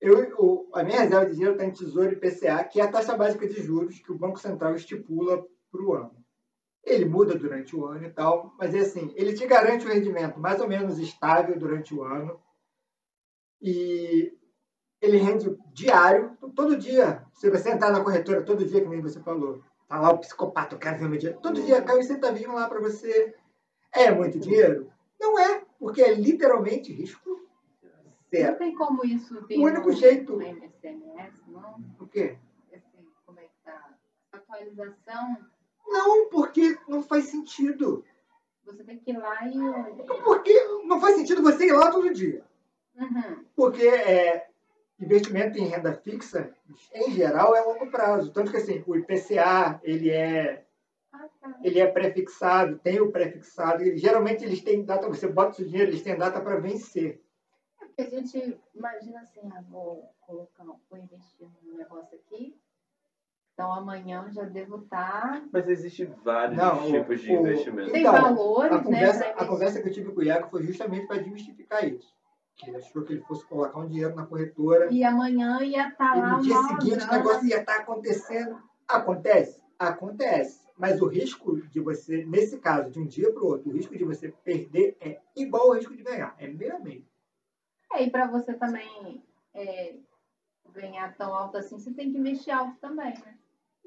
Eu, 0.00 0.34
o- 0.38 0.70
a 0.74 0.82
minha 0.82 1.00
reserva 1.00 1.26
de 1.26 1.32
dinheiro 1.32 1.52
está 1.52 1.64
em 1.64 1.70
Tesouro 1.70 2.12
IPCA, 2.12 2.64
que 2.64 2.80
é 2.80 2.84
a 2.84 2.90
taxa 2.90 3.16
básica 3.16 3.46
de 3.46 3.62
juros 3.62 3.98
que 3.98 4.12
o 4.12 4.18
Banco 4.18 4.38
Central 4.38 4.74
estipula 4.74 5.44
para 5.70 5.82
o 5.82 5.94
ano. 5.94 6.14
Ele 6.84 7.04
muda 7.04 7.34
durante 7.36 7.74
o 7.74 7.84
ano 7.86 8.04
e 8.06 8.10
tal, 8.10 8.54
mas 8.58 8.74
é 8.74 8.78
assim, 8.80 9.12
ele 9.16 9.34
te 9.34 9.46
garante 9.46 9.86
um 9.86 9.90
rendimento 9.90 10.38
mais 10.38 10.60
ou 10.60 10.68
menos 10.68 10.98
estável 10.98 11.58
durante 11.58 11.94
o 11.94 12.02
ano. 12.04 12.40
E 13.60 14.32
ele 15.00 15.16
rende 15.18 15.56
diário, 15.72 16.36
todo 16.54 16.76
dia. 16.76 17.24
Se 17.34 17.50
você 17.50 17.70
entrar 17.70 17.90
na 17.90 18.02
corretora 18.04 18.42
todo 18.42 18.64
dia, 18.64 18.80
que 18.80 18.88
nem 18.88 19.00
você 19.00 19.20
falou, 19.20 19.62
tá 19.88 20.00
lá 20.00 20.10
o 20.12 20.18
psicopata, 20.18 20.74
eu 20.74 20.78
quero 20.78 20.98
ver 20.98 21.08
meu 21.08 21.18
dinheiro. 21.18 21.40
Todo 21.40 21.62
dia 21.62 21.82
cai 21.82 21.98
um 21.98 22.02
centavinho 22.02 22.52
lá 22.52 22.68
para 22.68 22.80
você. 22.80 23.34
É 23.92 24.10
muito 24.10 24.38
dinheiro? 24.38 24.90
Não 25.18 25.38
é, 25.38 25.62
porque 25.78 26.02
é 26.02 26.12
literalmente 26.14 26.92
risco 26.92 27.30
Não 27.82 27.90
zero. 28.30 28.58
tem 28.58 28.74
como 28.74 29.04
isso 29.04 29.44
vir 29.46 29.58
O 29.58 29.62
único 29.64 29.90
jeito- 29.92 30.36
no 30.36 30.42
SMS, 30.42 31.40
não? 31.48 31.82
O 31.98 32.06
quê? 32.06 32.36
Assim, 32.74 33.06
como 33.24 33.40
é 33.40 33.44
que 33.44 33.54
tá? 33.64 33.94
Atualização, 34.32 35.36
Não, 35.86 36.28
porque 36.28 36.76
não 36.88 37.02
faz 37.02 37.26
sentido. 37.26 38.04
você 38.64 38.82
tem 38.84 38.98
que 38.98 39.12
ir 39.12 39.16
lá 39.18 39.46
e. 39.46 39.56
Porque 40.24 40.52
não 40.84 41.00
faz 41.00 41.16
sentido 41.16 41.42
você 41.42 41.66
ir 41.68 41.72
lá 41.72 41.90
todo 41.90 42.12
dia. 42.12 42.44
Uhum. 42.96 43.44
Porque 43.54 43.86
é, 43.86 44.45
investimento 44.98 45.58
em 45.58 45.66
renda 45.66 45.92
fixa, 45.92 46.50
em 46.94 47.10
geral, 47.12 47.54
é 47.54 47.60
longo 47.60 47.90
prazo. 47.90 48.32
Tanto 48.32 48.50
que 48.50 48.56
assim, 48.56 48.82
o 48.86 48.96
IPCA, 48.96 49.78
ele 49.82 50.10
é, 50.10 50.64
tá. 51.40 51.54
ele 51.62 51.78
é 51.80 51.86
prefixado, 51.86 52.78
tem 52.78 53.00
o 53.00 53.12
prefixado. 53.12 53.82
E, 53.82 53.96
geralmente 53.98 54.44
eles 54.44 54.62
têm 54.62 54.84
data, 54.84 55.08
você 55.08 55.28
bota 55.28 55.50
o 55.52 55.54
seu 55.54 55.66
dinheiro, 55.66 55.90
eles 55.90 56.02
têm 56.02 56.16
data 56.16 56.40
para 56.40 56.56
vencer. 56.58 57.20
Porque 57.78 58.02
a 58.02 58.08
gente 58.10 58.58
imagina 58.74 59.20
assim, 59.20 59.40
ah, 59.54 59.62
vou 59.70 60.10
colocar, 60.26 60.64
vou 60.64 60.98
investir 60.98 61.46
num 61.64 61.76
negócio 61.76 62.16
aqui. 62.18 62.56
Então 63.52 63.72
amanhã 63.72 64.24
eu 64.26 64.32
já 64.32 64.42
devo 64.44 64.82
estar. 64.82 65.42
Mas 65.50 65.66
existem 65.68 66.06
vários 66.22 66.58
Não, 66.58 66.90
tipos 66.90 67.20
de 67.22 67.32
o- 67.34 67.40
investimento. 67.40 67.90
Tem 67.90 68.00
Então, 68.02 68.12
valores, 68.12 68.72
A 68.72 68.76
né? 68.78 68.84
conversa, 68.84 69.24
pra 69.32 69.42
a 69.44 69.46
conversa 69.46 69.80
que 69.82 69.88
eu 69.88 69.92
tive 69.92 70.12
com 70.12 70.20
o 70.20 70.24
Iago 70.24 70.48
foi 70.50 70.62
justamente 70.62 71.06
para 71.06 71.18
desmistificar 71.18 71.86
isso. 71.86 72.14
Que 72.56 72.70
ele 72.70 72.78
achou 72.78 73.02
que 73.02 73.12
ele 73.12 73.22
fosse 73.22 73.44
colocar 73.46 73.78
um 73.78 73.86
dinheiro 73.86 74.14
na 74.14 74.24
corretora 74.26 74.90
E 74.90 75.04
amanhã 75.04 75.62
ia 75.62 75.88
estar 75.88 76.16
e 76.16 76.20
lá 76.20 76.36
no 76.36 76.42
dia 76.42 76.56
seguinte 76.62 76.94
o 76.94 76.96
grana. 76.96 77.12
negócio 77.12 77.46
ia 77.46 77.60
estar 77.60 77.76
acontecendo. 77.76 78.62
Acontece? 78.88 79.62
Acontece. 79.78 80.66
Mas 80.78 81.00
o 81.00 81.06
risco 81.06 81.60
de 81.68 81.80
você, 81.80 82.24
nesse 82.24 82.58
caso, 82.58 82.90
de 82.90 82.98
um 82.98 83.06
dia 83.06 83.32
para 83.32 83.42
o 83.42 83.46
outro, 83.46 83.70
o 83.70 83.72
risco 83.72 83.96
de 83.96 84.04
você 84.04 84.28
perder 84.44 84.96
é 85.00 85.20
igual 85.34 85.68
ao 85.68 85.74
risco 85.74 85.94
de 85.96 86.02
ganhar. 86.02 86.34
É 86.38 86.48
meio 86.48 86.76
a 86.76 86.78
meio. 86.78 87.04
É, 87.92 88.02
e 88.02 88.10
para 88.10 88.26
você 88.26 88.52
também 88.54 89.22
é, 89.54 89.94
ganhar 90.72 91.14
tão 91.16 91.34
alto 91.34 91.56
assim, 91.56 91.78
você 91.78 91.92
tem 91.92 92.10
que 92.12 92.18
investir 92.18 92.54
alto 92.54 92.76
também, 92.80 93.14
né? 93.18 93.34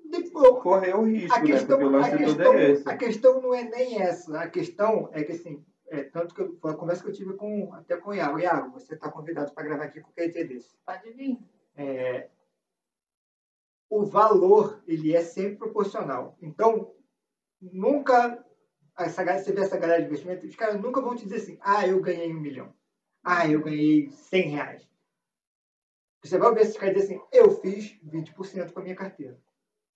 Depois, 0.06 0.64
Correr 0.64 0.96
o 0.96 1.04
risco, 1.04 1.36
a 1.36 1.42
né? 1.42 1.46
Porque 1.46 1.54
o 1.54 1.56
questão, 1.56 1.80
a, 1.80 1.90
lance 1.92 2.10
todo 2.12 2.20
questão, 2.20 2.54
é 2.54 2.72
esse. 2.72 2.90
a 2.90 2.98
questão 2.98 3.42
não 3.42 3.54
é 3.54 3.64
nem 3.64 4.02
essa. 4.02 4.40
A 4.40 4.50
questão 4.50 5.10
é 5.12 5.24
que, 5.24 5.32
assim, 5.34 5.64
é, 5.90 6.04
tanto 6.04 6.34
que 6.34 6.42
eu- 6.42 6.58
foi 6.60 6.72
a 6.72 6.76
conversa 6.76 7.04
que 7.04 7.10
eu 7.10 7.14
tive 7.14 7.34
com, 7.34 7.74
até 7.74 7.98
com 7.98 8.12
o 8.12 8.14
Iago. 8.14 8.40
Iago, 8.40 8.72
você 8.72 8.96
está 8.96 9.12
convidado 9.12 9.54
para 9.54 9.64
gravar 9.64 9.86
aqui 9.86 10.02
qualquer 10.02 10.30
dia 10.30 10.48
desse. 10.48 10.78
Pode 10.86 11.12
vir. 11.14 11.40
É, 11.76 12.30
o 13.90 14.06
valor 14.06 14.82
ele 14.88 15.16
é 15.16 15.24
sempre 15.24 15.58
proporcional. 15.58 16.38
Então, 16.42 16.94
nunca 17.60 18.46
essa, 18.98 19.24
você 19.24 19.54
vê 19.54 19.62
essa 19.62 19.78
galera 19.78 20.02
de 20.02 20.08
investimento, 20.08 20.46
os 20.46 20.56
caras 20.56 20.80
nunca 20.80 21.02
vão 21.02 21.16
te 21.16 21.24
dizer 21.24 21.38
assim, 21.38 21.58
ah, 21.62 21.88
eu 21.88 22.02
ganhei 22.02 22.34
um 22.34 22.40
milhão. 22.40 22.74
Ah, 23.24 23.48
eu 23.48 23.62
ganhei 23.62 24.10
100 24.12 24.50
reais. 24.50 24.90
Você 26.22 26.38
vai 26.38 26.54
ver 26.54 26.62
esses 26.62 26.78
caras 26.78 26.96
dizer 26.96 27.16
assim, 27.16 27.24
eu 27.32 27.52
fiz 27.62 27.98
20% 28.04 28.74
com 28.74 28.80
a 28.80 28.84
minha 28.84 28.96
carteira. 28.96 29.40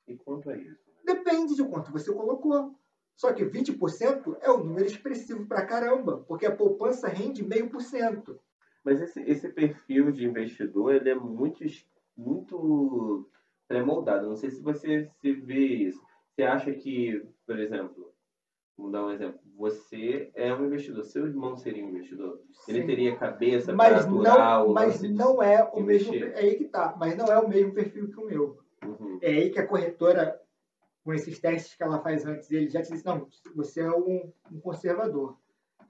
E 0.08 0.16
quanto 0.16 0.50
é 0.52 0.58
isso? 0.58 0.82
Depende 1.04 1.56
de 1.56 1.68
quanto 1.68 1.92
você 1.92 2.14
colocou. 2.14 2.78
Só 3.16 3.32
que 3.32 3.46
20% 3.46 4.38
é 4.42 4.52
um 4.52 4.64
número 4.64 4.86
expressivo 4.86 5.46
pra 5.46 5.66
caramba, 5.66 6.24
porque 6.28 6.46
a 6.46 6.56
poupança 6.56 7.08
rende 7.08 7.44
meio 7.44 7.70
por 7.70 7.82
cento. 7.82 8.40
Mas 8.84 9.02
esse, 9.02 9.22
esse 9.22 9.50
perfil 9.50 10.12
de 10.12 10.26
investidor, 10.26 10.94
ele 10.94 11.10
é 11.10 11.16
muito, 11.16 11.64
muito 12.18 13.30
pré-moldado. 13.68 14.28
Não 14.28 14.36
sei 14.36 14.50
se 14.50 14.62
você 14.62 15.10
se 15.22 15.32
vê 15.32 15.66
isso. 15.66 16.02
Você 16.32 16.44
acha 16.44 16.72
que, 16.74 17.24
por 17.46 17.60
exemplo, 17.60 18.14
Vamos 18.78 18.92
dar 18.92 19.06
um 19.06 19.12
exemplo. 19.12 19.40
Você 19.56 20.32
é 20.34 20.54
um 20.54 20.66
investidor. 20.66 21.04
Seu 21.04 21.28
irmão 21.28 21.56
seria 21.56 21.86
um 21.86 21.90
investidor? 21.90 22.42
Ele 22.68 22.82
Sim. 22.82 22.88
teria 22.88 23.16
cabeça 23.16 23.68
para 23.68 23.76
Mas 23.76 24.06
aturar 24.06 24.60
não, 24.60 24.74
mas 24.74 25.02
não 25.02 25.44
é 25.44 25.64
o 25.64 25.80
mesmo. 25.82 26.14
investir. 26.14 26.34
É 26.34 26.40
aí 26.40 26.56
que 26.56 26.66
tá. 26.66 26.96
Mas 26.98 27.16
não 27.16 27.28
é 27.28 27.38
o 27.38 27.48
mesmo 27.48 27.74
perfil 27.74 28.10
que 28.10 28.20
o 28.20 28.26
meu. 28.26 28.58
Uhum. 28.84 29.20
É 29.22 29.30
aí 29.30 29.50
que 29.52 29.60
a 29.60 29.68
corretora, 29.68 30.40
com 31.04 31.14
esses 31.14 31.40
testes 31.40 31.76
que 31.76 31.84
ela 31.84 32.00
faz 32.00 32.26
antes, 32.26 32.50
ele 32.50 32.70
já 32.70 32.82
te 32.82 32.92
diz, 32.92 33.04
não, 33.04 33.28
você 33.56 33.82
é 33.82 33.92
um, 33.92 34.32
um 34.52 34.60
conservador. 34.62 35.38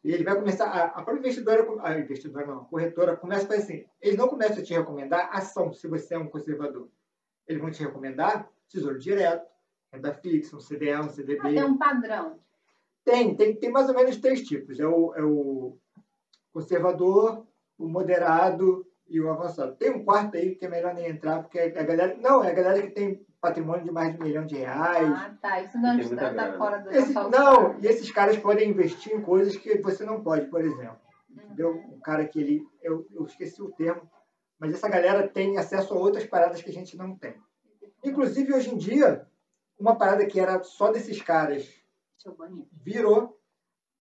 E 0.03 0.11
ele 0.11 0.23
vai 0.23 0.35
começar, 0.35 0.65
a, 0.65 0.85
a 0.85 1.03
própria 1.03 1.19
investidora, 1.19 1.65
a 1.81 1.97
investidora 1.97 2.47
não, 2.47 2.61
a 2.61 2.65
corretora 2.65 3.15
começa 3.15 3.45
a 3.45 3.47
fazer 3.47 3.61
assim, 3.61 3.85
eles 4.01 4.17
não 4.17 4.27
começam 4.27 4.57
a 4.57 4.63
te 4.63 4.73
recomendar 4.73 5.29
ação, 5.31 5.71
se 5.71 5.87
você 5.87 6.15
é 6.15 6.19
um 6.19 6.27
conservador. 6.27 6.89
Eles 7.47 7.61
vão 7.61 7.71
te 7.71 7.83
recomendar 7.83 8.49
tesouro 8.67 8.97
direto, 8.97 9.47
renda 9.91 10.13
fixa, 10.13 10.55
um 10.55 10.59
CDA, 10.59 11.01
um 11.01 11.09
CDB. 11.09 11.39
Ah, 11.39 11.53
tem 11.53 11.63
um 11.63 11.77
padrão. 11.77 12.39
Tem, 13.05 13.35
tem, 13.35 13.55
tem 13.55 13.71
mais 13.71 13.87
ou 13.87 13.95
menos 13.95 14.17
três 14.17 14.41
tipos. 14.41 14.79
É 14.79 14.87
o, 14.87 15.13
é 15.13 15.23
o 15.23 15.77
conservador, 16.51 17.45
o 17.77 17.87
moderado 17.87 18.85
e 19.07 19.21
o 19.21 19.29
avançado. 19.29 19.75
Tem 19.75 19.91
um 19.91 20.03
quarto 20.03 20.37
aí 20.37 20.55
que 20.55 20.65
é 20.65 20.69
melhor 20.69 20.93
nem 20.93 21.07
entrar, 21.07 21.43
porque 21.43 21.59
a 21.59 21.69
galera. 21.69 22.17
Não, 22.17 22.43
é 22.43 22.51
a 22.51 22.53
galera 22.53 22.81
que 22.81 22.91
tem 22.91 23.25
patrimônio 23.43 23.83
de 23.83 23.91
mais 23.91 24.13
de 24.13 24.21
um 24.21 24.23
milhão 24.23 24.45
de 24.45 24.55
reais. 24.55 25.11
Ah, 25.11 25.35
tá. 25.41 25.61
Isso 25.61 25.77
não 25.77 25.95
muita 25.95 26.13
está 26.13 26.33
tá 26.33 26.57
fora 26.57 26.79
do 26.79 26.89
Esse- 26.89 27.13
não, 27.13 27.77
e 27.77 27.87
esses 27.87 28.09
caras 28.09 28.37
podem 28.37 28.69
investir 28.69 29.13
em 29.13 29.21
coisas 29.21 29.57
que 29.57 29.77
você 29.79 30.05
não 30.05 30.23
pode, 30.23 30.45
por 30.45 30.61
exemplo. 30.61 30.97
Entendeu? 31.29 31.75
Um 31.91 31.99
cara 31.99 32.25
que 32.25 32.39
ele. 32.39 32.65
Eu, 32.81 33.05
eu 33.13 33.25
esqueci 33.25 33.61
o 33.61 33.69
termo, 33.71 34.09
mas 34.57 34.73
essa 34.73 34.87
galera 34.87 35.27
tem 35.27 35.57
acesso 35.57 35.93
a 35.93 35.97
outras 35.97 36.25
paradas 36.25 36.61
que 36.61 36.69
a 36.69 36.73
gente 36.73 36.95
não 36.95 37.17
tem. 37.17 37.35
Inclusive, 38.01 38.53
hoje 38.53 38.73
em 38.73 38.77
dia, 38.77 39.27
uma 39.77 39.97
parada 39.97 40.25
que 40.25 40.39
era 40.39 40.63
só 40.63 40.89
desses 40.89 41.21
caras 41.21 41.67
virou. 42.71 43.37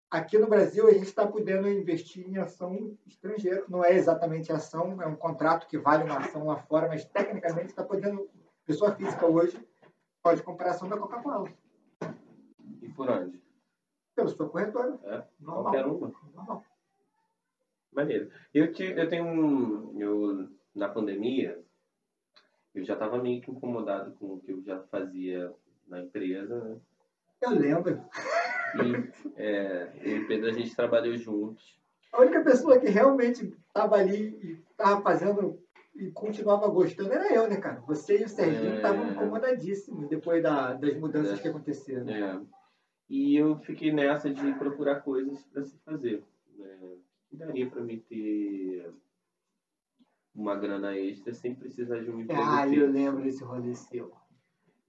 Aqui 0.09 0.37
no 0.37 0.47
Brasil, 0.47 0.87
a 0.87 0.91
gente 0.93 1.07
está 1.07 1.25
podendo 1.25 1.67
investir 1.67 2.25
em 2.29 2.37
ação 2.37 2.95
estrangeira. 3.05 3.65
Não 3.67 3.83
é 3.83 3.93
exatamente 3.95 4.53
ação, 4.53 5.01
é 5.01 5.07
um 5.07 5.15
contrato 5.15 5.67
que 5.67 5.77
vale 5.77 6.03
uma 6.03 6.19
ação 6.19 6.45
lá 6.45 6.55
fora, 6.55 6.87
mas 6.87 7.03
tecnicamente 7.03 7.69
está 7.69 7.83
podendo. 7.83 8.29
Pessoa 8.65 8.95
física 8.95 9.25
hoje 9.25 9.59
pode 10.21 10.41
comprar 10.41 10.71
ação 10.71 10.87
da 10.87 10.97
Coca-Cola, 10.97 11.51
E 12.81 12.89
por 12.89 13.09
onde? 13.09 13.43
pela 14.15 14.27
sua 14.29 14.47
corretora. 14.47 14.99
É? 15.03 15.23
Normal. 15.39 15.63
Qualquer 15.63 15.85
uma. 15.85 16.13
Normal. 16.33 16.65
Maneiro. 17.91 18.31
Eu, 18.53 18.71
te, 18.71 18.83
eu 18.83 19.09
tenho 19.09 19.25
um. 19.25 19.99
Eu, 19.99 20.49
na 20.73 20.87
pandemia, 20.87 21.61
eu 22.73 22.83
já 22.83 22.93
estava 22.93 23.21
meio 23.21 23.41
que 23.41 23.51
incomodado 23.51 24.13
com 24.13 24.33
o 24.33 24.39
que 24.39 24.51
eu 24.51 24.61
já 24.63 24.81
fazia 24.83 25.53
na 25.87 26.01
empresa, 26.01 26.63
né? 26.63 26.77
Eu 27.41 27.49
lembro. 27.51 28.01
E 28.75 29.31
é, 29.35 29.91
eu 30.01 30.17
e 30.17 30.23
o 30.23 30.27
Pedro, 30.27 30.49
a 30.49 30.53
gente 30.53 30.75
trabalhou 30.75 31.17
juntos. 31.17 31.79
A 32.11 32.21
única 32.21 32.43
pessoa 32.43 32.79
que 32.79 32.87
realmente 32.87 33.53
estava 33.67 33.95
ali 33.95 34.39
e 34.43 34.51
estava 34.71 35.01
fazendo 35.01 35.59
e 35.95 36.11
continuava 36.11 36.67
gostando 36.67 37.11
era 37.13 37.33
eu, 37.33 37.47
né, 37.49 37.57
cara? 37.57 37.81
Você 37.81 38.19
e 38.19 38.23
o 38.23 38.29
Serginho 38.29 38.73
É. 38.73 38.75
estavam 38.77 39.11
incomodadíssimos 39.11 40.07
depois 40.09 40.41
da- 40.41 40.73
das 40.73 40.95
mudanças 40.97 41.39
É. 41.39 41.41
que 41.41 41.47
aconteceram. 41.47 42.09
É, 42.09 42.41
e 43.09 43.35
eu 43.35 43.57
fiquei 43.59 43.91
nessa 43.91 44.29
de 44.33 44.53
procurar 44.53 45.01
coisas 45.01 45.43
para 45.47 45.63
se 45.63 45.77
fazer. 45.79 46.23
Né? 46.57 46.97
Que 47.29 47.37
daria 47.37 47.69
para 47.69 47.81
mim 47.83 47.99
ter 47.99 48.91
uma 50.35 50.55
grana 50.55 50.97
extra 50.97 51.33
sem 51.33 51.53
precisar 51.53 51.99
de 51.99 52.09
um 52.09 52.21
emprego 52.21 52.41
Ah, 52.43 52.67
eu 52.67 52.89
lembro 52.89 53.23
desse 53.23 53.43
rolê 53.43 53.75
seu. 53.75 54.11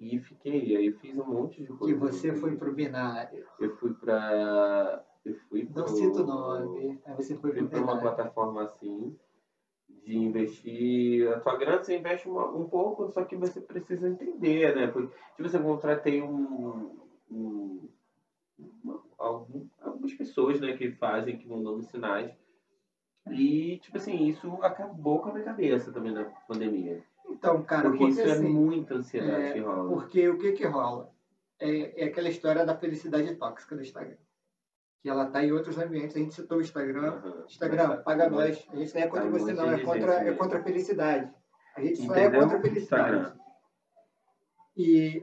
E 0.00 0.18
fiquei, 0.18 0.76
aí 0.76 0.86
eu 0.86 0.98
fiz 0.98 1.16
um 1.18 1.24
monte 1.24 1.60
de 1.62 1.68
Que 1.68 1.78
coisa. 1.78 1.98
você 1.98 2.30
Eu 2.30 2.34
foi 2.36 2.50
fui- 2.50 2.58
pro 2.58 2.74
binário. 2.74 3.46
Eu 3.60 3.76
fui 3.76 3.94
pra. 3.94 5.04
Eu 5.24 5.34
fui 5.48 5.64
Não 5.64 5.72
pro- 5.84 5.88
cito 5.88 6.22
o 6.22 6.26
nome. 6.26 7.00
Aí 7.06 7.14
você 7.14 7.34
foi 7.36 7.52
Fui 7.52 7.60
pro 7.60 7.68
pra 7.70 7.80
uma 7.82 7.98
plataforma 8.00 8.64
assim, 8.64 9.16
de 10.04 10.16
investir. 10.16 11.28
A 11.32 11.40
tua 11.40 11.56
grana 11.56 11.82
você 11.82 11.96
investe 11.96 12.28
uma- 12.28 12.54
um 12.54 12.68
pouco, 12.68 13.08
só 13.10 13.24
que 13.24 13.36
você 13.36 13.60
precisa 13.60 14.08
entender, 14.08 14.74
né? 14.76 14.86
Porque, 14.86 15.14
tipo 15.36 15.56
eu 15.56 15.62
contratei 15.62 16.22
um. 16.22 16.98
um 17.30 17.88
uma- 18.84 19.02
algum- 19.18 19.66
algumas 19.80 20.12
pessoas 20.14 20.60
né, 20.60 20.76
que 20.76 20.92
fazem, 20.92 21.36
que 21.36 21.48
vão 21.48 21.62
dando 21.62 21.82
sinais. 21.82 22.32
E, 23.30 23.78
tipo 23.78 23.96
assim, 23.96 24.26
isso 24.26 24.58
acabou 24.62 25.20
com 25.20 25.30
a 25.30 25.32
minha 25.32 25.44
cabeça 25.44 25.90
também 25.90 26.12
na 26.12 26.24
pandemia. 26.46 27.02
Então, 27.28 27.62
cara, 27.62 27.88
porque, 27.88 27.98
porque, 27.98 28.10
isso 28.12 28.20
é 28.20 28.32
assim, 28.32 28.48
muita 28.48 28.94
ansiedade 28.94 29.42
é, 29.46 29.52
que 29.54 29.60
rola. 29.60 29.88
Porque 29.88 30.28
o 30.28 30.38
que 30.38 30.52
que 30.52 30.66
rola? 30.66 31.10
É, 31.58 32.04
é 32.04 32.06
aquela 32.06 32.28
história 32.28 32.64
da 32.64 32.76
felicidade 32.76 33.34
tóxica 33.36 33.74
do 33.74 33.82
Instagram. 33.82 34.16
Que 35.04 35.10
ela 35.10 35.26
tá 35.26 35.44
em 35.44 35.52
outros 35.52 35.76
ambientes. 35.76 36.16
A 36.16 36.18
gente 36.18 36.34
citou 36.34 36.56
o 36.56 36.60
Instagram. 36.62 37.08
Aham. 37.22 37.44
Instagram, 37.46 38.02
paga 38.02 38.30
nós. 38.30 38.66
A 38.72 38.76
gente 38.76 38.94
não 38.94 39.02
é 39.02 39.06
contra 39.06 39.28
você, 39.28 39.52
não. 39.52 39.70
É 39.70 39.78
contra, 39.84 40.14
é 40.14 40.32
contra 40.32 40.58
a 40.58 40.62
felicidade. 40.62 41.30
A 41.76 41.82
gente 41.82 42.06
só 42.06 42.14
é 42.14 42.22
Entendeu? 42.22 42.40
contra 42.40 42.56
a 42.56 42.62
felicidade. 42.62 43.14
Instagram. 43.16 43.36
E 44.74 45.22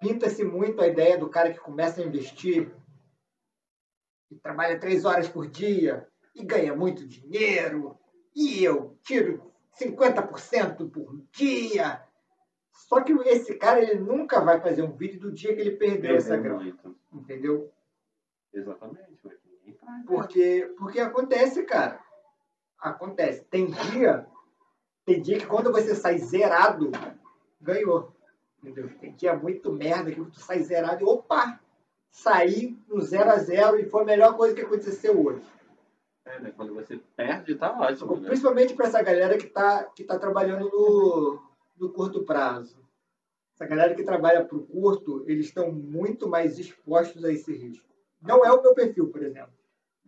pinta-se 0.00 0.42
muito 0.42 0.82
a 0.82 0.88
ideia 0.88 1.16
do 1.16 1.28
cara 1.28 1.52
que 1.52 1.60
começa 1.60 2.00
a 2.00 2.04
investir 2.04 2.74
e 4.28 4.34
trabalha 4.40 4.80
três 4.80 5.04
horas 5.04 5.28
por 5.28 5.46
dia 5.46 6.04
e 6.34 6.42
ganha 6.44 6.74
muito 6.74 7.06
dinheiro. 7.06 7.96
E 8.34 8.64
eu 8.64 8.98
tiro 9.04 9.52
50% 9.80 10.90
por 10.90 11.22
dia. 11.30 12.02
Só 12.72 13.00
que 13.02 13.12
esse 13.28 13.54
cara 13.54 13.80
ele 13.80 14.00
nunca 14.00 14.40
vai 14.40 14.60
fazer 14.60 14.82
um 14.82 14.96
vídeo 14.96 15.20
do 15.20 15.30
dia 15.30 15.54
que 15.54 15.60
ele 15.60 15.76
perdeu 15.76 16.16
essa 16.16 16.30
Perdeu 16.30 16.56
grana. 16.56 16.62
muito. 16.64 16.96
Entendeu? 17.12 17.72
Exatamente. 18.52 19.18
mas 19.22 19.38
ninguém 19.44 19.74
faz. 19.74 20.04
Porque, 20.06 20.74
porque 20.78 21.00
acontece, 21.00 21.62
cara. 21.64 22.00
Acontece. 22.78 23.44
Tem 23.44 23.70
dia, 23.70 24.26
tem 25.04 25.22
dia 25.22 25.38
que 25.38 25.46
quando 25.46 25.70
você 25.70 25.94
sai 25.94 26.18
zerado, 26.18 26.90
ganhou. 27.60 28.12
Entendeu? 28.62 28.88
Tem 29.00 29.12
dia 29.12 29.34
muito 29.36 29.72
merda 29.72 30.10
que 30.10 30.24
tu 30.24 30.40
sai 30.40 30.62
zerado 30.62 31.02
e 31.02 31.04
opa! 31.04 31.60
Saí 32.10 32.78
no 32.86 33.00
0 33.00 33.30
a 33.30 33.36
0 33.38 33.80
e 33.80 33.88
foi 33.88 34.02
a 34.02 34.06
melhor 34.06 34.36
coisa 34.36 34.54
que 34.54 34.60
aconteceu 34.60 35.24
hoje. 35.24 35.42
É, 36.24 36.38
né? 36.38 36.52
Quando 36.54 36.74
você 36.74 37.00
perde, 37.16 37.54
tá 37.54 37.72
ótimo, 37.72 38.16
né? 38.16 38.28
Principalmente 38.28 38.74
para 38.74 38.86
essa 38.86 39.02
galera 39.02 39.36
que 39.38 39.46
está 39.46 39.84
que 39.84 40.04
tá 40.04 40.18
trabalhando 40.18 40.68
no, 40.70 41.42
no 41.76 41.92
curto 41.92 42.22
prazo. 42.22 42.76
Essa 43.54 43.66
galera 43.66 43.94
que 43.94 44.04
trabalha 44.04 44.44
para 44.44 44.56
o 44.56 44.66
curto, 44.66 45.24
eles 45.26 45.46
estão 45.46 45.72
muito 45.72 46.28
mais 46.28 46.58
expostos 46.58 47.24
a 47.24 47.32
esse 47.32 47.52
risco. 47.52 47.91
Não 48.22 48.44
é 48.44 48.52
o 48.52 48.62
meu 48.62 48.74
perfil, 48.74 49.10
por 49.10 49.22
exemplo. 49.22 49.52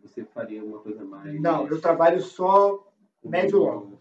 Você 0.03 0.25
faria 0.25 0.65
uma 0.65 0.79
coisa 0.81 1.05
mais... 1.05 1.41
Não, 1.41 1.67
eu 1.67 1.81
trabalho 1.81 2.21
só 2.21 2.93
médio 3.23 3.59
longo. 3.59 4.01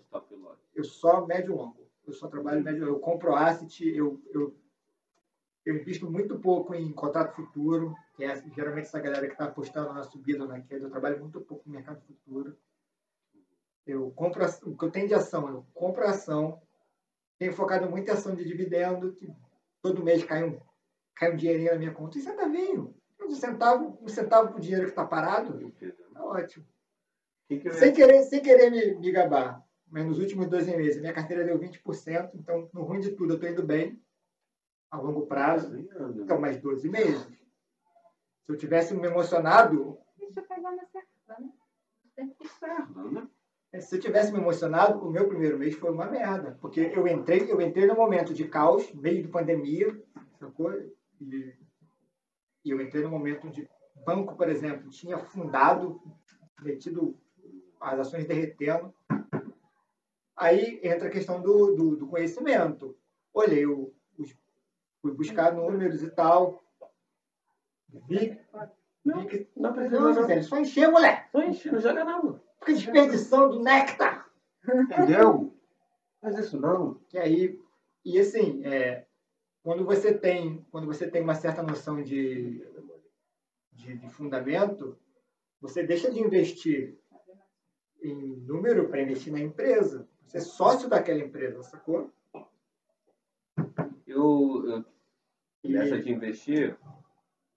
eu 0.75 0.83
só 0.83 1.25
médio 1.25 1.55
longo. 1.55 1.87
Eu 2.05 2.13
só 2.13 2.27
trabalho 2.27 2.61
médio 2.61 2.83
Eu 2.85 2.99
compro 2.99 3.33
asset, 3.33 3.87
eu, 3.87 4.21
eu, 4.31 4.55
eu 5.65 5.75
invisto 5.75 6.09
muito 6.09 6.37
pouco 6.39 6.75
em 6.75 6.91
contrato 6.91 7.35
futuro, 7.35 7.95
que 8.15 8.23
é 8.23 8.35
geralmente 8.53 8.85
essa 8.85 8.99
galera 8.99 9.25
que 9.27 9.33
está 9.33 9.45
apostando 9.45 9.93
na 9.93 10.03
subida 10.03 10.43
ou 10.43 10.49
na 10.49 10.61
queda. 10.61 10.85
Eu 10.85 10.91
trabalho 10.91 11.19
muito 11.19 11.39
pouco 11.41 11.63
no 11.65 11.73
mercado 11.73 12.01
futuro. 12.01 12.57
Eu 13.85 14.11
compro 14.11 14.45
o 14.45 14.77
que 14.77 14.85
eu 14.85 14.91
tenho 14.91 15.07
de 15.07 15.13
ação, 15.13 15.49
eu 15.49 15.65
compro 15.73 16.05
a 16.05 16.11
ação, 16.11 16.61
tenho 17.37 17.53
focado 17.53 17.89
muito 17.89 18.07
em 18.07 18.13
ação 18.13 18.35
de 18.35 18.45
dividendo, 18.45 19.13
que 19.13 19.29
todo 19.81 20.03
mês 20.03 20.23
cai 20.23 20.43
um, 20.43 20.59
cai 21.15 21.33
um 21.33 21.35
dinheirinho 21.35 21.71
na 21.71 21.77
minha 21.77 21.93
conta. 21.93 22.17
E 22.17 22.21
centavinho. 22.21 22.95
Um 23.25 23.35
centavo, 23.35 23.99
um 24.01 24.07
centavo 24.07 24.51
por 24.51 24.59
dinheiro 24.59 24.85
que 24.85 24.91
está 24.91 25.05
parado, 25.05 25.71
tá 26.13 26.23
ótimo. 26.23 26.65
Que 27.47 27.59
que 27.59 27.71
Sem 27.71 27.93
querer, 27.93 28.23
sem 28.23 28.41
querer 28.41 28.69
me, 28.69 28.95
me 28.95 29.11
gabar, 29.11 29.63
mas 29.87 30.05
nos 30.05 30.19
últimos 30.19 30.47
12 30.47 30.75
meses, 30.75 30.99
minha 30.99 31.13
carteira 31.13 31.43
deu 31.43 31.59
20%, 31.59 32.31
então, 32.35 32.69
no 32.73 32.83
ruim 32.83 32.99
de 32.99 33.11
tudo, 33.11 33.33
eu 33.33 33.35
estou 33.35 33.49
indo 33.49 33.63
bem, 33.63 34.01
a 34.89 34.97
longo 34.97 35.25
prazo. 35.25 35.75
Então, 36.15 36.39
mais 36.39 36.57
12 36.61 36.87
meses. 36.89 37.27
Se 38.43 38.51
eu 38.51 38.57
tivesse 38.57 38.93
me 38.93 39.07
emocionado, 39.07 39.97
Deixa 40.17 40.39
eu 40.39 40.43
pegar 40.43 40.71
na 40.71 40.83
né? 41.39 41.51
Que 42.37 42.45
esperar. 42.45 42.87
se 43.81 43.95
eu 43.95 43.99
tivesse 43.99 44.31
me 44.31 44.37
emocionado, 44.37 44.99
o 44.99 45.11
meu 45.11 45.27
primeiro 45.27 45.57
mês 45.57 45.75
foi 45.75 45.91
uma 45.91 46.05
merda, 46.05 46.57
porque 46.61 46.91
eu 46.93 47.07
entrei, 47.07 47.51
eu 47.51 47.59
entrei 47.59 47.87
num 47.87 47.95
momento 47.95 48.33
de 48.33 48.47
caos, 48.47 48.91
meio 48.93 49.21
de 49.21 49.27
pandemia, 49.27 49.99
sacou? 50.39 50.71
E, 51.19 51.55
e 52.63 52.71
eu 52.71 52.81
entrei 52.81 53.03
num 53.03 53.09
momento 53.11 53.47
onde 53.47 53.69
banco, 54.05 54.35
por 54.35 54.49
exemplo, 54.49 54.89
tinha 54.89 55.17
fundado, 55.17 56.01
metido 56.61 57.17
as 57.79 57.99
ações 57.99 58.25
derretendo. 58.25 58.93
Aí 60.35 60.79
entra 60.83 61.07
a 61.07 61.11
questão 61.11 61.41
do, 61.41 61.75
do, 61.75 61.95
do 61.95 62.07
conhecimento. 62.07 62.97
Olhei, 63.33 63.65
os- 63.65 63.93
fui 65.01 65.11
buscar 65.13 65.53
números 65.53 66.01
e 66.01 66.09
tal. 66.09 66.61
Vi, 68.07 68.39
vi 69.05 69.25
que. 69.27 69.49
Não 69.55 69.73
precisa 69.73 69.99
Não, 69.99 70.13
não. 70.13 70.43
só 70.43 70.57
encher, 70.57 70.89
moleque. 70.89 71.29
Não 71.33 71.43
enche, 71.43 71.71
não 71.71 71.79
joga 71.79 72.03
não. 72.03 72.41
Fica 72.59 72.73
desperdiçando 72.73 73.61
néctar. 73.61 74.27
Entendeu? 74.67 75.55
Faz 76.21 76.37
isso 76.39 76.59
não. 76.59 76.95
Que 77.09 77.17
aí, 77.19 77.59
e 78.03 78.19
assim, 78.19 78.61
é, 78.65 79.05
quando 79.63 79.85
você 79.85 80.13
tem, 80.13 80.63
quando 80.69 80.85
você 80.85 81.09
tem 81.09 81.21
uma 81.21 81.35
certa 81.35 81.63
noção 81.63 82.03
de, 82.03 82.61
de, 83.71 83.97
de 83.97 84.09
fundamento, 84.09 84.99
você 85.61 85.81
deixa 85.81 86.11
de 86.11 86.19
investir 86.19 86.97
em 88.03 88.35
número 88.41 88.89
para 88.89 89.01
investir 89.01 89.31
na 89.31 89.39
empresa. 89.39 90.05
Você 90.25 90.37
é 90.37 90.41
sócio 90.41 90.89
daquela 90.89 91.19
empresa, 91.19 91.63
sacou? 91.63 92.11
Eu, 94.05 94.67
eu 94.67 94.85
nessa 95.63 95.97
de 95.97 96.11
investir, 96.11 96.77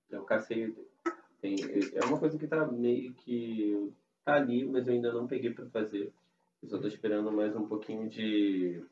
eu 0.08 0.22
cacei. 0.22 0.72
Tem, 1.40 1.56
é 1.92 2.04
uma 2.04 2.20
coisa 2.20 2.38
que 2.38 2.46
tá 2.46 2.64
meio 2.66 3.12
que 3.14 3.92
tá 4.24 4.34
ali, 4.34 4.64
mas 4.64 4.86
eu 4.86 4.94
ainda 4.94 5.12
não 5.12 5.26
peguei 5.26 5.52
para 5.52 5.66
fazer. 5.66 6.12
Eu 6.62 6.68
só 6.68 6.78
tô 6.78 6.86
esperando 6.86 7.32
mais 7.32 7.54
um 7.56 7.66
pouquinho 7.66 8.08
de 8.08 8.82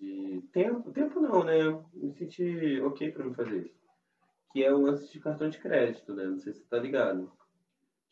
de 0.00 0.42
tempo, 0.52 0.90
tempo 0.92 1.20
não, 1.20 1.44
né? 1.44 1.58
Me 1.92 2.12
senti 2.12 2.80
ok 2.80 3.12
para 3.12 3.24
me 3.24 3.34
fazer 3.34 3.66
isso. 3.66 3.80
Que 4.52 4.64
é 4.64 4.72
o 4.72 4.80
lance 4.80 5.12
de 5.12 5.20
cartão 5.20 5.48
de 5.48 5.58
crédito, 5.58 6.14
né? 6.14 6.24
Não 6.24 6.38
sei 6.38 6.52
se 6.52 6.60
você 6.60 6.66
tá 6.66 6.78
ligado 6.78 7.30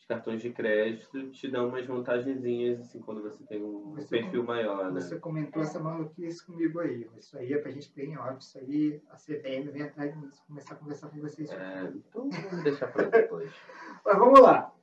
cartões 0.08 0.40
de 0.40 0.50
crédito 0.50 1.30
te 1.30 1.48
dão 1.48 1.68
umas 1.68 1.86
vantagenzinhas, 1.86 2.80
assim, 2.80 2.98
quando 2.98 3.22
você 3.22 3.44
tem 3.44 3.62
um 3.62 3.94
você 3.94 4.08
perfil 4.08 4.42
maior, 4.42 4.90
né? 4.90 5.00
Você 5.02 5.18
comentou 5.18 5.62
essa 5.62 5.78
maluquice 5.78 6.44
comigo 6.46 6.80
aí. 6.80 7.06
Isso 7.18 7.36
aí 7.36 7.52
é 7.52 7.58
pra 7.58 7.70
gente 7.70 7.92
ter 7.92 8.06
em 8.06 8.16
óbvio. 8.16 8.38
Isso 8.38 8.58
aí, 8.58 9.02
a 9.10 9.16
CVM 9.16 9.70
vem 9.70 9.82
atrás 9.82 10.10
de 10.10 10.18
mim, 10.18 10.30
começar 10.46 10.74
a 10.74 10.78
conversar 10.78 11.10
com 11.10 11.20
vocês. 11.20 11.50
É, 11.50 11.92
então 11.94 12.30
vamos 12.30 12.64
deixar 12.64 12.90
pra 12.90 13.04
depois. 13.04 13.52
Mas 14.02 14.18
vamos 14.18 14.40
lá. 14.40 14.74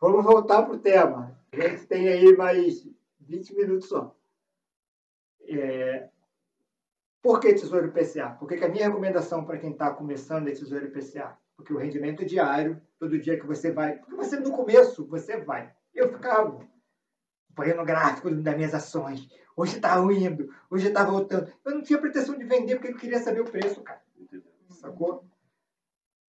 Vamos 0.00 0.24
voltar 0.24 0.62
pro 0.62 0.78
tema. 0.78 1.36
A 1.52 1.56
gente 1.56 1.86
tem 1.88 2.08
aí 2.08 2.36
mais 2.36 2.88
20 3.18 3.56
minutos 3.56 3.88
só. 3.88 4.16
É... 5.50 6.08
Por 7.22 7.40
que 7.40 7.52
tesouro 7.52 7.88
IPCA? 7.88 8.30
Por 8.38 8.48
que, 8.48 8.64
a 8.64 8.68
minha 8.68 8.86
recomendação 8.86 9.44
para 9.44 9.58
quem 9.58 9.72
está 9.72 9.92
começando 9.92 10.48
é 10.48 10.52
tesouro 10.52 10.86
IPCA? 10.86 11.36
Porque 11.54 11.74
o 11.74 11.78
rendimento 11.78 12.22
é 12.22 12.24
diário, 12.24 12.80
todo 12.98 13.18
dia 13.18 13.38
que 13.38 13.46
você 13.46 13.70
vai. 13.70 13.98
Porque 13.98 14.16
você, 14.16 14.38
no 14.38 14.52
começo, 14.52 15.06
você 15.06 15.36
vai. 15.38 15.70
Eu 15.94 16.10
ficava 16.10 16.58
acompanhando 17.50 17.82
o 17.82 17.84
gráfico 17.84 18.30
das 18.30 18.56
minhas 18.56 18.74
ações. 18.74 19.28
Hoje 19.56 19.76
está 19.76 19.98
indo, 19.98 20.50
hoje 20.70 20.88
está 20.88 21.04
voltando. 21.04 21.52
Eu 21.64 21.74
não 21.74 21.82
tinha 21.82 21.98
pretensão 21.98 22.38
de 22.38 22.44
vender 22.44 22.76
porque 22.76 22.92
eu 22.92 22.96
queria 22.96 23.18
saber 23.18 23.40
o 23.40 23.50
preço, 23.50 23.82
cara. 23.82 24.00
Sacou? 24.70 25.28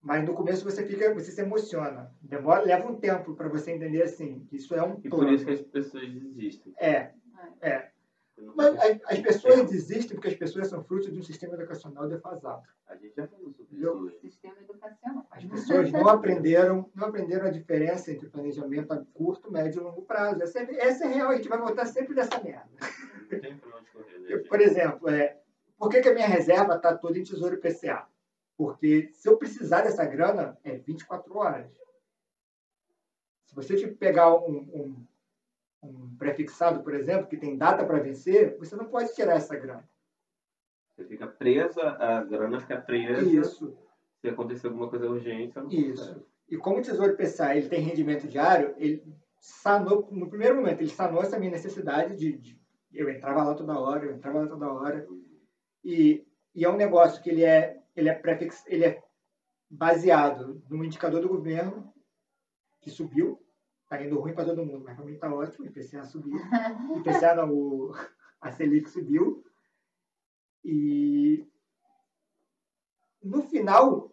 Mas 0.01 0.25
no 0.25 0.33
começo 0.33 0.65
você 0.65 0.85
fica, 0.85 1.13
você 1.13 1.31
se 1.31 1.41
emociona. 1.41 2.11
Demora, 2.21 2.63
leva 2.63 2.91
um 2.91 2.95
tempo 2.95 3.35
para 3.35 3.47
você 3.47 3.71
entender 3.71 4.01
assim, 4.01 4.47
isso 4.51 4.73
é 4.73 4.83
um 4.83 4.99
E 5.03 5.09
por 5.09 5.31
isso 5.31 5.45
que 5.45 5.51
as 5.51 5.61
pessoas 5.61 6.11
desistem. 6.11 6.73
É. 6.77 7.11
É. 7.61 7.90
Mas 8.55 8.75
as, 8.77 8.99
as 9.05 9.19
pessoas 9.19 9.69
desistem 9.69 10.15
porque 10.15 10.29
as 10.29 10.35
pessoas 10.35 10.67
são 10.67 10.83
fruto 10.83 11.11
de 11.11 11.19
um 11.19 11.23
sistema 11.23 11.53
educacional 11.55 12.07
defasado. 12.07 12.63
A 12.87 12.95
gente 12.95 13.15
já 13.15 13.27
falou 13.27 13.53
sobre 13.53 13.77
isso. 13.77 14.19
Sistema 14.21 14.55
educacional. 14.59 15.25
As 15.31 15.45
pessoas 15.45 15.91
não 15.91 16.07
aprenderam, 16.07 16.89
não 16.95 17.07
aprenderam 17.07 17.47
a 17.47 17.51
diferença 17.51 18.11
entre 18.11 18.29
planejamento 18.29 18.91
a 18.91 19.05
curto, 19.13 19.51
médio 19.51 19.81
e 19.81 19.83
longo 19.83 20.01
prazo. 20.01 20.41
Essa 20.43 20.59
é, 20.59 20.87
essa 20.87 21.05
é 21.05 21.07
real, 21.07 21.29
a 21.29 21.35
gente 21.35 21.49
vai 21.49 21.59
voltar 21.59 21.85
sempre 21.85 22.15
dessa 22.15 22.41
merda. 22.41 22.69
Não 23.31 23.39
tem 23.39 23.57
pra 23.57 23.77
onde 23.77 23.91
correr, 23.91 24.19
né, 24.19 24.37
Por 24.37 24.59
exemplo, 24.59 25.09
é, 25.09 25.37
por 25.77 25.89
que, 25.89 26.01
que 26.01 26.09
a 26.09 26.13
minha 26.13 26.27
reserva 26.27 26.75
está 26.75 26.95
toda 26.95 27.17
em 27.17 27.23
tesouro 27.23 27.59
PCA? 27.59 28.07
Porque 28.57 29.09
se 29.13 29.27
eu 29.27 29.37
precisar 29.37 29.81
dessa 29.81 30.05
grana, 30.05 30.57
é 30.63 30.77
24 30.77 31.35
horas. 31.37 31.71
Se 33.45 33.55
você 33.55 33.75
te 33.75 33.87
pegar 33.87 34.33
um, 34.35 34.57
um 34.73 35.07
um 35.81 36.15
prefixado, 36.15 36.83
por 36.83 36.93
exemplo, 36.93 37.27
que 37.27 37.37
tem 37.37 37.57
data 37.57 37.85
para 37.85 37.99
vencer, 37.99 38.57
você 38.57 38.75
não 38.75 38.85
pode 38.85 39.13
tirar 39.15 39.35
essa 39.35 39.55
grana. 39.55 39.87
Você 40.89 41.05
fica 41.05 41.27
presa, 41.27 41.81
a 41.81 42.23
grana 42.23 42.59
fica 42.59 42.79
presa. 42.79 43.23
Isso. 43.23 43.77
Se 44.21 44.29
acontecer 44.29 44.67
alguma 44.67 44.89
coisa 44.89 45.09
urgente, 45.09 45.55
não 45.55 45.69
Isso. 45.69 46.05
consegue. 46.05 46.25
E 46.49 46.57
como 46.57 46.79
o 46.79 46.81
Tesouro 46.81 47.15
PCA 47.15 47.55
ele 47.55 47.69
tem 47.69 47.81
rendimento 47.81 48.27
diário, 48.27 48.75
ele 48.77 49.03
sanou, 49.39 50.07
no 50.11 50.29
primeiro 50.29 50.55
momento, 50.55 50.81
ele 50.81 50.89
sanou 50.89 51.23
essa 51.23 51.39
minha 51.39 51.51
necessidade 51.51 52.15
de, 52.15 52.37
de 52.37 52.61
eu 52.93 53.09
entrava 53.09 53.43
lá 53.43 53.55
toda 53.55 53.79
hora, 53.79 54.05
eu 54.05 54.15
entrava 54.15 54.41
lá 54.41 54.47
toda 54.47 54.71
hora. 54.71 55.07
E, 55.83 56.27
e 56.53 56.65
é 56.65 56.69
um 56.69 56.75
negócio 56.75 57.21
que 57.23 57.29
ele 57.29 57.43
é, 57.43 57.81
ele 57.95 58.09
é, 58.09 58.13
prefix, 58.13 58.63
ele 58.67 58.85
é 58.85 59.01
baseado 59.69 60.61
no 60.69 60.83
indicador 60.83 61.21
do 61.21 61.29
governo, 61.29 61.91
que 62.81 62.89
subiu, 62.89 63.41
Está 63.91 64.01
indo 64.05 64.21
ruim 64.21 64.33
para 64.33 64.45
todo 64.45 64.65
mundo, 64.65 64.85
mas 64.85 64.95
para 64.95 65.03
mim 65.03 65.15
está 65.15 65.33
ótimo. 65.33 65.65
O 65.65 65.67
IPCA 65.67 66.05
subiu. 66.05 66.39
O 66.89 66.99
IPCA 66.99 67.35
não, 67.35 67.51
o, 67.51 67.93
a 68.39 68.49
Selic 68.49 68.89
subiu. 68.89 69.43
E 70.63 71.45
no 73.21 73.41
final, 73.41 74.09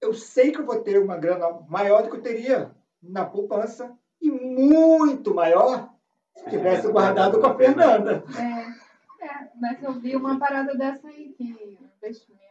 eu 0.00 0.14
sei 0.14 0.50
que 0.50 0.60
eu 0.60 0.64
vou 0.64 0.80
ter 0.80 0.98
uma 0.98 1.18
grana 1.18 1.60
maior 1.68 2.04
do 2.04 2.10
que 2.10 2.16
eu 2.16 2.22
teria 2.22 2.74
na 3.02 3.26
poupança 3.26 3.94
e 4.18 4.30
muito 4.30 5.34
maior 5.34 5.92
se 6.34 6.48
tivesse 6.48 6.90
guardado 6.90 7.38
com 7.38 7.48
a 7.48 7.54
Fernanda. 7.54 8.24
É, 8.34 9.26
é, 9.26 9.50
mas 9.60 9.82
eu 9.82 9.92
vi 9.92 10.16
uma 10.16 10.38
parada 10.38 10.74
dessa 10.74 11.06
aí, 11.06 11.34
que 11.34 11.78
investimento 11.98 12.47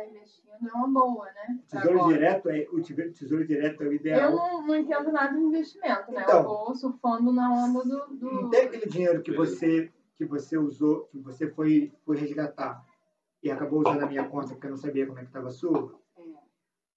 está 0.00 0.04
investindo 0.04 0.68
é 0.68 0.72
uma 0.72 0.88
boa, 0.88 1.26
né? 1.26 1.60
Tesouro 1.68 1.98
Agora. 1.98 2.14
direto 2.14 2.48
é 2.50 2.66
o 2.70 2.82
tesouro 2.82 3.46
direto 3.46 3.82
é 3.82 3.86
o 3.86 3.92
ideal. 3.92 4.30
Eu 4.30 4.36
não, 4.36 4.66
não 4.66 4.76
entendo 4.76 5.12
nada 5.12 5.32
de 5.32 5.42
investimento, 5.42 6.12
né? 6.12 6.22
Então, 6.22 6.38
eu 6.38 6.44
vou 6.44 6.74
surfando 6.74 7.32
na 7.32 7.50
onda 7.52 7.84
do, 7.84 8.16
do. 8.16 8.32
Não 8.42 8.50
tem 8.50 8.66
aquele 8.66 8.86
dinheiro 8.86 9.22
que 9.22 9.32
você 9.32 9.92
que 10.16 10.24
você 10.24 10.56
usou, 10.56 11.06
que 11.06 11.18
você 11.18 11.48
foi, 11.48 11.92
foi 12.04 12.16
resgatar 12.16 12.84
e 13.42 13.50
acabou 13.50 13.80
usando 13.80 14.02
a 14.02 14.06
minha 14.06 14.28
conta 14.28 14.50
porque 14.50 14.66
eu 14.66 14.70
não 14.70 14.76
sabia 14.76 15.06
como 15.06 15.18
é 15.18 15.22
que 15.22 15.28
estava 15.28 15.48
a 15.48 15.52
sua. 15.52 15.98
É. 16.16 16.22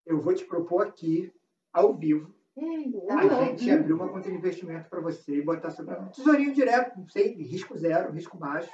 Eu 0.05 0.21
vou 0.21 0.33
te 0.35 0.45
propor 0.45 0.85
aqui, 0.85 1.33
ao 1.73 1.95
vivo, 1.95 2.31
Eita, 2.59 3.13
a 3.13 3.45
gente 3.45 3.69
abrir 3.69 3.93
uma 3.93 4.09
conta 4.09 4.29
de 4.31 4.35
investimento 4.35 4.89
para 4.89 4.99
você 4.99 5.35
e 5.35 5.43
botar 5.43 5.69
sobre 5.69 5.95
tesourinho 6.09 6.53
direto, 6.53 6.97
não 6.97 7.07
sei, 7.07 7.33
risco 7.35 7.77
zero, 7.77 8.11
risco 8.11 8.35
baixo. 8.35 8.71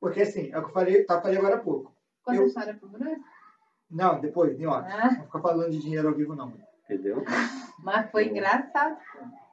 Porque 0.00 0.22
assim, 0.22 0.50
é 0.50 0.58
o 0.58 0.62
que 0.62 0.70
eu 0.70 0.72
falei, 0.72 1.04
tá, 1.04 1.20
falei 1.20 1.36
agora 1.36 1.56
há 1.56 1.60
pouco. 1.60 1.91
Conta 2.24 2.38
eu... 2.38 2.44
a 2.44 2.46
história 2.46 2.74
pro 2.74 2.88
Bruno? 2.88 3.24
Não, 3.90 4.20
depois, 4.20 4.58
em 4.58 4.66
hora. 4.66 4.86
Ah. 4.90 5.10
Não 5.12 5.24
ficar 5.24 5.40
falando 5.40 5.70
de 5.70 5.78
dinheiro 5.78 6.08
ao 6.08 6.14
vivo, 6.14 6.34
não. 6.34 6.52
Entendeu? 6.84 7.24
Mas 7.78 8.10
foi 8.10 8.28
engraçado. 8.28 8.96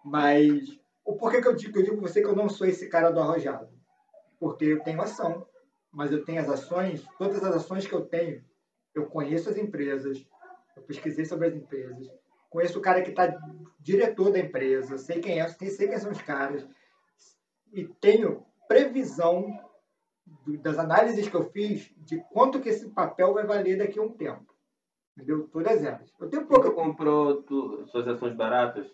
Mas 0.04 0.80
o 1.06 1.16
porquê 1.16 1.42
que 1.42 1.48
eu 1.48 1.56
digo, 1.56 1.78
eu 1.78 1.84
digo 1.84 1.98
pra 1.98 2.08
você 2.08 2.22
que 2.22 2.28
eu 2.28 2.36
não 2.36 2.48
sou 2.48 2.68
esse 2.68 2.88
cara 2.88 3.12
do 3.12 3.20
arrojado? 3.20 3.70
Porque 4.40 4.66
eu 4.66 4.84
tenho 4.84 5.02
ação, 5.02 5.46
mas 5.92 6.12
eu 6.12 6.24
tenho 6.24 6.42
as 6.42 6.50
ações, 6.50 7.06
todas 7.18 7.44
as 7.44 7.56
ações 7.56 7.86
que 7.86 7.94
eu 7.94 8.06
tenho, 8.06 8.44
eu 8.94 9.08
conheço 9.08 9.50
as 9.50 9.58
empresas, 9.58 10.26
eu 10.76 10.84
pesquisei 10.84 11.26
sobre 11.26 11.48
as 11.48 11.56
empresas, 11.56 12.08
conheço 12.50 12.80
o 12.80 12.82
cara 12.82 13.02
que 13.02 13.10
está 13.10 13.36
diretor 13.80 14.32
da 14.32 14.40
empresa, 14.40 14.98
sei 14.98 15.20
quem 15.20 15.40
é, 15.40 15.48
sei 15.48 15.88
quem 15.88 15.98
são 15.98 16.12
os 16.12 16.22
caras, 16.22 16.68
e 17.74 17.86
tenho 17.86 18.46
previsão 18.68 19.48
das 20.58 20.78
análises 20.78 21.28
que 21.28 21.36
eu 21.36 21.50
fiz 21.52 21.94
de 21.98 22.24
quanto 22.32 22.60
que 22.60 22.70
esse 22.70 22.90
papel 22.90 23.34
vai 23.34 23.46
valer 23.46 23.78
daqui 23.78 24.00
a 24.00 24.02
um 24.02 24.12
tempo. 24.12 24.54
Entendeu? 25.16 25.48
Todas 25.48 25.84
elas. 25.84 26.14
Eu 26.20 26.30
tenho 26.30 26.46
pouco. 26.46 26.68
Você 26.68 26.74
comprou 26.74 27.44
tu, 27.44 27.86
suas 27.88 28.08
ações 28.08 28.36
baratas? 28.36 28.88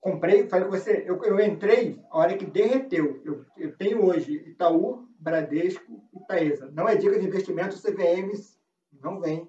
Comprei, 0.00 0.48
falei 0.48 0.64
com 0.64 0.72
você, 0.72 1.04
eu, 1.06 1.22
eu 1.22 1.38
entrei 1.38 2.02
a 2.10 2.18
hora 2.18 2.36
que 2.36 2.44
derreteu. 2.44 3.22
Eu, 3.24 3.44
eu 3.56 3.76
tenho 3.76 4.04
hoje 4.04 4.32
Itaú, 4.32 5.06
Bradesco 5.16 6.02
e 6.12 6.18
Taesa. 6.26 6.68
Não 6.72 6.88
é 6.88 6.96
dica 6.96 7.18
de 7.18 7.26
investimento, 7.26 7.80
CVMs 7.80 8.58
não 9.00 9.20
vem. 9.20 9.40
Uhum. 9.42 9.48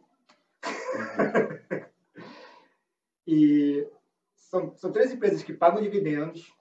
e 3.25 3.87
são, 4.35 4.75
são 4.77 4.91
três 4.91 5.11
empresas 5.11 5.41
que 5.41 5.53
pagam 5.53 5.81
dividendos, 5.81 6.53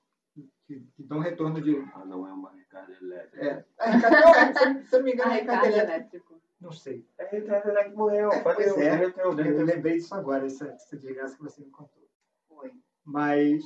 que, 0.66 0.80
que 0.94 1.02
dão 1.02 1.18
retorno 1.18 1.60
de. 1.60 1.76
Ah, 1.94 2.06
não 2.06 2.26
é 2.26 2.32
uma 2.32 2.50
Ricardo 2.72 3.04
Elétrico. 3.04 3.44
É. 3.44 3.64
A 3.78 3.90
Ricardo, 3.90 4.16
não, 4.16 4.34
é, 4.34 4.52
se, 4.52 4.88
se 4.88 4.94
eu 4.94 4.98
não 4.98 5.04
me 5.04 5.12
engano, 5.12 5.30
a 5.30 5.34
Ricardo 5.34 5.66
Elétrico. 5.66 6.42
Não 6.60 6.72
sei. 6.72 7.06
É 7.18 7.24
Ricardo 7.26 7.68
Elétrico 7.68 7.98
morreu. 7.98 8.32
É, 8.32 8.40
pois 8.40 8.78
é, 8.78 9.04
eu, 9.04 9.38
eu 9.38 9.64
lembrei 9.64 9.94
disso 9.94 10.14
agora, 10.14 10.46
essa, 10.46 10.68
essa 10.68 10.96
desgraça 10.96 11.36
que 11.36 11.42
você 11.42 11.60
me 11.60 11.70
contou. 11.70 12.08
Foi. 12.48 12.72
Mas, 13.04 13.62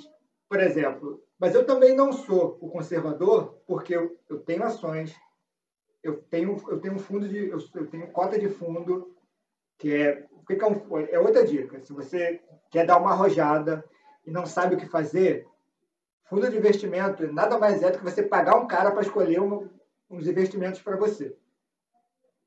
por 0.49 0.61
exemplo, 0.61 1.23
mas 1.39 1.55
eu 1.55 1.65
também 1.65 1.95
não 1.95 2.12
sou 2.12 2.59
o 2.61 2.70
conservador, 2.70 3.61
porque 3.66 3.95
eu, 3.95 4.19
eu 4.28 4.41
tenho 4.41 4.65
ações, 4.65 5.15
eu 6.03 6.23
tenho, 6.23 6.57
eu 6.69 6.81
tenho 6.81 6.95
um 6.95 6.99
fundo 6.99 7.28
de. 7.28 7.49
Eu, 7.49 7.59
eu 7.74 7.87
tenho 7.87 8.11
cota 8.11 8.39
de 8.39 8.49
fundo, 8.49 9.15
que 9.78 9.95
é. 9.95 10.27
O 10.33 10.47
que 10.47 10.55
é, 10.55 10.66
um, 10.66 10.99
é 11.11 11.19
outra 11.19 11.45
dica. 11.45 11.81
Se 11.81 11.93
você 11.93 12.41
quer 12.70 12.87
dar 12.87 12.99
uma 12.99 13.11
arrojada 13.11 13.85
e 14.24 14.31
não 14.31 14.47
sabe 14.47 14.77
o 14.77 14.78
que 14.78 14.87
fazer, 14.87 15.47
Fundo 16.28 16.51
de 16.51 16.57
investimento 16.57 17.32
nada 17.32 17.59
mais 17.59 17.82
é 17.82 17.90
do 17.90 17.98
que 17.98 18.05
você 18.05 18.23
pagar 18.23 18.57
um 18.57 18.66
cara 18.66 18.90
para 18.90 19.03
escolher 19.03 19.40
um, 19.40 19.69
uns 20.11 20.27
investimentos 20.27 20.81
para 20.81 20.97
você. 20.97 21.36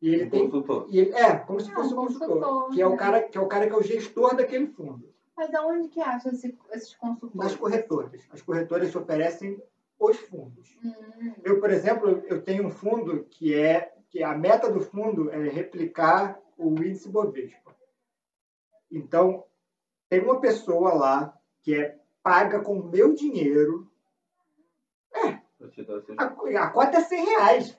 E 0.01 0.13
ele 0.13 0.25
um 0.25 0.29
tem 0.29 0.49
consultor. 0.49 0.87
E 0.89 0.99
ele, 0.99 1.13
é, 1.13 1.37
como 1.37 1.59
se 1.59 1.71
fosse 1.71 1.93
um 1.93 1.97
consultor, 1.97 2.39
consultor, 2.39 2.69
que 2.71 2.81
é 2.81 2.87
o 2.87 2.97
cara 2.97 3.23
que 3.23 3.37
é 3.37 3.41
o 3.41 3.47
cara 3.47 3.67
que 3.67 3.73
é 3.73 3.77
o 3.77 3.83
gestor 3.83 4.35
daquele 4.35 4.67
fundo. 4.67 5.09
Mas 5.35 5.53
aonde 5.53 5.87
que 5.87 6.01
acha 6.01 6.29
esse, 6.29 6.57
esses 6.71 6.95
consultores? 6.95 7.35
Nas 7.35 7.55
corretoras. 7.55 8.27
As 8.31 8.41
corretoras 8.41 8.93
oferecem 8.95 9.61
os 9.97 10.17
fundos. 10.17 10.77
Hum. 10.83 11.33
Eu, 11.43 11.59
por 11.59 11.69
exemplo, 11.69 12.23
eu 12.27 12.41
tenho 12.41 12.67
um 12.67 12.71
fundo 12.71 13.25
que 13.25 13.53
é 13.53 13.93
que 14.09 14.23
a 14.23 14.37
meta 14.37 14.69
do 14.71 14.81
fundo 14.81 15.29
é 15.29 15.49
replicar 15.49 16.39
o 16.57 16.71
índice 16.83 17.07
Bovespa. 17.07 17.75
Então, 18.91 19.45
tem 20.09 20.21
uma 20.21 20.41
pessoa 20.41 20.93
lá 20.93 21.37
que 21.61 21.75
é 21.75 21.97
paga 22.23 22.59
com 22.61 22.79
o 22.79 22.89
meu 22.89 23.13
dinheiro. 23.13 23.89
Seus- 25.73 25.87
A, 26.17 26.25
a 26.63 26.69
cota 26.69 26.97
é 26.97 27.01
100 27.01 27.25
reais. 27.25 27.77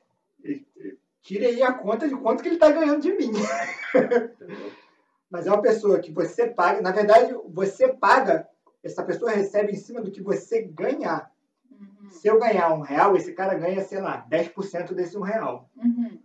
Tire 1.22 1.46
aí 1.46 1.62
a 1.62 1.72
conta 1.72 2.08
de 2.08 2.16
quanto 2.16 2.42
que 2.42 2.48
ele 2.48 2.56
está 2.56 2.70
ganhando 2.70 3.00
de 3.02 3.12
mim. 3.12 3.32
Mas 5.30 5.46
é 5.46 5.50
uma 5.50 5.62
pessoa 5.62 6.00
que 6.00 6.10
você 6.12 6.48
paga. 6.48 6.80
Na 6.80 6.90
verdade, 6.92 7.34
você 7.48 7.88
paga, 7.88 8.48
essa 8.82 9.02
pessoa 9.04 9.30
recebe 9.30 9.72
em 9.72 9.76
cima 9.76 10.00
do 10.00 10.10
que 10.10 10.22
você 10.22 10.62
ganhar. 10.62 11.30
Uhum. 11.70 12.10
Se 12.10 12.26
eu 12.28 12.38
ganhar 12.38 12.72
um 12.74 12.80
real, 12.80 13.16
esse 13.16 13.32
cara 13.32 13.54
ganha, 13.54 13.82
sei 13.84 14.00
lá, 14.00 14.26
10% 14.28 14.92
desse 14.94 15.16
um 15.16 15.22
real. 15.22 15.70
Uhum. 15.76 16.20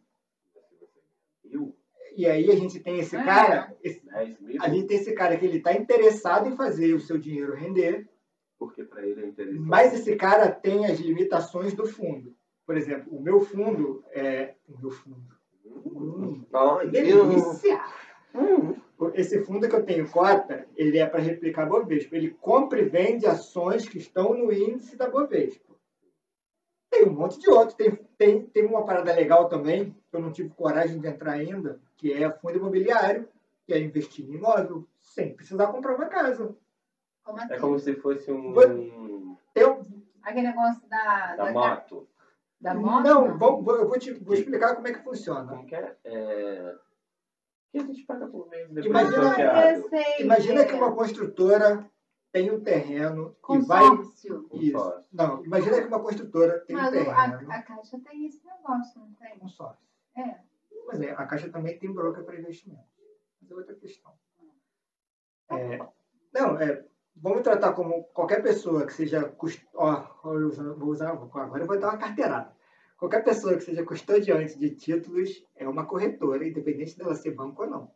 E 2.16 2.26
aí 2.26 2.50
a 2.52 2.56
gente 2.56 2.80
tem 2.80 3.00
esse 3.00 3.16
Ah. 3.16 3.24
cara, 3.24 3.76
esse- 3.84 4.06
10 4.06 4.40
mil, 4.40 4.58
a 4.62 4.70
gente 4.70 4.88
tem 4.88 4.98
esse 4.98 5.14
cara 5.14 5.38
que 5.38 5.46
ele 5.46 5.58
está 5.58 5.74
interessado 5.74 6.48
em 6.48 6.56
fazer 6.56 6.94
o 6.94 7.00
seu 7.00 7.18
dinheiro 7.18 7.54
render, 7.56 8.08
porque 8.58 8.84
para 8.84 9.06
ele 9.06 9.24
é 9.24 9.28
interessante. 9.28 9.60
mas 9.60 9.94
esse 9.94 10.16
cara 10.16 10.50
tem 10.50 10.86
as 10.86 11.00
limitações 11.00 11.74
do 11.74 11.86
fundo. 11.86 12.34
Por 12.66 12.78
exemplo, 12.78 13.16
o 13.16 13.22
meu 13.22 13.42
fundo 13.42 14.04
é. 14.12 14.56
O 14.68 14.80
meu 14.80 14.90
fundo. 14.92 15.36
Hum, 15.66 16.44
Deus. 16.52 16.92
delícia! 16.92 17.82
Hum. 18.34 18.76
Esse 19.14 19.42
fundo 19.44 19.68
que 19.68 19.76
eu 19.76 19.84
tenho 19.84 20.10
cota, 20.10 20.66
ele 20.76 20.98
é 20.98 21.06
para 21.06 21.20
replicar 21.20 21.68
Bovespa. 21.68 22.16
Ele 22.16 22.30
compra 22.40 22.80
e 22.80 22.86
vende 22.86 23.26
ações 23.26 23.88
que 23.88 23.98
estão 23.98 24.34
no 24.34 24.52
índice 24.54 24.96
da 24.96 25.10
Bovespa. 25.10 25.75
Tem 26.96 27.06
um 27.10 27.12
monte 27.14 27.38
de 27.40 27.50
outros. 27.50 27.74
Tem, 27.74 27.94
tem, 28.18 28.46
tem 28.48 28.66
uma 28.66 28.86
parada 28.86 29.14
legal 29.14 29.50
também, 29.50 29.92
que 30.10 30.16
eu 30.16 30.22
não 30.22 30.32
tive 30.32 30.50
coragem 30.52 30.98
de 30.98 31.08
entrar 31.08 31.34
ainda, 31.34 31.78
que 31.98 32.14
é 32.14 32.32
fundo 32.32 32.58
imobiliário, 32.58 33.28
que 33.66 33.74
é 33.74 33.80
investir 33.80 34.26
em 34.30 34.36
imóvel 34.36 34.88
sem 35.02 35.36
precisar 35.36 35.68
comprar 35.68 35.96
uma 35.96 36.06
casa. 36.06 36.56
Como 37.24 37.38
assim? 37.38 37.54
É 37.54 37.60
como 37.60 37.78
se 37.78 37.96
fosse 37.96 38.32
um. 38.32 38.54
Um- 38.58 39.36
Aquele 40.24 40.48
negócio 40.48 40.88
da, 40.88 41.36
Da 41.36 41.52
moto. 41.52 42.08
da 42.60 42.74
moto? 42.74 43.04
não, 43.04 43.38
vou, 43.38 43.62
vou- 43.62 43.76
eu 43.76 43.88
vou, 43.88 44.00
te, 44.00 44.12
vou 44.14 44.34
explicar 44.34 44.76
como 44.76 44.88
é 44.88 44.94
que 44.94 45.04
funciona. 45.04 45.48
Como 45.48 45.68
que 45.68 45.76
é? 45.76 45.96
é... 46.04 46.76
que 47.72 47.78
a 47.78 47.82
gente 47.84 48.04
paga 48.06 48.26
por 48.28 48.48
mês 48.50 48.68
depois 48.70 48.86
Imagina-? 48.86 49.40
Eu 49.40 49.92
Imagina 50.20 50.66
que 50.66 50.74
uma 50.74 50.96
construtora 50.96 51.86
tem 52.36 52.52
um 52.52 52.60
terreno 52.62 53.34
e 53.50 53.58
vai. 53.60 53.80
Consórcio. 53.96 54.50
Um. 54.52 55.04
Não, 55.14 55.46
imagina 55.46 55.80
que 55.82 55.88
uma 55.88 56.02
construtora 56.02 56.60
tem 56.60 56.76
um 56.76 56.80
Mas 56.80 56.90
o- 56.90 56.92
terreno. 56.92 57.16
a, 57.50 57.56
a 57.56 57.62
Caixa 57.64 57.98
tem 58.00 58.26
esse 58.26 58.46
negócio, 58.46 59.00
não 59.00 59.14
tem? 59.14 59.40
consórcio. 59.40 59.86
É. 60.18 60.40
Mas 60.86 61.00
é, 61.02 61.12
a 61.12 61.26
Caixa 61.26 61.50
também 61.50 61.80
tem 61.80 61.94
broker 61.94 62.26
para 62.26 62.38
investimento. 62.38 62.84
Mas 63.42 63.50
é 63.52 63.56
outra 63.56 63.74
questão. 63.76 64.12
É, 65.50 65.78
não, 66.34 66.60
é, 66.60 66.84
vamos 67.16 67.42
tratar 67.42 67.72
como 67.72 68.04
qualquer 68.06 68.44
pessoa 68.44 68.86
que 68.86 68.92
seja. 68.92 69.24
cust- 69.30 69.66
Ó, 69.74 70.04
vou 70.24 70.34
usar, 70.50 70.74
vou 70.74 70.90
usar- 70.90 71.12
agora 71.12 71.64
eu 71.64 71.68
vou 71.68 71.80
dar 71.80 71.90
uma 71.92 71.98
carteirada. 71.98 72.54
Qualquer 72.98 73.24
pessoa 73.24 73.56
que 73.56 73.62
seja 73.64 73.86
custodiante 73.86 74.60
de 74.60 74.72
títulos 74.72 75.46
é 75.56 75.66
uma 75.70 75.86
corretora, 75.86 76.46
independente 76.46 76.98
dela 76.98 77.16
ser 77.16 77.32
banco 77.32 77.64
ou 77.64 77.70
não. 77.70 77.92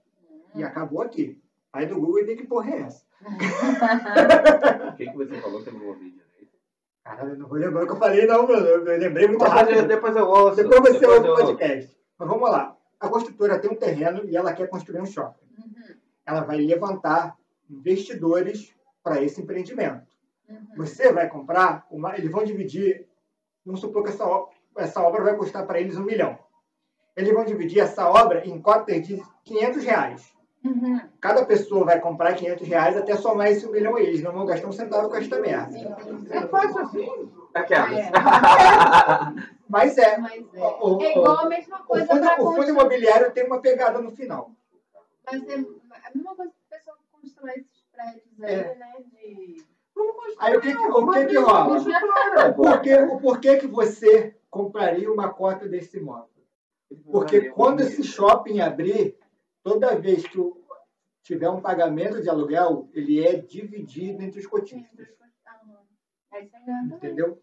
E 0.55 0.63
acabou 0.63 1.01
aqui. 1.01 1.41
Vai 1.73 1.85
no 1.85 1.99
Google 1.99 2.19
e 2.19 2.23
vê 2.23 2.35
que 2.37 2.47
porra 2.47 2.71
é 2.71 2.81
essa. 2.83 3.08
O 3.21 4.95
que, 4.95 5.05
que 5.05 5.17
você 5.17 5.41
falou 5.41 5.61
que 5.63 5.69
eu 5.69 5.73
não 5.73 5.87
ouvi 5.87 6.11
direito? 6.11 6.53
Caralho, 7.03 7.31
eu 7.31 7.37
não 7.37 7.47
vou 7.47 7.57
lembrar 7.57 7.83
o 7.83 7.85
que 7.85 7.91
eu 7.93 7.97
falei, 7.97 8.25
não, 8.25 8.45
Bruno. 8.45 8.65
Eu 8.65 8.97
lembrei 8.97 9.27
muito 9.27 9.39
Depois 9.43 9.51
eu, 9.51 9.57
rápido. 9.57 9.87
depois 9.87 10.15
eu 10.15 10.27
ouço. 10.27 10.55
Depois 10.55 10.79
você 10.81 10.99
depois 10.99 11.17
ouve 11.25 11.29
o 11.29 11.35
podcast. 11.45 11.97
Mas 12.17 12.27
vamos 12.27 12.49
lá. 12.49 12.77
A 12.99 13.07
construtora 13.09 13.59
tem 13.59 13.71
um 13.71 13.75
terreno 13.75 14.23
e 14.25 14.35
ela 14.35 14.53
quer 14.53 14.67
construir 14.67 15.01
um 15.01 15.05
shopping. 15.05 15.45
Uhum, 15.57 15.95
ela 16.25 16.41
vai 16.41 16.57
levantar 16.57 17.35
investidores 17.69 18.73
para 19.03 19.21
esse 19.21 19.41
empreendimento. 19.41 20.07
uhum. 20.49 20.67
Você 20.77 21.11
vai 21.11 21.29
comprar, 21.29 21.85
uma, 21.89 22.17
eles 22.17 22.31
vão 22.31 22.43
dividir, 22.43 23.07
vamos 23.65 23.79
supor 23.79 24.03
que 24.03 24.09
essa, 24.09 24.25
essa 24.77 25.01
obra 25.01 25.23
vai 25.23 25.35
custar 25.35 25.65
para 25.65 25.79
eles 25.79 25.97
um 25.97 26.03
milhão. 26.03 26.37
Eles 27.15 27.33
vão 27.33 27.43
dividir 27.45 27.79
essa 27.79 28.07
obra 28.09 28.45
em 28.45 28.61
cotas 28.61 29.05
de 29.05 29.21
500 29.45 29.83
reais. 29.83 30.33
Uhum. 30.63 30.99
Cada 31.21 31.45
pessoa 31.45 31.85
vai 31.85 31.99
comprar 32.01 32.33
500 32.33 32.67
reais 32.67 32.97
até 32.97 33.15
somar 33.15 33.47
esse 33.47 33.65
um 33.65 33.71
milhão 33.71 33.97
e 33.97 34.03
eles 34.03 34.21
não 34.21 34.33
vão 34.33 34.45
gastar 34.45 34.67
um 34.67 34.71
centavo 34.73 35.09
com 35.09 35.15
esta 35.15 35.39
merda. 35.39 35.77
É 36.29 36.41
fácil 36.47 36.79
assim. 36.79 37.31
Aquelas. 37.53 37.97
É. 37.97 38.11
Mas 39.69 39.97
é, 39.97 40.17
Mas 40.17 40.43
é. 40.53 40.59
O- 40.61 40.97
o- 40.97 41.01
é 41.01 41.11
igual 41.11 41.37
a 41.37 41.45
mesma 41.49 41.79
o 41.79 41.83
coisa 41.85 42.07
fundo, 42.07 42.21
para 42.21 42.33
o 42.33 42.37
fundo 42.37 42.55
construir. 42.55 42.69
imobiliário 42.71 43.31
tem 43.31 43.45
uma 43.45 43.61
pegada 43.61 44.01
no 44.01 44.11
final. 44.11 44.51
Mas 45.25 45.47
é 45.47 45.53
a 45.55 46.11
mesma 46.13 46.35
coisa 46.35 46.51
que 46.51 46.57
o 46.65 46.69
pessoal 46.69 46.97
constrói 47.11 47.51
esses 47.51 47.83
prédios 47.93 48.43
aí, 48.43 48.53
É. 48.53 48.75
né? 48.75 48.93
De... 49.13 49.63
Aí 50.39 50.55
o 50.57 50.61
que, 50.61 50.73
que- 50.75 50.87
o 50.87 51.11
que, 51.11 51.25
que 51.25 51.37
rola? 51.37 51.77
O 52.49 52.53
porquê, 52.55 52.95
o 52.95 53.17
porquê 53.19 53.57
que 53.57 53.67
você 53.67 54.35
compraria 54.49 55.11
uma 55.11 55.29
cota 55.29 55.67
desse 55.67 55.97
imóvel? 55.97 56.27
Porque 57.11 57.49
quando 57.49 57.81
esse 57.81 58.03
shopping 58.03 58.59
abrir, 58.61 59.17
toda 59.63 59.95
vez 59.99 60.27
que 60.27 60.37
tiver 61.23 61.49
um 61.49 61.61
pagamento 61.61 62.21
de 62.21 62.29
aluguel, 62.29 62.89
ele 62.93 63.25
é 63.25 63.35
dividido 63.37 64.23
entre 64.23 64.39
os 64.39 64.47
cotistas. 64.47 65.07
Entendeu? 66.95 67.41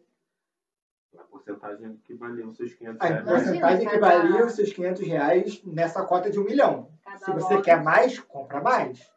A 1.19 1.25
porcentagem 1.25 1.97
que 2.05 2.15
valeu 2.15 2.49
os 2.49 2.57
seus 2.57 2.75
500 2.75 3.01
A 3.01 3.05
reais. 3.07 3.23
Imagina, 3.23 3.45
porcentagem 3.45 3.89
que 3.89 3.99
valia 3.99 4.47
os 4.47 4.53
seus 4.53 4.73
500 4.73 5.07
reais 5.07 5.65
nessa 5.65 6.05
cota 6.05 6.31
de 6.31 6.39
um 6.39 6.45
milhão. 6.45 6.91
Se 7.19 7.31
você 7.33 7.61
quer 7.63 7.83
mais, 7.83 8.19
compra 8.19 8.61
mais. 8.61 9.11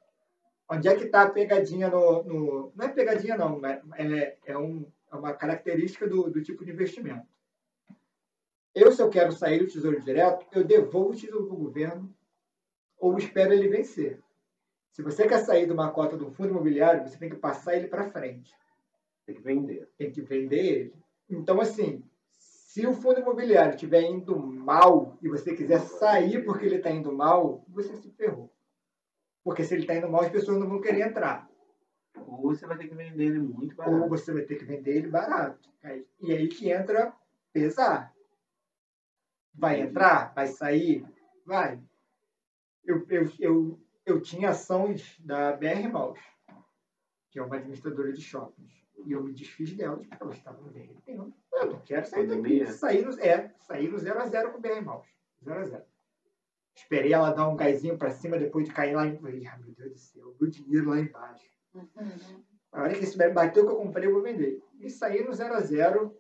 Onde 0.72 0.88
é 0.88 0.96
que 0.96 1.06
está 1.06 1.24
a 1.24 1.30
pegadinha 1.30 1.90
no, 1.90 2.24
no- 2.24 2.72
Não 2.76 2.86
é 2.86 2.90
pegadinha, 2.90 3.36
não. 3.36 3.66
É, 3.66 3.82
é, 3.98 4.38
é 4.46 4.58
um- 4.58 4.90
é 5.12 5.16
uma 5.16 5.34
característica 5.34 6.08
do, 6.08 6.30
do 6.30 6.42
tipo 6.44 6.64
de 6.64 6.72
investimento. 6.72 7.28
Eu, 8.76 8.92
se 8.92 9.02
eu 9.02 9.10
quero 9.10 9.32
sair 9.32 9.60
do 9.60 9.68
Tesouro 9.68 10.00
Direto, 10.00 10.46
eu 10.52 10.64
devolvo 10.64 11.10
o 11.12 11.16
título 11.16 11.48
para 11.48 11.56
o 11.56 11.60
governo 11.60 12.16
ou 13.00 13.18
espero 13.18 13.54
ele 13.54 13.68
vencer. 13.68 14.22
Se 14.92 15.02
você 15.02 15.28
quer 15.28 15.40
sair 15.40 15.66
de 15.66 15.72
uma 15.72 15.92
cota 15.92 16.18
do 16.18 16.30
fundo 16.32 16.50
imobiliário, 16.50 17.08
você 17.08 17.18
tem 17.18 17.30
que 17.30 17.36
passar 17.38 17.76
ele 17.76 17.88
para 17.88 18.12
frente. 18.12 18.54
Tem 19.26 19.36
que 19.36 19.42
vender. 19.42 19.90
Tem 19.98 20.12
que 20.12 20.22
vender 20.22 20.66
ele. 20.66 20.94
Então, 21.30 21.62
assim, 21.62 22.04
se 22.38 22.86
o 22.86 22.94
fundo 22.94 23.20
imobiliário 23.20 23.76
estiver 23.76 24.02
indo 24.02 24.38
mal 24.38 25.18
e 25.22 25.30
você 25.30 25.56
quiser 25.56 25.80
sair 25.80 26.44
porque 26.44 26.66
ele 26.66 26.76
está 26.76 26.92
indo 26.92 27.12
mal, 27.12 27.64
você 27.70 27.96
se 27.96 28.12
ferrou. 28.12 28.52
Porque 29.44 29.64
se 29.64 29.74
ele 29.74 29.84
está 29.84 29.96
indo 29.96 30.10
mal, 30.10 30.22
as 30.22 30.30
pessoas 30.30 30.60
não 30.60 30.68
vão 30.68 30.82
querer 30.82 31.08
entrar. 31.08 31.50
Ou 32.28 32.54
você 32.54 32.66
vai 32.68 32.78
ter 32.78 32.88
que 32.88 32.96
vender 32.96 33.26
ele 33.26 33.40
muito 33.40 33.72
Ou 33.80 33.86
barato. 33.86 34.10
você 34.10 34.34
vai 34.34 34.44
ter 34.44 34.56
que 34.56 34.66
vender 34.66 34.98
ele 34.98 35.08
barato. 35.08 35.70
E 36.20 36.34
aí 36.34 36.48
que 36.48 36.70
entra 36.70 37.14
pesar. 37.54 38.14
Vai 39.54 39.82
entrar? 39.82 40.34
Vai 40.34 40.48
sair? 40.48 41.06
Vai. 41.46 41.80
Eu, 42.84 43.06
eu, 43.10 43.32
eu, 43.40 43.80
eu 44.06 44.22
tinha 44.22 44.50
ações 44.50 45.20
da 45.20 45.54
BR 45.54 45.88
Malls, 45.92 46.20
que 47.30 47.40
é 47.40 47.44
uma 47.44 47.58
administradora 47.58 48.12
de 48.12 48.22
shoppings. 48.22 48.74
E 49.06 49.12
eu 49.12 49.24
me 49.24 49.34
desfiz 49.34 49.74
delas 49.74 50.06
porque 50.06 50.24
elas 50.24 50.38
estavam 50.38 50.68
derretendo. 50.72 51.34
Eu 51.54 51.66
não 51.68 51.80
quero 51.82 52.06
sair 52.06 52.28
daqui. 52.28 52.66
Sair 52.68 53.06
no, 53.06 53.20
é, 53.20 53.54
sair 53.60 53.90
no 53.90 53.98
0 53.98 54.20
a 54.20 54.26
0 54.28 54.52
com 54.52 54.58
o 54.58 54.62
BR 54.62 54.82
Malls. 54.82 55.08
0 55.44 55.60
a 55.60 55.64
0 55.64 55.84
Esperei 56.76 57.14
ela 57.14 57.32
dar 57.32 57.48
um 57.48 57.56
gásinho 57.56 57.98
pra 57.98 58.10
cima 58.10 58.38
depois 58.38 58.66
de 58.66 58.74
cair 58.74 58.96
lá 58.96 59.06
em. 59.06 59.18
Falei, 59.18 59.46
ah, 59.48 59.58
meu 59.58 59.74
Deus 59.74 59.92
do 59.92 59.98
céu, 59.98 60.36
meu 60.40 60.50
dinheiro 60.50 60.90
lá 60.90 61.00
embaixo. 61.00 61.46
Uhum. 61.74 62.44
A 62.72 62.84
hora 62.84 62.94
que 62.94 63.04
esse 63.04 63.18
bateu 63.18 63.66
que 63.66 63.72
eu 63.72 63.78
comprei, 63.78 64.08
eu 64.08 64.14
vou 64.14 64.22
vender. 64.22 64.62
E 64.80 64.90
sair 64.90 65.26
no 65.26 65.34
0 65.34 65.54
a 65.56 65.60
0 65.60 66.18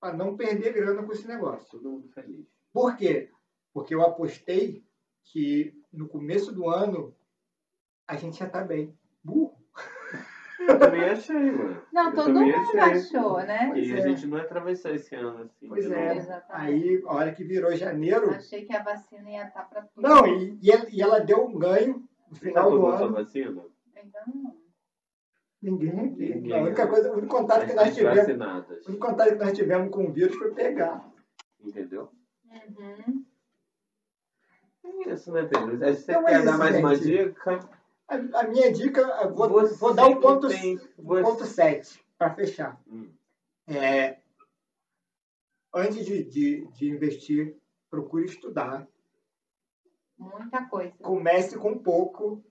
para 0.00 0.16
não 0.16 0.36
perder 0.36 0.72
grana 0.72 1.02
com 1.02 1.12
esse 1.12 1.26
negócio. 1.26 1.70
Todo 1.70 1.90
mundo 1.90 2.08
feliz. 2.08 2.46
Por 2.72 2.96
quê? 2.96 3.30
Porque 3.72 3.94
eu 3.94 4.02
apostei 4.02 4.84
que 5.24 5.81
no 5.92 6.08
começo 6.08 6.52
do 6.52 6.68
ano 6.68 7.14
a 8.06 8.16
gente 8.16 8.38
já 8.38 8.48
tá 8.48 8.62
bem. 8.64 8.96
Burro. 9.22 9.56
Eu 10.58 10.78
também 10.78 11.02
achei, 11.04 11.50
mano. 11.50 11.82
Não, 11.92 12.10
Eu 12.10 12.14
todo 12.14 12.34
mundo 12.34 12.54
achei. 12.54 12.80
achou, 12.80 13.36
né? 13.38 13.68
Pois 13.72 13.88
E 13.88 13.92
é. 13.94 13.98
a 13.98 14.08
gente 14.08 14.26
não 14.28 14.38
atravessou 14.38 14.94
esse 14.94 15.12
ano 15.14 15.42
assim. 15.42 15.66
Pois 15.68 15.90
é. 15.90 16.16
Exatamente. 16.16 16.72
Aí, 16.84 17.02
a 17.04 17.12
hora 17.14 17.32
que 17.32 17.42
virou 17.42 17.74
janeiro. 17.74 18.30
Achei 18.30 18.64
que 18.64 18.72
a 18.76 18.82
vacina 18.82 19.28
ia 19.30 19.46
estar 19.48 19.68
para 19.68 19.82
tudo. 19.82 20.02
Não, 20.08 20.24
e, 20.26 20.58
e 20.62 20.70
ela- 20.70 20.86
e 20.88 21.02
ela 21.02 21.18
deu 21.20 21.44
um 21.46 21.58
ganho 21.58 22.08
no 22.30 22.36
Você 22.36 22.46
final 22.46 22.70
do 22.70 22.86
ano. 22.86 23.12
vacina? 23.12 23.64
Ainda 23.96 24.20
não. 24.26 24.56
Ninguém 25.60 25.90
aqui. 25.90 26.34
Ninguém. 26.34 26.52
A 26.58 26.62
única 26.62 26.86
coisa, 26.88 27.10
o 27.12 27.16
único 27.18 27.34
contato 27.36 27.66
que 27.66 27.74
nós 27.74 27.94
tivemos, 27.94 28.18
vacinadas. 28.18 28.86
o 28.86 28.90
único 28.90 29.06
contato 29.06 29.28
que 29.30 29.44
nós 29.44 29.56
tivemos 29.56 29.90
com 29.90 30.06
o 30.06 30.12
vírus 30.12 30.36
foi 30.36 30.52
pegar. 30.54 31.08
Entendeu? 31.60 32.10
Uhum. 32.78 33.24
É 35.06 35.14
isso, 35.14 35.32
né, 35.32 35.42
Pedro? 35.44 35.78
Você 35.78 36.12
Então 36.12 36.28
é 36.28 36.32
quer 36.32 36.44
dar 36.44 36.50
isso, 36.50 36.58
mais 36.58 36.76
uma 36.76 36.94
gente. 36.94 37.06
dica? 37.28 37.68
A, 38.08 38.14
a 38.40 38.42
minha 38.48 38.72
dica, 38.72 39.28
vou, 39.28 39.48
Você 39.48 39.74
vou 39.76 39.94
dar 39.94 40.06
o 40.06 40.16
que 40.16 40.20
ponto, 40.22 40.48
tem- 40.48 40.80
você- 40.98 41.22
ponto 41.22 41.44
7 41.46 42.04
para 42.18 42.34
fechar. 42.34 42.80
Hum. 42.86 43.08
É, 43.66 44.18
antes 45.74 46.04
de, 46.04 46.24
de, 46.24 46.66
de 46.68 46.88
investir, 46.90 47.56
procure 47.90 48.24
estudar. 48.26 48.86
Muita 50.18 50.64
coisa. 50.66 50.92
Comece 51.02 51.56
com 51.58 51.76
pouco 51.78 52.42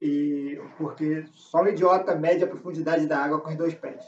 E 0.00 0.60
porque 0.76 1.24
só 1.32 1.62
um 1.62 1.68
idiota 1.68 2.14
mede 2.14 2.44
a 2.44 2.46
profundidade 2.46 3.06
da 3.06 3.18
água 3.18 3.40
com 3.40 3.48
os 3.48 3.56
dois 3.56 3.74
pés. 3.74 4.04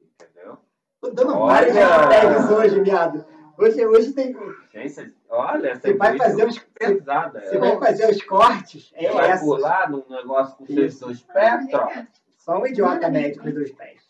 Entendeu? 0.00 0.56
Tô 1.00 1.10
dando 1.10 1.34
Olha! 1.36 1.52
vários 1.52 1.76
hashtags 1.76 2.50
hoje, 2.50 2.80
viado. 2.80 3.26
Hoje, 3.58 3.86
hoje 3.86 4.12
tem. 4.12 4.34
Gente, 4.72 5.14
olha, 5.28 5.68
essa 5.70 5.80
Você 5.80 5.94
vai 5.94 6.14
é 6.14 6.18
fazer 6.18 6.46
os, 6.46 6.58
pesada. 6.58 7.40
você 7.40 7.56
ela. 7.56 7.66
vai 7.70 7.78
fazer 7.78 8.10
os 8.10 8.22
cortes? 8.22 8.92
É 8.94 9.10
vai 9.12 9.30
essa. 9.30 9.44
pular 9.44 9.90
num 9.90 10.04
negócio 10.08 10.56
com 10.56 10.66
seus 10.66 10.98
dois 11.00 11.22
pés, 11.22 11.66
ó. 11.72 11.88
Só 12.36 12.60
um 12.60 12.66
idiota 12.66 13.08
mede 13.10 13.38
com 13.38 13.48
os 13.48 13.54
dois 13.54 13.72
pés. 13.72 14.04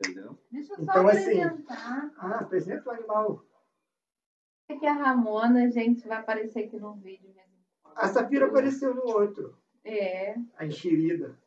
Entendeu? 0.00 0.38
Deixa 0.50 0.72
eu 0.72 0.76
só 0.76 0.82
Então, 0.82 1.08
assim, 1.08 1.42
apresentar. 1.42 2.10
Ah, 2.18 2.38
apresenta 2.40 2.88
o 2.88 2.92
animal. 2.92 3.44
Aqui 4.70 4.86
é 4.86 4.90
a 4.90 4.92
Ramona, 4.94 5.70
gente, 5.70 6.06
vai 6.06 6.18
aparecer 6.18 6.64
aqui 6.64 6.78
no 6.78 6.94
vídeo 6.94 7.28
mesmo. 7.34 7.52
A 7.96 8.08
Safira 8.08 8.46
apareceu 8.46 8.94
no 8.94 9.02
outro. 9.06 9.56
É. 9.84 10.36
A 10.56 10.64
enxerida. 10.64 11.38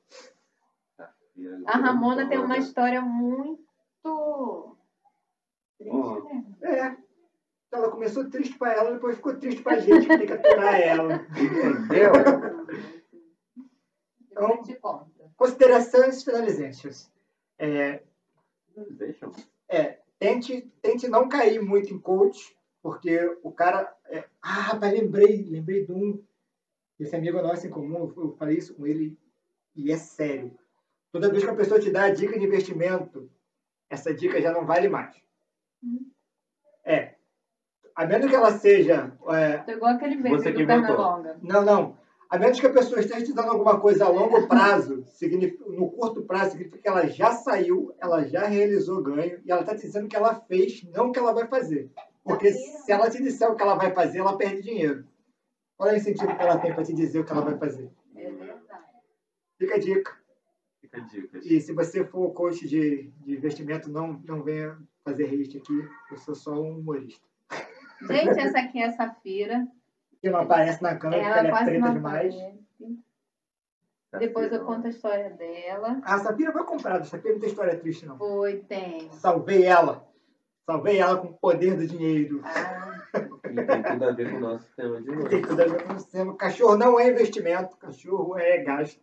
A 1.66 1.78
Ramona 1.78 2.28
tem 2.28 2.38
uma 2.38 2.58
história 2.58 3.02
muito 3.02 4.76
triste, 5.78 6.24
né? 6.24 6.46
É. 6.62 7.07
Ela 7.72 7.92
começou 7.92 8.30
triste 8.30 8.58
pra 8.58 8.74
ela, 8.74 8.94
depois 8.94 9.18
ficou 9.18 9.36
triste 9.36 9.62
pra 9.62 9.78
gente 9.80 10.08
que 10.08 10.18
tem 10.18 10.26
que 10.28 10.34
aturar 10.34 10.80
ela. 10.80 11.16
Entendeu? 11.38 12.12
Conto. 14.36 14.78
Considerações 15.36 16.24
finalizantes. 16.24 17.12
É, 17.60 18.02
é, 19.68 20.00
tente, 20.20 20.62
tente 20.82 21.08
não 21.08 21.28
cair 21.28 21.62
muito 21.62 21.94
em 21.94 22.00
coach, 22.00 22.58
porque 22.82 23.20
o 23.44 23.52
cara. 23.52 23.96
é- 24.06 24.24
ah, 24.42 24.62
rapaz, 24.62 24.94
lembrei, 24.94 25.44
lembrei 25.44 25.86
de 25.86 25.92
um. 25.92 26.24
Esse 27.00 27.16
amigo 27.16 27.42
nosso 27.42 27.68
em 27.68 27.70
comum, 27.70 28.12
eu 28.16 28.36
falei 28.38 28.58
isso 28.58 28.74
com 28.74 28.88
ele 28.88 29.18
e 29.76 29.92
é 29.92 29.98
sério. 29.98 30.58
Toda 31.12 31.30
vez 31.30 31.44
que 31.44 31.50
a 31.50 31.56
pessoa 31.56 31.80
te 31.80 31.92
dá 31.92 32.06
a 32.06 32.12
dica 32.12 32.38
de 32.40 32.46
investimento, 32.46 33.30
essa 33.90 34.14
dica 34.14 34.42
já 34.42 34.52
não 34.52 34.66
vale 34.66 34.90
mais. 34.90 35.16
É. 36.84 37.17
A 37.98 38.06
menos 38.06 38.30
que 38.30 38.36
ela 38.36 38.52
seja. 38.52 39.12
é, 39.30 39.58
Tô 39.58 39.72
igual 39.72 39.94
aquele 39.94 40.18
vídeo 40.18 40.38
Você 40.38 40.54
que 40.54 40.62
do. 40.62 40.68
Pernalonga. 40.68 41.36
Não, 41.42 41.66
não. 41.66 41.98
A 42.30 42.38
menos 42.38 42.60
que 42.60 42.68
a 42.68 42.72
pessoa 42.72 43.02
esteja 43.02 43.26
te 43.26 43.34
dando 43.34 43.50
alguma 43.50 43.80
coisa 43.80 44.06
a 44.06 44.10
longo 44.10 44.48
prazo, 44.48 45.04
significa, 45.08 45.66
no 45.68 45.90
curto 45.90 46.22
prazo, 46.22 46.52
significa 46.52 46.78
que 46.78 46.88
ela 46.88 47.08
já 47.08 47.32
saiu, 47.32 47.96
ela 48.00 48.24
já 48.28 48.46
realizou 48.46 49.02
ganho 49.02 49.42
e 49.44 49.52
ela 49.52 49.62
está 49.62 49.74
dizendo 49.74 50.08
que 50.08 50.16
ela 50.16 50.36
fez, 50.36 50.84
não 50.94 51.08
o 51.08 51.12
que 51.12 51.18
ela 51.18 51.34
vai 51.34 51.48
fazer. 51.48 51.90
Porque 52.24 52.52
se 52.52 52.92
ela 52.92 53.10
te 53.10 53.24
disser 53.24 53.50
o 53.50 53.56
que 53.56 53.64
ela 53.64 53.76
vai 53.76 53.92
fazer, 53.92 54.20
ela 54.20 54.38
perde 54.38 54.62
dinheiro. 54.62 55.04
Qual 55.76 55.90
é 55.90 55.94
o 55.94 55.98
incentivo 55.98 56.36
que 56.36 56.42
ela 56.42 56.60
tem 56.60 56.74
para 56.74 56.84
te 56.84 56.94
dizer 56.94 57.20
o 57.20 57.26
que 57.26 57.32
ela 57.32 57.42
vai 57.42 57.58
fazer? 57.58 57.90
É 58.16 58.30
verdade. 58.30 58.62
Fica 59.58 59.76
a 59.76 59.80
dica. 59.80 60.12
Fica 60.82 60.98
a 60.98 61.00
dica. 61.02 61.40
E 61.44 61.60
se 61.62 61.74
você 61.74 62.04
for 62.06 62.32
coach 62.34 62.68
de, 62.68 63.10
de 63.26 63.34
investimento, 63.38 63.90
não, 63.90 64.22
não 64.24 64.44
venha 64.44 64.78
fazer 65.04 65.24
haste 65.24 65.58
aqui. 65.58 65.88
Eu 66.12 66.18
sou 66.18 66.36
só 66.36 66.52
um 66.52 66.78
humorista. 66.78 67.27
Gente, 68.02 68.40
essa 68.40 68.60
aqui 68.60 68.82
é 68.82 68.86
a 68.88 68.92
Safira. 68.94 69.68
Que 70.22 70.30
não 70.30 70.42
aparece 70.42 70.82
na 70.82 70.96
câmera 70.96 71.22
porque 71.24 71.40
Ela 71.40 71.40
ela 71.40 71.48
é 71.48 71.52
quase 71.52 71.72
preta 71.72 71.92
demais. 71.92 72.36
Depois 74.20 74.52
eu 74.52 74.66
conto 74.66 74.88
a 74.88 74.90
história 74.90 75.30
dela. 75.32 76.00
A 76.04 76.18
Safira 76.20 76.52
foi 76.52 76.64
comprada. 76.64 77.04
Safira 77.04 77.34
não 77.34 77.40
tem 77.40 77.50
história 77.50 77.78
triste, 77.78 78.06
não. 78.06 78.18
Foi, 78.18 78.58
tem. 78.62 79.12
Salvei 79.12 79.66
ela. 79.66 80.08
Salvei 80.66 80.98
ela 81.00 81.18
com 81.18 81.28
o 81.28 81.34
poder 81.34 81.76
do 81.78 81.86
dinheiro. 81.88 82.42
Ah, 82.44 83.00
E 83.50 83.64
tem 83.64 83.84
tudo 83.84 84.06
a 84.06 84.12
ver 84.12 84.32
com 84.32 84.38
o 84.38 84.40
nosso 84.42 84.68
tema 84.76 85.00
de 85.02 85.08
Tem 85.08 85.18
hoje. 85.18 85.42
tudo 85.42 85.62
a 85.62 85.66
ver 85.66 85.84
com 85.84 85.94
o 85.94 86.00
sistema. 86.00 86.36
Cachorro 86.36 86.78
não 86.78 87.00
é 87.00 87.10
investimento, 87.10 87.78
cachorro 87.78 88.38
é 88.38 88.58
gasto. 88.64 89.02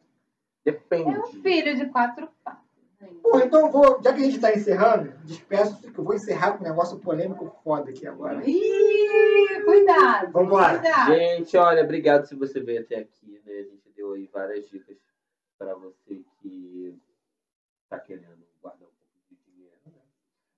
Depende. 0.65 1.15
é 1.15 1.21
um 1.21 1.27
filho 1.27 1.77
de 1.77 1.87
quatro 1.87 2.29
patas. 2.43 2.64
Porra, 3.22 3.44
então 3.44 3.60
eu 3.60 3.70
vou, 3.70 4.01
já 4.02 4.12
que 4.12 4.20
a 4.20 4.24
gente 4.24 4.36
está 4.36 4.52
encerrando, 4.52 5.12
despeço 5.24 5.81
que 5.81 5.98
eu 5.98 6.05
vou 6.05 6.14
encerrar 6.14 6.52
com 6.52 6.64
um 6.64 6.68
negócio 6.68 6.98
polêmico 6.98 7.55
foda 7.62 7.90
aqui 7.90 8.06
agora. 8.06 8.43
Ih, 8.48 9.62
cuidado. 9.64 10.32
Vambora. 10.32 10.78
Cuidado. 10.78 11.14
Gente, 11.14 11.56
olha, 11.56 11.82
obrigado 11.82 12.26
se 12.26 12.35
você 12.35 12.60
veio 12.60 12.81
até 12.81 12.97
aqui, 12.98 13.40
né? 13.44 13.52
A 13.52 13.62
gente 13.62 13.90
deu 13.97 14.12
aí 14.12 14.28
várias 14.32 14.68
dicas 14.68 14.97
para 15.59 15.74
você 15.74 16.22
que 16.40 16.98
está 17.85 17.98
querendo 17.98 18.44
guardar 18.60 18.89
um 18.89 18.93
pouco 18.93 19.18
de 19.31 19.36
dinheiro, 19.52 19.81
né? 19.86 20.02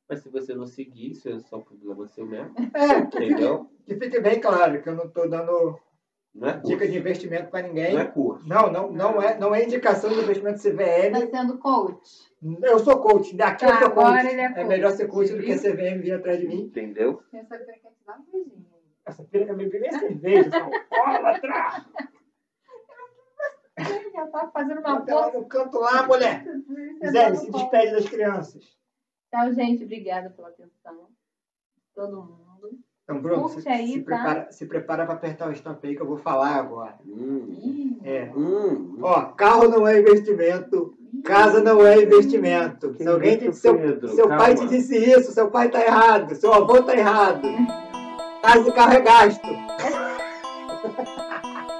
Mas 0.09 0.21
se 0.21 0.29
você 0.29 0.55
não 0.55 0.67
seguir, 0.67 1.13
isso 1.13 1.29
é 1.29 1.39
só 1.41 1.59
problema 1.59 2.07
seu 2.09 2.27
mesmo, 2.27 2.55
É, 2.75 3.03
que 3.03 3.19
fique, 3.19 3.25
entendeu? 3.25 3.71
que 3.85 3.95
fique 3.95 4.21
bem 4.21 4.41
claro 4.41 4.83
que 4.83 4.89
eu 4.89 4.95
não 4.95 5.05
estou 5.05 5.29
dando 5.29 5.79
Não 6.37 6.49
é 6.49 6.53
curso. 6.53 6.67
dica 6.69 6.87
de 6.89 6.99
investimento 6.99 7.51
para 7.51 7.67
ninguém. 7.67 7.95
Não 7.95 8.01
é 8.01 8.05
curso. 8.05 8.47
Não, 8.47 8.71
não, 8.71 8.93
não 8.93 9.23
é, 9.23 9.39
não 9.39 9.55
é 9.55 9.65
indicação 9.65 10.11
de 10.11 10.21
investimento 10.21 10.59
CVM. 10.61 11.13
Tá 11.13 11.27
sendo 11.39 11.59
coach. 11.59 12.27
Eu 12.63 12.79
sou 12.79 13.01
coach, 13.01 13.41
aqui 13.41 13.65
eu 13.65 13.69
Tá, 13.71 13.81
sou 13.81 13.91
coach. 13.91 14.27
é 14.27 14.41
É 14.45 14.49
coach. 14.53 14.67
melhor 14.67 14.93
ser 14.93 15.09
coach 15.09 15.33
do 15.33 15.43
que? 15.43 15.55
CVM 15.57 16.01
vir 16.03 16.13
atrás 16.13 16.39
de 16.39 16.47
mim. 16.47 16.63
Entendeu? 16.63 17.23
Essa 17.33 17.59
dar 18.07 18.19
um 18.19 18.25
beijinho. 18.31 18.67
Essa 19.07 19.25
filha 19.25 19.47
que 19.47 19.53
eu 19.53 19.57
bebi 19.57 19.79
nem 19.81 19.93
cerveja, 19.93 20.51
são. 20.51 20.71
Já 24.13 24.27
tá 24.29 24.51
fazendo 24.53 24.81
uma 24.81 25.05
força. 25.07 25.39
no 25.39 25.45
canto 25.47 25.79
lá, 25.79 26.07
mulher. 26.07 26.45
Zé, 27.11 27.35
se 27.35 27.51
despede 27.51 27.93
das 27.93 28.09
crianças. 28.09 28.65
Tchau, 29.31 29.53
gente. 29.53 29.85
Obrigada 29.85 30.31
pela 30.31 30.49
atenção. 30.49 31.09
Todo 31.95 32.17
mundo. 32.23 32.46
Então, 33.07 33.21
Bruno, 33.21 33.43
Curte 33.43 33.63
se, 33.63 33.69
aí, 33.69 33.93
se 33.93 34.01
tá? 34.01 34.05
prepara, 34.05 34.47
se 34.51 34.67
prepara 34.67 35.05
para 35.05 35.15
apertar 35.15 35.49
o 35.49 35.53
stop 35.53 35.87
aí 35.87 35.95
que 35.95 36.03
eu 36.03 36.07
vou 36.09 36.17
falar 36.17 36.57
agora. 36.57 36.97
Hum. 37.07 37.55
Ih, 37.63 37.99
É. 38.03 38.33
Hum. 38.37 38.99
Ó, 39.01 39.23
carro 39.27 39.69
não 39.69 39.87
é 39.87 40.01
investimento, 40.01 40.93
casa 41.25 41.63
não 41.63 41.87
é 41.87 42.03
investimento. 42.03 42.93
Que 42.95 43.05
Se 43.05 43.09
alguém 43.09 43.37
te, 43.37 43.53
seu, 43.53 43.79
Pedro? 43.79 44.09
seu 44.09 44.27
pai 44.27 44.57
te 44.57 44.67
disse 44.67 44.97
isso, 44.97 45.31
seu 45.31 45.49
pai 45.53 45.69
tá 45.69 45.81
errado, 45.85 46.35
seu 46.35 46.53
avô 46.53 46.83
tá 46.83 46.97
errado. 46.97 47.43
Casa 48.43 48.69
e 48.69 48.73
carro 48.73 48.93
é 48.95 49.01
gasto. 49.01 49.49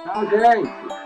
Tchau, 0.05 0.25
gente. 0.29 0.96